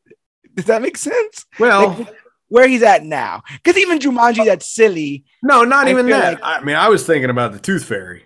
Does 0.55 0.65
that 0.65 0.81
make 0.81 0.97
sense? 0.97 1.45
Well, 1.59 1.89
Like, 1.89 2.15
where 2.47 2.67
he's 2.67 2.81
at 2.81 3.03
now. 3.03 3.43
Because 3.61 3.77
even 3.79 3.99
Jumanji, 3.99 4.45
that's 4.45 4.73
silly. 4.73 5.25
no, 5.43 5.63
not 5.65 5.87
I 5.87 5.91
even 5.91 6.07
that. 6.07 6.41
like- 6.41 6.61
I 6.61 6.63
mean, 6.63 6.75
I 6.77 6.87
was 6.89 7.05
thinking 7.05 7.29
about 7.29 7.51
the 7.51 7.59
Tooth 7.59 7.83
Fairy. 7.83 8.23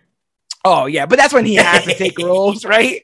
Oh 0.64 0.86
yeah, 0.86 1.06
but 1.06 1.18
that's 1.18 1.34
when 1.34 1.46
he 1.46 1.56
had 1.56 1.84
to 1.84 1.94
take 1.96 2.20
roles, 2.20 2.64
right? 2.66 3.04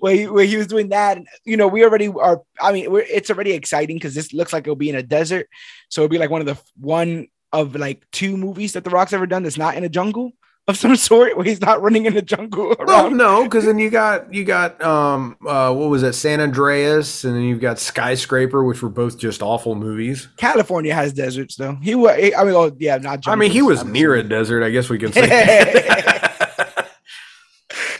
Where 0.00 0.14
he, 0.14 0.26
where 0.26 0.44
he 0.44 0.56
was 0.56 0.66
doing 0.66 0.90
that, 0.90 1.16
and 1.16 1.26
you 1.44 1.56
know, 1.56 1.66
we 1.66 1.82
already 1.84 2.08
are. 2.08 2.42
I 2.60 2.72
mean, 2.72 2.90
we're, 2.90 3.00
it's 3.00 3.30
already 3.30 3.52
exciting 3.52 3.96
because 3.96 4.14
this 4.14 4.32
looks 4.32 4.52
like 4.52 4.64
it'll 4.64 4.76
be 4.76 4.90
in 4.90 4.96
a 4.96 5.02
desert, 5.02 5.48
so 5.88 6.02
it'll 6.02 6.10
be 6.10 6.18
like 6.18 6.30
one 6.30 6.42
of 6.42 6.46
the 6.46 6.58
one 6.78 7.28
of 7.52 7.74
like 7.74 8.06
two 8.12 8.36
movies 8.36 8.74
that 8.74 8.84
The 8.84 8.90
Rock's 8.90 9.14
ever 9.14 9.26
done 9.26 9.42
that's 9.42 9.56
not 9.56 9.74
in 9.76 9.84
a 9.84 9.88
jungle 9.88 10.32
of 10.66 10.76
some 10.76 10.94
sort, 10.96 11.34
where 11.34 11.46
he's 11.46 11.62
not 11.62 11.80
running 11.80 12.04
in 12.04 12.12
the 12.12 12.20
jungle 12.20 12.76
Well, 12.78 13.10
no, 13.10 13.44
because 13.44 13.64
then 13.64 13.78
you 13.78 13.88
got 13.88 14.32
you 14.34 14.44
got 14.44 14.82
um 14.82 15.38
uh 15.46 15.72
what 15.72 15.88
was 15.88 16.02
it, 16.02 16.12
San 16.12 16.40
Andreas, 16.40 17.24
and 17.24 17.34
then 17.34 17.42
you've 17.42 17.60
got 17.60 17.78
Skyscraper, 17.78 18.62
which 18.64 18.82
were 18.82 18.90
both 18.90 19.18
just 19.18 19.42
awful 19.42 19.74
movies. 19.74 20.28
California 20.36 20.94
has 20.94 21.14
deserts 21.14 21.56
though. 21.56 21.76
He 21.76 21.94
was. 21.94 22.18
I 22.36 22.44
mean, 22.44 22.54
oh 22.54 22.70
yeah, 22.78 22.98
not. 22.98 23.26
I 23.26 23.34
mean, 23.34 23.50
he 23.50 23.62
was 23.62 23.82
near 23.84 24.14
a 24.14 24.22
desert, 24.22 24.62
I 24.62 24.68
guess 24.68 24.90
we 24.90 24.98
can 24.98 25.12
say. 25.14 26.27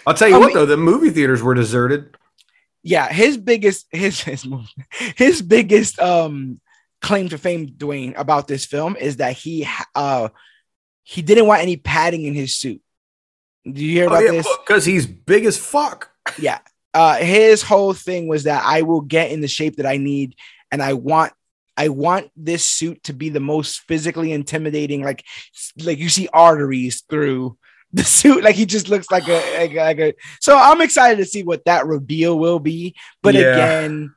I'll 0.08 0.14
tell 0.14 0.28
you 0.28 0.36
I 0.36 0.38
what, 0.38 0.46
mean- 0.48 0.56
though, 0.56 0.66
the 0.66 0.76
movie 0.76 1.10
theaters 1.10 1.42
were 1.42 1.54
deserted. 1.54 2.16
yeah, 2.82 3.12
his 3.12 3.36
biggest 3.36 3.86
his 3.92 4.20
his 4.20 4.46
his 5.16 5.42
biggest 5.42 5.98
um 6.00 6.60
claim 7.02 7.28
to 7.28 7.38
fame, 7.38 7.68
Dwayne, 7.68 8.18
about 8.18 8.48
this 8.48 8.64
film 8.64 8.96
is 8.96 9.18
that 9.18 9.34
he 9.34 9.68
uh 9.94 10.28
he 11.04 11.20
didn't 11.22 11.46
want 11.46 11.62
any 11.62 11.76
padding 11.76 12.24
in 12.24 12.34
his 12.34 12.54
suit. 12.56 12.80
Do 13.70 13.84
you 13.84 13.92
hear 13.92 14.06
about 14.06 14.20
this? 14.22 14.48
because 14.66 14.84
he's 14.86 15.06
big 15.06 15.44
as 15.44 15.58
fuck. 15.58 16.10
Yeah. 16.38 16.58
Uh 16.94 17.16
his 17.16 17.62
whole 17.62 17.92
thing 17.92 18.28
was 18.28 18.44
that 18.44 18.62
I 18.64 18.82
will 18.82 19.02
get 19.02 19.30
in 19.30 19.40
the 19.42 19.48
shape 19.48 19.76
that 19.76 19.86
I 19.86 19.98
need 19.98 20.36
and 20.72 20.82
I 20.82 20.94
want 20.94 21.32
I 21.76 21.88
want 21.90 22.30
this 22.36 22.64
suit 22.64 23.04
to 23.04 23.12
be 23.12 23.28
the 23.28 23.40
most 23.40 23.80
physically 23.82 24.32
intimidating 24.32 25.02
like 25.04 25.22
like 25.84 25.98
you 25.98 26.08
see 26.08 26.28
arteries 26.32 27.02
through 27.10 27.57
the 27.92 28.04
suit 28.04 28.44
like 28.44 28.54
he 28.54 28.66
just 28.66 28.88
looks 28.88 29.10
like 29.10 29.26
a 29.28 29.58
like, 29.58 29.72
a- 29.72 29.76
like 29.76 29.98
a 29.98 30.14
so 30.40 30.56
I'm 30.58 30.80
excited 30.80 31.16
to 31.18 31.24
see 31.24 31.42
what 31.42 31.64
that 31.64 31.86
reveal 31.86 32.38
will 32.38 32.58
be 32.58 32.94
but 33.22 33.34
Yeah. 33.34 33.52
again 33.54 34.14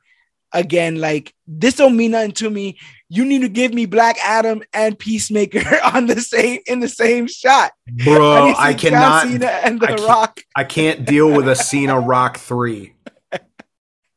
again 0.52 0.96
like 1.00 1.32
this 1.46 1.76
don't 1.76 1.96
mean 1.96 2.10
nothing 2.10 2.32
to 2.32 2.50
me 2.50 2.78
you 3.08 3.24
need 3.24 3.40
to 3.42 3.48
give 3.48 3.72
me 3.72 3.86
Black 3.86 4.16
Adam 4.24 4.62
and 4.74 4.98
Peacemaker 4.98 5.78
on 5.94 6.06
the 6.06 6.20
same 6.20 6.60
in 6.66 6.80
the 6.80 6.88
same 6.88 7.26
shot 7.26 7.72
Bro, 8.04 8.54
I 8.58 8.72
John 8.74 8.78
cannot 8.90 9.22
Cena 9.28 9.46
and 9.46 9.80
The 9.80 9.84
I 9.86 9.88
can't- 9.96 10.00
Rock 10.02 10.40
I 10.54 10.64
can't 10.64 11.04
deal 11.06 11.30
with 11.32 11.48
a 11.48 11.56
Cena 11.56 11.98
Rock 11.98 12.38
3. 12.38 12.92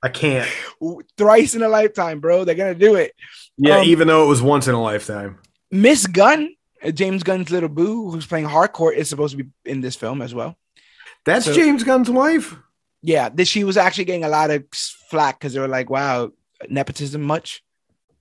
I 0.03 0.09
can't. 0.09 0.47
thrice 1.17 1.55
in 1.55 1.63
a 1.63 1.67
lifetime, 1.69 2.19
bro. 2.19 2.43
They're 2.45 2.53
gonna 2.53 2.75
do 2.75 2.93
it. 2.95 3.13
Yeah, 3.57 3.79
Um, 3.79 3.85
even 3.85 4.07
though 4.07 4.23
it 4.23 4.27
was 4.27 4.39
once 4.41 4.67
in 4.67 4.75
a 4.75 4.81
lifetime. 4.81 5.39
Miss 5.71 6.05
Gunn, 6.05 6.53
Uh, 6.85 6.91
James 6.91 7.23
Gunn's 7.23 7.49
little 7.51 7.69
boo, 7.69 8.11
who's 8.11 8.25
playing 8.27 8.45
Harcourt, 8.45 8.95
is 8.97 9.09
supposed 9.09 9.37
to 9.37 9.43
be 9.43 9.49
in 9.65 9.81
this 9.81 9.95
film 9.95 10.21
as 10.21 10.33
well. 10.33 10.55
That's 11.25 11.45
so- 11.45 11.53
James 11.53 11.83
Gunn's 11.83 12.09
wife. 12.09 12.55
Yeah, 13.01 13.29
that 13.29 13.47
she 13.47 13.63
was 13.63 13.77
actually 13.77 14.05
getting 14.05 14.23
a 14.23 14.29
lot 14.29 14.49
of 14.51 14.63
flack 15.11 15.39
because 15.39 15.53
they 15.53 15.59
were 15.59 15.67
like, 15.67 15.89
"Wow, 15.91 16.31
nepotism 16.69 17.21
much 17.21 17.63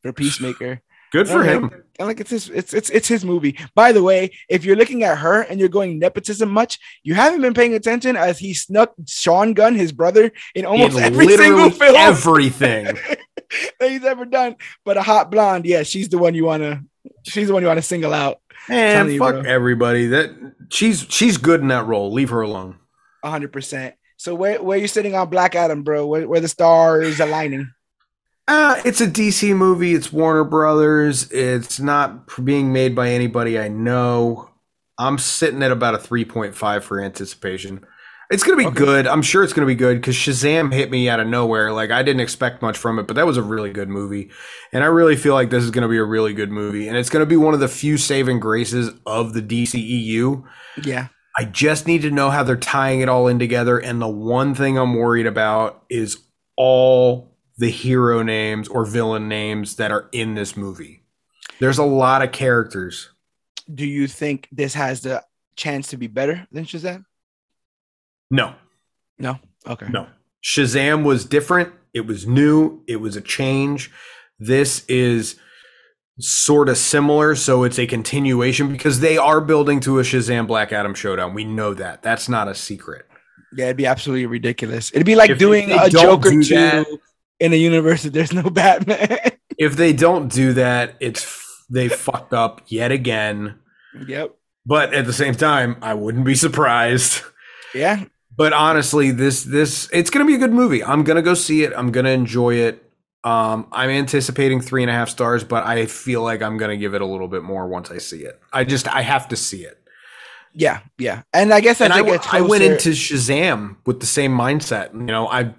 for 0.02 0.12
Peacemaker." 0.12 0.80
Good 1.12 1.28
for 1.28 1.42
Okay. 1.42 1.52
him. 1.52 1.70
And 1.98 2.08
like 2.08 2.18
it's 2.20 2.30
his, 2.30 2.50
it's 2.50 2.74
it's 2.74 2.90
it's 2.90 3.06
his 3.06 3.24
movie. 3.24 3.56
By 3.76 3.92
the 3.92 4.02
way, 4.02 4.32
if 4.48 4.64
you're 4.64 4.74
looking 4.76 5.04
at 5.04 5.18
her 5.18 5.42
and 5.42 5.60
you're 5.60 5.68
going 5.68 6.00
nepotism 6.00 6.50
much, 6.50 6.78
you 7.04 7.14
haven't 7.14 7.40
been 7.40 7.54
paying 7.54 7.72
attention 7.74 8.16
as 8.16 8.38
he 8.40 8.52
snuck 8.52 8.92
Sean 9.06 9.54
Gunn, 9.54 9.76
his 9.76 9.92
brother, 9.92 10.32
in 10.56 10.66
almost 10.66 10.96
In 10.98 11.04
every 11.04 11.28
single 11.36 11.70
film 11.70 11.94
everything. 11.96 12.88
that 13.80 13.90
he's 13.90 14.04
ever 14.04 14.24
done. 14.24 14.56
But 14.84 14.96
a 14.96 15.02
hot 15.02 15.30
blonde, 15.30 15.66
yeah, 15.66 15.82
she's 15.82 16.08
the 16.08 16.18
one 16.18 16.34
you 16.34 16.44
wanna, 16.44 16.82
she's 17.22 17.48
the 17.48 17.54
one 17.54 17.62
you 17.62 17.68
want 17.68 17.78
to 17.78 17.82
single 17.82 18.14
out. 18.14 18.40
Man, 18.68 19.10
you, 19.10 19.18
fuck 19.18 19.42
bro. 19.42 19.50
everybody. 19.50 20.06
That 20.08 20.30
she's 20.70 21.06
she's 21.08 21.36
good 21.36 21.60
in 21.60 21.68
that 21.68 21.86
role. 21.86 22.12
Leave 22.12 22.30
her 22.30 22.40
alone. 22.40 22.78
hundred 23.22 23.52
percent. 23.52 23.94
So 24.16 24.34
where 24.34 24.62
where 24.62 24.78
you 24.78 24.88
sitting 24.88 25.14
on 25.14 25.28
Black 25.28 25.54
Adam, 25.54 25.82
bro? 25.82 26.06
Where, 26.06 26.26
where 26.26 26.40
the 26.40 26.48
stars 26.48 27.20
aligning? 27.20 27.72
Uh, 28.46 28.80
it's 28.84 29.00
a 29.00 29.06
DC 29.06 29.56
movie. 29.56 29.94
It's 29.94 30.12
Warner 30.12 30.44
Brothers. 30.44 31.30
It's 31.30 31.80
not 31.80 32.28
being 32.44 32.72
made 32.72 32.94
by 32.94 33.10
anybody 33.10 33.58
I 33.58 33.68
know. 33.68 34.50
I'm 34.98 35.18
sitting 35.18 35.62
at 35.62 35.72
about 35.72 35.94
a 35.94 35.98
3.5 35.98 36.82
for 36.82 37.00
anticipation. 37.00 37.84
It's 38.30 38.42
going 38.42 38.58
to 38.58 38.62
be 38.64 38.68
Okay. 38.68 38.78
good. 38.78 39.06
I'm 39.06 39.22
sure 39.22 39.44
it's 39.44 39.52
going 39.52 39.66
to 39.66 39.70
be 39.70 39.74
good 39.76 40.00
because 40.00 40.16
Shazam 40.16 40.72
hit 40.72 40.90
me 40.90 41.08
out 41.08 41.20
of 41.20 41.26
nowhere. 41.26 41.72
Like, 41.72 41.90
I 41.90 42.02
didn't 42.02 42.20
expect 42.20 42.62
much 42.62 42.76
from 42.78 42.98
it, 42.98 43.06
but 43.06 43.14
that 43.16 43.26
was 43.26 43.36
a 43.36 43.42
really 43.42 43.70
good 43.72 43.88
movie. 43.88 44.30
And 44.72 44.82
I 44.82 44.86
really 44.86 45.14
feel 45.16 45.34
like 45.34 45.50
this 45.50 45.62
is 45.62 45.70
going 45.70 45.82
to 45.82 45.88
be 45.88 45.98
a 45.98 46.04
really 46.04 46.32
good 46.32 46.50
movie. 46.50 46.88
And 46.88 46.96
it's 46.96 47.10
going 47.10 47.20
to 47.22 47.26
be 47.28 47.36
one 47.36 47.54
of 47.54 47.60
the 47.60 47.68
few 47.68 47.96
saving 47.98 48.40
graces 48.40 48.90
of 49.06 49.34
the 49.34 49.42
DCEU. 49.42 50.42
Yeah, 50.84 51.08
I 51.38 51.44
just 51.44 51.86
need 51.86 52.02
to 52.02 52.10
know 52.10 52.30
how 52.30 52.42
they're 52.42 52.56
tying 52.56 53.00
it 53.00 53.08
all 53.08 53.28
in 53.28 53.38
together. 53.38 53.78
And 53.78 54.00
the 54.00 54.08
one 54.08 54.54
thing 54.54 54.78
I'm 54.78 54.94
worried 54.94 55.26
about 55.26 55.84
is 55.90 56.18
all 56.56 57.36
the 57.58 57.70
hero 57.70 58.22
names 58.22 58.68
or 58.68 58.84
villain 58.84 59.28
names 59.28 59.76
that 59.76 59.92
are 59.92 60.08
in 60.12 60.34
this 60.34 60.56
movie. 60.56 61.02
There's 61.60 61.78
a 61.78 61.84
lot 61.84 62.22
of 62.22 62.32
characters. 62.32 63.10
do 63.72 63.86
you 63.86 64.06
think 64.08 64.48
this 64.50 64.74
has 64.74 65.02
the 65.02 65.22
chance 65.56 65.88
to 65.88 65.96
be 65.96 66.06
better 66.08 66.46
than 66.50 66.64
Shazam? 66.64 67.04
No, 68.30 68.54
No. 69.18 69.38
Okay. 69.66 69.86
no. 69.90 70.06
Shazam 70.44 71.04
was 71.04 71.24
different. 71.24 71.72
It 71.94 72.06
was 72.06 72.26
new. 72.26 72.82
It 72.86 72.96
was 72.96 73.16
a 73.16 73.20
change. 73.20 73.90
This 74.38 74.84
is 74.88 75.36
sort 76.18 76.68
of 76.68 76.76
similar. 76.76 77.34
So 77.34 77.64
it's 77.64 77.78
a 77.78 77.86
continuation 77.86 78.68
because 78.70 79.00
they 79.00 79.16
are 79.16 79.40
building 79.40 79.80
to 79.80 79.98
a 80.00 80.02
Shazam 80.02 80.46
Black 80.46 80.72
Adam 80.72 80.94
showdown. 80.94 81.34
We 81.34 81.44
know 81.44 81.72
that. 81.74 82.02
That's 82.02 82.28
not 82.28 82.48
a 82.48 82.54
secret. 82.54 83.06
Yeah, 83.56 83.66
it'd 83.66 83.76
be 83.76 83.86
absolutely 83.86 84.26
ridiculous. 84.26 84.90
It'd 84.92 85.06
be 85.06 85.14
like 85.16 85.30
If- 85.30 85.38
doing 85.38 85.70
a 85.70 85.88
Joker 85.88 86.30
do 86.30 86.42
two 86.42 86.54
that- 86.54 86.86
in 87.40 87.52
a 87.52 87.56
universe 87.56 88.02
that 88.02 88.12
there's 88.12 88.32
no 88.32 88.42
Batman. 88.50 89.18
if 89.58 89.76
they 89.76 89.92
don't 89.92 90.30
do 90.32 90.52
that, 90.54 90.96
it's 91.00 91.40
they 91.70 91.88
fucked 91.88 92.32
up 92.34 92.62
yet 92.66 92.90
again. 92.92 93.58
yep. 94.06 94.34
But 94.66 94.92
at 94.94 95.06
the 95.06 95.12
same 95.12 95.34
time, 95.34 95.76
I 95.82 95.94
wouldn't 95.94 96.24
be 96.24 96.34
surprised. 96.34 97.22
Yeah. 97.74 98.04
But 98.36 98.52
honestly, 98.52 99.10
this 99.10 99.44
this 99.44 99.88
it's 99.92 100.10
gonna 100.10 100.24
be 100.24 100.34
a 100.34 100.38
good 100.38 100.52
movie. 100.52 100.82
I'm 100.82 101.04
gonna 101.04 101.22
go 101.22 101.34
see 101.34 101.62
it. 101.62 101.72
I'm 101.76 101.92
gonna 101.92 102.10
enjoy 102.10 102.54
it. 102.54 102.80
Um, 103.22 103.68
I'm 103.72 103.90
anticipating 103.90 104.60
three 104.60 104.82
and 104.82 104.90
a 104.90 104.92
half 104.92 105.08
stars, 105.08 105.44
but 105.44 105.64
I 105.64 105.86
feel 105.86 106.22
like 106.22 106.42
I'm 106.42 106.56
gonna 106.56 106.76
give 106.76 106.94
it 106.94 107.00
a 107.00 107.06
little 107.06 107.28
bit 107.28 107.42
more 107.42 107.66
once 107.68 107.90
I 107.90 107.98
see 107.98 108.22
it. 108.22 108.40
I 108.52 108.64
just 108.64 108.88
I 108.88 109.02
have 109.02 109.28
to 109.28 109.36
see 109.36 109.64
it. 109.64 109.78
Yeah. 110.54 110.80
Yeah. 110.98 111.22
And 111.32 111.52
I 111.52 111.60
guess 111.60 111.80
And 111.80 111.92
I, 111.92 112.06
it 112.06 112.34
I 112.34 112.40
went 112.40 112.62
into 112.62 112.90
Shazam 112.90 113.76
with 113.84 114.00
the 114.00 114.06
same 114.06 114.36
mindset. 114.36 114.92
You 114.94 115.00
know, 115.00 115.28
I 115.28 115.54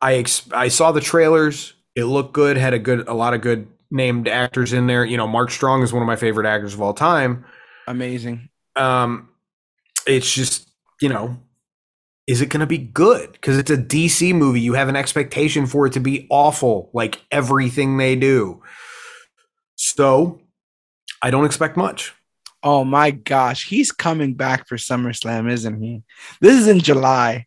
I 0.00 0.16
ex- 0.16 0.48
I 0.52 0.68
saw 0.68 0.92
the 0.92 1.00
trailers. 1.00 1.74
It 1.94 2.04
looked 2.04 2.34
good. 2.34 2.56
Had 2.56 2.74
a 2.74 2.78
good 2.78 3.08
a 3.08 3.14
lot 3.14 3.34
of 3.34 3.40
good 3.40 3.68
named 3.90 4.28
actors 4.28 4.72
in 4.72 4.86
there. 4.86 5.04
You 5.04 5.16
know, 5.16 5.26
Mark 5.26 5.50
Strong 5.50 5.82
is 5.82 5.92
one 5.92 6.02
of 6.02 6.06
my 6.06 6.16
favorite 6.16 6.46
actors 6.46 6.74
of 6.74 6.82
all 6.82 6.92
time. 6.92 7.44
amazing. 7.86 8.48
Um, 8.76 9.28
it's 10.06 10.30
just 10.30 10.68
you 11.00 11.08
know, 11.08 11.38
is 12.26 12.40
it 12.40 12.46
going 12.46 12.60
to 12.60 12.66
be 12.66 12.78
good? 12.78 13.32
Because 13.32 13.58
it's 13.58 13.70
a 13.70 13.76
DC 13.76 14.34
movie. 14.34 14.60
You 14.60 14.74
have 14.74 14.88
an 14.88 14.96
expectation 14.96 15.66
for 15.66 15.86
it 15.86 15.92
to 15.94 16.00
be 16.00 16.26
awful, 16.30 16.90
like 16.92 17.20
everything 17.30 17.96
they 17.96 18.16
do. 18.16 18.62
So, 19.76 20.40
I 21.22 21.30
don't 21.30 21.44
expect 21.44 21.76
much. 21.76 22.14
Oh 22.62 22.82
my 22.84 23.10
gosh, 23.10 23.68
he's 23.68 23.92
coming 23.92 24.34
back 24.34 24.66
for 24.68 24.76
SummerSlam, 24.76 25.50
isn't 25.50 25.82
he? 25.82 26.02
This 26.40 26.58
is 26.60 26.66
in 26.68 26.80
July. 26.80 27.46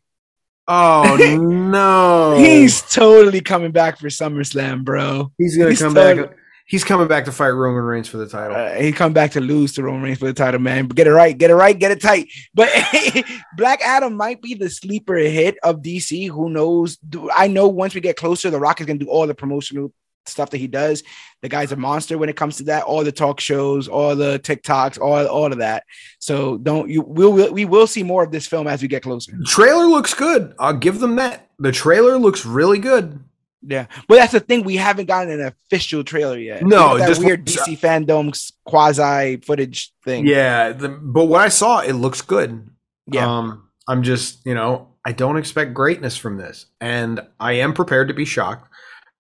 Oh 0.68 1.18
no, 1.42 2.38
He's 2.38 2.82
totally 2.82 3.42
coming 3.42 3.72
back 3.72 3.98
for 4.00 4.10
SummerSlam, 4.10 4.84
bro. 4.84 5.32
he's 5.38 5.58
gonna 5.58 5.76
come 5.76 5.96
totally- 5.96 6.28
back. 6.28 6.38
He's 6.68 6.84
coming 6.84 7.08
back 7.08 7.24
to 7.26 7.32
fight 7.32 7.50
Roman 7.52 7.82
Reigns 7.82 8.10
for 8.10 8.18
the 8.18 8.28
title. 8.28 8.58
Uh, 8.58 8.74
he 8.74 8.92
come 8.92 9.14
back 9.14 9.32
to 9.32 9.42
lose 9.42 9.74
to 9.76 9.84
Roman 9.84 10.02
Reigns 10.02 10.20
for 10.20 10.26
the 10.26 10.34
title, 10.34 10.60
man. 10.60 10.88
But 10.88 10.98
get 10.98 11.08
it 11.08 11.14
right, 11.14 11.38
get 11.38 11.50
it 11.50 11.56
right, 11.56 11.78
get 11.78 11.92
it 11.92 12.02
tight. 12.02 12.28
But 12.54 12.70
Black 13.58 13.82
Adam 13.82 14.16
might 14.16 14.42
be 14.42 14.54
the 14.54 14.70
sleeper 14.70 15.16
hit 15.16 15.58
of 15.64 15.82
DC. 15.82 16.30
Who 16.30 16.50
knows? 16.50 16.98
I 17.34 17.48
know 17.48 17.70
once 17.70 17.96
we 17.96 18.02
get 18.02 18.18
closer, 18.18 18.50
The 18.50 18.60
Rock 18.60 18.82
is 18.82 18.86
gonna 18.86 19.00
do 19.00 19.10
all 19.10 19.26
the 19.26 19.34
promotional 19.34 19.94
stuff 20.28 20.50
that 20.50 20.58
he 20.58 20.68
does. 20.68 21.04
The 21.42 21.50
guy's 21.50 21.72
a 21.72 21.78
monster 21.78 22.18
when 22.18 22.28
it 22.28 22.36
comes 22.36 22.58
to 22.58 22.64
that. 22.64 22.84
All 22.84 23.04
the 23.04 23.14
talk 23.14 23.40
shows, 23.40 23.88
all 23.88 24.16
the 24.16 24.40
TikToks, 24.40 25.00
all 25.00 25.26
all 25.26 25.52
of 25.52 25.60
that. 25.60 25.84
So 26.20 26.58
don't 26.58 26.90
you? 26.90 27.02
We'll, 27.02 27.32
we'll 27.32 27.54
we 27.54 27.64
will 27.64 27.88
see 27.88 28.04
more 28.04 28.24
of 28.24 28.32
this 28.32 28.46
film 28.46 28.68
as 28.68 28.82
we 28.82 28.90
get 28.90 29.04
closer. 29.04 29.32
The 29.38 29.46
trailer 29.46 29.86
looks 29.86 30.14
good. 30.14 30.54
I'll 30.60 30.74
give 30.74 31.00
them 31.00 31.16
that. 31.16 31.50
The 31.60 31.72
trailer 31.72 32.18
looks 32.18 32.46
really 32.46 32.80
good. 32.80 33.24
Yeah, 33.62 33.88
but 34.08 34.16
that's 34.16 34.34
the 34.34 34.40
thing. 34.40 34.64
We 34.64 34.76
haven't 34.78 35.08
gotten 35.08 35.32
an 35.32 35.42
official 35.42 36.04
trailer 36.04 36.38
yet. 36.38 36.64
No, 36.64 36.94
We 36.94 37.00
got 37.00 37.00
that 37.00 37.08
just- 37.08 37.24
weird 37.24 37.46
DC 37.46 37.78
fandoms 37.80 38.52
quasi 38.66 39.38
footage 39.38 39.92
thing. 40.06 40.28
Yeah, 40.28 40.72
the, 40.74 40.90
but 40.90 41.26
what 41.26 41.42
I 41.42 41.50
saw, 41.50 41.80
it 41.80 41.94
looks 41.94 42.22
good. 42.22 42.70
yeah. 43.08 43.26
Um, 43.38 43.64
I'm 43.88 44.04
just, 44.04 44.46
you 44.46 44.54
know, 44.54 44.90
I 45.06 45.14
don't 45.14 45.38
expect 45.38 45.74
greatness 45.74 46.18
from 46.18 46.38
this, 46.38 46.66
and 46.82 47.22
I 47.40 47.54
am 47.54 47.74
prepared 47.74 48.10
to 48.10 48.14
be 48.14 48.26
shocked, 48.26 48.70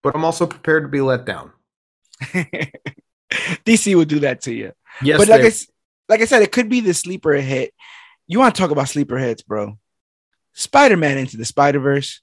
but 0.03 0.13
I'm 0.13 0.25
also 0.25 0.45
prepared 0.45 0.83
to 0.83 0.89
be 0.89 0.99
let 1.01 1.25
down. 1.25 1.51
DC 3.65 3.95
will 3.95 4.05
do 4.05 4.19
that 4.19 4.41
to 4.41 4.53
you. 4.53 4.71
Yes, 5.01 5.17
but 5.19 5.27
like 5.27 5.41
I, 5.41 5.51
like 6.09 6.21
I 6.21 6.25
said, 6.25 6.41
it 6.41 6.51
could 6.51 6.69
be 6.69 6.81
the 6.81 6.93
sleeper 6.93 7.33
hit. 7.33 7.73
You 8.27 8.39
want 8.39 8.55
to 8.55 8.61
talk 8.61 8.71
about 8.71 8.89
sleeper 8.89 9.17
hits, 9.17 9.41
bro? 9.41 9.77
Spider 10.53 10.97
Man 10.97 11.17
into 11.17 11.37
the 11.37 11.45
Spider 11.45 11.79
Verse, 11.79 12.21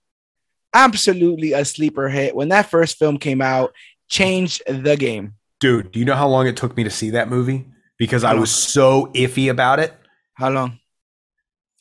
absolutely 0.75 1.53
a 1.53 1.65
sleeper 1.65 2.09
hit. 2.09 2.35
When 2.37 2.49
that 2.51 2.69
first 2.69 2.99
film 2.99 3.19
came 3.19 3.41
out, 3.41 3.73
changed 4.09 4.63
the 4.69 4.97
game. 4.97 5.35
dude. 5.61 5.93
Do 5.93 5.99
you 5.99 6.05
know 6.05 6.15
how 6.17 6.29
long 6.29 6.47
it 6.47 6.57
took 6.57 6.77
me 6.77 6.85
to 6.85 6.91
see 6.91 7.11
that 7.11 7.29
movie? 7.31 7.67
Because 7.99 8.23
How 8.23 8.31
I 8.31 8.33
long? 8.33 8.41
was 8.41 8.51
so 8.51 9.07
iffy 9.15 9.51
about 9.51 9.79
it. 9.79 9.95
How 10.35 10.51
long? 10.51 10.79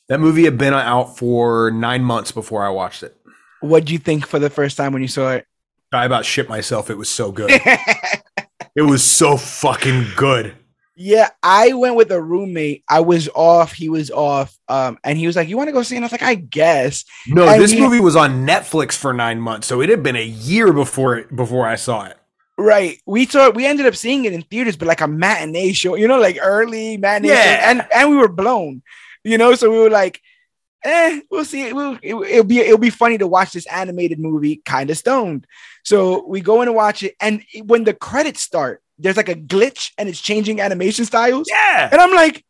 That 0.08 0.20
movie 0.20 0.44
had 0.44 0.56
been 0.56 0.72
out 0.74 1.18
for 1.18 1.70
nine 1.70 2.02
months 2.04 2.30
before 2.32 2.64
I 2.64 2.68
watched 2.70 3.02
it. 3.02 3.16
What 3.60 3.84
do 3.84 3.92
you 3.92 3.98
think 3.98 4.26
for 4.26 4.38
the 4.38 4.50
first 4.50 4.76
time 4.76 4.92
when 4.92 5.02
you 5.02 5.08
saw 5.08 5.32
it? 5.32 5.46
I 5.92 6.04
about 6.04 6.24
shit 6.24 6.48
myself. 6.48 6.88
It 6.90 6.96
was 6.98 7.08
so 7.08 7.32
good. 7.32 7.50
it 8.76 8.82
was 8.82 9.02
so 9.04 9.36
fucking 9.36 10.06
good. 10.16 10.54
Yeah, 10.96 11.30
I 11.42 11.72
went 11.72 11.96
with 11.96 12.12
a 12.12 12.22
roommate. 12.22 12.84
I 12.88 13.00
was 13.00 13.28
off. 13.34 13.72
He 13.72 13.88
was 13.88 14.10
off. 14.12 14.56
Um, 14.68 14.98
and 15.02 15.18
he 15.18 15.26
was 15.26 15.34
like, 15.34 15.48
"You 15.48 15.56
want 15.56 15.68
to 15.68 15.72
go 15.72 15.82
see?" 15.82 15.96
it?" 15.96 15.98
And 15.98 16.04
I 16.04 16.06
was 16.06 16.12
like, 16.12 16.22
"I 16.22 16.36
guess." 16.36 17.04
No, 17.26 17.48
And 17.48 17.60
this 17.60 17.72
we- 17.72 17.80
movie 17.80 18.00
was 18.00 18.14
on 18.16 18.46
Netflix 18.46 18.92
for 18.96 19.12
nine 19.12 19.40
months, 19.40 19.66
so 19.66 19.80
it 19.80 19.88
had 19.88 20.02
been 20.04 20.14
a 20.16 20.24
year 20.24 20.72
before 20.72 21.16
it, 21.16 21.34
before 21.34 21.66
I 21.66 21.74
saw 21.74 22.04
it. 22.04 22.16
Right. 22.56 23.00
We 23.06 23.26
saw. 23.26 23.50
We 23.50 23.66
ended 23.66 23.86
up 23.86 23.96
seeing 23.96 24.24
it 24.24 24.32
in 24.32 24.42
theaters, 24.42 24.76
but 24.76 24.86
like 24.86 25.00
a 25.00 25.08
matinee 25.08 25.72
show. 25.72 25.96
You 25.96 26.06
know, 26.06 26.20
like 26.20 26.38
early 26.40 26.96
matinee. 26.96 27.28
show. 27.30 27.34
Yeah. 27.34 27.70
And 27.70 27.86
and 27.92 28.10
we 28.10 28.16
were 28.16 28.28
blown. 28.28 28.82
You 29.24 29.36
know, 29.38 29.56
so 29.56 29.70
we 29.72 29.78
were 29.78 29.90
like, 29.90 30.20
"Eh, 30.84 31.22
we'll 31.28 31.44
see. 31.44 31.62
It 31.62 31.74
will. 31.74 31.98
It, 32.02 32.14
it'll 32.14 32.44
be. 32.44 32.60
It'll 32.60 32.78
be 32.78 32.90
funny 32.90 33.18
to 33.18 33.26
watch 33.26 33.52
this 33.52 33.66
animated 33.66 34.20
movie, 34.20 34.62
kind 34.64 34.88
of 34.90 34.96
stoned." 34.96 35.48
So 35.82 36.24
we 36.28 36.40
go 36.40 36.62
in 36.62 36.68
and 36.68 36.76
watch 36.76 37.02
it, 37.02 37.16
and 37.20 37.42
when 37.64 37.82
the 37.82 37.94
credits 37.94 38.42
start, 38.42 38.82
there's 38.98 39.16
like 39.16 39.28
a 39.28 39.34
glitch, 39.34 39.92
and 39.98 40.08
it's 40.08 40.20
changing 40.20 40.60
animation 40.60 41.04
styles. 41.04 41.48
Yeah, 41.50 41.88
And 41.90 42.00
I'm 42.00 42.14
like, 42.14 42.44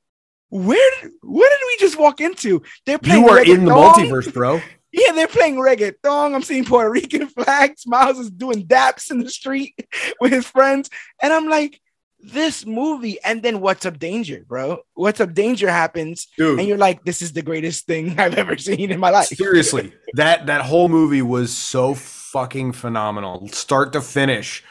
where 0.50 0.90
did 1.00 1.10
where 1.22 1.48
did 1.50 1.58
we 1.66 1.76
just 1.80 1.98
walk 1.98 2.20
into? 2.20 2.62
They're 2.86 2.98
playing 2.98 3.24
you 3.24 3.28
are 3.30 3.42
in 3.44 3.64
the 3.64 3.72
multiverse, 3.72 4.32
bro. 4.32 4.60
Yeah, 4.92 5.10
they're 5.12 5.26
playing 5.26 5.56
reggaeton. 5.56 6.34
I'm 6.34 6.42
seeing 6.42 6.64
Puerto 6.64 6.88
Rican 6.88 7.26
flags. 7.26 7.84
Miles 7.84 8.18
is 8.20 8.30
doing 8.30 8.64
daps 8.64 9.10
in 9.10 9.18
the 9.18 9.28
street 9.28 9.74
with 10.20 10.30
his 10.30 10.46
friends. 10.46 10.88
And 11.20 11.32
I'm 11.32 11.48
like, 11.48 11.80
this 12.20 12.64
movie. 12.64 13.18
And 13.24 13.42
then 13.42 13.60
What's 13.60 13.84
Up 13.86 13.98
Danger, 13.98 14.44
bro? 14.46 14.78
What's 14.94 15.20
Up 15.20 15.34
Danger 15.34 15.68
happens. 15.68 16.28
Dude, 16.38 16.60
And 16.60 16.68
you're 16.68 16.78
like, 16.78 17.04
this 17.04 17.22
is 17.22 17.32
the 17.32 17.42
greatest 17.42 17.86
thing 17.86 18.18
I've 18.20 18.34
ever 18.34 18.56
seen 18.56 18.92
in 18.92 19.00
my 19.00 19.10
life. 19.10 19.26
seriously, 19.26 19.92
that 20.12 20.46
that 20.46 20.60
whole 20.60 20.88
movie 20.88 21.22
was 21.22 21.52
so 21.52 21.94
fucking 21.94 22.72
phenomenal, 22.72 23.48
start 23.48 23.92
to 23.94 24.00
finish. 24.00 24.62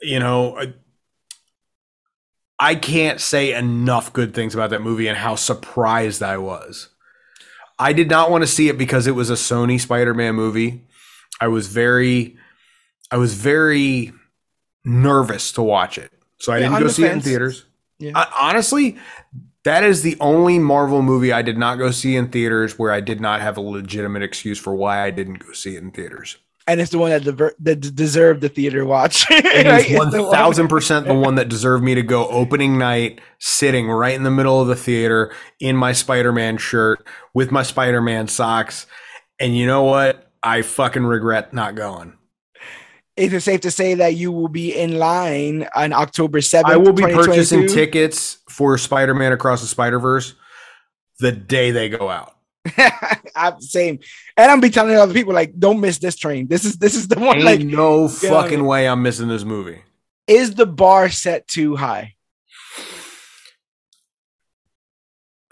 You 0.00 0.20
know, 0.20 0.56
I- 2.60 2.74
can't 2.74 3.20
say 3.20 3.52
enough 3.54 4.12
good 4.12 4.34
things 4.34 4.54
about 4.54 4.70
that 4.70 4.82
movie 4.82 5.06
and 5.08 5.16
how 5.18 5.34
surprised 5.36 6.22
I 6.22 6.38
was. 6.38 6.88
I 7.78 7.92
did 7.92 8.08
not 8.10 8.30
want 8.30 8.42
to 8.42 8.48
see 8.48 8.68
it 8.68 8.76
because 8.76 9.06
it 9.06 9.12
was 9.14 9.30
a 9.30 9.34
Sony 9.34 9.80
Spider-Man 9.80 10.34
movie. 10.34 10.84
I 11.40 11.48
was 11.48 11.68
very 11.68 12.36
I 13.10 13.16
was 13.16 13.34
very 13.34 14.12
nervous 14.84 15.52
to 15.52 15.62
watch 15.62 15.96
it. 15.98 16.12
So 16.38 16.52
I 16.52 16.58
Yeah, 16.58 16.68
didn't 16.68 16.80
go 16.82 16.88
see 16.88 17.04
it 17.04 17.12
in 17.12 17.20
theaters. 17.20 17.64
Yeah. 17.98 18.12
I- 18.14 18.48
honestly, 18.50 18.98
that 19.64 19.82
is 19.82 20.02
the 20.02 20.16
only 20.20 20.58
Marvel 20.58 21.02
movie 21.02 21.32
I 21.32 21.42
did 21.42 21.56
not 21.58 21.76
go 21.78 21.90
see 21.90 22.16
in 22.16 22.28
theaters 22.28 22.78
where 22.78 22.92
I 22.92 23.00
did 23.00 23.20
not 23.20 23.40
have 23.40 23.56
a 23.56 23.60
legitimate 23.60 24.22
excuse 24.22 24.58
for 24.58 24.74
why 24.74 25.02
I 25.04 25.10
didn't 25.10 25.38
go 25.46 25.52
see 25.52 25.76
it 25.76 25.82
in 25.82 25.90
theaters. 25.90 26.36
And 26.68 26.80
it's 26.80 26.90
the 26.90 26.98
one 26.98 27.10
that, 27.10 27.24
dever- 27.24 27.54
that 27.60 27.80
deserved 27.80 28.42
the 28.42 28.48
theater 28.48 28.84
watch. 28.84 29.26
It 29.30 29.66
Like, 29.66 29.86
is 29.86 29.92
it's 29.92 29.98
one 29.98 30.10
thousand 30.30 30.68
percent 30.68 31.06
the 31.06 31.14
one 31.14 31.36
that 31.36 31.48
deserved 31.48 31.82
me 31.82 31.94
to 31.94 32.02
go 32.02 32.28
opening 32.28 32.78
night, 32.78 33.20
sitting 33.38 33.88
right 33.88 34.14
in 34.14 34.22
the 34.22 34.30
middle 34.30 34.60
of 34.60 34.68
the 34.68 34.76
theater 34.76 35.32
in 35.58 35.76
my 35.76 35.92
Spider-Man 35.92 36.58
shirt 36.58 37.04
with 37.34 37.50
my 37.50 37.62
Spider-Man 37.62 38.28
socks. 38.28 38.86
And 39.40 39.56
you 39.56 39.66
know 39.66 39.84
what? 39.84 40.30
I 40.42 40.62
fucking 40.62 41.04
regret 41.04 41.52
not 41.52 41.74
going. 41.74 42.14
Is 43.16 43.32
it 43.32 43.40
safe 43.40 43.62
to 43.62 43.70
say 43.70 43.94
that 43.94 44.14
you 44.14 44.30
will 44.30 44.48
be 44.48 44.76
in 44.76 44.98
line 44.98 45.68
on 45.74 45.92
October 45.92 46.38
7th? 46.38 46.64
I 46.66 46.76
will 46.76 46.92
be 46.92 47.02
purchasing 47.02 47.66
tickets 47.66 48.38
for 48.48 48.78
Spider-Man 48.78 49.32
Across 49.32 49.62
the 49.62 49.66
Spider-Verse 49.66 50.34
the 51.18 51.32
day 51.32 51.72
they 51.72 51.88
go 51.88 52.08
out. 52.08 52.34
I'm 53.36 53.60
same, 53.60 54.00
and 54.36 54.50
I'm 54.50 54.60
be 54.60 54.70
telling 54.70 54.96
other 54.96 55.14
people 55.14 55.32
like, 55.34 55.58
don't 55.58 55.80
miss 55.80 55.98
this 55.98 56.16
train. 56.16 56.48
This 56.48 56.64
is 56.64 56.76
this 56.78 56.94
is 56.94 57.08
the 57.08 57.18
one. 57.18 57.36
Ain't 57.36 57.44
Like, 57.44 57.60
no 57.60 58.08
fucking 58.08 58.64
way 58.64 58.88
I'm 58.88 59.02
missing 59.02 59.28
this 59.28 59.44
movie. 59.44 59.82
is 60.26 60.54
the 60.54 60.66
bar 60.66 61.08
set 61.08 61.46
too 61.48 61.76
high? 61.76 62.14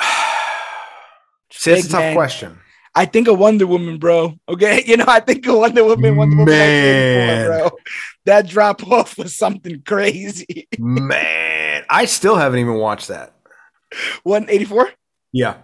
See, 1.51 1.71
that's 1.73 1.87
a 1.87 1.91
tough 1.91 2.01
man. 2.01 2.15
question. 2.15 2.59
I 2.95 3.05
think 3.05 3.29
a 3.29 3.35
Wonder 3.35 3.67
Woman, 3.67 3.99
bro. 3.99 4.39
Okay, 4.49 4.83
you 4.87 4.97
know, 4.97 5.05
I 5.07 5.21
think 5.21 5.47
a 5.47 5.57
Wonder 5.57 5.85
Woman, 5.85 6.17
Wonder 6.17 6.37
Woman, 6.37 6.53
Man. 6.55 7.49
1984, 7.49 7.69
bro. 7.69 7.79
That 8.25 8.49
drop 8.49 8.87
off 8.89 9.19
was 9.19 9.37
something 9.37 9.83
crazy. 9.83 10.67
Man, 10.79 11.85
I 11.89 12.07
still 12.07 12.37
haven't 12.37 12.59
even 12.61 12.75
watched 12.75 13.09
that. 13.09 13.35
184. 14.25 14.91
Yeah. 15.33 15.57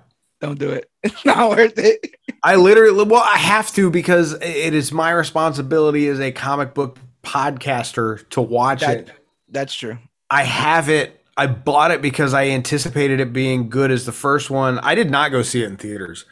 Don't 0.42 0.58
do 0.58 0.70
it. 0.70 0.90
It's 1.04 1.24
not 1.24 1.50
worth 1.50 1.78
it. 1.78 2.14
I 2.44 2.54
literally, 2.56 3.04
well, 3.04 3.22
I 3.24 3.36
have 3.38 3.72
to 3.74 3.90
because 3.90 4.34
it 4.34 4.74
is 4.74 4.92
my 4.92 5.10
responsibility 5.10 6.06
as 6.08 6.20
a 6.20 6.30
comic 6.30 6.74
book 6.74 6.98
podcaster 7.24 8.28
to 8.30 8.40
watch 8.40 8.80
That, 8.80 8.98
it. 8.98 9.10
that's 9.48 9.74
true. 9.74 9.98
I 10.30 10.42
have 10.44 10.88
it. 10.88 11.20
I 11.36 11.46
bought 11.48 11.90
it 11.92 12.02
because 12.02 12.34
I 12.34 12.48
anticipated 12.50 13.18
it 13.20 13.32
being 13.32 13.68
good 13.68 13.90
as 13.90 14.04
the 14.06 14.12
first 14.12 14.50
one. 14.50 14.78
I 14.80 14.94
did 14.94 15.10
not 15.10 15.30
go 15.32 15.42
see 15.42 15.62
it 15.62 15.66
in 15.66 15.76
theaters. 15.76 16.24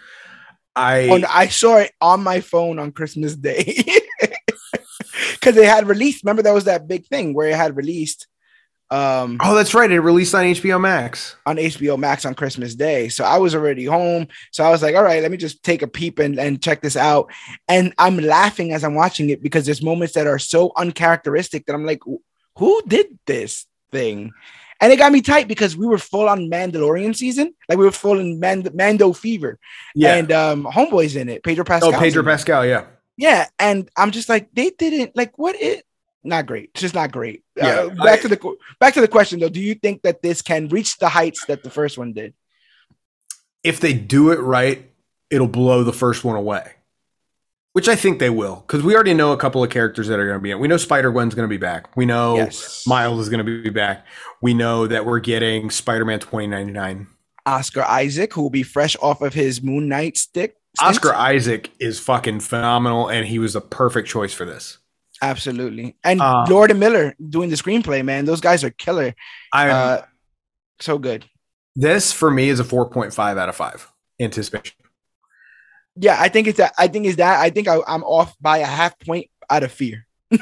I 0.77 1.09
Oh, 1.09 1.16
no, 1.16 1.28
I 1.31 1.49
saw 1.49 1.78
it 1.78 1.93
on 2.01 2.23
my 2.23 2.41
phone 2.41 2.78
on 2.78 2.93
Christmas 2.93 3.35
Day 3.49 3.82
because 5.32 5.57
it 5.57 5.65
had 5.65 5.89
released. 5.89 6.23
Remember, 6.24 6.43
that 6.43 6.55
was 6.55 6.65
that 6.65 6.87
big 6.87 7.07
thing 7.07 7.35
where 7.35 7.49
it 7.49 7.57
had 7.57 7.77
released 7.77 8.27
um, 8.91 9.39
oh, 9.41 9.55
that's 9.55 9.73
right. 9.73 9.91
It 9.91 10.01
released 10.01 10.35
on 10.35 10.45
HBO 10.45 10.81
Max. 10.81 11.37
on 11.47 11.57
HBO 11.57 11.97
Max 11.99 12.25
on 12.25 12.35
Christmas 12.35 12.75
Day. 12.75 13.09
So 13.09 13.25
I 13.25 13.39
was 13.39 13.55
already 13.55 13.85
home. 13.85 14.27
So 14.51 14.65
I 14.65 14.71
was 14.71 14.83
like, 14.83 14.97
all 14.97 15.05
right, 15.05 15.23
let 15.23 15.31
me 15.31 15.37
just 15.37 15.62
take 15.62 15.83
a 15.83 15.87
peep 15.87 16.19
and, 16.19 16.39
and 16.39 16.61
check 16.61 16.81
this 16.83 16.97
out. 16.97 17.31
And 17.69 17.95
I'm 17.99 18.19
laughing 18.19 18.73
as 18.73 18.83
I'm 18.83 18.95
watching 18.95 19.31
it 19.31 19.43
because 19.43 19.65
there's 19.65 19.83
moments 19.83 20.15
that 20.15 20.27
are 20.27 20.39
so 20.41 20.73
uncharacteristic 20.77 21.67
that 21.67 21.75
I'm 21.75 21.87
like, 21.87 22.01
who 22.57 22.83
did 22.87 23.19
this 23.27 23.67
thing? 23.93 24.33
And 24.81 24.93
it 24.93 24.97
got 24.97 25.12
me 25.12 25.21
tight 25.21 25.47
because 25.47 25.77
we 25.77 25.87
were 25.87 25.99
full 25.99 26.29
on 26.29 26.51
Mandalorian 26.51 27.15
season. 27.15 27.55
Like 27.69 27.79
we 27.79 27.85
were 27.85 27.93
full 27.93 28.19
in 28.19 28.41
Mand- 28.41 28.75
Mando 28.75 29.12
fever. 29.12 29.59
Yeah. 29.95 30.15
And 30.17 30.33
um 30.33 30.65
Homeboy's 30.65 31.17
in 31.17 31.29
it. 31.29 31.45
Pedro 31.45 31.65
Pascal. 31.65 31.95
oh, 31.95 31.99
Pedro 31.99 32.25
Pascal. 32.25 32.65
Yeah. 32.67 32.87
Yeah, 33.21 33.49
and 33.59 33.87
I'm 33.99 34.12
just 34.12 34.31
like, 34.31 34.49
they 34.55 34.71
didn't 34.71 35.15
like 35.15 35.37
what 35.37 35.55
it. 35.55 35.85
Not 36.23 36.47
great. 36.47 36.71
It's 36.75 36.83
just 36.83 36.95
not 36.95 37.13
great. 37.13 37.43
Yeah, 37.57 37.67
uh, 37.67 37.89
back 37.91 38.19
I- 38.19 38.23
to 38.23 38.29
the 38.29 38.57
back 38.79 38.95
to 38.95 39.01
the 39.01 39.09
question 39.09 39.41
though. 39.41 39.49
Do 39.49 39.61
you 39.61 39.75
think 39.75 40.03
that 40.03 40.23
this 40.23 40.43
can 40.43 40.69
reach 40.69 40.99
the 40.99 41.09
heights 41.09 41.45
that 41.47 41.63
the 41.63 41.71
first 41.71 41.97
one 41.97 42.13
did? 42.13 42.35
If 43.65 43.81
they 43.81 43.93
do 43.93 44.31
it 44.31 44.41
right, 44.41 44.91
it'll 45.31 45.49
blow 45.49 45.85
the 45.85 45.93
first 45.93 46.25
one 46.25 46.37
away. 46.37 46.73
Which 47.73 47.89
I 47.89 47.95
think 47.95 48.19
they 48.19 48.31
will, 48.31 48.65
because 48.67 48.83
we 48.83 48.95
already 48.97 49.15
know 49.15 49.31
a 49.31 49.37
couple 49.37 49.63
of 49.63 49.71
characters 49.71 50.09
that 50.09 50.19
are 50.19 50.27
going 50.27 50.39
to 50.39 50.43
be 50.43 50.51
in. 50.51 50.59
We 50.59 50.67
know 50.67 50.77
Spider 50.77 51.13
Gwen's 51.13 51.37
going 51.37 51.49
to 51.49 51.53
be 51.53 51.57
back. 51.57 51.97
We 51.97 52.05
know 52.05 52.35
yes. 52.35 52.85
Miles 52.85 53.21
is 53.21 53.29
going 53.29 53.47
to 53.47 53.63
be 53.63 53.71
back. 53.71 54.05
We 54.43 54.55
know 54.55 54.89
that 54.89 55.07
we're 55.07 55.21
getting 55.21 55.71
Spider 55.71 56.05
Man 56.05 56.19
2099. 56.19 57.07
Oscar 57.47 57.83
Isaac, 57.83 58.33
who 58.35 58.43
will 58.43 58.51
be 58.51 58.65
fresh 58.65 58.97
off 59.01 59.21
of 59.23 59.35
his 59.35 59.63
Moon 59.63 59.89
Knight 59.89 60.17
stick. 60.17 60.57
stint. 60.75 60.91
Oscar 60.91 61.15
Isaac 61.15 61.71
is 61.79 62.01
fucking 62.01 62.41
phenomenal, 62.41 63.09
and 63.09 63.27
he 63.29 63.39
was 63.39 63.53
the 63.53 63.61
perfect 63.61 64.09
choice 64.09 64.35
for 64.35 64.45
this. 64.45 64.79
Absolutely, 65.23 65.97
and 66.05 66.21
Uh, 66.21 66.45
Lord 66.49 66.71
and 66.71 66.81
Miller 66.81 67.15
doing 67.29 67.51
the 67.51 67.57
screenplay. 67.57 68.05
Man, 68.05 68.25
those 68.25 68.41
guys 68.41 68.65
are 68.65 68.71
killer. 68.71 69.15
I 69.53 69.69
Uh, 69.71 70.03
so 70.81 70.99
good. 70.99 71.25
this 71.77 72.13
for 72.13 72.31
me 72.31 72.49
is 72.49 72.59
a 72.61 72.65
4.5 72.65 73.39
out 73.39 73.49
of 73.49 73.57
5 73.57 73.91
anticipation. 74.21 74.77
Yeah, 75.97 76.17
I 76.19 76.29
think 76.29 76.47
it's 76.47 76.59
that. 76.59 76.73
I 76.79 76.89
think 76.89 77.07
it's 77.07 77.17
that. 77.17 77.41
I 77.41 77.51
think 77.51 77.69
I, 77.69 77.79
I'm 77.87 78.03
off 78.05 78.35
by 78.41 78.59
a 78.59 78.67
half 78.67 78.99
point 79.01 79.27
out 79.51 79.63
of 79.63 79.73
fear. 79.73 80.07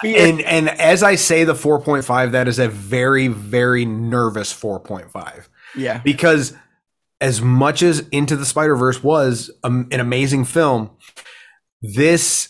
fear. 0.00 0.26
And 0.28 0.40
and 0.40 0.68
as 0.68 1.02
I 1.02 1.14
say 1.16 1.44
the 1.44 1.54
4.5, 1.54 2.32
that 2.32 2.48
is 2.48 2.58
a 2.58 2.68
very 2.68 3.28
very 3.28 3.84
nervous 3.84 4.52
4.5 4.52 5.46
yeah, 5.76 5.98
because 5.98 6.54
as 7.20 7.42
much 7.42 7.82
as 7.82 8.00
Into 8.10 8.36
the 8.36 8.46
Spider 8.46 8.74
Verse 8.76 9.02
was 9.02 9.50
um, 9.64 9.88
an 9.92 10.00
amazing 10.00 10.44
film, 10.46 10.90
this 11.82 12.48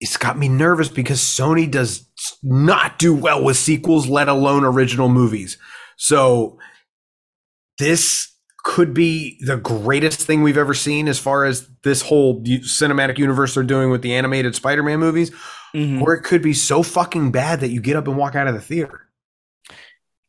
it's 0.00 0.16
got 0.16 0.38
me 0.38 0.48
nervous 0.48 0.88
because 0.88 1.20
Sony 1.20 1.70
does 1.70 2.08
not 2.42 2.98
do 2.98 3.14
well 3.14 3.44
with 3.44 3.56
sequels, 3.56 4.08
let 4.08 4.28
alone 4.28 4.64
original 4.64 5.08
movies. 5.08 5.58
So 5.96 6.58
this 7.78 8.28
could 8.62 8.92
be 8.92 9.38
the 9.40 9.56
greatest 9.56 10.20
thing 10.20 10.42
we've 10.42 10.58
ever 10.58 10.74
seen 10.74 11.08
as 11.08 11.18
far 11.18 11.44
as 11.44 11.68
this 11.82 12.02
whole 12.02 12.42
cinematic 12.42 13.18
universe 13.18 13.54
they're 13.54 13.62
doing 13.62 13.90
with 13.90 14.02
the 14.02 14.14
animated 14.14 14.54
Spider-Man 14.54 14.98
movies, 14.98 15.30
Mhm. 15.74 16.02
or 16.02 16.14
it 16.14 16.22
could 16.22 16.42
be 16.42 16.52
so 16.52 16.82
fucking 16.82 17.30
bad 17.30 17.60
that 17.60 17.70
you 17.70 17.80
get 17.80 17.96
up 17.96 18.06
and 18.08 18.16
walk 18.16 18.34
out 18.34 18.48
of 18.48 18.54
the 18.54 18.60
theater. 18.60 19.06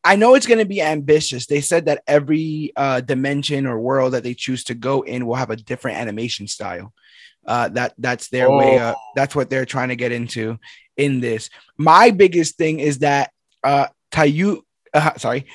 I 0.04 0.16
know 0.16 0.34
it's 0.34 0.48
going 0.48 0.60
to 0.60 0.66
be 0.66 0.82
ambitious. 0.82 1.46
They 1.46 1.62
said 1.62 1.86
that 1.86 2.04
every 2.08 2.72
uh, 2.76 3.02
dimension 3.02 3.66
or 3.66 3.80
world 3.80 4.14
that 4.14 4.24
they 4.24 4.34
choose 4.34 4.64
to 4.66 4.74
go 4.74 5.02
in 5.02 5.26
will 5.26 5.36
have 5.36 5.52
a 5.52 5.56
different 5.56 5.98
animation 5.98 6.48
style. 6.48 6.94
Uh, 7.46 7.70
that 7.70 7.94
that's 7.98 8.30
their 8.30 8.50
way. 8.52 8.78
Uh, 8.78 8.94
that's 9.16 9.36
what 9.36 9.50
they're 9.50 9.66
trying 9.66 9.90
to 9.90 9.96
get 9.96 10.12
into 10.12 10.60
in 10.98 11.20
this. 11.20 11.50
My 11.78 12.12
biggest 12.12 12.58
thing 12.58 12.80
is 12.80 13.00
that 13.00 13.32
uh, 13.64 13.88
Tayu, 14.12 14.62
uh, 14.94 15.18
sorry, 15.18 15.48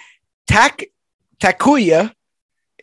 Tak 0.47 0.85
Takuya 1.39 2.13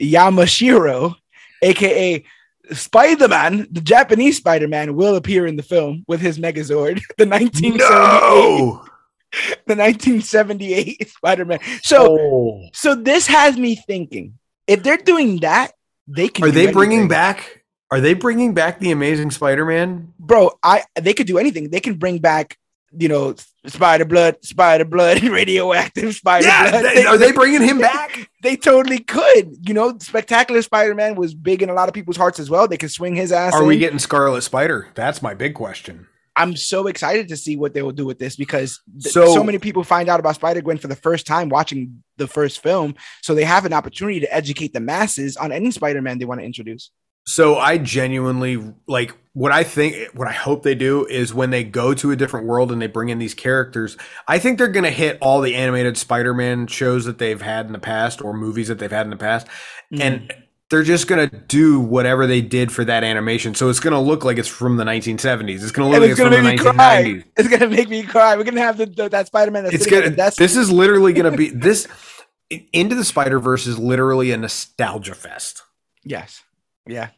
Yamashiro, 0.02 1.16
aka 1.62 2.24
Spider 2.72 3.28
Man, 3.28 3.68
the 3.72 3.82
Japanese 3.82 4.38
Spider 4.38 4.68
Man, 4.68 4.96
will 4.96 5.16
appear 5.16 5.46
in 5.46 5.58
the 5.58 5.64
film 5.64 6.06
with 6.08 6.22
his 6.22 6.40
Megazord, 6.40 7.02
the 7.18 7.26
1978 7.26 7.80
No! 7.80 8.86
the 9.68 9.76
1978 9.76 11.10
Spider-Man. 11.10 11.60
So 11.82 12.18
Oh. 12.20 12.70
so 12.74 12.96
this 12.96 13.28
has 13.28 13.58
me 13.58 13.76
thinking 13.76 14.38
if 14.68 14.84
they're 14.84 14.98
doing 14.98 15.40
that, 15.40 15.72
they 16.08 16.28
can 16.28 16.46
Are 16.46 16.52
they 16.52 16.72
bringing 16.72 17.08
back? 17.08 17.63
Are 17.94 18.02
they 18.02 18.14
bringing 18.16 18.54
back 18.56 18.80
the 18.80 18.90
Amazing 18.92 19.30
Spider-Man? 19.32 20.14
bro, 20.20 20.52
I 20.64 20.84
they 21.00 21.14
could 21.14 21.28
do 21.28 21.38
anything. 21.38 21.70
They 21.70 21.80
can 21.80 21.94
bring 21.96 22.18
back, 22.18 22.58
you 22.98 23.08
know, 23.08 23.36
spider 23.68 24.04
blood, 24.06 24.38
spider 24.44 24.84
blood, 24.86 25.22
radioactive 25.40 26.16
spider 26.16 26.48
Yeah, 26.48 26.72
blood. 26.72 26.86
they- 26.96 27.06
are 27.06 27.18
they 27.18 27.32
bringing 27.32 27.62
him 27.62 27.78
back? 27.92 28.30
They 28.42 28.56
totally 28.56 29.00
could. 29.00 29.56
You 29.68 29.74
know, 29.76 29.98
Spectacular 30.00 30.62
Spider-Man 30.64 31.16
was 31.16 31.34
big 31.36 31.62
in 31.62 31.70
a 31.70 31.74
lot 31.74 31.88
of 31.88 31.94
people's 31.94 32.18
hearts 32.18 32.40
as 32.40 32.50
well. 32.50 32.68
They 32.68 32.78
could 32.78 32.92
swing 32.92 33.16
his 33.16 33.32
ass. 33.32 33.54
Are 33.54 33.64
we 33.64 33.76
in. 33.76 33.80
getting 33.80 34.00
Scarlet 34.00 34.42
Spider? 34.42 34.88
That's 34.96 35.22
my 35.22 35.34
big 35.36 35.54
question. 35.54 36.08
I'm 36.36 36.56
so 36.56 36.88
excited 36.88 37.28
to 37.28 37.38
see 37.38 37.56
what 37.58 37.76
they 37.76 37.84
will 37.84 37.92
do 37.92 38.08
with 38.08 38.18
this 38.18 38.36
because 38.36 38.82
th- 39.04 39.14
So- 39.14 39.36
so, 39.36 39.44
many 39.44 39.60
people 39.60 39.84
find 39.84 40.10
out 40.10 40.20
about 40.20 40.34
Spider 40.36 40.62
Gwen 40.62 40.80
for 40.80 40.88
the 40.88 40.96
first 40.96 41.28
time 41.28 41.48
watching 41.50 42.04
the 42.18 42.28
first 42.28 42.64
film, 42.64 42.96
so 43.22 43.36
they 43.36 43.44
have 43.46 43.66
an 43.66 43.74
opportunity 43.74 44.20
to 44.22 44.34
educate 44.34 44.74
the 44.74 44.80
masses 44.80 45.38
on 45.38 45.52
any 45.52 45.70
Spider 45.70 46.02
Man 46.02 46.18
they 46.18 46.26
want 46.26 46.40
to 46.42 46.46
introduce. 46.46 46.90
So 47.26 47.58
I 47.58 47.78
genuinely 47.78 48.74
like 48.88 49.14
what 49.34 49.52
I 49.52 49.64
think 49.64 50.10
what 50.14 50.28
I 50.28 50.34
hope 50.34 50.64
they 50.64 50.76
do 50.76 51.06
is 51.08 51.34
when 51.34 51.50
they 51.50 51.64
go 51.64 51.94
to 51.96 52.12
a 52.12 52.16
different 52.16 52.46
world 52.46 52.72
and 52.72 52.82
they 52.82 52.88
bring 52.88 53.10
in 53.10 53.18
these 53.18 53.34
characters, 53.34 53.98
I 54.28 54.40
think 54.40 54.58
they're 54.58 54.68
going 54.68 54.84
to 54.84 54.92
hit 54.92 55.18
all 55.22 55.42
the 55.42 55.56
animated 55.56 55.98
Spider-Man 55.98 56.68
shows 56.68 57.06
that 57.06 57.18
they've 57.18 57.42
had 57.42 57.66
in 57.66 57.72
the 57.72 57.80
past 57.80 58.22
or 58.22 58.34
movies 58.34 58.68
that 58.68 58.78
they've 58.80 58.92
had 58.92 59.06
in 59.06 59.10
the 59.10 59.16
past 59.18 59.48
mm-hmm. 59.92 60.02
and 60.02 60.34
they're 60.70 60.84
just 60.84 61.08
going 61.08 61.30
to 61.30 61.38
do 61.38 61.80
whatever 61.80 62.26
they 62.26 62.42
did 62.42 62.72
for 62.72 62.84
that 62.84 63.04
animation. 63.04 63.54
So 63.54 63.70
it's 63.70 63.80
going 63.80 63.94
to 63.94 64.00
look 64.00 64.24
like 64.26 64.38
it's 64.40 64.48
from 64.48 64.78
the 64.78 64.84
1970s. 64.84 65.62
It's 65.62 65.72
going 65.72 65.92
to 65.92 65.96
And 65.96 66.02
look 66.02 66.02
like 66.02 66.10
it's 66.12 66.20
it's 66.20 66.20
from 66.20 66.32
gonna 66.32 66.38
the 66.38 66.44
make 66.44 66.64
me 66.64 66.72
cry. 66.72 67.24
It's 67.38 67.48
gonna 67.48 67.70
make 67.70 67.90
me 67.90 68.04
cry. 68.04 68.36
We're 68.36 68.44
gonna 68.44 68.62
have 68.62 68.78
the, 68.78 68.88
the- 68.88 69.10
that 69.10 69.28
Spider 69.28 69.52
Man 69.52 69.64
that's 69.66 69.76
It's 69.76 69.86
going 69.86 70.04
at 70.04 70.10
the 70.12 70.16
desk. 70.16 70.38
to 70.38 70.44
this 70.44 70.56
is 70.56 70.72
literally 70.72 71.14
going 71.14 71.32
to 71.32 71.38
be 71.38 71.50
this 71.54 71.88
Into 72.72 72.96
the 72.96 73.06
Spider-Verse 73.06 73.68
is 73.68 73.78
literally 73.78 74.32
a 74.32 74.38
nostalgia 74.38 75.14
fest. 75.16 75.62
yes, 76.04 76.42
Yeah. 76.88 77.10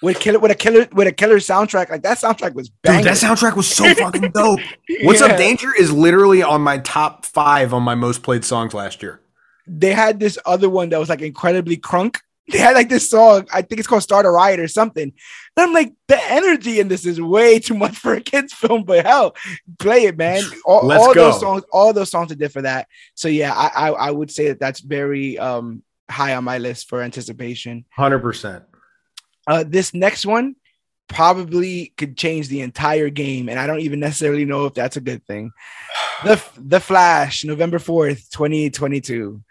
With 0.00 0.20
killer 0.20 0.38
with 0.38 0.52
a 0.52 0.54
killer 0.54 0.86
with 0.92 1.08
a 1.08 1.12
killer 1.12 1.38
soundtrack. 1.38 1.90
Like 1.90 2.02
that 2.02 2.18
soundtrack 2.18 2.54
was 2.54 2.68
banging. 2.68 3.04
Dude, 3.04 3.12
that 3.12 3.16
soundtrack 3.16 3.56
was 3.56 3.66
so 3.68 3.92
fucking 3.94 4.30
dope. 4.34 4.60
What's 5.02 5.20
Yeah. 5.20 5.26
Up 5.26 5.36
Danger 5.36 5.70
is 5.76 5.92
literally 5.92 6.42
on 6.42 6.60
my 6.60 6.78
top 6.78 7.26
five 7.26 7.74
on 7.74 7.82
my 7.82 7.96
most 7.96 8.22
played 8.22 8.44
songs 8.44 8.74
last 8.74 9.02
year. 9.02 9.20
They 9.66 9.92
had 9.92 10.20
this 10.20 10.38
other 10.46 10.70
one 10.70 10.88
that 10.90 11.00
was 11.00 11.08
like 11.08 11.22
incredibly 11.22 11.76
crunk. 11.76 12.18
They 12.50 12.56
had 12.56 12.74
like 12.74 12.88
this 12.88 13.10
song, 13.10 13.46
I 13.52 13.60
think 13.60 13.78
it's 13.78 13.86
called 13.86 14.02
Start 14.02 14.24
a 14.24 14.30
Riot 14.30 14.58
or 14.58 14.68
something. 14.68 15.02
And 15.02 15.12
I'm 15.58 15.74
like, 15.74 15.92
the 16.06 16.18
energy 16.32 16.80
in 16.80 16.88
this 16.88 17.04
is 17.04 17.20
way 17.20 17.58
too 17.58 17.74
much 17.74 17.98
for 17.98 18.14
a 18.14 18.22
kid's 18.22 18.54
film, 18.54 18.84
but 18.84 19.04
hell, 19.04 19.36
play 19.78 20.04
it, 20.04 20.16
man. 20.16 20.42
All, 20.64 20.90
all 20.90 21.12
those 21.12 21.40
songs, 21.40 21.64
all 21.70 21.92
those 21.92 22.10
songs 22.10 22.32
are 22.32 22.36
good 22.36 22.50
for 22.50 22.62
that. 22.62 22.88
So 23.14 23.28
yeah, 23.28 23.52
I, 23.52 23.90
I 23.90 23.90
I 23.90 24.10
would 24.12 24.30
say 24.30 24.48
that 24.48 24.60
that's 24.60 24.80
very 24.80 25.38
um 25.38 25.82
high 26.10 26.36
on 26.36 26.44
my 26.44 26.56
list 26.56 26.88
for 26.88 27.02
anticipation. 27.02 27.84
100%. 27.98 28.64
Uh, 29.48 29.64
this 29.66 29.94
next 29.94 30.26
one 30.26 30.54
probably 31.08 31.94
could 31.96 32.18
change 32.18 32.48
the 32.48 32.60
entire 32.60 33.08
game, 33.08 33.48
and 33.48 33.58
I 33.58 33.66
don't 33.66 33.80
even 33.80 33.98
necessarily 33.98 34.44
know 34.44 34.66
if 34.66 34.74
that's 34.74 34.98
a 34.98 35.00
good 35.00 35.24
thing. 35.26 35.50
The 36.22 36.42
The 36.58 36.80
Flash, 36.80 37.44
November 37.44 37.78
fourth, 37.78 38.30
twenty 38.30 38.68
twenty 38.70 39.00
two. 39.00 39.42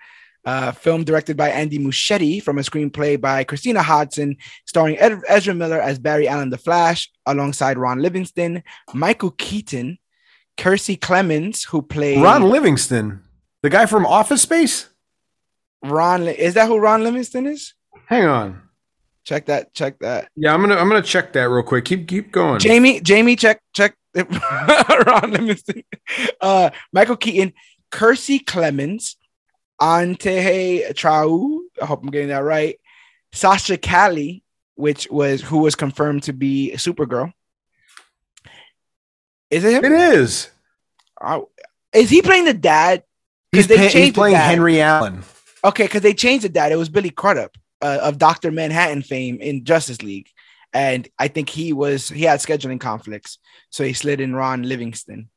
Uh, 0.46 0.72
film 0.72 1.04
directed 1.04 1.36
by 1.36 1.50
Andy 1.50 1.78
Muschietti 1.78 2.42
from 2.42 2.58
a 2.58 2.62
screenplay 2.62 3.20
by 3.20 3.44
Christina 3.44 3.82
Hodson, 3.82 4.38
starring 4.66 4.98
Ed- 4.98 5.20
Ezra 5.28 5.54
Miller 5.54 5.82
as 5.82 6.00
Barry 6.00 6.26
Allen 6.26 6.52
the 6.52 6.58
Flash, 6.58 7.12
alongside 7.26 7.78
Ron 7.78 8.02
Livingston, 8.02 8.64
Michael 8.94 9.32
Keaton, 9.32 9.98
Kiersey 10.58 10.98
Clemons, 10.98 11.66
who 11.66 11.82
played 11.82 12.24
Ron 12.24 12.44
Livingston, 12.44 13.24
the 13.62 13.70
guy 13.70 13.88
from 13.88 14.06
Office 14.06 14.44
Space? 14.44 14.88
Ron. 15.84 16.28
Is 16.28 16.54
that 16.54 16.68
who 16.68 16.78
Ron 16.78 17.04
Livingston 17.04 17.46
is? 17.46 17.74
Hang 18.06 18.26
on. 18.26 18.62
Check 19.28 19.48
that. 19.48 19.74
Check 19.74 20.00
that. 20.00 20.30
Yeah, 20.38 20.54
I'm 20.54 20.62
gonna 20.62 20.78
I'm 20.78 20.88
gonna 20.88 21.02
check 21.02 21.34
that 21.34 21.50
real 21.50 21.62
quick. 21.62 21.84
Keep 21.84 22.08
keep 22.08 22.32
going. 22.32 22.60
Jamie, 22.60 23.02
Jamie, 23.02 23.36
check, 23.36 23.62
check. 23.74 23.94
Ron 24.16 25.32
Livingston, 25.32 25.84
uh, 26.40 26.70
Michael 26.94 27.18
Keaton, 27.18 27.52
Kiersey 27.92 28.42
Clemons, 28.42 29.18
Antje 29.82 30.96
Traue. 30.96 31.60
I 31.82 31.86
hope 31.86 32.04
I'm 32.04 32.10
getting 32.10 32.30
that 32.30 32.38
right. 32.38 32.80
Sasha 33.34 33.78
Calle, 33.78 34.44
which 34.76 35.10
was 35.12 35.42
who 35.42 35.58
was 35.58 35.76
confirmed 35.76 36.24
to 36.24 36.34
be 36.34 36.72
Supergirl. 36.76 37.34
Is 39.52 39.66
it 39.66 39.74
him? 39.74 39.84
It 39.84 39.92
is. 39.92 40.50
Is 41.94 42.10
he 42.10 42.22
playing 42.22 42.46
the 42.46 42.54
dad? 42.54 43.04
He's, 43.52 43.68
they 43.68 43.76
pa- 43.76 43.88
he's 43.90 44.14
playing. 44.14 44.38
Henry 44.38 44.80
Allen. 44.80 45.24
Okay, 45.66 45.84
because 45.84 46.02
they 46.02 46.14
changed 46.14 46.46
the 46.46 46.50
dad. 46.50 46.72
It 46.72 46.78
was 46.78 46.88
Billy 46.88 47.10
Crudup 47.10 47.58
uh, 47.82 48.00
of 48.02 48.18
Doctor 48.18 48.52
Manhattan 48.52 49.02
fame 49.02 49.38
in 49.42 49.64
Justice 49.66 50.02
League, 50.02 50.30
and 50.74 51.08
I 51.20 51.28
think 51.28 51.50
he 51.50 51.74
was 51.74 52.10
he 52.10 52.24
had 52.24 52.40
scheduling 52.40 52.80
conflicts, 52.80 53.38
so 53.70 53.84
he 53.84 53.94
slid 53.94 54.20
in 54.22 54.36
Ron 54.36 54.64
Livingston. 54.64 55.30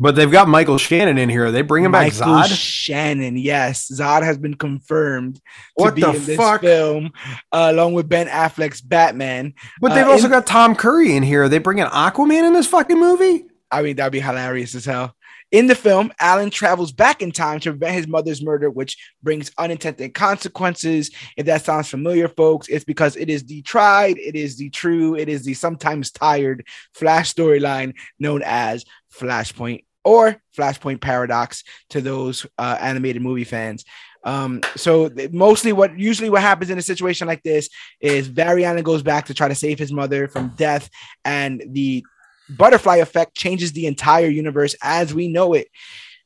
But 0.00 0.16
they've 0.16 0.30
got 0.30 0.48
Michael 0.48 0.76
Shannon 0.78 1.18
in 1.18 1.28
here. 1.28 1.46
Are 1.46 1.50
they 1.52 1.62
bringing 1.62 1.92
back 1.92 2.12
Michael 2.14 2.26
Zod? 2.34 2.56
Shannon, 2.58 3.36
yes, 3.36 3.88
Zod 3.92 4.24
has 4.24 4.36
been 4.36 4.54
confirmed 4.54 5.36
to 5.36 5.42
What 5.76 5.94
be 5.94 6.00
the 6.02 6.10
in 6.14 6.24
this 6.24 6.36
fuck? 6.36 6.62
film, 6.62 7.12
uh, 7.52 7.68
along 7.72 7.94
with 7.94 8.08
Ben 8.08 8.26
Affleck's 8.26 8.80
Batman. 8.80 9.54
But 9.80 9.94
they've 9.94 10.06
Uh, 10.06 10.10
also 10.10 10.24
in- 10.24 10.32
got 10.32 10.46
Tom 10.48 10.74
Curry 10.74 11.14
in 11.14 11.22
here. 11.22 11.44
Are 11.44 11.48
they 11.48 11.58
bringing 11.58 11.84
Aquaman 11.84 12.44
in 12.44 12.52
this 12.54 12.66
fucking 12.66 12.98
movie? 12.98 13.44
I 13.70 13.82
mean, 13.82 13.94
that'd 13.96 14.12
be 14.12 14.20
hilarious 14.20 14.74
as 14.74 14.84
hell. 14.84 15.14
In 15.54 15.68
the 15.68 15.76
film, 15.76 16.12
Allen 16.18 16.50
travels 16.50 16.90
back 16.90 17.22
in 17.22 17.30
time 17.30 17.60
to 17.60 17.70
prevent 17.70 17.94
his 17.94 18.08
mother's 18.08 18.42
murder, 18.42 18.68
which 18.68 18.98
brings 19.22 19.52
unintended 19.56 20.12
consequences. 20.12 21.12
If 21.36 21.46
that 21.46 21.64
sounds 21.64 21.88
familiar, 21.88 22.26
folks, 22.26 22.66
it's 22.66 22.84
because 22.84 23.14
it 23.14 23.30
is 23.30 23.44
the 23.44 23.62
tried, 23.62 24.18
it 24.18 24.34
is 24.34 24.56
the 24.56 24.68
true, 24.70 25.14
it 25.14 25.28
is 25.28 25.44
the 25.44 25.54
sometimes 25.54 26.10
tired 26.10 26.66
Flash 26.92 27.32
storyline 27.32 27.94
known 28.18 28.42
as 28.44 28.84
Flashpoint 29.16 29.84
or 30.02 30.42
Flashpoint 30.58 31.00
Paradox 31.00 31.62
to 31.90 32.00
those 32.00 32.44
uh, 32.58 32.76
animated 32.80 33.22
movie 33.22 33.44
fans. 33.44 33.84
Um, 34.24 34.60
so 34.74 35.08
mostly 35.30 35.72
what 35.72 35.96
usually 35.96 36.30
what 36.30 36.42
happens 36.42 36.70
in 36.70 36.78
a 36.78 36.82
situation 36.82 37.28
like 37.28 37.44
this 37.44 37.68
is 38.00 38.28
Barry 38.28 38.64
Allen 38.64 38.82
goes 38.82 39.04
back 39.04 39.26
to 39.26 39.34
try 39.34 39.46
to 39.46 39.54
save 39.54 39.78
his 39.78 39.92
mother 39.92 40.26
from 40.26 40.48
death, 40.56 40.90
and 41.24 41.62
the 41.68 42.04
butterfly 42.48 42.96
effect 42.96 43.34
changes 43.36 43.72
the 43.72 43.86
entire 43.86 44.28
universe 44.28 44.74
as 44.82 45.14
we 45.14 45.28
know 45.28 45.54
it. 45.54 45.68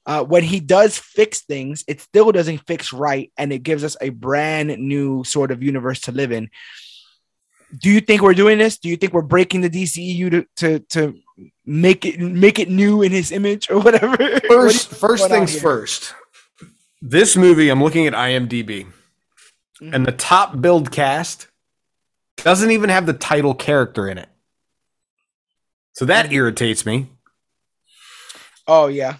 Uh, 0.07 0.25
when 0.25 0.43
he 0.43 0.59
does 0.59 0.97
fix 0.97 1.41
things, 1.43 1.85
it 1.87 2.01
still 2.01 2.33
doesn't 2.33 2.67
fix 2.67 2.93
right, 2.95 3.31
and 3.37 3.53
it 3.53 3.59
gives 3.63 3.85
us 3.85 3.95
a 4.01 4.09
brand 4.09 4.69
new 4.79 5.23
sort 5.25 5.51
of 5.51 5.63
universe 5.63 6.01
to 6.01 6.13
live 6.13 6.33
in. 6.33 6.49
Do 7.79 7.91
you 7.91 8.01
think 8.01 8.23
we're 8.23 8.33
doing 8.33 8.57
this? 8.57 8.79
Do 8.79 8.89
you 8.89 8.97
think 8.97 9.13
we're 9.13 9.21
breaking 9.21 9.61
the 9.61 9.69
DCEU 9.69 10.31
to 10.31 10.47
to, 10.57 10.79
to 10.91 11.15
make 11.67 12.07
it 12.07 12.19
make 12.19 12.59
it 12.59 12.71
new 12.71 13.03
in 13.03 13.13
his 13.13 13.31
image 13.31 13.69
or 13.71 13.79
whatever? 13.81 14.17
What 14.17 14.47
First, 14.47 14.89
think's 14.89 15.01
first 15.01 15.29
things 15.29 15.61
first. 15.61 16.15
This 17.03 17.37
movie, 17.37 17.69
I'm 17.69 17.83
looking 17.83 18.07
at 18.07 18.15
IMDb, 18.15 18.87
Mhm. 19.83 19.95
and 19.95 20.07
the 20.07 20.13
top 20.13 20.61
build 20.63 20.91
cast 20.91 21.47
doesn't 22.39 22.71
even 22.71 22.89
have 22.89 23.05
the 23.05 23.13
title 23.13 23.55
character 23.55 24.09
in 24.09 24.17
it. 24.17 24.29
So 25.99 26.05
that 26.05 26.33
irritates 26.33 26.87
me. 26.87 27.09
Oh 28.69 28.87
yeah. 28.87 29.17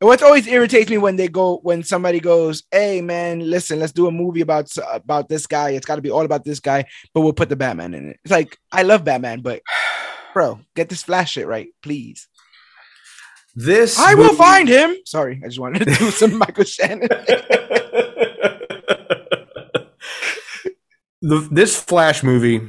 And 0.00 0.08
What 0.08 0.22
always 0.22 0.46
irritates 0.46 0.88
me 0.88 0.96
when 0.96 1.16
they 1.16 1.28
go 1.28 1.58
when 1.58 1.82
somebody 1.82 2.20
goes, 2.20 2.62
"Hey 2.70 3.02
man, 3.02 3.40
listen, 3.40 3.78
let's 3.78 3.92
do 3.92 4.06
a 4.06 4.10
movie 4.10 4.40
about 4.40 4.74
about 4.78 5.28
this 5.28 5.46
guy. 5.46 5.72
It's 5.72 5.84
got 5.84 5.96
to 5.96 6.00
be 6.00 6.10
all 6.10 6.24
about 6.24 6.42
this 6.42 6.58
guy, 6.58 6.86
but 7.12 7.20
we'll 7.20 7.34
put 7.34 7.50
the 7.50 7.56
Batman 7.56 7.92
in 7.92 8.08
it." 8.08 8.20
It's 8.24 8.32
like 8.32 8.56
I 8.72 8.82
love 8.82 9.04
Batman, 9.04 9.42
but 9.42 9.60
bro, 10.32 10.58
get 10.74 10.88
this 10.88 11.02
Flash 11.02 11.32
shit 11.32 11.46
right, 11.46 11.68
please. 11.82 12.28
This 13.54 13.98
I 13.98 14.14
will 14.14 14.34
find 14.34 14.68
him. 14.70 14.96
Sorry, 15.04 15.42
I 15.44 15.48
just 15.48 15.60
wanted 15.60 15.80
to 15.80 15.94
do 15.96 16.10
some 16.10 16.38
Michael 16.38 16.64
Shannon. 16.64 17.08
the, 21.20 21.46
this 21.50 21.78
Flash 21.78 22.22
movie 22.22 22.62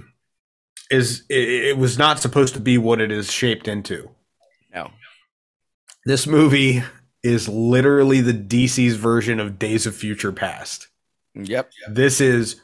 is 0.90 1.24
it, 1.30 1.50
it 1.50 1.78
was 1.78 1.98
not 1.98 2.20
supposed 2.20 2.54
to 2.54 2.60
be 2.60 2.78
what 2.78 3.02
it 3.02 3.12
is 3.12 3.32
shaped 3.32 3.68
into. 3.68 4.10
No. 4.74 4.92
This 6.06 6.28
movie 6.28 6.84
is 7.24 7.50
literally 7.50 8.22
the 8.22 8.34
DC's 8.34 8.96
version 8.96 9.40
of 9.40 9.60
Days 9.60 9.86
of 9.86 9.96
Future 9.96 10.32
Past. 10.32 10.88
yep. 11.34 11.72
This 11.90 12.22
is 12.22 12.62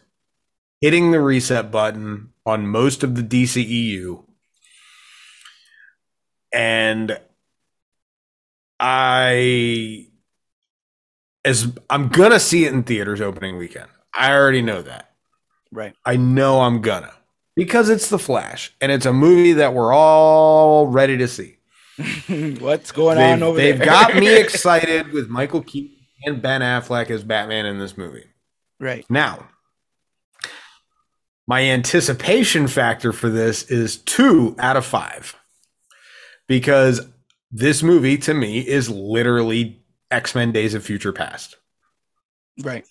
hitting 0.79 1.11
the 1.11 1.19
reset 1.19 1.71
button 1.71 2.29
on 2.45 2.67
most 2.67 3.03
of 3.03 3.15
the 3.15 3.23
DCEU. 3.23 4.23
And 6.53 7.19
I 8.79 10.07
as 11.45 11.73
I'm 11.89 12.09
gonna 12.09 12.39
see 12.39 12.65
it 12.65 12.73
in 12.73 12.83
theaters 12.83 13.21
opening 13.21 13.57
weekend. 13.57 13.89
I 14.13 14.31
already 14.31 14.61
know 14.61 14.81
that. 14.81 15.11
Right. 15.71 15.93
I 16.05 16.17
know 16.17 16.61
I'm 16.61 16.81
gonna 16.81 17.13
because 17.55 17.89
it's 17.89 18.09
The 18.09 18.19
Flash 18.19 18.75
and 18.81 18.91
it's 18.91 19.05
a 19.05 19.13
movie 19.13 19.53
that 19.53 19.73
we're 19.73 19.93
all 19.93 20.87
ready 20.87 21.17
to 21.17 21.27
see. 21.27 21.57
What's 22.59 22.91
going 22.91 23.17
They've, 23.17 23.33
on 23.33 23.43
over 23.43 23.57
there? 23.57 23.71
they've 23.71 23.79
there? 23.79 23.87
got 23.87 24.15
me 24.15 24.35
excited 24.39 25.11
with 25.11 25.29
Michael 25.29 25.61
Keaton 25.61 25.97
and 26.25 26.41
Ben 26.41 26.61
Affleck 26.61 27.09
as 27.09 27.23
Batman 27.23 27.65
in 27.65 27.77
this 27.79 27.97
movie. 27.97 28.25
right. 28.79 29.05
Now, 29.09 29.47
my 31.45 31.61
anticipation 31.63 32.67
factor 32.67 33.11
for 33.11 33.29
this 33.29 33.63
is 33.63 33.97
two 33.97 34.55
out 34.59 34.77
of 34.77 34.85
five 34.85 35.35
because 36.47 37.01
this 37.51 37.83
movie 37.83 38.17
to 38.17 38.33
me 38.33 38.59
is 38.59 38.89
literally 38.89 39.83
X 40.09 40.33
Men 40.33 40.51
Days 40.51 40.73
of 40.73 40.83
Future 40.85 41.13
Past. 41.13 41.57
Right. 42.63 42.85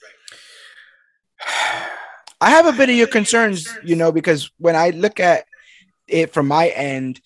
I 2.42 2.50
have 2.50 2.66
a 2.66 2.72
bit 2.72 2.90
of 2.90 2.96
your 2.96 3.06
concerns, 3.06 3.68
you 3.84 3.94
know, 3.94 4.10
because 4.10 4.50
when 4.58 4.74
I 4.74 4.90
look 4.90 5.20
at 5.20 5.44
it 6.08 6.32
from 6.32 6.48
my 6.48 6.68
end, 6.70 7.20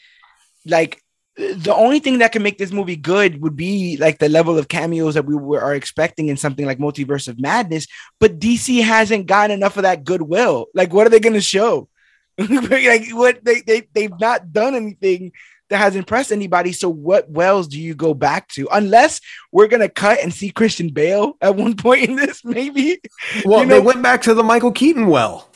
like 0.66 1.02
the 1.38 1.74
only 1.74 2.00
thing 2.00 2.18
that 2.18 2.32
can 2.32 2.42
make 2.42 2.58
this 2.58 2.70
movie 2.70 2.96
good 2.96 3.40
would 3.40 3.56
be 3.56 3.96
like 3.96 4.18
the 4.18 4.28
level 4.28 4.58
of 4.58 4.68
cameos 4.68 5.14
that 5.14 5.24
we 5.24 5.34
were, 5.34 5.62
are 5.62 5.74
expecting 5.74 6.28
in 6.28 6.36
something 6.36 6.66
like 6.66 6.76
Multiverse 6.76 7.28
of 7.28 7.40
Madness. 7.40 7.86
But 8.20 8.38
DC 8.38 8.82
hasn't 8.82 9.26
gotten 9.26 9.56
enough 9.56 9.78
of 9.78 9.84
that 9.84 10.04
goodwill. 10.04 10.66
Like, 10.74 10.92
what 10.92 11.06
are 11.06 11.10
they 11.10 11.20
going 11.20 11.32
to 11.32 11.40
show? 11.40 11.88
like, 12.38 13.08
what 13.12 13.42
they 13.42 13.62
they 13.62 13.88
they've 13.94 14.20
not 14.20 14.52
done 14.52 14.74
anything 14.74 15.32
that 15.70 15.78
has 15.78 15.96
impressed 15.96 16.32
anybody. 16.32 16.72
So, 16.72 16.88
what 16.88 17.28
wells 17.30 17.66
do 17.68 17.80
you 17.80 17.94
go 17.94 18.14
back 18.14 18.48
to? 18.50 18.68
Unless 18.72 19.20
we're 19.52 19.66
gonna 19.68 19.88
cut 19.88 20.20
and 20.22 20.32
see 20.32 20.50
Christian 20.50 20.88
Bale 20.90 21.36
at 21.40 21.56
one 21.56 21.74
point 21.76 22.08
in 22.08 22.16
this, 22.16 22.44
maybe. 22.44 23.00
Well, 23.44 23.60
You 23.60 23.66
know- 23.66 23.74
they 23.74 23.80
went 23.80 24.02
back 24.02 24.22
to 24.22 24.34
the 24.34 24.44
Michael 24.44 24.72
Keaton 24.72 25.06
well. 25.08 25.48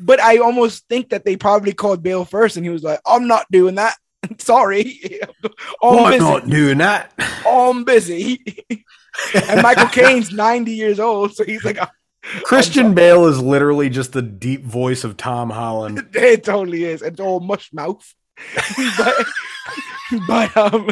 But 0.00 0.20
I 0.20 0.38
almost 0.38 0.88
think 0.88 1.10
that 1.10 1.24
they 1.24 1.36
probably 1.36 1.72
called 1.72 2.02
Bale 2.02 2.24
first, 2.24 2.56
and 2.56 2.64
he 2.66 2.70
was 2.70 2.82
like, 2.82 3.00
"I'm 3.06 3.28
not 3.28 3.46
doing 3.52 3.76
that. 3.76 3.96
Sorry, 4.38 5.20
I'm 5.22 5.60
Well, 5.82 6.06
busy. 6.10 6.18
not 6.18 6.48
doing 6.48 6.78
that. 6.78 7.12
I'm 7.46 7.84
busy." 7.84 8.64
and 9.34 9.62
Michael 9.62 9.86
Caine's 9.88 10.32
90 10.32 10.72
years 10.72 10.98
old, 10.98 11.34
so 11.36 11.44
he's 11.44 11.62
like, 11.64 11.78
Christian 12.42 12.94
Bale 12.94 13.26
is 13.26 13.40
literally 13.40 13.90
just 13.90 14.12
the 14.12 14.22
deep 14.22 14.64
voice 14.64 15.04
of 15.04 15.16
Tom 15.16 15.50
Holland. 15.50 16.08
It 16.14 16.44
totally 16.44 16.84
is. 16.84 17.02
It's 17.02 17.20
all 17.20 17.40
mush 17.40 17.70
mouth. 17.72 18.12
But 18.96 19.26
but 20.26 20.56
um 20.56 20.90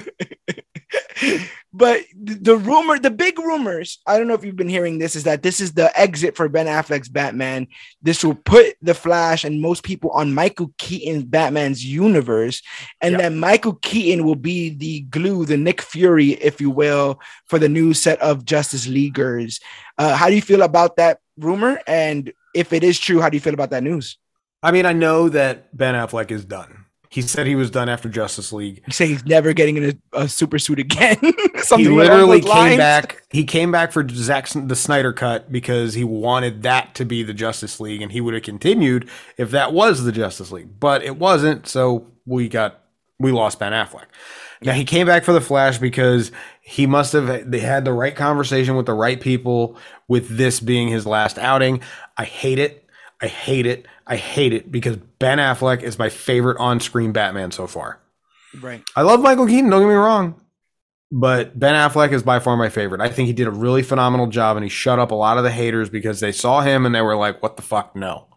but 1.73 2.03
the 2.15 2.57
rumor 2.57 2.99
the 2.99 3.11
big 3.11 3.39
rumors 3.39 3.99
i 4.07 4.19
don't 4.19 4.27
know 4.27 4.35
if 4.35 4.45
you've 4.45 4.57
been 4.57 4.69
hearing 4.69 4.99
this 4.99 5.15
is 5.15 5.25
that 5.25 5.43
this 5.43 5.61
is 5.61 5.73
the 5.73 5.97
exit 5.99 6.37
for 6.37 6.49
ben 6.49 6.67
affleck's 6.67 7.09
batman. 7.09 7.67
This 8.03 8.25
will 8.25 8.35
put 8.35 8.77
the 8.83 8.95
flash 8.95 9.45
and 9.45 9.61
most 9.61 9.83
people 9.83 10.11
on 10.11 10.35
michael 10.35 10.73
keaton's 10.79 11.25
batman's 11.25 11.85
universe 11.85 12.63
and 13.01 13.13
yep. 13.13 13.21
then 13.21 13.39
michael 13.39 13.75
keaton 13.83 14.25
will 14.25 14.37
be 14.37 14.71
the 14.71 15.01
glue 15.03 15.45
the 15.45 15.57
nick 15.57 15.81
fury 15.83 16.31
if 16.31 16.61
you 16.61 16.71
will 16.71 17.21
for 17.47 17.59
the 17.59 17.69
new 17.69 17.95
set 17.95 18.21
of 18.21 18.45
justice 18.45 18.87
leaguers. 18.87 19.61
Uh, 19.99 20.17
how 20.17 20.29
do 20.29 20.35
you 20.35 20.43
feel 20.43 20.63
about 20.63 20.97
that 20.97 21.19
rumor? 21.39 21.81
And 21.87 22.33
if 22.55 22.73
it 22.73 22.83
is 22.83 22.99
true 22.99 23.21
how 23.21 23.29
do 23.29 23.37
you 23.37 23.41
feel 23.41 23.55
about 23.55 23.71
that 23.71 23.83
news? 23.83 24.19
I 24.63 24.73
mean 24.73 24.87
i 24.87 24.93
know 24.93 25.29
that 25.29 25.77
ben 25.77 25.95
affleck 25.95 26.31
is 26.31 26.45
done 26.45 26.80
he 27.11 27.23
said 27.23 27.49
he 27.49 27.57
was 27.57 27.73
done 27.73 27.89
after 27.89 28.09
Justice 28.09 28.53
League. 28.53 28.83
He 28.87 28.93
said 28.93 29.09
he's 29.09 29.27
never 29.27 29.53
getting 29.53 29.77
in 29.77 30.01
a, 30.13 30.21
a 30.21 30.29
super 30.29 30.61
suit 30.61 30.79
again. 30.79 31.19
he 31.77 31.89
literally 31.89 32.41
came 32.41 32.49
lines. 32.49 32.77
back. 32.77 33.23
He 33.31 33.43
came 33.43 33.73
back 33.73 33.91
for 33.91 34.09
Zack 34.09 34.49
the 34.49 34.77
Snyder 34.77 35.13
cut 35.13 35.51
because 35.51 35.95
he 35.95 36.05
wanted 36.05 36.63
that 36.63 36.95
to 36.95 37.05
be 37.05 37.25
the 37.25 37.35
Justice 37.35 37.81
League, 37.81 38.01
and 38.01 38.13
he 38.13 38.21
would 38.21 38.35
have 38.35 38.45
continued 38.45 39.11
if 39.37 39.51
that 39.51 39.73
was 39.73 40.05
the 40.05 40.13
Justice 40.13 40.53
League. 40.53 40.79
But 40.79 41.03
it 41.03 41.17
wasn't, 41.17 41.67
so 41.67 42.07
we 42.27 42.49
got 42.49 42.81
we 43.19 43.33
lost 43.33 43.59
Ben 43.59 43.73
Affleck. 43.73 44.07
Now 44.63 44.73
he 44.73 44.85
came 44.85 45.07
back 45.07 45.25
for 45.25 45.33
the 45.33 45.41
Flash 45.41 45.79
because 45.79 46.31
he 46.61 46.87
must 46.87 47.13
have 47.13 47.51
they 47.51 47.59
had 47.59 47.85
the 47.85 47.93
right 47.93 48.15
conversation 48.15 48.77
with 48.77 48.87
the 48.87 48.95
right 48.95 49.21
people 49.21 49.77
with 50.07 50.37
this 50.37 50.61
being 50.61 50.87
his 50.87 51.07
last 51.07 51.39
outing. 51.39 51.83
I 52.17 52.25
hate 52.25 52.61
it. 52.61 52.87
I 53.23 53.27
hate 53.27 53.67
it. 53.67 53.87
I 54.07 54.17
hate 54.17 54.53
it 54.53 54.73
because 54.73 54.97
Ben 55.19 55.39
Affleck 55.39 55.83
is 55.83 55.99
my 55.99 56.09
favorite 56.09 56.59
on-screen 56.59 57.13
Batman 57.13 57.51
so 57.51 57.67
far. 57.67 58.01
Right. 58.61 58.83
I 58.97 59.03
love 59.03 59.21
Michael 59.21 59.47
Keaton, 59.47 59.71
don't 59.71 59.83
get 59.83 59.89
me 59.89 59.95
wrong. 59.95 60.41
But 61.13 61.59
Ben 61.59 61.75
Affleck 61.75 62.13
is 62.13 62.23
by 62.23 62.39
far 62.39 62.57
my 62.57 62.69
favorite. 62.69 63.01
I 63.01 63.09
think 63.09 63.27
he 63.27 63.33
did 63.33 63.49
a 63.49 63.53
really 63.53 63.83
phenomenal 63.83 64.29
job 64.29 64.57
and 64.57 64.65
he 64.65 64.71
shut 64.71 64.99
up 64.99 65.11
a 65.11 65.17
lot 65.17 65.39
of 65.39 65.45
the 65.45 65.51
haters 65.51 65.89
because 65.89 66.21
they 66.21 66.33
saw 66.33 66.61
him 66.61 66.87
and 66.87 66.95
they 66.95 67.03
were 67.03 67.17
like, 67.17 67.43
what 67.43 67.57
the 67.57 67.63
fuck? 67.63 67.97
No. 67.97 68.29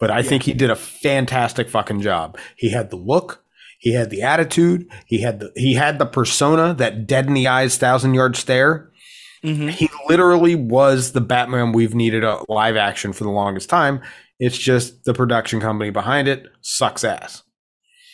But 0.00 0.10
I 0.10 0.18
yeah. 0.18 0.22
think 0.22 0.42
he 0.44 0.52
did 0.52 0.70
a 0.70 0.76
fantastic 0.76 1.68
fucking 1.68 2.00
job. 2.00 2.36
He 2.56 2.70
had 2.70 2.90
the 2.90 2.96
look, 2.96 3.44
he 3.78 3.94
had 3.94 4.10
the 4.10 4.22
attitude, 4.22 4.88
he 5.06 5.20
had 5.20 5.40
the 5.40 5.52
he 5.54 5.74
had 5.74 5.98
the 5.98 6.06
persona, 6.06 6.74
that 6.74 7.06
dead 7.06 7.26
in 7.26 7.34
the 7.34 7.46
eyes, 7.46 7.76
thousand 7.76 8.14
yard 8.14 8.36
stare. 8.36 8.90
Mm-hmm. 9.44 9.68
He 9.68 9.88
literally 10.08 10.54
was 10.54 11.12
the 11.12 11.20
Batman 11.20 11.72
we've 11.72 11.94
needed 11.94 12.24
a 12.24 12.40
live 12.48 12.76
action 12.76 13.12
for 13.12 13.24
the 13.24 13.30
longest 13.30 13.68
time. 13.68 14.00
It's 14.38 14.58
just 14.58 15.04
the 15.04 15.14
production 15.14 15.60
company 15.60 15.90
behind 15.90 16.28
it 16.28 16.46
sucks 16.60 17.04
ass. 17.04 17.42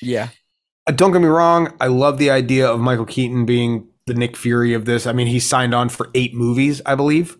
Yeah. 0.01 0.29
Uh, 0.87 0.93
don't 0.93 1.13
get 1.13 1.23
me 1.23 1.29
wrong. 1.29 1.75
I 1.81 1.87
love 1.87 2.19
the 2.19 2.31
idea 2.31 2.69
of 2.69 2.81
Michael 2.81 3.07
Keaton 3.07 3.47
being 3.47 3.89
the 4.07 4.15
Nick 4.15 4.37
Fury 4.37 4.75
of 4.75 4.85
this. 4.85 5.07
I 5.07 5.13
mean, 5.13 5.27
he 5.27 5.41
signed 5.41 5.75
on 5.75 5.89
for 5.89 6.11
eight 6.15 6.35
movies, 6.35 6.83
I 6.85 6.95
believe. 6.95 7.39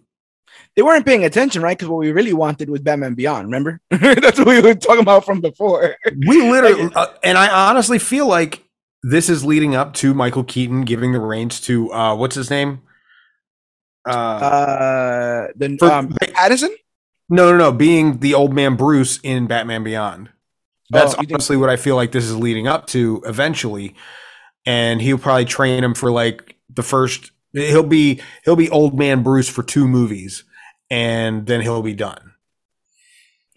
They 0.77 0.83
weren't 0.83 1.07
paying 1.07 1.25
attention, 1.25 1.63
right? 1.63 1.79
Because 1.79 1.89
what 1.89 1.99
we 1.99 2.11
really 2.11 2.33
wanted 2.33 2.69
was 2.69 2.81
Batman 2.81 3.15
Beyond. 3.15 3.47
Remember? 3.47 3.81
That's 3.91 4.39
what 4.39 4.49
we 4.49 4.61
were 4.61 4.75
talking 4.75 5.03
about 5.03 5.25
from 5.25 5.41
before. 5.41 5.97
We 6.27 6.43
literally, 6.51 6.91
uh, 6.95 7.07
and 7.23 7.39
I 7.39 7.69
honestly 7.69 7.99
feel 7.99 8.27
like 8.27 8.65
this 9.03 9.29
is 9.29 9.45
leading 9.45 9.75
up 9.77 9.95
to 9.95 10.15
Michael 10.15 10.43
Keaton 10.43 10.83
giving 10.85 11.13
the 11.13 11.21
reins 11.21 11.61
to 11.63 11.93
uh, 11.93 12.15
what's 12.17 12.35
his 12.35 12.51
name? 12.51 12.83
Uh, 14.07 14.11
uh 14.11 15.49
the 15.57 15.77
for, 15.79 15.91
um, 15.91 16.15
Addison. 16.37 16.75
No, 17.29 17.51
no, 17.51 17.57
no. 17.57 17.73
Being 17.73 18.19
the 18.19 18.35
old 18.35 18.53
man 18.53 18.77
Bruce 18.77 19.19
in 19.23 19.47
Batman 19.47 19.83
Beyond. 19.83 20.31
That's 20.91 21.15
oh, 21.15 21.19
honestly 21.19 21.57
what 21.57 21.71
I 21.71 21.77
feel 21.77 21.97
like 21.97 22.13
this 22.13 22.25
is 22.25 22.37
leading 22.37 22.69
up 22.69 22.87
to 22.89 23.23
eventually. 23.27 23.95
And 24.67 25.01
he'll 25.01 25.19
probably 25.19 25.47
train 25.47 25.83
him 25.83 25.95
for 25.95 26.11
like 26.11 26.57
the 26.69 26.83
first 26.83 27.31
he'll 27.53 27.83
be 27.83 28.21
he'll 28.45 28.57
be 28.57 28.71
old 28.71 28.99
man 28.99 29.23
Bruce 29.23 29.49
for 29.49 29.63
two 29.63 29.87
movies 29.89 30.45
and 30.91 31.47
then 31.47 31.61
he'll 31.61 31.83
be 31.83 31.95
done. 31.95 32.33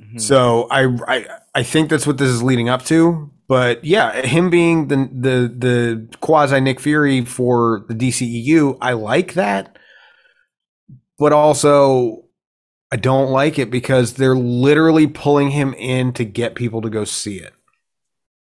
Mm-hmm. 0.01 0.19
So 0.19 0.67
I, 0.69 0.85
I 1.07 1.25
I 1.55 1.63
think 1.63 1.89
that's 1.89 2.07
what 2.07 2.17
this 2.17 2.29
is 2.29 2.43
leading 2.43 2.69
up 2.69 2.85
to. 2.85 3.31
But 3.47 3.83
yeah, 3.83 4.25
him 4.25 4.49
being 4.49 4.87
the 4.87 4.95
the 5.11 5.53
the 5.57 6.17
quasi 6.19 6.59
Nick 6.59 6.79
Fury 6.79 7.23
for 7.25 7.85
the 7.87 7.93
DCEU, 7.93 8.77
I 8.81 8.93
like 8.93 9.33
that. 9.33 9.76
But 11.17 11.33
also 11.33 12.25
I 12.91 12.95
don't 12.95 13.31
like 13.31 13.59
it 13.59 13.69
because 13.69 14.13
they're 14.13 14.35
literally 14.35 15.07
pulling 15.07 15.51
him 15.51 15.73
in 15.73 16.13
to 16.13 16.25
get 16.25 16.55
people 16.55 16.81
to 16.81 16.89
go 16.89 17.03
see 17.03 17.37
it. 17.37 17.53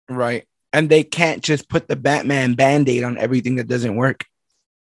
Right. 0.09 0.47
And 0.73 0.89
they 0.89 1.03
can't 1.03 1.43
just 1.43 1.69
put 1.69 1.89
the 1.89 1.97
Batman 1.97 2.55
band-aid 2.55 3.03
on 3.03 3.19
everything 3.19 3.57
that 3.57 3.67
doesn't 3.67 3.97
work. 3.97 4.25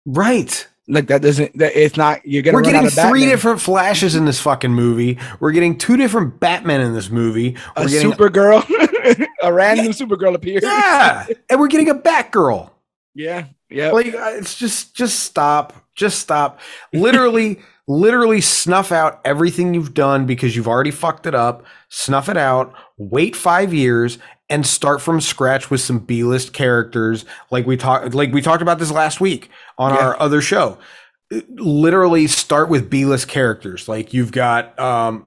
Right. 0.05 0.67
Like 0.87 1.07
that 1.07 1.21
doesn't 1.21 1.57
that 1.59 1.77
it's 1.77 1.95
not 1.95 2.25
you're 2.25 2.41
gonna 2.41 2.57
We're 2.57 2.63
getting 2.63 2.89
three 2.89 3.25
different 3.25 3.61
flashes 3.61 4.15
in 4.15 4.25
this 4.25 4.41
fucking 4.41 4.73
movie. 4.73 5.17
We're 5.39 5.53
getting 5.53 5.77
two 5.77 5.95
different 5.95 6.41
Batmen 6.41 6.81
in 6.81 6.93
this 6.93 7.09
movie. 7.09 7.55
We're 7.77 7.85
a 7.85 7.89
getting 7.89 8.11
Supergirl. 8.11 9.27
a 9.41 9.53
random 9.53 9.85
yeah. 9.85 9.91
Supergirl 9.93 10.35
appears. 10.35 10.61
Yeah. 10.63 11.25
And 11.49 11.57
we're 11.57 11.69
getting 11.69 11.89
a 11.89 11.95
Batgirl. 11.95 12.69
Yeah. 13.15 13.45
Yeah. 13.69 13.91
Like 13.91 14.07
uh, 14.07 14.33
it's 14.33 14.57
just 14.57 14.93
just 14.93 15.19
stop. 15.19 15.73
Just 15.95 16.19
stop. 16.19 16.59
Literally 16.91 17.61
literally 17.87 18.41
snuff 18.41 18.91
out 18.91 19.19
everything 19.25 19.73
you've 19.73 19.93
done 19.93 20.25
because 20.25 20.55
you've 20.55 20.67
already 20.67 20.91
fucked 20.91 21.25
it 21.25 21.35
up, 21.35 21.65
snuff 21.89 22.29
it 22.29 22.37
out, 22.37 22.73
wait 22.97 23.35
5 23.35 23.73
years 23.73 24.17
and 24.49 24.65
start 24.65 25.01
from 25.01 25.19
scratch 25.21 25.69
with 25.69 25.81
some 25.81 25.99
B-list 25.99 26.53
characters 26.53 27.25
like 27.49 27.65
we 27.65 27.77
talked 27.77 28.13
like 28.13 28.31
we 28.31 28.41
talked 28.41 28.61
about 28.61 28.77
this 28.77 28.91
last 28.91 29.19
week 29.19 29.49
on 29.77 29.93
yeah. 29.93 29.99
our 29.99 30.19
other 30.21 30.41
show. 30.41 30.77
Literally 31.49 32.27
start 32.27 32.69
with 32.69 32.89
B-list 32.89 33.27
characters. 33.27 33.87
Like 33.87 34.13
you've 34.13 34.31
got 34.31 34.77
um 34.79 35.25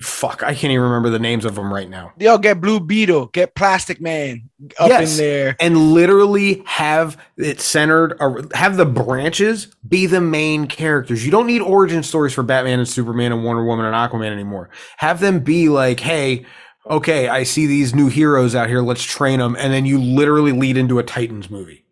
fuck, 0.00 0.42
I 0.42 0.54
can't 0.54 0.72
even 0.72 0.82
remember 0.82 1.10
the 1.10 1.18
names 1.18 1.44
of 1.44 1.54
them 1.54 1.72
right 1.72 1.88
now. 1.88 2.12
Yo, 2.18 2.38
get 2.38 2.60
Blue 2.60 2.80
Beetle, 2.80 3.26
get 3.26 3.54
Plastic 3.54 4.00
Man 4.00 4.48
up 4.78 4.88
yes. 4.88 5.12
in 5.12 5.24
there, 5.24 5.56
and 5.60 5.92
literally 5.92 6.62
have 6.66 7.20
it 7.36 7.60
centered 7.60 8.16
or 8.20 8.42
have 8.54 8.76
the 8.76 8.86
branches 8.86 9.68
be 9.88 10.06
the 10.06 10.20
main 10.20 10.66
characters. 10.66 11.24
You 11.24 11.30
don't 11.30 11.46
need 11.46 11.62
origin 11.62 12.02
stories 12.02 12.32
for 12.32 12.42
Batman 12.42 12.78
and 12.78 12.88
Superman 12.88 13.32
and 13.32 13.44
Wonder 13.44 13.64
Woman 13.64 13.86
and 13.86 13.94
Aquaman 13.94 14.30
anymore. 14.30 14.70
Have 14.98 15.20
them 15.20 15.40
be 15.40 15.68
like, 15.68 16.00
hey. 16.00 16.46
Okay, 16.88 17.26
I 17.26 17.42
see 17.42 17.66
these 17.66 17.96
new 17.96 18.06
heroes 18.06 18.54
out 18.54 18.68
here. 18.68 18.80
Let's 18.80 19.02
train 19.02 19.40
them, 19.40 19.56
and 19.58 19.72
then 19.72 19.86
you 19.86 20.00
literally 20.00 20.52
lead 20.52 20.76
into 20.76 21.00
a 21.00 21.02
Titans 21.02 21.50
movie. 21.50 21.84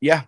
Yeah, 0.00 0.22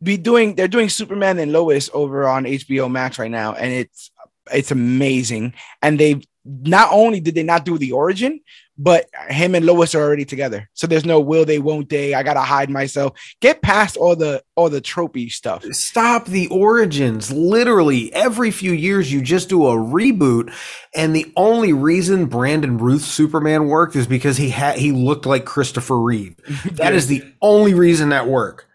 be 0.00 0.16
doing. 0.16 0.54
They're 0.54 0.68
doing 0.68 0.88
Superman 0.88 1.40
and 1.40 1.52
Lois 1.52 1.90
over 1.92 2.28
on 2.28 2.44
HBO 2.44 2.88
Max 2.88 3.18
right 3.18 3.30
now, 3.30 3.54
and 3.54 3.72
it's 3.72 4.12
it's 4.52 4.70
amazing. 4.70 5.54
And 5.82 5.98
they 5.98 6.22
not 6.44 6.90
only 6.92 7.20
did 7.20 7.34
they 7.34 7.42
not 7.42 7.64
do 7.64 7.78
the 7.78 7.92
origin, 7.92 8.40
but 8.76 9.08
him 9.28 9.54
and 9.54 9.64
Lois 9.64 9.94
are 9.94 10.02
already 10.02 10.24
together. 10.24 10.68
So 10.74 10.86
there's 10.86 11.04
no 11.04 11.20
will 11.20 11.44
they, 11.44 11.58
won't 11.58 11.88
they. 11.88 12.12
I 12.12 12.22
gotta 12.22 12.40
hide 12.40 12.70
myself. 12.70 13.12
Get 13.40 13.62
past 13.62 13.96
all 13.96 14.16
the 14.16 14.42
all 14.56 14.68
the 14.68 14.80
tropey 14.80 15.30
stuff. 15.30 15.64
Stop 15.72 16.26
the 16.26 16.48
origins. 16.48 17.30
Literally 17.32 18.12
every 18.12 18.50
few 18.50 18.72
years 18.72 19.12
you 19.12 19.22
just 19.22 19.48
do 19.48 19.66
a 19.66 19.76
reboot, 19.76 20.52
and 20.94 21.14
the 21.14 21.32
only 21.36 21.72
reason 21.72 22.26
Brandon 22.26 22.76
Routh's 22.76 23.06
Superman 23.06 23.68
worked 23.68 23.96
is 23.96 24.06
because 24.06 24.36
he 24.36 24.50
had 24.50 24.76
he 24.76 24.90
looked 24.90 25.26
like 25.26 25.44
Christopher 25.44 25.98
Reeve. 26.00 26.36
That 26.74 26.94
is 26.94 27.06
the 27.06 27.22
only 27.40 27.72
reason 27.72 28.08
that 28.08 28.26
worked. 28.26 28.66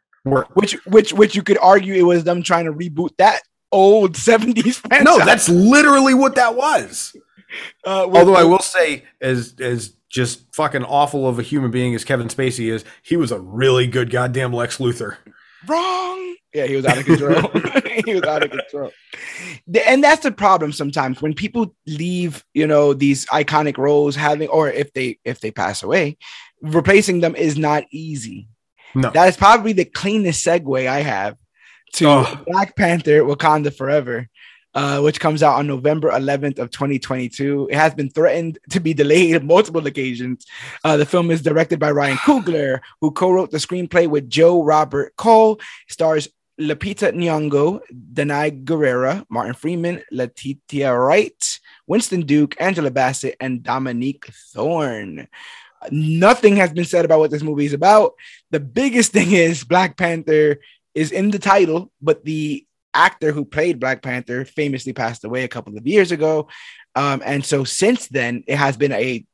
Which 0.53 0.73
which 0.85 1.13
which 1.13 1.35
you 1.35 1.43
could 1.43 1.57
argue 1.57 1.93
it 1.93 2.03
was 2.03 2.23
them 2.23 2.43
trying 2.43 2.65
to 2.65 2.73
reboot 2.73 3.09
that 3.17 3.41
old 3.71 4.13
70s 4.13 4.75
franchise. 4.87 5.03
No, 5.03 5.19
that's 5.25 5.49
literally 5.49 6.13
what 6.13 6.35
that 6.35 6.55
was. 6.55 7.15
Uh, 7.85 8.05
Although 8.05 8.35
I 8.35 8.43
will 8.43 8.59
say, 8.59 9.03
as 9.21 9.55
as 9.59 9.93
just 10.09 10.53
fucking 10.53 10.83
awful 10.83 11.27
of 11.27 11.39
a 11.39 11.43
human 11.43 11.71
being 11.71 11.95
as 11.95 12.03
Kevin 12.03 12.27
Spacey 12.27 12.71
is, 12.71 12.83
he 13.01 13.15
was 13.15 13.31
a 13.31 13.39
really 13.39 13.87
good 13.87 14.09
goddamn 14.09 14.53
Lex 14.53 14.77
Luthor. 14.77 15.17
Wrong. 15.67 16.35
Yeah, 16.53 16.65
he 16.65 16.75
was 16.75 16.85
out 16.85 16.97
of 16.97 17.05
control. 17.05 17.41
he 18.05 18.15
was 18.15 18.23
out 18.23 18.43
of 18.43 18.51
control. 18.51 18.91
And 19.85 20.03
that's 20.03 20.23
the 20.23 20.31
problem 20.31 20.71
sometimes 20.71 21.21
when 21.21 21.33
people 21.33 21.75
leave, 21.85 22.43
you 22.53 22.65
know, 22.65 22.93
these 22.93 23.25
iconic 23.27 23.77
roles 23.77 24.15
having 24.15 24.49
or 24.49 24.69
if 24.69 24.93
they 24.93 25.19
if 25.23 25.41
they 25.41 25.51
pass 25.51 25.83
away, 25.83 26.17
replacing 26.61 27.19
them 27.19 27.35
is 27.35 27.57
not 27.57 27.83
easy. 27.91 28.47
No. 28.95 29.11
That 29.11 29.29
is 29.29 29.37
probably 29.37 29.73
the 29.73 29.85
cleanest 29.85 30.43
segue 30.45 30.87
I 30.87 31.01
have 31.01 31.37
to 31.93 32.07
oh. 32.07 32.43
Black 32.47 32.75
Panther 32.75 33.23
Wakanda 33.23 33.73
Forever, 33.73 34.29
uh, 34.73 34.99
which 35.01 35.19
comes 35.19 35.43
out 35.43 35.55
on 35.55 35.67
November 35.67 36.11
11th 36.11 36.59
of 36.59 36.71
2022. 36.71 37.69
It 37.71 37.75
has 37.75 37.93
been 37.93 38.09
threatened 38.09 38.59
to 38.69 38.79
be 38.79 38.93
delayed 38.93 39.35
on 39.35 39.47
multiple 39.47 39.85
occasions. 39.85 40.45
Uh, 40.83 40.97
the 40.97 41.05
film 41.05 41.31
is 41.31 41.41
directed 41.41 41.79
by 41.79 41.91
Ryan 41.91 42.17
Coogler, 42.17 42.79
who 43.01 43.11
co-wrote 43.11 43.51
the 43.51 43.57
screenplay 43.57 44.07
with 44.07 44.29
Joe 44.29 44.63
Robert 44.63 45.15
Cole. 45.15 45.59
Stars 45.87 46.27
Lupita 46.59 47.13
Nyong'o, 47.13 47.79
Danai 48.13 48.65
Gurira, 48.65 49.25
Martin 49.29 49.53
Freeman, 49.53 50.03
Letitia 50.11 50.93
Wright, 50.93 51.59
Winston 51.87 52.25
Duke, 52.25 52.55
Angela 52.59 52.91
Bassett, 52.91 53.37
and 53.39 53.63
Dominique 53.63 54.25
Thorne. 54.53 55.27
Nothing 55.89 56.57
has 56.57 56.73
been 56.73 56.83
said 56.83 57.05
about 57.05 57.19
what 57.19 57.31
this 57.31 57.41
movie 57.41 57.65
is 57.65 57.73
about. 57.73 58.13
The 58.51 58.59
biggest 58.59 59.13
thing 59.13 59.31
is 59.31 59.63
Black 59.63 59.95
Panther 59.95 60.59
is 60.95 61.11
in 61.11 61.31
the 61.31 61.39
title, 61.39 61.91
but 62.01 62.23
the 62.25 62.65
actor 62.93 63.31
who 63.31 63.45
played 63.45 63.79
Black 63.79 64.01
Panther 64.01 64.45
famously 64.45 64.93
passed 64.93 65.23
away 65.23 65.43
a 65.43 65.49
couple 65.49 65.77
of 65.77 65.87
years 65.87 66.11
ago. 66.11 66.47
Um, 66.95 67.21
and 67.25 67.45
so 67.45 67.63
since 67.63 68.07
then, 68.07 68.43
it 68.47 68.57
has 68.57 68.77
been 68.77 68.91
a 68.91 69.25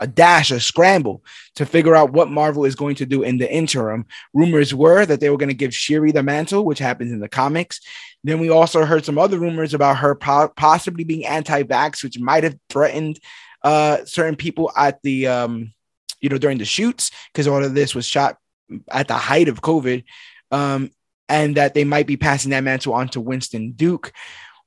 a 0.00 0.06
dash, 0.08 0.50
a 0.50 0.58
scramble 0.58 1.24
to 1.54 1.64
figure 1.64 1.94
out 1.94 2.12
what 2.12 2.28
Marvel 2.28 2.64
is 2.64 2.74
going 2.74 2.96
to 2.96 3.06
do 3.06 3.22
in 3.22 3.38
the 3.38 3.50
interim. 3.50 4.04
Rumors 4.32 4.74
were 4.74 5.06
that 5.06 5.20
they 5.20 5.30
were 5.30 5.36
going 5.36 5.50
to 5.50 5.54
give 5.54 5.72
Shuri 5.72 6.10
the 6.10 6.22
mantle, 6.22 6.64
which 6.64 6.80
happens 6.80 7.12
in 7.12 7.20
the 7.20 7.28
comics. 7.28 7.80
Then 8.24 8.40
we 8.40 8.50
also 8.50 8.84
heard 8.84 9.04
some 9.04 9.18
other 9.18 9.38
rumors 9.38 9.72
about 9.72 9.98
her 9.98 10.16
po- 10.16 10.52
possibly 10.56 11.04
being 11.04 11.24
anti-vax, 11.24 12.02
which 12.02 12.18
might 12.18 12.42
have 12.42 12.56
threatened 12.68 13.20
uh, 13.62 14.04
certain 14.04 14.36
people 14.36 14.72
at 14.76 15.00
the 15.02 15.26
um, 15.28 15.72
you 16.20 16.28
know 16.28 16.38
during 16.38 16.58
the 16.58 16.64
shoots 16.64 17.10
because 17.32 17.46
all 17.46 17.62
of 17.62 17.74
this 17.74 17.94
was 17.94 18.06
shot 18.06 18.36
at 18.90 19.08
the 19.08 19.14
height 19.14 19.48
of 19.48 19.62
COVID. 19.62 20.04
Um, 20.54 20.90
and 21.28 21.56
that 21.56 21.74
they 21.74 21.84
might 21.84 22.06
be 22.06 22.16
passing 22.16 22.50
that 22.50 22.64
mantle 22.64 22.94
on 22.94 23.08
to 23.08 23.20
Winston 23.20 23.72
Duke. 23.72 24.12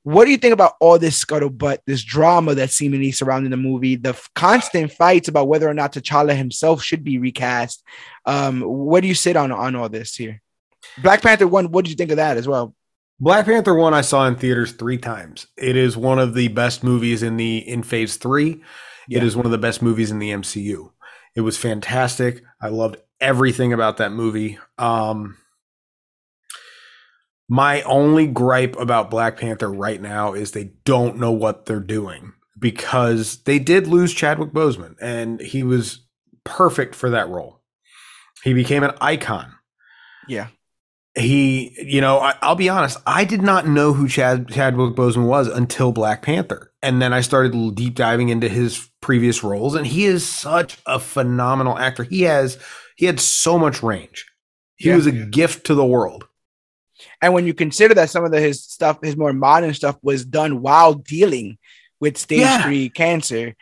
What 0.02 0.24
do 0.24 0.30
you 0.30 0.36
think 0.36 0.54
about 0.54 0.74
all 0.80 0.98
this 0.98 1.22
scuttlebutt, 1.22 1.78
this 1.86 2.02
drama 2.02 2.54
that's 2.54 2.74
seemingly 2.74 3.12
surrounding 3.12 3.50
the 3.50 3.56
movie, 3.56 3.96
the 3.96 4.10
f- 4.10 4.28
constant 4.34 4.92
fights 4.92 5.28
about 5.28 5.48
whether 5.48 5.68
or 5.68 5.74
not 5.74 5.92
T'Challa 5.92 6.36
himself 6.36 6.82
should 6.82 7.04
be 7.04 7.18
recast? 7.18 7.82
Um, 8.24 8.62
where 8.62 9.00
do 9.00 9.08
you 9.08 9.14
sit 9.14 9.36
on 9.36 9.52
on 9.52 9.76
all 9.76 9.88
this 9.88 10.16
here? 10.16 10.40
Black 11.02 11.22
Panther 11.22 11.46
one. 11.46 11.70
What 11.70 11.84
did 11.84 11.90
you 11.90 11.96
think 11.96 12.10
of 12.10 12.16
that 12.16 12.36
as 12.36 12.48
well? 12.48 12.74
Black 13.20 13.44
Panther 13.44 13.74
one 13.74 13.94
I 13.94 14.00
saw 14.00 14.26
in 14.26 14.36
theaters 14.36 14.72
three 14.72 14.98
times. 14.98 15.46
It 15.56 15.76
is 15.76 15.96
one 15.96 16.18
of 16.18 16.34
the 16.34 16.48
best 16.48 16.84
movies 16.84 17.22
in 17.22 17.36
the 17.36 17.58
in 17.58 17.82
Phase 17.82 18.16
three. 18.16 18.62
Yeah. 19.08 19.18
It 19.18 19.24
is 19.24 19.36
one 19.36 19.46
of 19.46 19.52
the 19.52 19.58
best 19.58 19.82
movies 19.82 20.10
in 20.10 20.18
the 20.18 20.30
MCU. 20.30 20.90
It 21.34 21.40
was 21.40 21.56
fantastic. 21.58 22.42
I 22.60 22.68
loved 22.68 22.96
everything 23.20 23.72
about 23.72 23.98
that 23.98 24.12
movie. 24.12 24.58
Um, 24.76 25.36
my 27.48 27.82
only 27.82 28.26
gripe 28.26 28.76
about 28.76 29.10
Black 29.10 29.38
Panther 29.38 29.72
right 29.72 30.00
now 30.00 30.34
is 30.34 30.52
they 30.52 30.72
don't 30.84 31.16
know 31.16 31.32
what 31.32 31.66
they're 31.66 31.80
doing 31.80 32.34
because 32.58 33.42
they 33.44 33.58
did 33.58 33.86
lose 33.86 34.12
Chadwick 34.12 34.50
Boseman 34.50 34.96
and 35.00 35.40
he 35.40 35.62
was 35.62 36.04
perfect 36.44 36.94
for 36.94 37.10
that 37.10 37.28
role. 37.28 37.62
He 38.44 38.52
became 38.52 38.82
an 38.82 38.94
icon. 39.00 39.52
Yeah. 40.28 40.48
He, 41.14 41.74
you 41.82 42.00
know, 42.00 42.18
I, 42.18 42.34
will 42.46 42.54
be 42.54 42.68
honest, 42.68 42.98
I 43.06 43.24
did 43.24 43.42
not 43.42 43.66
know 43.66 43.92
who 43.92 44.08
Chad 44.08 44.48
Chadwick 44.48 44.94
Boseman 44.94 45.26
was 45.26 45.48
until 45.48 45.90
Black 45.90 46.22
Panther. 46.22 46.72
And 46.82 47.02
then 47.02 47.12
I 47.12 47.22
started 47.22 47.74
deep 47.74 47.94
diving 47.94 48.28
into 48.28 48.48
his 48.48 48.88
previous 49.00 49.42
roles 49.42 49.74
and 49.74 49.86
he 49.86 50.04
is 50.04 50.28
such 50.28 50.78
a 50.86 51.00
phenomenal 51.00 51.78
actor. 51.78 52.04
He 52.04 52.22
has 52.22 52.58
he 52.96 53.06
had 53.06 53.20
so 53.20 53.58
much 53.58 53.82
range. 53.82 54.26
He 54.76 54.90
yeah. 54.90 54.96
was 54.96 55.06
a 55.06 55.12
gift 55.12 55.66
to 55.66 55.74
the 55.74 55.86
world. 55.86 56.27
And 57.20 57.34
when 57.34 57.46
you 57.46 57.54
consider 57.54 57.94
that 57.94 58.10
some 58.10 58.24
of 58.24 58.30
the, 58.30 58.40
his 58.40 58.62
stuff, 58.62 58.98
his 59.02 59.16
more 59.16 59.32
modern 59.32 59.74
stuff, 59.74 59.96
was 60.02 60.24
done 60.24 60.62
while 60.62 60.94
dealing 60.94 61.58
with 62.00 62.16
stage 62.16 62.40
yeah. 62.40 62.62
three 62.62 62.88
cancer, 62.88 63.56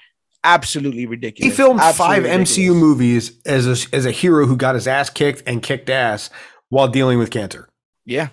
absolutely 0.45 1.07
ridiculous. 1.07 1.53
He 1.53 1.57
filmed 1.57 1.81
absolutely 1.81 2.17
five 2.17 2.23
ridiculous. 2.25 2.57
MCU 2.57 2.79
movies 2.79 3.41
as 3.47 3.67
a, 3.67 3.95
as 3.95 4.07
a 4.07 4.11
hero 4.11 4.47
who 4.47 4.57
got 4.57 4.75
his 4.75 4.87
ass 4.87 5.11
kicked 5.11 5.43
and 5.47 5.63
kicked 5.63 5.89
ass 5.89 6.31
while 6.69 6.89
dealing 6.89 7.19
with 7.19 7.31
cancer. 7.31 7.69
Yeah. 8.05 8.29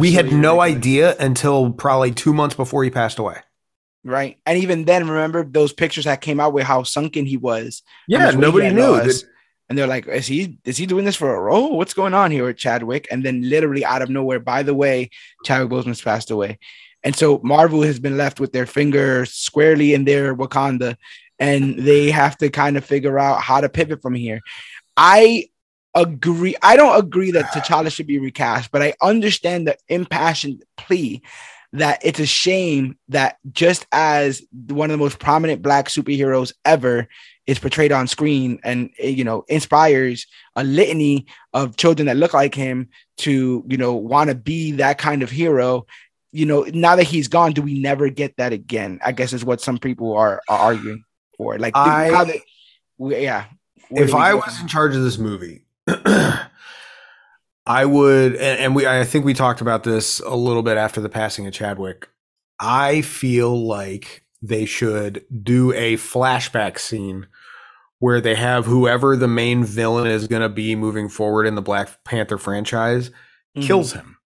We 0.00 0.12
had 0.12 0.32
no 0.32 0.60
ridiculous. 0.60 0.76
idea 0.76 1.16
until 1.20 1.70
probably 1.70 2.10
two 2.10 2.34
months 2.34 2.56
before 2.56 2.82
he 2.82 2.90
passed 2.90 3.18
away. 3.18 3.38
Right. 4.02 4.38
And 4.46 4.58
even 4.58 4.84
then, 4.84 5.08
remember 5.08 5.44
those 5.44 5.72
pictures 5.72 6.04
that 6.04 6.20
came 6.20 6.40
out 6.40 6.52
with 6.52 6.64
how 6.64 6.82
sunken 6.82 7.26
he 7.26 7.36
was. 7.36 7.82
Yeah, 8.08 8.30
nobody 8.30 8.70
knew 8.72 9.00
and 9.68 9.76
they're 9.76 9.86
like, 9.86 10.06
"Is 10.06 10.26
he 10.26 10.58
is 10.64 10.76
he 10.76 10.86
doing 10.86 11.04
this 11.04 11.16
for 11.16 11.34
a 11.34 11.40
role? 11.40 11.76
What's 11.76 11.94
going 11.94 12.14
on 12.14 12.30
here 12.30 12.44
with 12.44 12.56
Chadwick?" 12.56 13.08
And 13.10 13.24
then 13.24 13.48
literally 13.48 13.84
out 13.84 14.02
of 14.02 14.10
nowhere, 14.10 14.40
by 14.40 14.62
the 14.62 14.74
way, 14.74 15.10
Chadwick 15.44 15.70
Boseman's 15.70 16.00
passed 16.00 16.30
away, 16.30 16.58
and 17.02 17.14
so 17.14 17.40
Marvel 17.42 17.82
has 17.82 17.98
been 17.98 18.16
left 18.16 18.40
with 18.40 18.52
their 18.52 18.66
finger 18.66 19.26
squarely 19.26 19.94
in 19.94 20.04
their 20.04 20.34
Wakanda, 20.34 20.96
and 21.38 21.78
they 21.78 22.10
have 22.10 22.36
to 22.38 22.50
kind 22.50 22.76
of 22.76 22.84
figure 22.84 23.18
out 23.18 23.40
how 23.40 23.60
to 23.60 23.68
pivot 23.68 24.02
from 24.02 24.14
here. 24.14 24.40
I 24.96 25.48
agree. 25.94 26.54
I 26.62 26.76
don't 26.76 26.98
agree 26.98 27.32
that 27.32 27.46
T'Challa 27.46 27.90
should 27.90 28.06
be 28.06 28.18
recast, 28.18 28.70
but 28.70 28.82
I 28.82 28.94
understand 29.02 29.66
the 29.66 29.76
impassioned 29.88 30.62
plea 30.76 31.22
that 31.72 32.00
it's 32.02 32.20
a 32.20 32.26
shame 32.26 32.96
that 33.08 33.38
just 33.52 33.86
as 33.92 34.42
one 34.68 34.90
of 34.90 34.94
the 34.94 35.02
most 35.02 35.18
prominent 35.18 35.62
black 35.62 35.88
superheroes 35.88 36.52
ever 36.64 37.08
is 37.46 37.58
portrayed 37.58 37.92
on 37.92 38.06
screen 38.06 38.58
and 38.64 38.90
eh, 38.98 39.08
you 39.08 39.24
know 39.24 39.44
inspires 39.48 40.26
a 40.56 40.64
litany 40.64 41.26
of 41.52 41.76
children 41.76 42.06
that 42.06 42.16
look 42.16 42.34
like 42.34 42.54
him 42.54 42.88
to 43.18 43.64
you 43.68 43.76
know 43.76 43.94
want 43.94 44.30
to 44.30 44.34
be 44.34 44.72
that 44.72 44.98
kind 44.98 45.22
of 45.22 45.30
hero. 45.30 45.86
You 46.32 46.46
know 46.46 46.62
now 46.74 46.96
that 46.96 47.04
he's 47.04 47.28
gone 47.28 47.52
do 47.52 47.62
we 47.62 47.78
never 47.78 48.08
get 48.08 48.36
that 48.36 48.52
again? 48.52 49.00
I 49.04 49.12
guess 49.12 49.32
is 49.32 49.44
what 49.44 49.60
some 49.60 49.78
people 49.78 50.14
are, 50.14 50.42
are 50.48 50.58
arguing 50.58 51.04
for. 51.36 51.58
Like 51.58 51.76
I, 51.76 52.24
they, 52.24 52.42
yeah. 52.98 53.44
If 53.90 54.14
i 54.14 54.34
was 54.34 54.60
in 54.60 54.66
charge 54.66 54.96
of 54.96 55.02
this 55.02 55.16
movie 55.16 55.62
i 57.66 57.84
would 57.84 58.34
and, 58.34 58.58
and 58.58 58.74
we 58.74 58.84
i 58.84 59.04
think 59.04 59.24
we 59.24 59.32
talked 59.32 59.60
about 59.60 59.84
this 59.84 60.18
a 60.20 60.34
little 60.34 60.64
bit 60.64 60.76
after 60.76 61.00
the 61.00 61.08
passing 61.08 61.46
of 61.46 61.52
chadwick. 61.52 62.08
I 62.58 63.02
feel 63.02 63.64
like 63.64 64.24
they 64.42 64.64
should 64.64 65.24
do 65.42 65.72
a 65.72 65.94
flashback 65.96 66.78
scene 66.78 67.26
where 67.98 68.20
they 68.20 68.34
have 68.34 68.66
whoever 68.66 69.16
the 69.16 69.28
main 69.28 69.64
villain 69.64 70.06
is 70.06 70.26
going 70.26 70.42
to 70.42 70.48
be 70.48 70.76
moving 70.76 71.08
forward 71.08 71.46
in 71.46 71.54
the 71.54 71.62
Black 71.62 72.04
Panther 72.04 72.38
franchise 72.38 73.08
mm-hmm. 73.08 73.62
kills 73.62 73.92
him. 73.92 74.18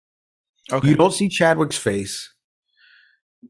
Okay. 0.72 0.88
You 0.88 0.96
don't 0.96 1.12
see 1.12 1.28
Chadwick's 1.28 1.78
face. 1.78 2.32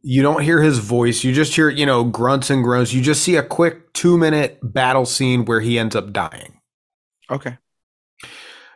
You 0.02 0.22
don't 0.22 0.42
hear 0.42 0.62
his 0.62 0.78
voice. 0.78 1.24
You 1.24 1.32
just 1.32 1.54
hear, 1.54 1.68
you 1.68 1.84
know, 1.84 2.04
grunts 2.04 2.48
and 2.50 2.62
groans. 2.62 2.94
You 2.94 3.02
just 3.02 3.22
see 3.22 3.36
a 3.36 3.42
quick 3.42 3.92
two 3.92 4.16
minute 4.16 4.58
battle 4.62 5.04
scene 5.04 5.44
where 5.44 5.60
he 5.60 5.78
ends 5.78 5.96
up 5.96 6.12
dying. 6.12 6.60
Okay. 7.30 7.58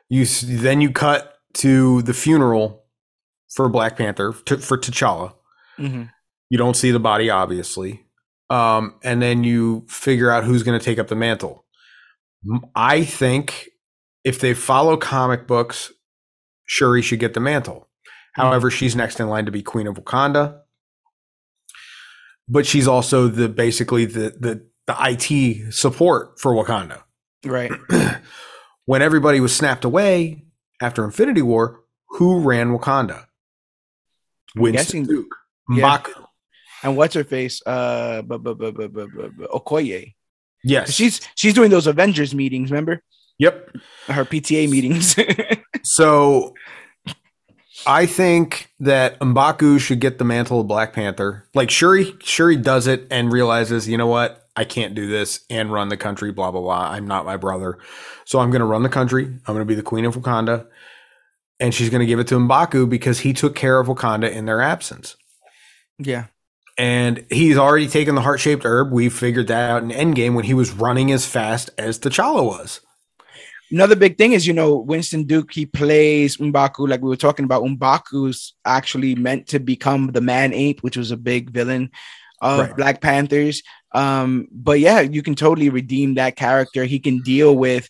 You 0.09 0.27
then 0.27 0.81
you 0.81 0.91
cut 0.91 1.39
to 1.55 2.03
the 2.03 2.15
funeral 2.15 2.85
for 3.55 3.69
Black 3.69 3.97
Panther 3.97 4.35
to, 4.47 4.59
for 4.59 4.77
T'Challa. 4.77 5.35
Mm-hmm. 5.79 6.05
You 6.51 6.59
don't 6.59 6.77
see 6.77 6.91
the 6.91 7.01
body, 7.01 7.31
obviously 7.31 8.05
um, 8.51 8.95
and 9.03 9.23
then 9.23 9.45
you 9.45 9.85
figure 9.89 10.31
out 10.31 10.45
who's 10.45 10.63
going 10.63 10.79
to 10.79 10.85
take 10.85 10.99
up 10.99 11.09
the 11.09 11.17
mantle. 11.17 11.65
I 12.75 13.05
think 13.05 13.71
if 14.23 14.41
they 14.41 14.55
follow 14.55 14.97
comic 14.97 15.47
books, 15.47 15.93
Shuri 16.67 17.03
should 17.03 17.21
get 17.21 17.35
the 17.35 17.41
mantle. 17.41 17.89
Hmm. 18.37 18.43
However, 18.43 18.71
she's 18.71 18.95
next 18.95 19.21
in 19.21 19.29
line 19.29 19.47
to 19.47 19.53
be 19.53 19.63
Queen 19.63 19.87
of 19.87 19.97
Wakanda. 19.97 20.61
But 22.47 22.67
she's 22.67 22.87
also 22.87 23.29
the 23.29 23.49
basically 23.49 24.05
the 24.05 24.35
the 24.39 24.67
the 24.87 24.97
IT 25.01 25.73
support 25.73 26.39
for 26.39 26.53
Wakanda. 26.53 27.03
Right. 27.45 27.73
when 28.85 29.01
everybody 29.01 29.41
was 29.41 29.57
snapped 29.57 29.85
away 29.85 30.45
after 30.81 31.05
Infinity 31.05 31.41
War, 31.41 31.81
who 32.11 32.41
ran 32.41 32.77
Wakanda? 32.77 33.27
Winston 34.57 35.05
Duke. 35.05 35.35
Mbaku. 35.71 36.24
And 36.85 36.99
what's 36.99 37.15
her 37.15 37.25
face? 37.25 37.63
Uh, 37.65 38.21
b- 38.23 38.37
b- 38.37 38.55
b- 38.55 38.71
b- 38.71 38.89
b- 38.89 39.07
b- 39.07 39.47
Okoye. 39.47 40.15
Yes, 40.63 40.93
she's 40.93 41.21
she's 41.35 41.55
doing 41.55 41.71
those 41.71 41.87
Avengers 41.87 42.35
meetings. 42.35 42.71
Remember? 42.71 43.03
Yep. 43.39 43.77
Her 44.07 44.25
PTA 44.25 44.71
meetings. 44.71 45.17
so, 45.83 46.55
I 47.87 48.07
think 48.07 48.71
that 48.81 49.19
Mbaku 49.19 49.81
should 49.81 50.01
get 50.01 50.19
the 50.19 50.25
mantle 50.25 50.61
of 50.61 50.69
Black 50.69 50.93
Panther. 50.93 51.49
Like 51.55 51.71
Shuri, 51.71 52.15
Shuri 52.23 52.57
does 52.57 52.87
it 52.87 53.07
and 53.11 53.33
realizes, 53.33 53.89
you 53.89 53.97
know 53.97 54.07
what? 54.07 54.47
I 54.57 54.65
can't 54.65 54.95
do 54.95 55.09
this 55.09 55.45
and 55.51 55.73
run 55.73 55.89
the 55.89 55.97
country. 55.97 56.33
Blah 56.33 56.51
blah 56.51 56.61
blah. 56.61 56.91
I'm 56.91 57.07
not 57.07 57.25
my 57.25 57.39
brother, 57.39 57.79
so 58.27 58.41
I'm 58.41 58.51
going 58.51 58.61
to 58.61 58.67
run 58.67 58.83
the 58.83 58.89
country. 58.91 59.25
I'm 59.25 59.55
going 59.55 59.59
to 59.59 59.65
be 59.65 59.75
the 59.75 59.83
queen 59.83 60.05
of 60.05 60.17
Wakanda, 60.17 60.67
and 61.59 61.75
she's 61.75 61.91
going 61.91 62.01
to 62.01 62.07
give 62.07 62.21
it 62.21 62.29
to 62.29 62.39
Mbaku 62.39 62.89
because 62.91 63.21
he 63.21 63.33
took 63.33 63.55
care 63.55 63.81
of 63.81 63.89
Wakanda 63.89 64.31
in 64.31 64.45
their 64.45 64.61
absence. 64.61 65.17
Yeah 65.99 66.27
and 66.77 67.25
he's 67.31 67.57
already 67.57 67.89
taken 67.89 68.15
the 68.15 68.21
heart 68.21 68.41
shaped 68.41 68.65
herb. 68.65 68.93
We 68.93 69.09
figured 69.09 69.49
that 69.49 69.71
out 69.71 69.83
in 69.83 69.91
Endgame 69.91 70.35
when 70.35 70.45
he 70.45 70.55
was 70.55 70.73
running 70.73 71.13
as 71.13 71.27
fast 71.27 71.71
as 71.79 71.99
T'Challa 71.99 72.45
was. 72.45 72.81
Another 73.71 73.97
big 73.97 74.19
thing 74.19 74.33
is, 74.33 74.47
you 74.47 74.53
know, 74.53 74.77
Winston 74.77 75.25
Duke, 75.25 75.53
he 75.53 75.67
plays 75.67 76.37
Mbaku, 76.37 76.89
like 76.89 77.01
we 77.01 77.09
were 77.09 77.17
talking 77.17 77.45
about. 77.45 77.65
Mbaku's 77.65 78.55
actually 78.65 79.15
meant 79.15 79.49
to 79.49 79.59
become 79.59 80.13
the 80.13 80.21
man 80.21 80.53
ape, 80.53 80.81
which 80.83 80.97
was 80.97 81.11
a 81.11 81.17
big 81.17 81.51
villain 81.51 81.91
of 82.41 82.61
right. 82.61 82.77
Black 82.77 83.01
Panthers. 83.01 83.63
Um, 83.93 84.49
but 84.53 84.81
yeah, 84.81 85.01
you 85.01 85.23
can 85.23 85.35
totally 85.35 85.71
redeem 85.71 86.15
that 86.15 86.37
character. 86.37 86.85
He 86.85 86.99
can 86.99 87.21
deal 87.21 87.57
with 87.57 87.89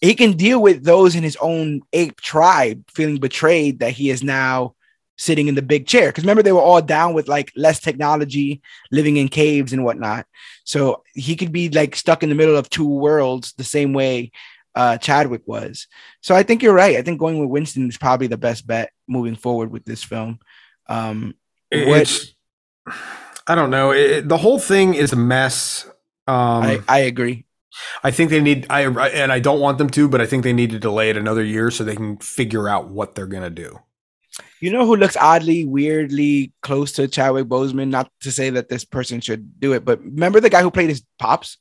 he 0.00 0.14
can 0.14 0.36
deal 0.36 0.62
with 0.62 0.84
those 0.84 1.14
in 1.14 1.22
his 1.22 1.36
own 1.36 1.82
ape 1.92 2.20
tribe 2.20 2.84
feeling 2.90 3.18
betrayed 3.18 3.80
that 3.80 3.92
he 3.92 4.10
is 4.10 4.22
now 4.22 4.74
sitting 5.22 5.48
in 5.48 5.54
the 5.54 5.62
big 5.62 5.86
chair. 5.86 6.08
Because 6.08 6.24
remember, 6.24 6.42
they 6.42 6.52
were 6.52 6.60
all 6.60 6.82
down 6.82 7.14
with 7.14 7.28
like 7.28 7.52
less 7.56 7.80
technology, 7.80 8.60
living 8.90 9.16
in 9.16 9.28
caves 9.28 9.72
and 9.72 9.84
whatnot. 9.84 10.26
So 10.64 11.04
he 11.14 11.36
could 11.36 11.52
be 11.52 11.68
like 11.68 11.96
stuck 11.96 12.22
in 12.22 12.28
the 12.28 12.34
middle 12.34 12.56
of 12.56 12.68
two 12.68 12.88
worlds 12.88 13.52
the 13.52 13.64
same 13.64 13.92
way 13.92 14.32
uh, 14.74 14.98
Chadwick 14.98 15.42
was. 15.46 15.86
So 16.20 16.34
I 16.34 16.42
think 16.42 16.62
you're 16.62 16.74
right. 16.74 16.96
I 16.96 17.02
think 17.02 17.20
going 17.20 17.38
with 17.38 17.50
Winston 17.50 17.88
is 17.88 17.98
probably 17.98 18.26
the 18.26 18.36
best 18.36 18.66
bet 18.66 18.90
moving 19.06 19.36
forward 19.36 19.70
with 19.70 19.84
this 19.84 20.02
film. 20.02 20.38
Um, 20.88 21.34
it's, 21.70 22.34
I 23.46 23.54
don't 23.54 23.70
know. 23.70 23.92
It, 23.92 24.28
the 24.28 24.38
whole 24.38 24.58
thing 24.58 24.94
is 24.94 25.12
a 25.12 25.16
mess. 25.16 25.86
Um, 26.26 26.62
I, 26.62 26.80
I 26.88 26.98
agree. 27.00 27.46
I 28.02 28.10
think 28.10 28.30
they 28.30 28.40
need 28.40 28.66
I 28.68 28.82
and 28.82 29.32
I 29.32 29.38
don't 29.38 29.60
want 29.60 29.78
them 29.78 29.88
to, 29.90 30.08
but 30.08 30.20
I 30.20 30.26
think 30.26 30.44
they 30.44 30.52
need 30.52 30.70
to 30.70 30.78
delay 30.78 31.08
it 31.10 31.16
another 31.16 31.42
year 31.42 31.70
so 31.70 31.84
they 31.84 31.96
can 31.96 32.18
figure 32.18 32.68
out 32.68 32.88
what 32.88 33.14
they're 33.14 33.26
gonna 33.26 33.50
do. 33.50 33.78
You 34.60 34.70
know 34.70 34.86
who 34.86 34.96
looks 34.96 35.16
oddly, 35.16 35.66
weirdly 35.66 36.52
close 36.62 36.92
to 36.92 37.08
Chadwick 37.08 37.46
Boseman? 37.46 37.88
Not 37.88 38.10
to 38.20 38.30
say 38.30 38.50
that 38.50 38.68
this 38.68 38.84
person 38.84 39.20
should 39.20 39.60
do 39.60 39.72
it, 39.72 39.84
but 39.84 40.02
remember 40.02 40.40
the 40.40 40.50
guy 40.50 40.62
who 40.62 40.70
played 40.70 40.88
his 40.88 41.04
pops 41.18 41.58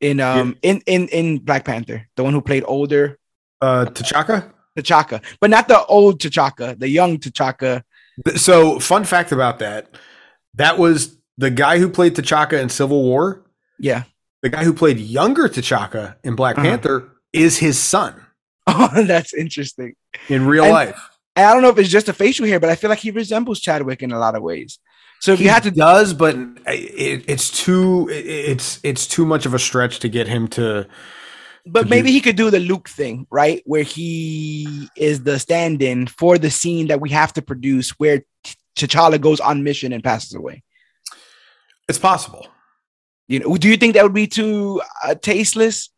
in 0.00 0.20
um 0.20 0.56
yeah. 0.62 0.70
in 0.70 0.82
in 0.86 1.08
in 1.08 1.38
Black 1.38 1.64
Panther, 1.64 2.08
the 2.16 2.24
one 2.24 2.32
who 2.32 2.40
played 2.40 2.64
older, 2.66 3.18
uh, 3.60 3.86
T'Chaka. 3.86 4.52
T'Chaka, 4.76 5.22
but 5.40 5.50
not 5.50 5.68
the 5.68 5.84
old 5.86 6.20
T'Chaka, 6.20 6.78
the 6.78 6.88
young 6.88 7.18
T'Chaka. 7.18 7.82
So, 8.36 8.78
fun 8.80 9.04
fact 9.04 9.32
about 9.32 9.60
that: 9.60 9.94
that 10.54 10.78
was 10.78 11.16
the 11.38 11.50
guy 11.50 11.78
who 11.78 11.88
played 11.88 12.14
T'Chaka 12.14 12.60
in 12.60 12.68
Civil 12.68 13.02
War. 13.02 13.44
Yeah, 13.78 14.04
the 14.42 14.48
guy 14.48 14.64
who 14.64 14.74
played 14.74 14.98
younger 14.98 15.48
T'Chaka 15.48 16.16
in 16.24 16.34
Black 16.34 16.58
uh-huh. 16.58 16.68
Panther 16.68 17.08
is 17.32 17.58
his 17.58 17.78
son. 17.78 18.23
Oh, 18.76 19.04
that's 19.04 19.34
interesting. 19.34 19.94
In 20.28 20.46
real 20.46 20.64
and, 20.64 20.72
life. 20.72 21.10
And 21.36 21.46
I 21.46 21.52
don't 21.52 21.62
know 21.62 21.68
if 21.68 21.78
it's 21.78 21.90
just 21.90 22.08
a 22.08 22.14
facial 22.14 22.46
hair, 22.46 22.58
but 22.58 22.70
I 22.70 22.76
feel 22.76 22.88
like 22.88 22.98
he 22.98 23.10
resembles 23.10 23.60
Chadwick 23.60 24.02
in 24.02 24.10
a 24.10 24.18
lot 24.18 24.34
of 24.34 24.42
ways. 24.42 24.78
So 25.20 25.32
if 25.32 25.38
he 25.38 25.44
you 25.44 25.50
had 25.50 25.64
to 25.64 25.70
does, 25.70 26.12
but 26.12 26.36
it, 26.66 27.24
it's 27.28 27.50
too 27.50 28.08
it's 28.10 28.80
it's 28.82 29.06
too 29.06 29.26
much 29.26 29.46
of 29.46 29.54
a 29.54 29.58
stretch 29.58 30.00
to 30.00 30.08
get 30.08 30.28
him 30.28 30.48
to. 30.48 30.86
But 31.66 31.84
to 31.84 31.88
maybe 31.88 32.08
do. 32.08 32.12
he 32.12 32.20
could 32.20 32.36
do 32.36 32.50
the 32.50 32.60
Luke 32.60 32.88
thing, 32.88 33.26
right? 33.30 33.62
Where 33.64 33.82
he 33.82 34.88
is 34.96 35.22
the 35.22 35.38
stand-in 35.38 36.06
for 36.06 36.36
the 36.36 36.50
scene 36.50 36.88
that 36.88 37.00
we 37.00 37.10
have 37.10 37.32
to 37.34 37.42
produce, 37.42 37.90
where 37.92 38.22
T'Challa 38.76 39.20
goes 39.20 39.40
on 39.40 39.62
mission 39.62 39.92
and 39.92 40.04
passes 40.04 40.34
away. 40.34 40.62
It's 41.88 41.98
possible. 41.98 42.46
You 43.28 43.40
know, 43.40 43.56
do 43.56 43.68
you 43.68 43.76
think 43.76 43.94
that 43.94 44.02
would 44.02 44.14
be 44.14 44.26
too 44.26 44.82
uh, 45.02 45.14
tasteless? 45.14 45.88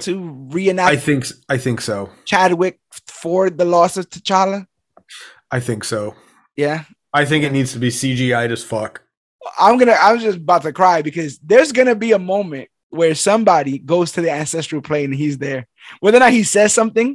To 0.00 0.48
reenact? 0.50 0.90
I 0.90 0.96
think 0.96 1.26
I 1.48 1.58
think 1.58 1.80
so. 1.80 2.10
Chadwick 2.24 2.80
for 3.06 3.50
the 3.50 3.64
loss 3.64 3.96
of 3.96 4.08
T'Challa. 4.08 4.66
I 5.50 5.60
think 5.60 5.84
so. 5.84 6.14
Yeah. 6.56 6.84
I 7.12 7.24
think 7.24 7.44
it 7.44 7.52
needs 7.52 7.72
to 7.72 7.78
be 7.78 7.88
CGI 7.88 8.50
as 8.50 8.64
fuck. 8.64 9.02
I'm 9.58 9.78
gonna. 9.78 9.92
I 9.92 10.12
was 10.12 10.22
just 10.22 10.38
about 10.38 10.62
to 10.62 10.72
cry 10.72 11.02
because 11.02 11.38
there's 11.38 11.72
gonna 11.72 11.94
be 11.94 12.12
a 12.12 12.18
moment 12.18 12.68
where 12.90 13.14
somebody 13.14 13.78
goes 13.78 14.12
to 14.12 14.20
the 14.20 14.30
ancestral 14.30 14.82
plane 14.82 15.06
and 15.06 15.14
he's 15.14 15.38
there. 15.38 15.66
Whether 16.00 16.18
or 16.18 16.20
not 16.20 16.32
he 16.32 16.42
says 16.42 16.72
something, 16.72 17.14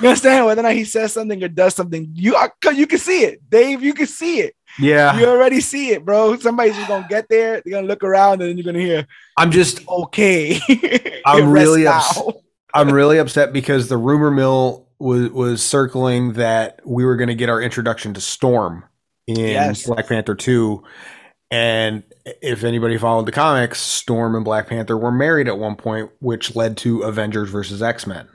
you 0.00 0.08
understand? 0.08 0.46
Whether 0.46 0.60
or 0.60 0.64
not 0.64 0.74
he 0.74 0.84
says 0.84 1.12
something 1.12 1.42
or 1.42 1.48
does 1.48 1.74
something, 1.74 2.10
you 2.14 2.36
you 2.74 2.86
can 2.86 2.98
see 2.98 3.24
it, 3.24 3.48
Dave. 3.48 3.82
You 3.82 3.94
can 3.94 4.06
see 4.06 4.40
it. 4.40 4.54
Yeah. 4.78 5.18
You 5.18 5.26
already 5.26 5.60
see 5.60 5.90
it, 5.90 6.04
bro. 6.04 6.36
Somebody's 6.38 6.76
just 6.76 6.88
gonna 6.88 7.06
get 7.08 7.28
there, 7.28 7.62
they're 7.64 7.72
gonna 7.72 7.86
look 7.86 8.04
around, 8.04 8.42
and 8.42 8.50
then 8.50 8.56
you're 8.56 8.64
gonna 8.64 8.84
hear, 8.84 9.06
I'm 9.36 9.50
just 9.50 9.86
okay. 9.88 10.60
I'm 11.26 11.50
really 11.50 11.86
upset. 11.86 12.34
I'm 12.74 12.90
really 12.90 13.18
upset 13.18 13.52
because 13.52 13.88
the 13.88 13.96
rumor 13.96 14.30
mill 14.30 14.86
was 14.98 15.30
was 15.30 15.62
circling 15.62 16.34
that 16.34 16.80
we 16.84 17.04
were 17.04 17.16
gonna 17.16 17.34
get 17.34 17.48
our 17.48 17.60
introduction 17.60 18.14
to 18.14 18.20
Storm 18.20 18.84
in 19.26 19.38
yes. 19.38 19.86
Black 19.86 20.08
Panther 20.08 20.34
2. 20.34 20.82
And 21.50 22.02
if 22.26 22.64
anybody 22.64 22.98
followed 22.98 23.26
the 23.26 23.32
comics, 23.32 23.80
Storm 23.80 24.34
and 24.34 24.44
Black 24.44 24.66
Panther 24.66 24.96
were 24.96 25.12
married 25.12 25.48
at 25.48 25.58
one 25.58 25.76
point, 25.76 26.10
which 26.20 26.56
led 26.56 26.76
to 26.78 27.02
Avengers 27.02 27.50
versus 27.50 27.82
X 27.82 28.06
Men. 28.06 28.28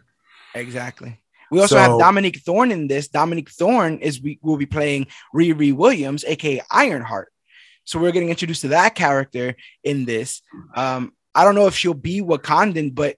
Exactly. 0.55 1.19
We 1.51 1.59
also 1.59 1.75
so, 1.75 1.81
have 1.81 1.99
Dominique 1.99 2.39
Thorne 2.39 2.71
in 2.71 2.87
this. 2.87 3.09
Dominique 3.09 3.49
Thorne 3.49 3.97
is 3.99 4.21
we 4.21 4.39
will 4.41 4.55
be 4.55 4.65
playing 4.65 5.07
Riri 5.35 5.73
Williams, 5.73 6.23
aka 6.23 6.61
Ironheart. 6.71 7.31
So 7.83 7.99
we're 7.99 8.11
getting 8.11 8.29
introduced 8.29 8.61
to 8.61 8.69
that 8.69 8.95
character 8.95 9.55
in 9.83 10.05
this. 10.05 10.41
Um, 10.75 11.13
I 11.35 11.43
don't 11.43 11.55
know 11.55 11.67
if 11.67 11.75
she'll 11.75 11.93
be 11.93 12.21
Wakandan, 12.21 12.95
but 12.95 13.17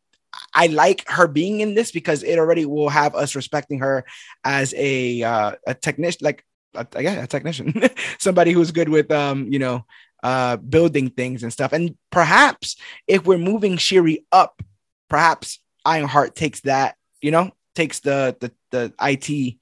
I 0.56 0.68
like 0.68 1.08
her 1.08 1.28
being 1.28 1.60
in 1.60 1.76
this 1.76 1.92
because 1.92 2.24
it 2.24 2.40
already 2.40 2.66
will 2.66 2.90
have 2.90 3.14
us 3.14 3.36
respecting 3.36 3.80
her 3.80 4.04
as 4.44 4.74
a 4.76 5.22
uh, 5.22 5.52
a 5.68 5.76
technician, 5.76 6.20
like 6.24 6.44
a, 6.74 6.88
yeah, 7.00 7.24
a 7.24 7.28
technician, 7.28 7.84
somebody 8.18 8.52
who's 8.52 8.72
good 8.72 8.90
with 8.90 9.12
um, 9.12 9.48
you 9.52 9.60
know, 9.60 9.86
uh, 10.24 10.58
building 10.58 11.10
things 11.10 11.44
and 11.44 11.52
stuff. 11.52 11.74
And 11.74 11.98
perhaps 12.10 12.78
if 13.08 13.26
we're 13.26 13.38
moving 13.38 13.78
Shuri 13.78 14.26
up, 14.32 14.64
perhaps 15.10 15.60
Ironheart 15.86 16.36
takes 16.36 16.62
that, 16.62 16.96
you 17.22 17.32
know, 17.32 17.52
takes 17.76 18.00
the 18.00 18.36
the 18.40 18.52
the 18.72 18.94
IT 19.02 19.58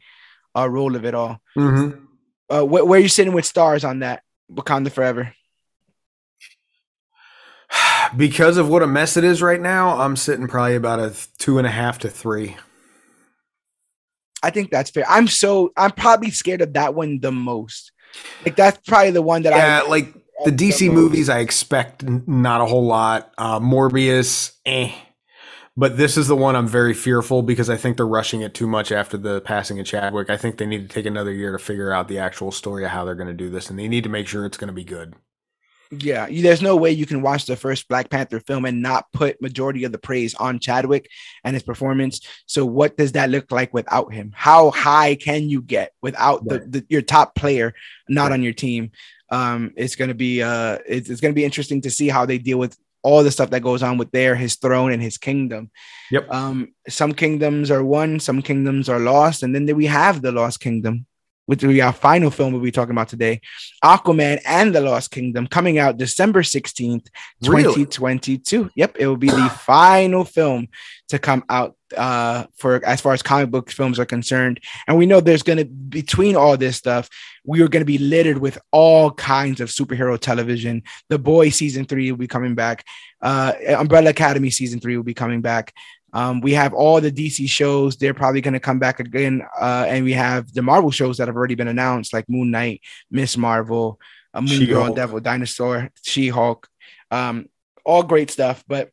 uh, 0.55 0.69
role 0.69 0.95
of 0.95 1.03
it 1.03 1.15
all. 1.15 1.41
Mm-hmm. 1.57 2.05
Uh, 2.49 2.61
wh- 2.61 2.87
where 2.87 2.99
are 2.99 3.03
you 3.03 3.09
sitting 3.09 3.33
with 3.33 3.45
stars 3.45 3.83
on 3.83 3.99
that 3.99 4.23
Wakanda 4.51 4.91
Forever? 4.91 5.33
Because 8.17 8.57
of 8.57 8.67
what 8.67 8.83
a 8.83 8.87
mess 8.87 9.15
it 9.15 9.23
is 9.23 9.41
right 9.41 9.61
now, 9.61 10.01
I'm 10.01 10.17
sitting 10.17 10.47
probably 10.47 10.75
about 10.75 10.99
a 10.99 11.15
two 11.37 11.59
and 11.59 11.65
a 11.65 11.71
half 11.71 11.99
to 11.99 12.09
three. 12.09 12.57
I 14.43 14.49
think 14.49 14.69
that's 14.69 14.89
fair. 14.89 15.05
I'm 15.07 15.27
so 15.27 15.71
I'm 15.77 15.91
probably 15.91 16.31
scared 16.31 16.61
of 16.61 16.73
that 16.73 16.93
one 16.93 17.19
the 17.19 17.31
most. 17.31 17.93
Like 18.45 18.55
that's 18.57 18.77
probably 18.85 19.11
the 19.11 19.21
one 19.21 19.43
that 19.43 19.53
yeah, 19.53 19.81
I 19.83 19.87
like 19.87 20.13
the 20.45 20.51
DC 20.51 20.79
the 20.79 20.89
movies. 20.89 21.29
I 21.29 21.39
expect 21.39 22.03
not 22.03 22.61
a 22.61 22.65
whole 22.65 22.85
lot. 22.85 23.33
Uh, 23.37 23.59
Morbius, 23.59 24.53
eh. 24.65 24.91
But 25.77 25.95
this 25.95 26.17
is 26.17 26.27
the 26.27 26.35
one 26.35 26.55
I'm 26.55 26.67
very 26.67 26.93
fearful 26.93 27.43
because 27.43 27.69
I 27.69 27.77
think 27.77 27.95
they're 27.95 28.05
rushing 28.05 28.41
it 28.41 28.53
too 28.53 28.67
much 28.67 28.91
after 28.91 29.17
the 29.17 29.39
passing 29.41 29.79
of 29.79 29.85
Chadwick. 29.85 30.29
I 30.29 30.35
think 30.35 30.57
they 30.57 30.65
need 30.65 30.89
to 30.89 30.93
take 30.93 31.05
another 31.05 31.31
year 31.31 31.53
to 31.53 31.59
figure 31.59 31.93
out 31.93 32.09
the 32.09 32.19
actual 32.19 32.51
story 32.51 32.83
of 32.83 32.91
how 32.91 33.05
they're 33.05 33.15
going 33.15 33.27
to 33.27 33.33
do 33.33 33.49
this, 33.49 33.69
and 33.69 33.79
they 33.79 33.87
need 33.87 34.03
to 34.03 34.09
make 34.09 34.27
sure 34.27 34.45
it's 34.45 34.57
going 34.57 34.67
to 34.67 34.73
be 34.73 34.83
good. 34.83 35.15
Yeah, 35.91 36.27
there's 36.29 36.61
no 36.61 36.77
way 36.77 36.91
you 36.91 37.05
can 37.05 37.21
watch 37.21 37.45
the 37.45 37.57
first 37.57 37.89
Black 37.89 38.09
Panther 38.09 38.39
film 38.39 38.63
and 38.63 38.81
not 38.81 39.11
put 39.11 39.41
majority 39.41 39.83
of 39.83 39.91
the 39.91 39.97
praise 39.97 40.33
on 40.35 40.59
Chadwick 40.59 41.09
and 41.43 41.53
his 41.53 41.63
performance. 41.63 42.21
So, 42.45 42.65
what 42.65 42.95
does 42.95 43.11
that 43.11 43.29
look 43.29 43.51
like 43.51 43.73
without 43.73 44.13
him? 44.13 44.31
How 44.33 44.71
high 44.71 45.15
can 45.15 45.49
you 45.49 45.61
get 45.61 45.91
without 46.01 46.45
the, 46.45 46.59
the 46.59 46.85
your 46.87 47.01
top 47.01 47.35
player 47.35 47.73
not 48.07 48.31
on 48.31 48.41
your 48.41 48.53
team? 48.53 48.91
Um, 49.31 49.73
it's 49.75 49.95
gonna 49.95 50.13
be 50.13 50.43
uh, 50.43 50.77
it's, 50.85 51.09
it's 51.09 51.21
gonna 51.21 51.33
be 51.33 51.45
interesting 51.45 51.81
to 51.81 51.89
see 51.89 52.09
how 52.09 52.25
they 52.25 52.37
deal 52.37 52.59
with 52.59 52.77
all 53.03 53.23
the 53.23 53.31
stuff 53.31 53.49
that 53.49 53.63
goes 53.63 53.81
on 53.81 53.97
with 53.97 54.11
there, 54.11 54.35
his 54.35 54.55
throne 54.55 54.91
and 54.91 55.01
his 55.01 55.17
kingdom. 55.17 55.71
Yep. 56.11 56.31
Um, 56.31 56.73
some 56.87 57.13
kingdoms 57.13 57.71
are 57.71 57.83
won, 57.83 58.19
some 58.19 58.41
kingdoms 58.41 58.89
are 58.89 58.99
lost, 58.99 59.43
and 59.43 59.55
then 59.55 59.65
we 59.75 59.87
have 59.87 60.21
the 60.21 60.31
lost 60.31 60.59
kingdom, 60.59 61.05
which 61.45 61.63
we 61.63 61.81
our 61.81 61.93
final 61.93 62.31
film 62.31 62.53
we'll 62.53 62.61
be 62.61 62.71
talking 62.71 62.91
about 62.91 63.09
today, 63.09 63.41
Aquaman 63.83 64.41
and 64.45 64.73
the 64.73 64.81
Lost 64.81 65.11
Kingdom, 65.11 65.47
coming 65.47 65.79
out 65.79 65.97
December 65.97 66.43
16th, 66.43 67.07
2022. 67.43 68.57
Really? 68.57 68.71
Yep, 68.75 68.97
it 68.99 69.07
will 69.07 69.17
be 69.17 69.29
the 69.29 69.49
final 69.49 70.23
film 70.23 70.67
to 71.09 71.19
come 71.19 71.43
out 71.49 71.75
uh, 71.97 72.45
for 72.57 72.83
as 72.85 73.01
far 73.01 73.13
as 73.13 73.21
comic 73.21 73.49
book 73.49 73.69
films 73.69 73.99
are 73.99 74.05
concerned. 74.05 74.59
And 74.87 74.97
we 74.97 75.05
know 75.05 75.19
there's 75.19 75.43
going 75.43 75.57
to 75.57 75.65
between 75.65 76.35
all 76.35 76.55
this 76.57 76.77
stuff, 76.77 77.09
we 77.43 77.61
are 77.61 77.67
going 77.67 77.81
to 77.81 77.85
be 77.85 77.97
littered 77.97 78.37
with 78.37 78.57
all 78.71 79.11
kinds 79.11 79.61
of 79.61 79.69
superhero 79.69 80.17
television. 80.19 80.83
The 81.09 81.19
Boy 81.19 81.49
season 81.49 81.85
three 81.85 82.11
will 82.11 82.17
be 82.17 82.27
coming 82.27 82.55
back. 82.55 82.85
Uh, 83.21 83.53
Umbrella 83.77 84.11
Academy 84.11 84.49
season 84.49 84.79
three 84.79 84.95
will 84.95 85.03
be 85.03 85.13
coming 85.13 85.41
back. 85.41 85.73
Um, 86.13 86.41
we 86.41 86.53
have 86.53 86.73
all 86.73 86.99
the 86.99 87.11
DC 87.11 87.49
shows; 87.49 87.97
they're 87.97 88.13
probably 88.13 88.41
going 88.41 88.53
to 88.53 88.59
come 88.59 88.79
back 88.79 88.99
again, 88.99 89.41
uh, 89.59 89.85
and 89.87 90.03
we 90.03 90.13
have 90.13 90.53
the 90.53 90.61
Marvel 90.61 90.91
shows 90.91 91.17
that 91.17 91.27
have 91.27 91.37
already 91.37 91.55
been 91.55 91.67
announced, 91.67 92.13
like 92.13 92.29
Moon 92.29 92.51
Knight, 92.51 92.81
Ms. 93.09 93.37
Marvel, 93.37 93.99
uh, 94.33 94.41
Moon. 94.41 94.65
Girl, 94.65 94.93
Devil, 94.93 95.19
Dinosaur, 95.19 95.89
She 96.03 96.29
Hulk. 96.29 96.67
Um, 97.09 97.47
all 97.83 98.03
great 98.03 98.29
stuff, 98.29 98.63
but 98.67 98.89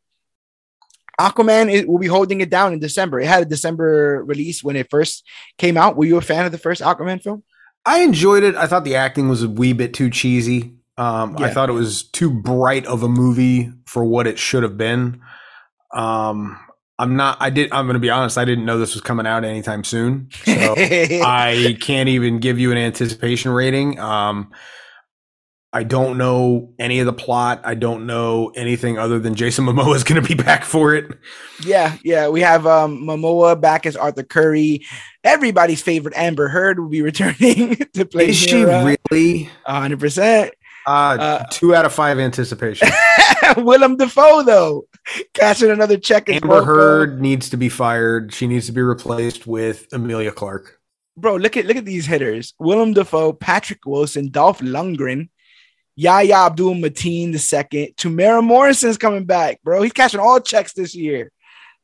Aquaman 1.20 1.72
it 1.72 1.88
will 1.88 1.98
be 1.98 2.06
holding 2.06 2.40
it 2.40 2.50
down 2.50 2.72
in 2.72 2.78
December. 2.78 3.20
It 3.20 3.26
had 3.26 3.42
a 3.42 3.46
December 3.46 4.22
release 4.24 4.62
when 4.62 4.76
it 4.76 4.88
first 4.88 5.26
came 5.56 5.76
out. 5.76 5.96
Were 5.96 6.04
you 6.04 6.16
a 6.16 6.22
fan 6.22 6.46
of 6.46 6.52
the 6.52 6.58
first 6.58 6.80
Aquaman 6.80 7.22
film? 7.22 7.42
I 7.84 8.00
enjoyed 8.00 8.44
it. 8.44 8.54
I 8.54 8.66
thought 8.66 8.84
the 8.84 8.96
acting 8.96 9.28
was 9.28 9.42
a 9.42 9.48
wee 9.48 9.72
bit 9.72 9.94
too 9.94 10.10
cheesy. 10.10 10.74
Um, 10.96 11.36
yeah. 11.38 11.46
I 11.46 11.50
thought 11.50 11.70
it 11.70 11.74
was 11.74 12.02
too 12.02 12.30
bright 12.30 12.86
of 12.86 13.02
a 13.02 13.08
movie 13.08 13.72
for 13.86 14.04
what 14.04 14.26
it 14.26 14.38
should 14.38 14.62
have 14.62 14.76
been. 14.76 15.20
Um, 15.92 16.58
I'm 16.98 17.14
not. 17.16 17.36
I 17.40 17.50
did. 17.50 17.72
I'm 17.72 17.86
going 17.86 17.94
to 17.94 18.00
be 18.00 18.10
honest. 18.10 18.36
I 18.36 18.44
didn't 18.44 18.64
know 18.64 18.78
this 18.78 18.94
was 18.94 19.02
coming 19.02 19.26
out 19.26 19.44
anytime 19.44 19.84
soon, 19.84 20.30
so 20.44 20.74
I 20.76 21.76
can't 21.80 22.08
even 22.08 22.40
give 22.40 22.58
you 22.58 22.72
an 22.72 22.78
anticipation 22.78 23.52
rating. 23.52 24.00
Um, 24.00 24.50
I 25.72 25.84
don't 25.84 26.18
know 26.18 26.72
any 26.78 26.98
of 26.98 27.06
the 27.06 27.12
plot. 27.12 27.60
I 27.62 27.74
don't 27.74 28.06
know 28.06 28.50
anything 28.56 28.98
other 28.98 29.18
than 29.18 29.34
Jason 29.34 29.66
Momoa 29.66 29.94
is 29.94 30.02
going 30.02 30.20
to 30.20 30.26
be 30.26 30.34
back 30.42 30.64
for 30.64 30.94
it. 30.94 31.06
Yeah, 31.64 31.96
yeah. 32.02 32.28
We 32.28 32.40
have 32.40 32.66
um, 32.66 33.02
Momoa 33.02 33.60
back 33.60 33.86
as 33.86 33.94
Arthur 33.94 34.24
Curry. 34.24 34.84
Everybody's 35.22 35.82
favorite 35.82 36.16
Amber 36.16 36.48
Heard 36.48 36.80
will 36.80 36.88
be 36.88 37.02
returning 37.02 37.76
to 37.94 38.06
play. 38.06 38.30
Is 38.30 38.36
she 38.36 38.64
really? 38.64 39.50
hundred 39.64 40.00
percent. 40.00 40.52
Uh, 40.86 41.44
two 41.50 41.74
out 41.74 41.84
of 41.84 41.92
five 41.92 42.18
anticipation. 42.18 42.88
Willem 43.56 43.96
Dafoe, 43.96 44.42
though, 44.42 44.86
cashing 45.34 45.70
another 45.70 45.96
check. 45.96 46.28
Amber 46.28 46.64
Heard 46.64 47.20
needs 47.20 47.50
to 47.50 47.56
be 47.56 47.68
fired. 47.68 48.32
She 48.32 48.46
needs 48.46 48.66
to 48.66 48.72
be 48.72 48.82
replaced 48.82 49.46
with 49.46 49.86
Emilia 49.92 50.32
Clarke. 50.32 50.78
Bro, 51.16 51.36
look 51.36 51.56
at 51.56 51.66
look 51.66 51.76
at 51.76 51.84
these 51.84 52.06
hitters: 52.06 52.54
Willem 52.58 52.92
Dafoe, 52.92 53.32
Patrick 53.32 53.84
Wilson, 53.86 54.30
Dolph 54.30 54.60
Lundgren, 54.60 55.28
Yahya 55.98 56.46
Abdul 56.46 56.74
Mateen 56.74 57.32
the 57.32 57.40
second. 57.40 57.96
Temuera 57.96 58.42
Morrison's 58.42 58.98
coming 58.98 59.24
back, 59.24 59.60
bro. 59.64 59.82
He's 59.82 59.92
cashing 59.92 60.20
all 60.20 60.40
checks 60.40 60.72
this 60.72 60.94
year. 60.94 61.32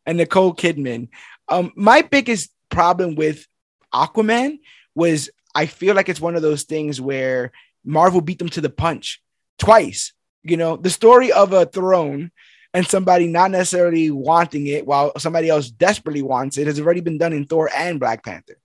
And 0.07 0.19
Nicole 0.19 0.55
Kidman. 0.55 1.09
Um, 1.49 1.73
my 1.75 2.03
biggest 2.03 2.51
problem 2.69 3.17
with 3.17 3.47
Aquaman 3.93 4.59
was 4.95 5.31
I 5.55 5.67
feel 5.67 5.97
like 5.97 6.09
it's 6.09 6.21
one 6.21 6.37
of 6.37 6.43
those 6.43 6.63
things 6.63 7.01
where 7.01 7.51
Marvel 7.85 8.21
beat 8.21 8.39
them 8.39 8.49
to 8.51 8.61
the 8.61 8.71
punch 8.71 9.21
twice. 9.59 10.13
You 10.45 10.57
know, 10.57 10.77
the 10.77 10.91
story 10.91 11.33
of 11.33 11.53
a 11.53 11.67
throne 11.67 12.31
and 12.73 12.87
somebody 12.87 13.27
not 13.27 13.51
necessarily 13.51 14.11
wanting 14.11 14.67
it 14.67 14.87
while 14.87 15.13
somebody 15.19 15.49
else 15.49 15.71
desperately 15.71 16.23
wants 16.23 16.59
it 16.59 16.67
has 16.67 16.81
already 16.81 17.01
been 17.01 17.19
done 17.19 17.33
in 17.33 17.47
Thor 17.47 17.71
and 17.75 18.01
Black 18.01 18.25
Panther. 18.25 18.59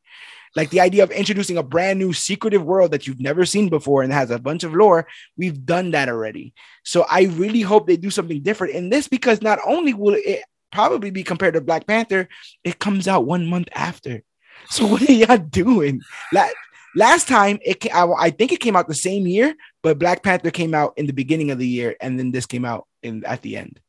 Like 0.56 0.72
the 0.72 0.80
idea 0.80 1.03
of 1.03 1.11
introducing 1.11 1.57
a 1.57 1.64
brand 1.64 1.99
new 1.99 2.11
secretive 2.11 2.64
world 2.65 2.91
that 2.91 3.06
you've 3.06 3.22
never 3.22 3.45
seen 3.45 3.69
before 3.69 4.01
and 4.01 4.11
has 4.11 4.31
a 4.31 4.39
bunch 4.39 4.64
of 4.64 4.73
lore, 4.73 5.07
we've 5.38 5.65
done 5.65 5.91
that 5.91 6.10
already. 6.10 6.53
So 6.84 7.06
I 7.10 7.23
really 7.23 7.61
hope 7.61 7.85
they 7.85 7.97
do 7.97 8.10
something 8.10 8.41
different 8.41 8.73
in 8.73 8.89
this 8.89 9.07
because 9.07 9.41
not 9.41 9.60
only 9.65 9.93
will 9.93 10.15
it 10.18 10.41
probably 10.72 11.11
be 11.11 11.23
compared 11.23 11.53
to 11.53 11.61
Black 11.61 11.85
Panther, 11.85 12.27
it 12.64 12.80
comes 12.80 13.07
out 13.07 13.26
one 13.26 13.45
month 13.45 13.69
after. 13.73 14.23
So 14.69 14.88
what 14.88 15.07
are 15.07 15.14
y'all 15.14 15.38
doing? 15.38 16.01
Last, 16.95 17.27
time 17.27 17.60
it 17.64 17.85
I, 17.93 18.07
I 18.11 18.30
think 18.31 18.51
it 18.51 18.60
came 18.60 18.76
out 18.76 18.88
the 18.88 18.95
same 18.95 19.27
year, 19.27 19.56
but 19.81 19.99
Black 19.99 20.23
Panther 20.23 20.51
came 20.51 20.73
out 20.73 20.93
in 20.97 21.06
the 21.06 21.14
beginning 21.14 21.51
of 21.51 21.60
the 21.60 21.68
year 21.68 21.95
and 22.01 22.18
then 22.18 22.31
this 22.31 22.45
came 22.45 22.65
out 22.65 22.88
in 23.03 23.23
at 23.26 23.41
the 23.41 23.57
end. 23.57 23.80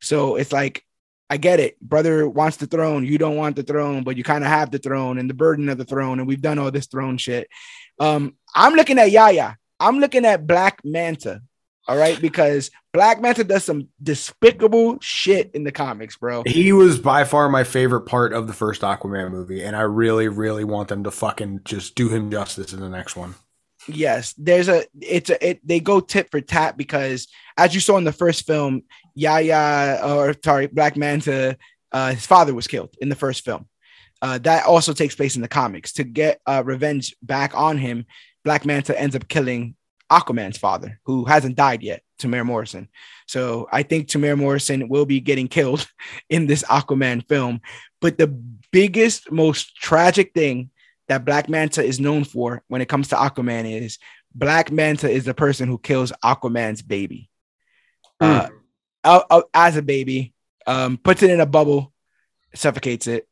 So 0.00 0.36
it's 0.36 0.52
like 0.52 0.84
I 1.28 1.36
get 1.36 1.60
it. 1.60 1.80
Brother 1.80 2.28
wants 2.28 2.56
the 2.58 2.66
throne. 2.66 3.04
You 3.04 3.18
don't 3.18 3.36
want 3.36 3.56
the 3.56 3.62
throne, 3.62 4.04
but 4.04 4.16
you 4.16 4.22
kind 4.22 4.44
of 4.44 4.50
have 4.50 4.70
the 4.70 4.78
throne 4.78 5.18
and 5.18 5.28
the 5.28 5.34
burden 5.34 5.68
of 5.68 5.78
the 5.78 5.84
throne. 5.84 6.18
And 6.18 6.28
we've 6.28 6.40
done 6.40 6.58
all 6.58 6.70
this 6.70 6.86
throne 6.86 7.18
shit. 7.18 7.48
Um, 7.98 8.36
I'm 8.54 8.74
looking 8.74 8.98
at 8.98 9.10
Yahya. 9.10 9.56
I'm 9.80 9.98
looking 9.98 10.24
at 10.24 10.46
Black 10.46 10.80
Manta. 10.84 11.42
All 11.88 11.96
right, 11.96 12.20
because 12.20 12.72
Black 12.92 13.20
Manta 13.20 13.44
does 13.44 13.62
some 13.62 13.88
despicable 14.02 14.98
shit 15.00 15.52
in 15.54 15.62
the 15.62 15.70
comics, 15.70 16.16
bro. 16.16 16.42
He 16.44 16.72
was 16.72 16.98
by 16.98 17.22
far 17.22 17.48
my 17.48 17.62
favorite 17.62 18.06
part 18.06 18.32
of 18.32 18.48
the 18.48 18.52
first 18.52 18.82
Aquaman 18.82 19.30
movie, 19.30 19.62
and 19.62 19.76
I 19.76 19.82
really, 19.82 20.26
really 20.26 20.64
want 20.64 20.88
them 20.88 21.04
to 21.04 21.12
fucking 21.12 21.60
just 21.64 21.94
do 21.94 22.08
him 22.08 22.28
justice 22.28 22.72
in 22.72 22.80
the 22.80 22.88
next 22.88 23.14
one. 23.14 23.36
Yes, 23.88 24.34
there's 24.34 24.68
a 24.68 24.84
it's 25.00 25.30
a 25.30 25.50
it 25.50 25.66
they 25.66 25.80
go 25.80 26.00
tit 26.00 26.30
for 26.30 26.40
tat 26.40 26.76
because 26.76 27.28
as 27.56 27.74
you 27.74 27.80
saw 27.80 27.96
in 27.96 28.04
the 28.04 28.12
first 28.12 28.46
film, 28.46 28.82
Yahya 29.14 30.00
or 30.04 30.34
sorry, 30.44 30.66
Black 30.66 30.96
Manta, 30.96 31.56
uh, 31.92 32.10
his 32.12 32.26
father 32.26 32.54
was 32.54 32.66
killed 32.66 32.94
in 33.00 33.08
the 33.08 33.14
first 33.14 33.44
film. 33.44 33.66
Uh, 34.22 34.38
that 34.38 34.64
also 34.64 34.92
takes 34.92 35.14
place 35.14 35.36
in 35.36 35.42
the 35.42 35.48
comics. 35.48 35.92
To 35.94 36.04
get 36.04 36.40
uh, 36.46 36.62
revenge 36.64 37.14
back 37.22 37.54
on 37.54 37.78
him, 37.78 38.06
Black 38.44 38.64
Manta 38.64 38.98
ends 38.98 39.14
up 39.14 39.28
killing 39.28 39.76
Aquaman's 40.10 40.58
father, 40.58 41.00
who 41.04 41.24
hasn't 41.24 41.56
died 41.56 41.82
yet, 41.82 42.02
Temuera 42.18 42.44
Morrison. 42.44 42.88
So 43.26 43.68
I 43.72 43.82
think 43.82 44.08
Temuera 44.08 44.38
Morrison 44.38 44.88
will 44.88 45.04
be 45.04 45.20
getting 45.20 45.48
killed 45.48 45.86
in 46.30 46.46
this 46.46 46.62
Aquaman 46.64 47.26
film. 47.28 47.60
But 48.00 48.18
the 48.18 48.28
biggest, 48.72 49.30
most 49.30 49.76
tragic 49.76 50.32
thing 50.32 50.70
that 51.08 51.24
Black 51.24 51.48
Manta 51.48 51.82
is 51.82 52.00
known 52.00 52.24
for 52.24 52.62
when 52.68 52.80
it 52.80 52.88
comes 52.88 53.08
to 53.08 53.16
Aquaman 53.16 53.82
is 53.82 53.98
Black 54.34 54.70
Manta 54.70 55.08
is 55.08 55.24
the 55.24 55.34
person 55.34 55.68
who 55.68 55.78
kills 55.78 56.12
Aquaman's 56.24 56.82
baby. 56.82 57.30
Mm. 58.20 58.50
Uh, 59.04 59.42
as 59.54 59.76
a 59.76 59.82
baby, 59.82 60.34
um, 60.66 60.96
puts 60.96 61.22
it 61.22 61.30
in 61.30 61.40
a 61.40 61.46
bubble, 61.46 61.92
suffocates 62.54 63.06
it, 63.06 63.28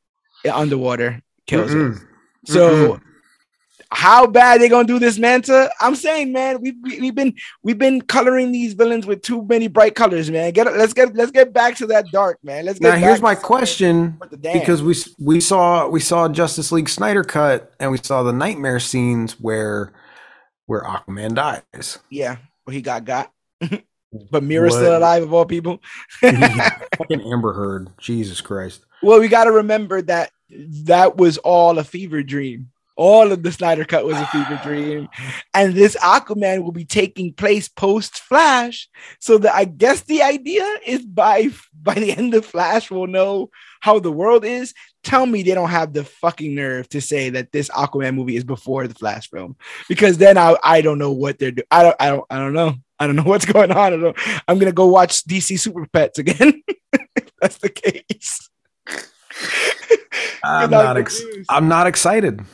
underwater, 0.51 1.23
kills 1.47 1.73
Mm-mm. 1.73 1.97
it. 1.97 2.07
So 2.47 2.71
Mm-mm 2.71 3.01
how 3.91 4.27
bad 4.27 4.61
they 4.61 4.69
gonna 4.69 4.87
do 4.87 4.99
this 4.99 5.19
manta 5.19 5.71
i'm 5.81 5.95
saying 5.95 6.33
man 6.33 6.61
we've, 6.61 6.75
we've 6.83 7.15
been 7.15 7.35
we've 7.63 7.79
been 7.79 8.01
coloring 8.03 8.53
these 8.53 8.75
villains 8.75 9.07
with 9.07 9.23
too 9.23 9.43
many 9.45 9.69
bright 9.69 9.95
colors 9.95 10.31
man. 10.31 10.53
Get 10.53 10.67
let's 10.77 10.93
get 10.93 11.15
let's 11.15 11.31
get 11.31 11.53
back 11.53 11.77
to 11.77 11.87
that 11.87 12.07
dark 12.13 12.39
man. 12.43 12.67
Let's 12.67 12.79
get 12.79 12.89
now 12.89 12.97
here's 12.97 13.23
my 13.23 13.35
question 13.35 14.21
because 14.41 14.83
we 14.83 14.95
we 15.19 15.41
saw 15.41 15.89
we 15.89 16.01
saw 16.01 16.29
justice 16.29 16.71
league 16.73 16.89
snyder 16.89 17.25
cut 17.25 17.73
and 17.81 17.91
we 17.91 17.99
saw 17.99 18.23
the 18.23 18.33
nightmare 18.33 18.81
scenes 18.81 19.41
where 19.41 19.93
where 20.67 20.83
aquaman 20.83 21.35
dies. 21.35 21.99
Yeah 22.11 22.37
where 22.65 22.75
he 22.75 22.83
got 22.83 23.05
got. 23.05 23.33
But 24.31 24.45
Mera's 24.45 24.75
still 24.75 24.97
alive 24.97 25.25
of 25.25 25.35
all 25.35 25.45
people. 25.45 25.83
Fucking 26.21 27.21
amber 27.21 27.53
heard. 27.53 27.91
Jesus 27.99 28.41
christ. 28.41 28.87
Well 29.03 29.19
we 29.19 29.27
got 29.27 29.45
to 29.45 29.51
remember 29.51 30.03
that 30.03 30.31
that 30.85 31.17
was 31.17 31.37
all 31.39 31.81
a 31.81 31.85
fever 31.85 32.23
dream 32.23 32.71
all 32.97 33.33
of 33.33 33.43
the 33.43 33.53
Snyder 33.53 33.85
Cut 33.85 34.05
was 34.05 34.17
a 34.17 34.27
fever 34.27 34.61
dream. 34.63 35.09
And 35.53 35.75
this 35.75 35.97
Aquaman 35.97 36.63
will 36.63 36.73
be 36.73 36.85
taking 36.85 37.33
place 37.33 37.69
post 37.69 38.21
Flash. 38.21 38.89
So 39.19 39.39
that 39.39 39.55
I 39.55 39.65
guess 39.65 40.03
the 40.03 40.23
idea 40.23 40.65
is 40.87 41.05
by 41.05 41.51
by 41.83 41.95
the 41.95 42.13
end 42.13 42.35
of 42.35 42.47
Flash, 42.47 42.91
we'll 42.91 43.07
know 43.07 43.51
how 43.81 43.99
the 43.99 44.13
world 44.13 44.45
is. 44.45 44.75
Tell 45.03 45.27
me 45.27 45.43
they 45.43 45.55
don't 45.55 45.71
have 45.71 45.93
the 45.93 46.05
fucking 46.05 46.55
nerve 46.55 46.89
to 46.91 47.01
say 47.01 47.31
that 47.31 47.53
this 47.53 47.69
Aquaman 47.71 48.15
movie 48.15 48.37
is 48.37 48.45
before 48.45 48.87
the 48.87 48.95
Flash 48.95 49.31
film. 49.31 49.57
Because 49.89 50.19
then 50.19 50.39
I 50.39 50.57
I 50.63 50.81
don't 50.81 50.99
know 50.99 51.13
what 51.13 51.39
they're 51.39 51.51
doing. 51.51 51.67
I 51.71 51.83
don't 51.83 51.97
I 52.01 52.09
don't 52.11 52.25
I 52.31 52.39
don't 52.39 52.53
know. 52.53 52.75
I 52.99 53.07
don't 53.07 53.17
know 53.17 53.23
what's 53.27 53.47
going 53.47 53.73
on. 53.73 53.93
I 53.93 53.97
don't 53.97 54.19
I'm 54.49 54.59
gonna 54.59 54.73
go 54.73 54.87
watch 54.87 55.25
DC 55.25 55.59
Super 55.59 55.87
Pets 55.87 56.19
again. 56.19 56.63
that's 57.41 57.59
the 57.59 57.71
case. 57.71 58.51
I'm 60.45 60.71
not, 60.71 60.99
ex- 60.99 61.23
I'm 61.49 61.69
not 61.69 61.87
excited. 61.87 62.45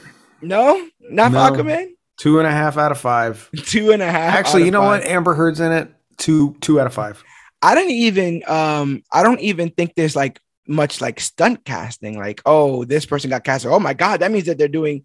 No, 0.42 0.88
not 1.00 1.32
no. 1.32 1.38
Aquaman. 1.38 1.92
Two 2.18 2.38
and 2.38 2.46
a 2.46 2.50
half 2.50 2.76
out 2.76 2.92
of 2.92 2.98
five. 2.98 3.48
Two 3.64 3.92
and 3.92 4.02
a 4.02 4.10
half. 4.10 4.34
Actually, 4.34 4.64
you 4.64 4.70
know 4.70 4.82
five. 4.82 5.02
what? 5.02 5.10
Amber 5.10 5.34
Heard's 5.34 5.60
in 5.60 5.72
it. 5.72 5.90
Two 6.18 6.54
two 6.60 6.78
out 6.80 6.86
of 6.86 6.94
five. 6.94 7.22
I 7.62 7.74
don't 7.74 7.90
even 7.90 8.42
um 8.46 9.02
I 9.12 9.22
don't 9.22 9.40
even 9.40 9.70
think 9.70 9.94
there's 9.94 10.16
like 10.16 10.40
much 10.66 11.00
like 11.00 11.20
stunt 11.20 11.64
casting. 11.64 12.18
Like, 12.18 12.42
oh, 12.44 12.84
this 12.84 13.06
person 13.06 13.30
got 13.30 13.44
cast. 13.44 13.66
Oh 13.66 13.80
my 13.80 13.94
god, 13.94 14.20
that 14.20 14.30
means 14.30 14.46
that 14.46 14.58
they're 14.58 14.68
doing. 14.68 15.04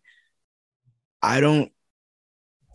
I 1.21 1.39
don't 1.39 1.71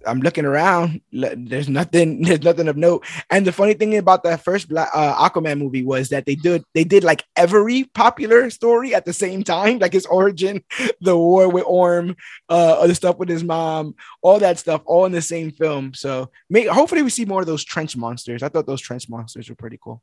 I'm 0.06 0.20
looking 0.20 0.44
around. 0.44 1.00
There's 1.12 1.68
nothing. 1.68 2.22
There's 2.22 2.42
nothing 2.42 2.68
of 2.68 2.76
note. 2.76 3.04
And 3.30 3.46
the 3.46 3.52
funny 3.52 3.74
thing 3.74 3.96
about 3.96 4.22
that 4.24 4.42
first 4.42 4.68
Black, 4.68 4.88
uh, 4.94 5.28
Aquaman 5.28 5.58
movie 5.58 5.82
was 5.82 6.08
that 6.08 6.26
they 6.26 6.34
did 6.34 6.64
they 6.74 6.84
did 6.84 7.04
like 7.04 7.24
every 7.36 7.84
popular 7.84 8.50
story 8.50 8.94
at 8.94 9.04
the 9.04 9.12
same 9.12 9.42
time, 9.42 9.78
like 9.78 9.92
his 9.92 10.06
origin, 10.06 10.62
the 11.00 11.16
war 11.16 11.48
with 11.48 11.64
Orm, 11.66 12.16
uh, 12.48 12.86
the 12.86 12.94
stuff 12.94 13.18
with 13.18 13.28
his 13.28 13.44
mom, 13.44 13.94
all 14.22 14.38
that 14.38 14.58
stuff, 14.58 14.82
all 14.86 15.04
in 15.04 15.12
the 15.12 15.22
same 15.22 15.50
film. 15.50 15.94
So, 15.94 16.30
may, 16.48 16.66
hopefully, 16.66 17.02
we 17.02 17.10
see 17.10 17.24
more 17.24 17.40
of 17.40 17.46
those 17.46 17.64
trench 17.64 17.96
monsters. 17.96 18.42
I 18.42 18.48
thought 18.48 18.66
those 18.66 18.80
trench 18.80 19.08
monsters 19.08 19.48
were 19.48 19.56
pretty 19.56 19.78
cool. 19.82 20.02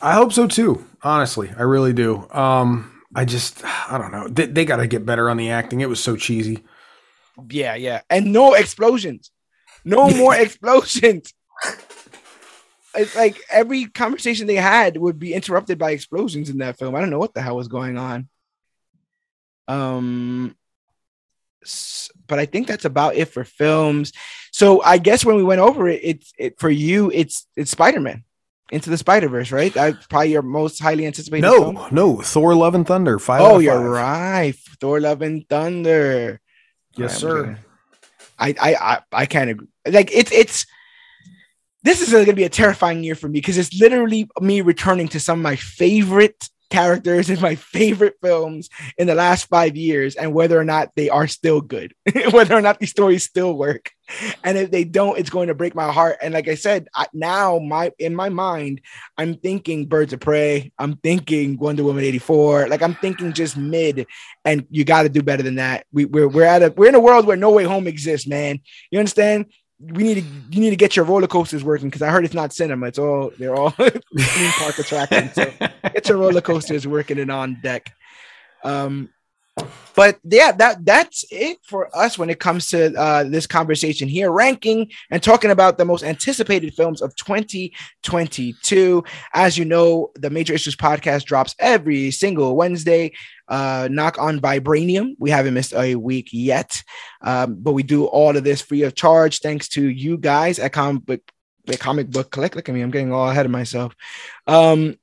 I 0.00 0.14
hope 0.14 0.32
so 0.32 0.46
too. 0.46 0.86
Honestly, 1.02 1.50
I 1.56 1.62
really 1.62 1.92
do. 1.92 2.28
Um, 2.30 3.02
I 3.14 3.24
just, 3.24 3.64
I 3.64 3.98
don't 3.98 4.12
know. 4.12 4.28
They, 4.28 4.46
they 4.46 4.64
got 4.64 4.76
to 4.76 4.86
get 4.86 5.06
better 5.06 5.30
on 5.30 5.36
the 5.36 5.50
acting. 5.50 5.80
It 5.80 5.88
was 5.88 6.00
so 6.00 6.16
cheesy. 6.16 6.64
Yeah, 7.48 7.74
yeah. 7.74 8.02
And 8.10 8.32
no 8.32 8.54
explosions. 8.54 9.30
No 9.84 10.10
more 10.16 10.34
explosions. 10.34 11.32
It's 12.94 13.16
like 13.16 13.40
every 13.50 13.86
conversation 13.86 14.46
they 14.46 14.56
had 14.56 14.96
would 14.96 15.18
be 15.18 15.32
interrupted 15.32 15.78
by 15.78 15.92
explosions 15.92 16.50
in 16.50 16.58
that 16.58 16.78
film. 16.78 16.94
I 16.94 17.00
don't 17.00 17.10
know 17.10 17.18
what 17.18 17.34
the 17.34 17.42
hell 17.42 17.56
was 17.56 17.68
going 17.68 17.96
on. 17.96 18.28
Um 19.68 20.56
but 22.26 22.38
I 22.38 22.46
think 22.46 22.66
that's 22.66 22.84
about 22.84 23.14
it 23.14 23.26
for 23.26 23.44
films. 23.44 24.12
So 24.50 24.82
I 24.82 24.98
guess 24.98 25.24
when 25.24 25.36
we 25.36 25.44
went 25.44 25.60
over 25.60 25.88
it, 25.88 26.00
it's 26.02 26.32
it 26.36 26.58
for 26.58 26.70
you, 26.70 27.10
it's 27.12 27.46
it's 27.56 27.70
Spider-Man. 27.70 28.24
Into 28.70 28.88
the 28.88 28.96
Spider 28.96 29.28
Verse, 29.28 29.52
right? 29.52 29.72
That's 29.72 30.06
probably 30.06 30.30
your 30.30 30.40
most 30.40 30.80
highly 30.80 31.06
anticipated. 31.06 31.42
No, 31.42 31.60
film. 31.60 31.88
no, 31.90 32.22
Thor: 32.22 32.54
Love 32.54 32.74
and 32.74 32.86
Thunder. 32.86 33.18
Five. 33.18 33.42
Oh, 33.42 33.58
you're 33.58 33.78
right. 33.78 34.54
Thor: 34.80 34.98
Love 34.98 35.20
and 35.20 35.46
Thunder. 35.46 36.40
Yes, 36.96 37.18
sir. 37.18 37.58
I, 38.38 38.54
I 38.60 38.74
I 38.74 38.98
I 39.12 39.26
can't 39.26 39.50
agree. 39.50 39.68
Like 39.86 40.10
it's 40.12 40.32
it's 40.32 40.66
this 41.82 42.00
is 42.00 42.12
going 42.12 42.26
to 42.26 42.32
be 42.32 42.44
a 42.44 42.48
terrifying 42.48 43.02
year 43.02 43.14
for 43.14 43.28
me 43.28 43.40
because 43.40 43.58
it's 43.58 43.78
literally 43.78 44.28
me 44.40 44.60
returning 44.60 45.08
to 45.08 45.20
some 45.20 45.40
of 45.40 45.42
my 45.42 45.56
favorite 45.56 46.48
characters 46.72 47.28
in 47.28 47.38
my 47.40 47.54
favorite 47.54 48.16
films 48.22 48.70
in 48.96 49.06
the 49.06 49.14
last 49.14 49.44
five 49.44 49.76
years 49.76 50.16
and 50.16 50.32
whether 50.32 50.58
or 50.58 50.64
not 50.64 50.90
they 50.96 51.10
are 51.10 51.26
still 51.26 51.60
good, 51.60 51.94
whether 52.32 52.56
or 52.56 52.62
not 52.62 52.80
these 52.80 52.90
stories 52.90 53.24
still 53.24 53.54
work. 53.54 53.90
And 54.42 54.56
if 54.56 54.70
they 54.70 54.84
don't, 54.84 55.18
it's 55.18 55.30
going 55.30 55.48
to 55.48 55.54
break 55.54 55.74
my 55.74 55.92
heart. 55.92 56.16
And 56.22 56.34
like 56.34 56.48
I 56.48 56.54
said, 56.54 56.88
I, 56.94 57.06
now 57.12 57.58
my 57.58 57.92
in 57.98 58.14
my 58.14 58.30
mind, 58.30 58.80
I'm 59.16 59.34
thinking 59.36 59.86
Birds 59.86 60.12
of 60.12 60.20
Prey. 60.20 60.72
I'm 60.78 60.96
thinking 60.96 61.58
Wonder 61.58 61.84
Woman 61.84 62.04
84. 62.04 62.68
Like 62.68 62.82
I'm 62.82 62.94
thinking 62.94 63.32
just 63.32 63.56
mid, 63.56 64.06
and 64.44 64.66
you 64.70 64.84
got 64.84 65.02
to 65.02 65.08
do 65.08 65.22
better 65.22 65.42
than 65.42 65.56
that. 65.56 65.86
We, 65.92 66.06
we're 66.06 66.28
we're 66.28 66.44
at 66.44 66.62
a 66.62 66.70
we're 66.76 66.88
in 66.88 66.94
a 66.94 67.00
world 67.00 67.26
where 67.26 67.36
No 67.36 67.50
Way 67.52 67.64
Home 67.64 67.86
exists, 67.86 68.26
man. 68.26 68.60
You 68.90 68.98
understand? 68.98 69.46
We 69.90 70.02
need 70.02 70.14
to 70.14 70.20
you 70.50 70.60
need 70.60 70.70
to 70.70 70.76
get 70.76 70.96
your 70.96 71.04
roller 71.04 71.26
coasters 71.26 71.64
working 71.64 71.88
because 71.88 72.02
I 72.02 72.10
heard 72.10 72.24
it's 72.24 72.34
not 72.34 72.52
cinema. 72.52 72.86
It's 72.86 72.98
all 72.98 73.32
they're 73.38 73.54
all 73.54 73.70
theme 73.70 74.52
park 74.52 74.78
attractions. 74.78 75.34
So 75.34 75.52
get 75.82 76.08
your 76.08 76.18
roller 76.18 76.40
coasters 76.40 76.86
working 76.86 77.18
and 77.18 77.30
on 77.30 77.58
deck. 77.62 77.94
Um, 78.64 79.10
but 79.94 80.18
yeah, 80.24 80.52
that 80.52 80.84
that's 80.84 81.24
it 81.30 81.58
for 81.62 81.94
us 81.96 82.18
when 82.18 82.30
it 82.30 82.40
comes 82.40 82.70
to 82.70 82.94
uh, 82.98 83.24
this 83.24 83.46
conversation 83.46 84.08
here, 84.08 84.30
ranking 84.30 84.90
and 85.10 85.22
talking 85.22 85.50
about 85.50 85.78
the 85.78 85.84
most 85.84 86.02
anticipated 86.02 86.74
films 86.74 87.02
of 87.02 87.14
2022. 87.16 89.04
As 89.34 89.58
you 89.58 89.64
know, 89.64 90.10
the 90.14 90.30
Major 90.30 90.54
Issues 90.54 90.76
podcast 90.76 91.24
drops 91.24 91.54
every 91.58 92.10
single 92.10 92.56
Wednesday. 92.56 93.12
Uh, 93.48 93.88
knock 93.90 94.18
on 94.18 94.40
Vibranium. 94.40 95.14
We 95.18 95.30
haven't 95.30 95.54
missed 95.54 95.74
a 95.74 95.94
week 95.96 96.30
yet, 96.32 96.82
um, 97.20 97.56
but 97.56 97.72
we 97.72 97.82
do 97.82 98.06
all 98.06 98.36
of 98.36 98.44
this 98.44 98.62
free 98.62 98.82
of 98.82 98.94
charge 98.94 99.40
thanks 99.40 99.68
to 99.70 99.86
you 99.86 100.16
guys 100.16 100.58
at 100.58 100.72
Comic 100.72 101.04
Book, 101.04 101.20
Comic 101.78 102.08
Book 102.08 102.30
Click. 102.30 102.56
Look 102.56 102.68
at 102.68 102.74
me, 102.74 102.80
I'm 102.80 102.90
getting 102.90 103.12
all 103.12 103.28
ahead 103.28 103.44
of 103.44 103.52
myself. 103.52 103.94
Um, 104.46 104.96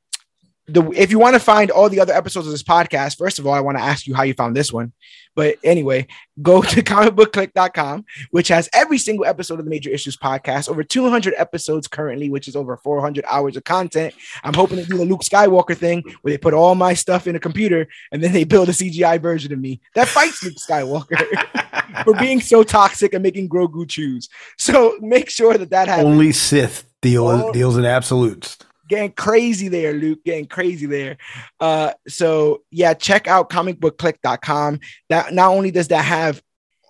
the 0.73 0.89
if 0.95 1.11
you 1.11 1.19
want 1.19 1.35
to 1.35 1.39
find 1.39 1.71
all 1.71 1.89
the 1.89 1.99
other 1.99 2.13
episodes 2.13 2.47
of 2.47 2.51
this 2.51 2.63
podcast, 2.63 3.17
first 3.17 3.39
of 3.39 3.47
all, 3.47 3.53
I 3.53 3.59
want 3.59 3.77
to 3.77 3.83
ask 3.83 4.07
you 4.07 4.13
how 4.13 4.23
you 4.23 4.33
found 4.33 4.55
this 4.55 4.71
one. 4.71 4.93
But 5.35 5.57
anyway, 5.63 6.07
go 6.41 6.61
to 6.73 6.81
comicbookclick.com, 6.81 8.05
which 8.31 8.47
has 8.49 8.69
every 8.73 8.97
single 8.97 9.25
episode 9.25 9.59
of 9.59 9.65
the 9.65 9.71
Major 9.71 9.89
Issues 9.89 10.17
podcast, 10.17 10.69
over 10.69 10.83
200 10.83 11.33
episodes 11.37 11.87
currently, 11.87 12.29
which 12.29 12.47
is 12.47 12.55
over 12.55 12.77
400 12.77 13.25
hours 13.27 13.55
of 13.55 13.63
content. 13.63 14.13
I'm 14.43 14.53
hoping 14.53 14.77
to 14.77 14.85
do 14.85 14.97
the 14.97 15.05
Luke 15.05 15.21
Skywalker 15.21 15.77
thing 15.77 16.03
where 16.21 16.31
they 16.31 16.37
put 16.37 16.53
all 16.53 16.75
my 16.75 16.93
stuff 16.93 17.27
in 17.27 17.35
a 17.35 17.39
computer 17.39 17.87
and 18.11 18.23
then 18.23 18.33
they 18.33 18.43
build 18.43 18.69
a 18.69 18.73
CGI 18.73 19.21
version 19.21 19.53
of 19.53 19.59
me 19.59 19.81
that 19.95 20.07
fights 20.07 20.43
Luke 20.43 20.55
Skywalker 20.55 22.03
for 22.03 22.13
being 22.15 22.41
so 22.41 22.63
toxic 22.63 23.13
and 23.13 23.23
making 23.23 23.49
Grogu 23.49 23.87
choose. 23.87 24.29
So 24.57 24.97
make 24.99 25.29
sure 25.29 25.57
that 25.57 25.69
that 25.69 25.87
happens. 25.87 26.07
Only 26.07 26.31
Sith 26.31 26.85
deal, 27.01 27.27
oh. 27.27 27.51
deals 27.53 27.77
in 27.77 27.85
absolutes 27.85 28.57
getting 28.89 29.11
crazy 29.11 29.69
there, 29.69 29.93
Luke, 29.93 30.23
getting 30.25 30.47
crazy 30.47 30.85
there. 30.85 31.17
Uh, 31.59 31.93
so 32.07 32.63
yeah, 32.71 32.93
check 32.93 33.27
out 33.27 33.49
comicbookclick.com. 33.49 34.79
That 35.09 35.33
not 35.33 35.51
only 35.51 35.71
does 35.71 35.87
that 35.89 36.03
have 36.03 36.41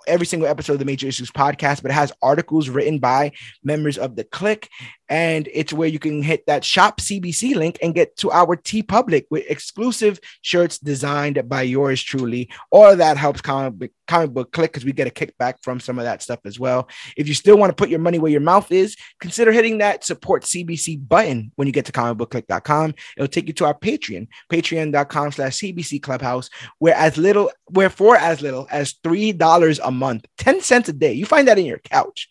every 0.08 0.26
single 0.26 0.48
episode 0.48 0.74
of 0.74 0.80
the 0.80 0.86
Major 0.86 1.08
Issues 1.08 1.30
podcast, 1.30 1.84
but 1.84 1.92
it 1.92 1.96
has 1.96 2.12
articles 2.22 2.70
written 2.70 2.98
by 2.98 3.34
members 3.64 3.98
of 3.98 4.16
the 4.16 4.24
click 4.24 4.70
and 5.10 5.50
it's 5.52 5.74
where 5.74 5.88
you 5.88 6.00
can 6.00 6.22
hit 6.22 6.46
that 6.46 6.64
shop 6.64 7.02
CBC 7.02 7.56
link 7.56 7.80
and 7.82 7.96
get 7.96 8.16
to 8.18 8.32
our 8.32 8.56
TeePublic 8.56 9.26
with 9.32 9.50
exclusive 9.50 10.20
shirts 10.44 10.78
designed 10.78 11.50
by 11.50 11.64
yours 11.64 12.02
truly. 12.02 12.50
All 12.72 12.86
of 12.92 13.00
that 13.00 13.18
helps 13.18 13.42
comic 13.42 13.74
book, 13.74 13.92
comic 14.08 14.32
book 14.32 14.52
click 14.52 14.72
because 14.72 14.86
we 14.86 14.92
get 14.92 15.08
a 15.08 15.10
kickback 15.10 15.56
from 15.64 15.80
some 15.80 15.98
of 15.98 16.06
that 16.06 16.22
stuff 16.22 16.40
as 16.46 16.60
well. 16.60 16.88
If 17.18 17.28
you 17.28 17.34
still 17.34 17.58
want 17.58 17.72
to 17.72 17.76
put 17.76 17.90
your 17.90 18.00
money 18.00 18.20
where 18.20 18.32
your 18.32 18.42
mouth 18.42 18.72
is, 18.72 18.96
consider 19.20 19.52
hitting 19.52 19.80
that 19.80 20.04
support 20.04 20.44
CBC 20.44 21.08
button 21.08 21.52
when 21.56 21.68
you 21.68 21.72
get 21.74 21.86
to 21.86 21.92
comicbookclick.com. 21.92 22.94
It'll 23.18 23.28
take 23.28 23.48
you 23.48 23.54
to 23.54 23.66
our 23.66 23.78
Patreon, 23.78 24.28
patreon.com 24.52 25.32
slash 25.32 25.58
CBC 25.58 26.04
Clubhouse, 26.04 26.50
where 26.78 26.96
as 26.96 27.18
little, 27.18 27.52
where 27.66 27.90
for 27.90 28.16
as 28.16 28.42
little 28.42 28.68
as 28.70 28.94
$3 29.04 29.80
a 29.84 29.92
month, 29.92 30.26
10 30.38 30.62
cents 30.62 30.90
a 30.90 30.94
day, 30.94 31.14
you 31.14 31.26
find 31.26 31.48
that 31.48 31.58
in 31.58 31.66
your 31.66 31.80
couch. 31.80 32.30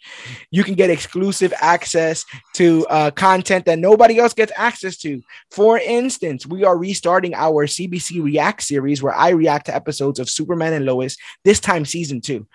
You 0.53 0.63
can 0.63 0.75
get 0.75 0.91
exclusive 0.91 1.53
access 1.61 2.25
to 2.55 2.68
uh, 2.89 3.11
content 3.11 3.65
that 3.67 3.79
nobody 3.79 4.19
else 4.19 4.35
gets 4.35 4.53
access 4.57 4.97
to. 4.99 5.23
For 5.51 5.79
instance, 5.79 6.47
we 6.47 6.65
are 6.65 6.77
restarting 6.77 7.35
our 7.35 7.67
CBC 7.67 8.23
React 8.23 8.63
series 8.63 9.03
where 9.03 9.15
I 9.15 9.31
react 9.31 9.67
to 9.67 9.75
episodes 9.75 10.19
of 10.19 10.31
Superman 10.31 10.73
and 10.73 10.85
Lois, 10.85 11.17
this 11.45 11.61
time 11.61 11.85
season 11.85 12.21
two. 12.21 12.47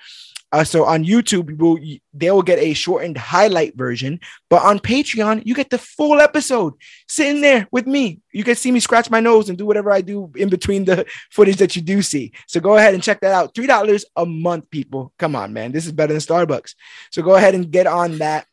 Uh, 0.54 0.64
so 0.64 0.86
on 0.86 1.04
YouTube, 1.04 1.58
will, 1.58 1.80
they 2.14 2.30
will 2.30 2.44
get 2.44 2.60
a 2.60 2.76
shortened 2.76 3.18
highlight 3.18 3.76
version, 3.76 4.20
but 4.52 4.62
on 4.62 4.78
Patreon, 4.78 5.42
you 5.48 5.56
get 5.56 5.72
the 5.72 5.80
full 5.80 6.22
episode 6.22 6.76
sitting 7.08 7.42
there 7.42 7.68
with 7.72 7.88
me. 7.88 8.20
You 8.32 8.44
can 8.44 8.56
see 8.56 8.72
me 8.72 8.80
scratch 8.80 9.10
my 9.10 9.20
nose 9.20 9.50
and 9.50 9.58
do 9.58 9.66
whatever 9.66 9.92
I 9.92 10.02
do 10.02 10.32
in 10.36 10.50
between 10.50 10.86
the 10.86 11.08
footage 11.32 11.58
that 11.58 11.76
you 11.76 11.82
do 11.82 12.04
see. 12.04 12.34
So 12.48 12.60
go 12.60 12.78
ahead 12.78 12.94
and 12.94 13.02
check 13.02 13.22
that 13.22 13.34
out. 13.34 13.56
$3 13.56 14.04
a 14.16 14.26
month, 14.28 14.70
people. 14.70 15.12
Come 15.18 15.36
on, 15.36 15.54
man. 15.54 15.72
This 15.72 15.88
is 15.88 15.92
better 15.92 16.14
than 16.14 16.22
Starbucks. 16.22 16.76
So 17.12 17.24
go 17.24 17.34
ahead 17.34 17.56
and 17.56 17.72
get 17.72 17.88
on 17.88 18.20
that. 18.20 18.46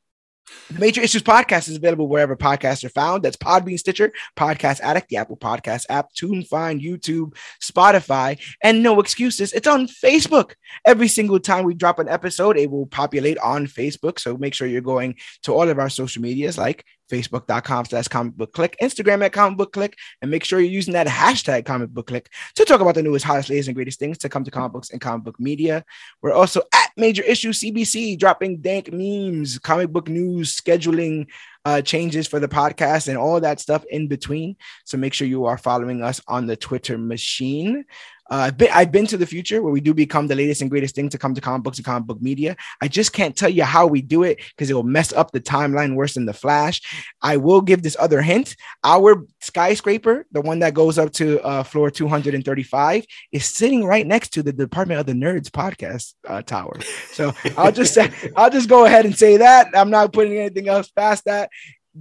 The 0.70 0.78
Major 0.78 1.01
Issues 1.01 1.22
Podcast 1.22 1.68
is 1.68 1.77
available 1.77 2.09
wherever 2.09 2.36
podcasts 2.36 2.85
are 2.85 2.90
found. 2.90 3.22
That's 3.22 3.36
Podbean, 3.36 3.78
Stitcher, 3.78 4.12
Podcast 4.36 4.81
Addict, 4.81 5.09
the 5.09 5.16
Apple 5.16 5.36
Podcast 5.36 5.86
app, 5.89 6.12
TuneFind, 6.14 6.82
YouTube, 6.82 7.35
Spotify, 7.62 8.40
and 8.62 8.82
no 8.82 9.01
excuses. 9.01 9.52
It's 9.52 9.66
on 9.66 9.86
Facebook. 9.86 10.52
Every 10.86 11.09
single 11.09 11.40
time 11.40 11.64
we 11.64 11.74
drop 11.74 11.98
an 11.98 12.09
episode, 12.09 12.56
it 12.56 12.70
will 12.70 12.86
populate 12.86 13.39
on 13.39 13.66
Facebook. 13.66 14.18
So 14.18 14.36
make 14.36 14.55
sure 14.55 14.66
you're 14.66 14.81
going 14.81 15.16
to 15.43 15.52
all 15.52 15.68
of 15.68 15.78
our 15.78 15.90
social 15.90 16.22
medias 16.22 16.56
like 16.59 16.85
facebook.com 17.11 17.85
slash 17.87 18.09
comic 18.09 18.35
book 18.35 18.53
click, 18.53 18.77
Instagram 18.81 19.24
at 19.24 19.32
comic 19.32 19.59
book 19.59 19.73
click, 19.73 19.97
and 20.23 20.31
make 20.31 20.45
sure 20.45 20.61
you're 20.61 20.70
using 20.70 20.95
that 20.95 21.07
hashtag 21.07 21.65
comic 21.65 21.91
book 21.91 22.07
click 22.07 22.31
to 22.55 22.65
talk 22.65 22.81
about 22.81 22.95
the 22.95 23.03
newest, 23.03 23.24
hottest, 23.24 23.51
latest, 23.51 23.69
and 23.69 23.74
greatest 23.74 23.99
things 23.99 24.19
to 24.19 24.28
come 24.28 24.45
to 24.45 24.51
comic 24.51 24.73
books 24.73 24.91
and 24.91 25.01
comic 25.01 25.24
book 25.24 25.39
media. 25.41 25.85
We're 26.23 26.32
also 26.32 26.62
at 26.73 26.91
Major 26.97 27.23
Issue 27.23 27.53
CBC, 27.53 28.19
dropping 28.19 28.59
dank 28.59 28.93
memes, 28.93 29.59
comic 29.59 29.91
book 29.91 30.09
news, 30.09 30.57
scheduling 30.57 31.27
uh, 31.65 31.82
changes 31.82 32.27
for 32.27 32.41
the 32.41 32.49
podcast, 32.49 33.09
and 33.09 33.19
all 33.19 33.41
that 33.41 33.61
stuff 33.61 33.85
in 33.91 34.09
between. 34.09 34.57
So 34.85 34.97
make 34.97 35.12
sure 35.12 35.27
you 35.27 35.45
are 35.45 35.59
following 35.59 36.03
us 36.03 36.20
on 36.27 36.47
the 36.47 36.57
Twitter 36.57 36.97
machine. 36.97 37.85
Uh, 38.31 38.36
I've, 38.47 38.57
been, 38.57 38.70
I've 38.73 38.93
been 38.93 39.07
to 39.09 39.16
the 39.16 39.27
future 39.27 39.61
where 39.61 39.73
we 39.73 39.81
do 39.81 39.93
become 39.93 40.28
the 40.28 40.36
latest 40.36 40.61
and 40.61 40.70
greatest 40.70 40.94
thing 40.94 41.09
to 41.09 41.19
come 41.19 41.35
to 41.35 41.40
comic 41.40 41.65
books 41.65 41.78
and 41.78 41.85
comic 41.85 42.07
book 42.07 42.23
media. 42.23 42.57
I 42.81 42.86
just 42.86 43.12
can't 43.12 43.36
tell 43.36 43.51
you 43.51 43.65
how 43.65 43.86
we 43.86 44.02
do 44.02 44.23
it 44.23 44.39
because 44.51 44.70
it 44.70 44.74
will 44.74 44.85
mess 44.85 45.12
up 45.12 45.32
the 45.32 45.40
timeline 45.40 45.97
worse 45.97 46.15
than 46.15 46.27
the 46.27 46.32
Flash. 46.32 46.81
I 47.20 47.39
will 47.39 47.61
give 47.61 47.82
this 47.82 47.97
other 47.98 48.23
hint. 48.23 48.57
Our 48.85 49.27
skyscraper, 49.40 50.27
the 50.31 50.40
one 50.40 50.61
that 50.61 50.74
goes 50.74 50.98
up 50.98 51.12
to 51.15 51.40
uh, 51.43 51.62
floor 51.65 51.90
235, 51.90 53.05
is 53.32 53.44
sitting 53.44 53.85
right 53.85 54.07
next 54.07 54.31
to 54.35 54.43
the 54.43 54.52
Department 54.52 55.01
of 55.01 55.07
the 55.07 55.12
Nerds 55.12 55.51
podcast 55.51 56.15
uh, 56.28 56.43
tower. 56.43 56.78
So 57.12 57.32
I'll 57.57 57.73
just 57.73 57.94
say, 57.94 58.12
I'll 58.36 58.51
just 58.51 58.69
go 58.69 58.85
ahead 58.85 59.07
and 59.07 59.16
say 59.16 59.39
that. 59.39 59.69
I'm 59.74 59.90
not 59.90 60.12
putting 60.12 60.39
anything 60.39 60.69
else 60.69 60.89
past 60.90 61.24
that 61.24 61.51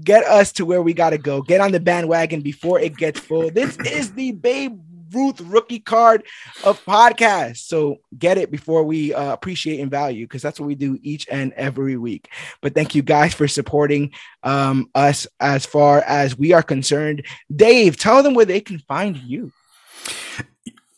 get 0.03 0.23
us 0.25 0.51
to 0.53 0.65
where 0.65 0.83
we 0.83 0.93
got 0.93 1.09
to 1.09 1.17
go. 1.17 1.41
Get 1.41 1.61
on 1.61 1.71
the 1.71 1.79
bandwagon 1.79 2.41
before 2.41 2.79
it 2.79 2.95
gets 2.95 3.19
full. 3.19 3.49
This 3.49 3.75
is 3.79 4.13
the 4.13 4.31
Babe 4.31 4.79
Ruth 5.11 5.41
rookie 5.41 5.79
card 5.79 6.23
of 6.63 6.83
podcasts. 6.85 7.59
So 7.59 7.97
get 8.17 8.37
it 8.37 8.51
before 8.51 8.83
we 8.83 9.13
uh, 9.13 9.33
appreciate 9.33 9.79
and 9.79 9.91
value 9.91 10.25
because 10.25 10.41
that's 10.41 10.59
what 10.59 10.67
we 10.67 10.75
do 10.75 10.97
each 11.01 11.27
and 11.29 11.53
every 11.53 11.97
week. 11.97 12.29
But 12.61 12.73
thank 12.73 12.95
you 12.95 13.01
guys 13.01 13.33
for 13.33 13.47
supporting 13.47 14.11
um, 14.43 14.89
us 14.95 15.27
as 15.39 15.65
far 15.65 16.01
as 16.01 16.37
we 16.37 16.53
are 16.53 16.63
concerned. 16.63 17.25
Dave, 17.53 17.97
tell 17.97 18.23
them 18.23 18.33
where 18.33 18.45
they 18.45 18.61
can 18.61 18.79
find 18.79 19.17
you. 19.17 19.51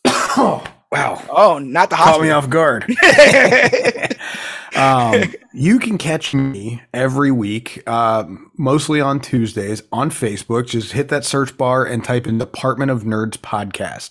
oh, 0.06 0.64
wow. 0.92 1.22
Oh, 1.30 1.58
not 1.58 1.90
the 1.90 1.96
hospital. 1.96 2.20
Caught 2.20 2.24
me 2.24 2.30
off 2.30 2.48
guard. 2.50 2.86
um, 4.82 5.34
you 5.52 5.78
can 5.78 5.98
catch 5.98 6.34
me 6.34 6.82
every 6.92 7.30
week, 7.30 7.82
uh, 7.86 8.24
mostly 8.56 9.00
on 9.00 9.20
Tuesdays 9.20 9.82
on 9.92 10.10
Facebook. 10.10 10.66
Just 10.66 10.92
hit 10.92 11.08
that 11.08 11.24
search 11.24 11.56
bar 11.56 11.84
and 11.84 12.04
type 12.04 12.26
in 12.26 12.38
Department 12.38 12.90
of 12.90 13.04
Nerds 13.04 13.36
podcast. 13.36 14.10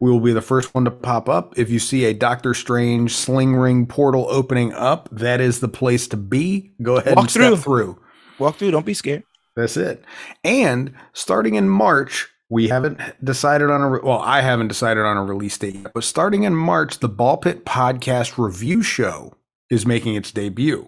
We 0.00 0.10
will 0.10 0.20
be 0.20 0.32
the 0.32 0.42
first 0.42 0.74
one 0.74 0.84
to 0.84 0.90
pop 0.90 1.28
up. 1.28 1.58
If 1.58 1.70
you 1.70 1.78
see 1.78 2.04
a 2.04 2.14
Doctor 2.14 2.54
Strange 2.54 3.14
sling 3.14 3.54
ring 3.56 3.86
portal 3.86 4.26
opening 4.30 4.72
up, 4.72 5.08
that 5.12 5.40
is 5.40 5.60
the 5.60 5.68
place 5.68 6.08
to 6.08 6.16
be. 6.16 6.72
Go 6.82 6.96
ahead 6.96 7.16
Walk 7.16 7.24
and 7.24 7.30
through. 7.30 7.52
step 7.54 7.64
through. 7.64 8.00
Walk 8.38 8.56
through. 8.56 8.72
Don't 8.72 8.86
be 8.86 8.94
scared. 8.94 9.22
That's 9.54 9.76
it. 9.76 10.04
And 10.44 10.94
starting 11.12 11.54
in 11.56 11.68
March, 11.68 12.28
we 12.48 12.68
haven't 12.68 13.00
decided 13.24 13.70
on 13.70 13.80
a 13.80 13.88
re- 13.90 14.00
well, 14.02 14.18
I 14.18 14.40
haven't 14.40 14.68
decided 14.68 15.04
on 15.04 15.16
a 15.16 15.24
release 15.24 15.56
date 15.56 15.74
yet, 15.76 15.92
but 15.94 16.04
starting 16.04 16.42
in 16.42 16.54
March, 16.54 16.98
the 16.98 17.08
Ball 17.08 17.36
Pit 17.36 17.64
Podcast 17.64 18.42
Review 18.42 18.82
Show 18.82 19.34
is 19.72 19.86
making 19.86 20.14
its 20.14 20.30
debut. 20.30 20.86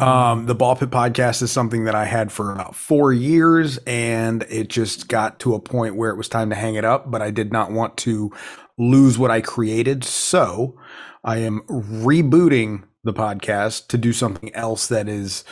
Um, 0.00 0.46
the 0.46 0.54
Ball 0.54 0.74
Pit 0.74 0.90
podcast 0.90 1.42
is 1.42 1.52
something 1.52 1.84
that 1.84 1.94
I 1.94 2.04
had 2.04 2.32
for 2.32 2.52
about 2.52 2.74
four 2.74 3.12
years, 3.12 3.78
and 3.86 4.44
it 4.50 4.68
just 4.68 5.06
got 5.06 5.38
to 5.40 5.54
a 5.54 5.60
point 5.60 5.94
where 5.94 6.10
it 6.10 6.16
was 6.16 6.28
time 6.28 6.50
to 6.50 6.56
hang 6.56 6.74
it 6.74 6.84
up, 6.84 7.08
but 7.08 7.22
I 7.22 7.30
did 7.30 7.52
not 7.52 7.70
want 7.70 7.96
to 7.98 8.32
lose 8.76 9.16
what 9.16 9.30
I 9.30 9.40
created. 9.40 10.02
So 10.02 10.76
I 11.22 11.38
am 11.38 11.60
rebooting 11.68 12.82
the 13.04 13.14
podcast 13.14 13.86
to 13.88 13.96
do 13.96 14.12
something 14.12 14.52
else 14.52 14.88
that 14.88 15.08
is 15.08 15.44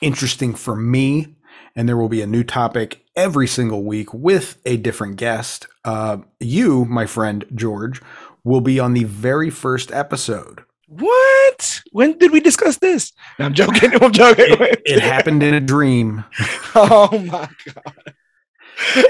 interesting 0.00 0.54
for 0.54 0.76
me 0.76 1.34
and 1.74 1.88
there 1.88 1.96
will 1.96 2.08
be 2.08 2.22
a 2.22 2.26
new 2.26 2.44
topic 2.44 3.04
every 3.16 3.46
single 3.46 3.84
week 3.84 4.12
with 4.14 4.60
a 4.64 4.76
different 4.76 5.16
guest. 5.16 5.66
Uh, 5.84 6.18
you, 6.38 6.84
my 6.84 7.06
friend 7.06 7.44
George, 7.54 8.00
will 8.44 8.60
be 8.60 8.78
on 8.80 8.94
the 8.94 9.04
very 9.04 9.50
first 9.50 9.92
episode. 9.92 10.64
What? 10.90 11.82
When 11.92 12.18
did 12.18 12.32
we 12.32 12.40
discuss 12.40 12.78
this? 12.78 13.12
No, 13.38 13.44
I'm 13.44 13.54
joking. 13.54 13.92
I'm 14.02 14.10
joking. 14.10 14.46
It, 14.48 14.82
it 14.84 15.00
happened 15.00 15.40
in 15.44 15.54
a 15.54 15.60
dream. 15.60 16.24
oh 16.74 17.08
my 17.30 17.48
god. 17.64 18.14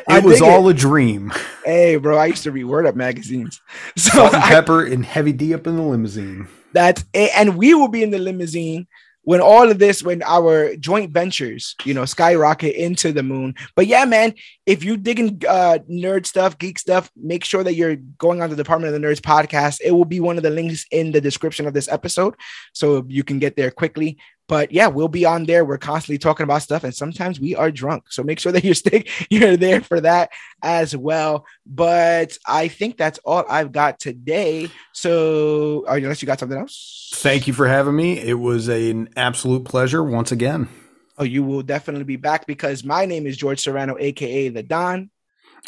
It 0.08 0.24
was 0.24 0.42
all 0.42 0.68
it. 0.68 0.76
a 0.76 0.78
dream. 0.78 1.32
Hey, 1.64 1.96
bro, 1.96 2.18
I 2.18 2.26
used 2.26 2.42
to 2.42 2.52
read 2.52 2.64
Word 2.64 2.86
Up 2.86 2.96
magazines. 2.96 3.62
So 3.96 4.28
Salt-N-Pepa 4.28 4.92
and 4.92 5.06
Heavy 5.06 5.32
D 5.32 5.54
up 5.54 5.66
in 5.66 5.76
the 5.76 5.82
limousine. 5.82 6.48
That's 6.72 7.04
it. 7.14 7.30
And 7.34 7.56
we 7.56 7.72
will 7.72 7.88
be 7.88 8.02
in 8.02 8.10
the 8.10 8.18
limousine 8.18 8.86
when 9.30 9.40
all 9.40 9.70
of 9.70 9.78
this, 9.78 10.02
when 10.02 10.24
our 10.24 10.74
joint 10.74 11.12
ventures, 11.12 11.76
you 11.84 11.94
know, 11.94 12.04
skyrocket 12.04 12.74
into 12.74 13.12
the 13.12 13.22
moon. 13.22 13.54
But 13.76 13.86
yeah, 13.86 14.04
man, 14.04 14.34
if 14.66 14.82
you 14.82 14.96
digging 14.96 15.40
uh, 15.48 15.78
nerd 15.88 16.26
stuff, 16.26 16.58
geek 16.58 16.80
stuff, 16.80 17.12
make 17.14 17.44
sure 17.44 17.62
that 17.62 17.76
you're 17.76 17.94
going 17.94 18.42
on 18.42 18.50
the 18.50 18.56
Department 18.56 18.92
of 18.92 19.00
the 19.00 19.06
Nerds 19.06 19.20
podcast. 19.20 19.82
It 19.84 19.92
will 19.92 20.04
be 20.04 20.18
one 20.18 20.36
of 20.36 20.42
the 20.42 20.50
links 20.50 20.84
in 20.90 21.12
the 21.12 21.20
description 21.20 21.68
of 21.68 21.74
this 21.74 21.86
episode, 21.86 22.34
so 22.72 23.06
you 23.06 23.22
can 23.22 23.38
get 23.38 23.54
there 23.54 23.70
quickly. 23.70 24.18
But 24.50 24.72
yeah, 24.72 24.88
we'll 24.88 25.06
be 25.06 25.24
on 25.24 25.44
there. 25.44 25.64
We're 25.64 25.78
constantly 25.78 26.18
talking 26.18 26.42
about 26.42 26.62
stuff, 26.62 26.82
and 26.82 26.92
sometimes 26.92 27.38
we 27.38 27.54
are 27.54 27.70
drunk. 27.70 28.10
So 28.10 28.24
make 28.24 28.40
sure 28.40 28.50
that 28.50 28.64
you're 28.64 28.74
stick 28.84 29.08
you're 29.30 29.56
there 29.56 29.80
for 29.80 30.00
that 30.00 30.30
as 30.60 30.96
well. 30.96 31.46
But 31.64 32.36
I 32.44 32.66
think 32.66 32.96
that's 32.96 33.20
all 33.20 33.44
I've 33.48 33.70
got 33.70 34.00
today. 34.00 34.68
So 34.90 35.84
oh, 35.86 35.94
unless 35.94 36.20
you 36.20 36.26
got 36.26 36.40
something 36.40 36.58
else. 36.58 37.12
Thank 37.14 37.46
you 37.46 37.52
for 37.52 37.68
having 37.68 37.94
me. 37.94 38.18
It 38.18 38.40
was 38.40 38.66
an 38.66 39.10
absolute 39.14 39.64
pleasure 39.64 40.02
once 40.02 40.32
again. 40.32 40.68
Oh, 41.16 41.22
you 41.22 41.44
will 41.44 41.62
definitely 41.62 42.02
be 42.02 42.16
back 42.16 42.48
because 42.48 42.82
my 42.82 43.06
name 43.06 43.28
is 43.28 43.36
George 43.36 43.60
Serrano, 43.60 43.96
aka 44.00 44.48
the 44.48 44.64
Don. 44.64 45.10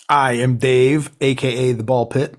I 0.09 0.33
am 0.33 0.57
Dave, 0.57 1.13
aka 1.21 1.71
the 1.71 1.85
Ball 1.85 2.07
Pit. 2.07 2.35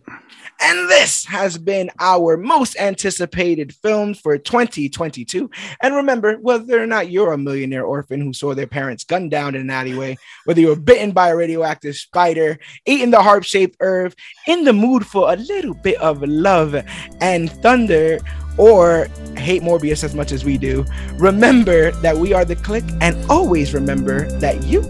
And 0.65 0.89
this 0.89 1.25
has 1.25 1.57
been 1.57 1.89
our 1.99 2.37
most 2.37 2.77
anticipated 2.79 3.75
film 3.75 4.13
for 4.13 4.37
2022. 4.37 5.49
And 5.81 5.95
remember, 5.95 6.35
whether 6.37 6.81
or 6.81 6.87
not 6.87 7.09
you're 7.09 7.33
a 7.33 7.37
millionaire 7.37 7.83
orphan 7.83 8.21
who 8.21 8.31
saw 8.31 8.53
their 8.53 8.67
parents 8.67 9.03
gunned 9.03 9.31
down 9.31 9.55
in 9.55 9.61
an 9.61 9.69
alleyway, 9.69 10.15
whether 10.45 10.61
you 10.61 10.69
were 10.69 10.77
bitten 10.77 11.11
by 11.11 11.29
a 11.29 11.35
radioactive 11.35 11.97
spider, 11.97 12.57
eating 12.85 13.11
the 13.11 13.21
harp 13.21 13.43
shaped 13.43 13.75
herb, 13.81 14.13
in 14.47 14.63
the 14.63 14.71
mood 14.71 15.05
for 15.05 15.33
a 15.33 15.35
little 15.35 15.73
bit 15.73 15.97
of 15.97 16.21
love 16.21 16.75
and 17.19 17.51
thunder, 17.61 18.19
or 18.57 19.07
hate 19.35 19.63
Morbius 19.63 20.03
as 20.03 20.15
much 20.15 20.31
as 20.31 20.45
we 20.45 20.57
do, 20.57 20.85
remember 21.15 21.91
that 21.91 22.15
we 22.15 22.31
are 22.31 22.45
the 22.45 22.55
click 22.55 22.85
and 23.01 23.17
always 23.29 23.73
remember 23.73 24.29
that 24.39 24.63
you, 24.63 24.81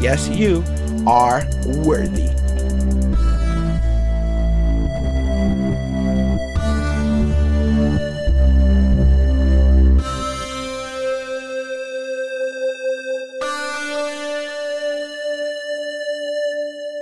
yes, 0.00 0.28
you, 0.30 0.64
are 1.06 1.44
worthy. 1.84 2.47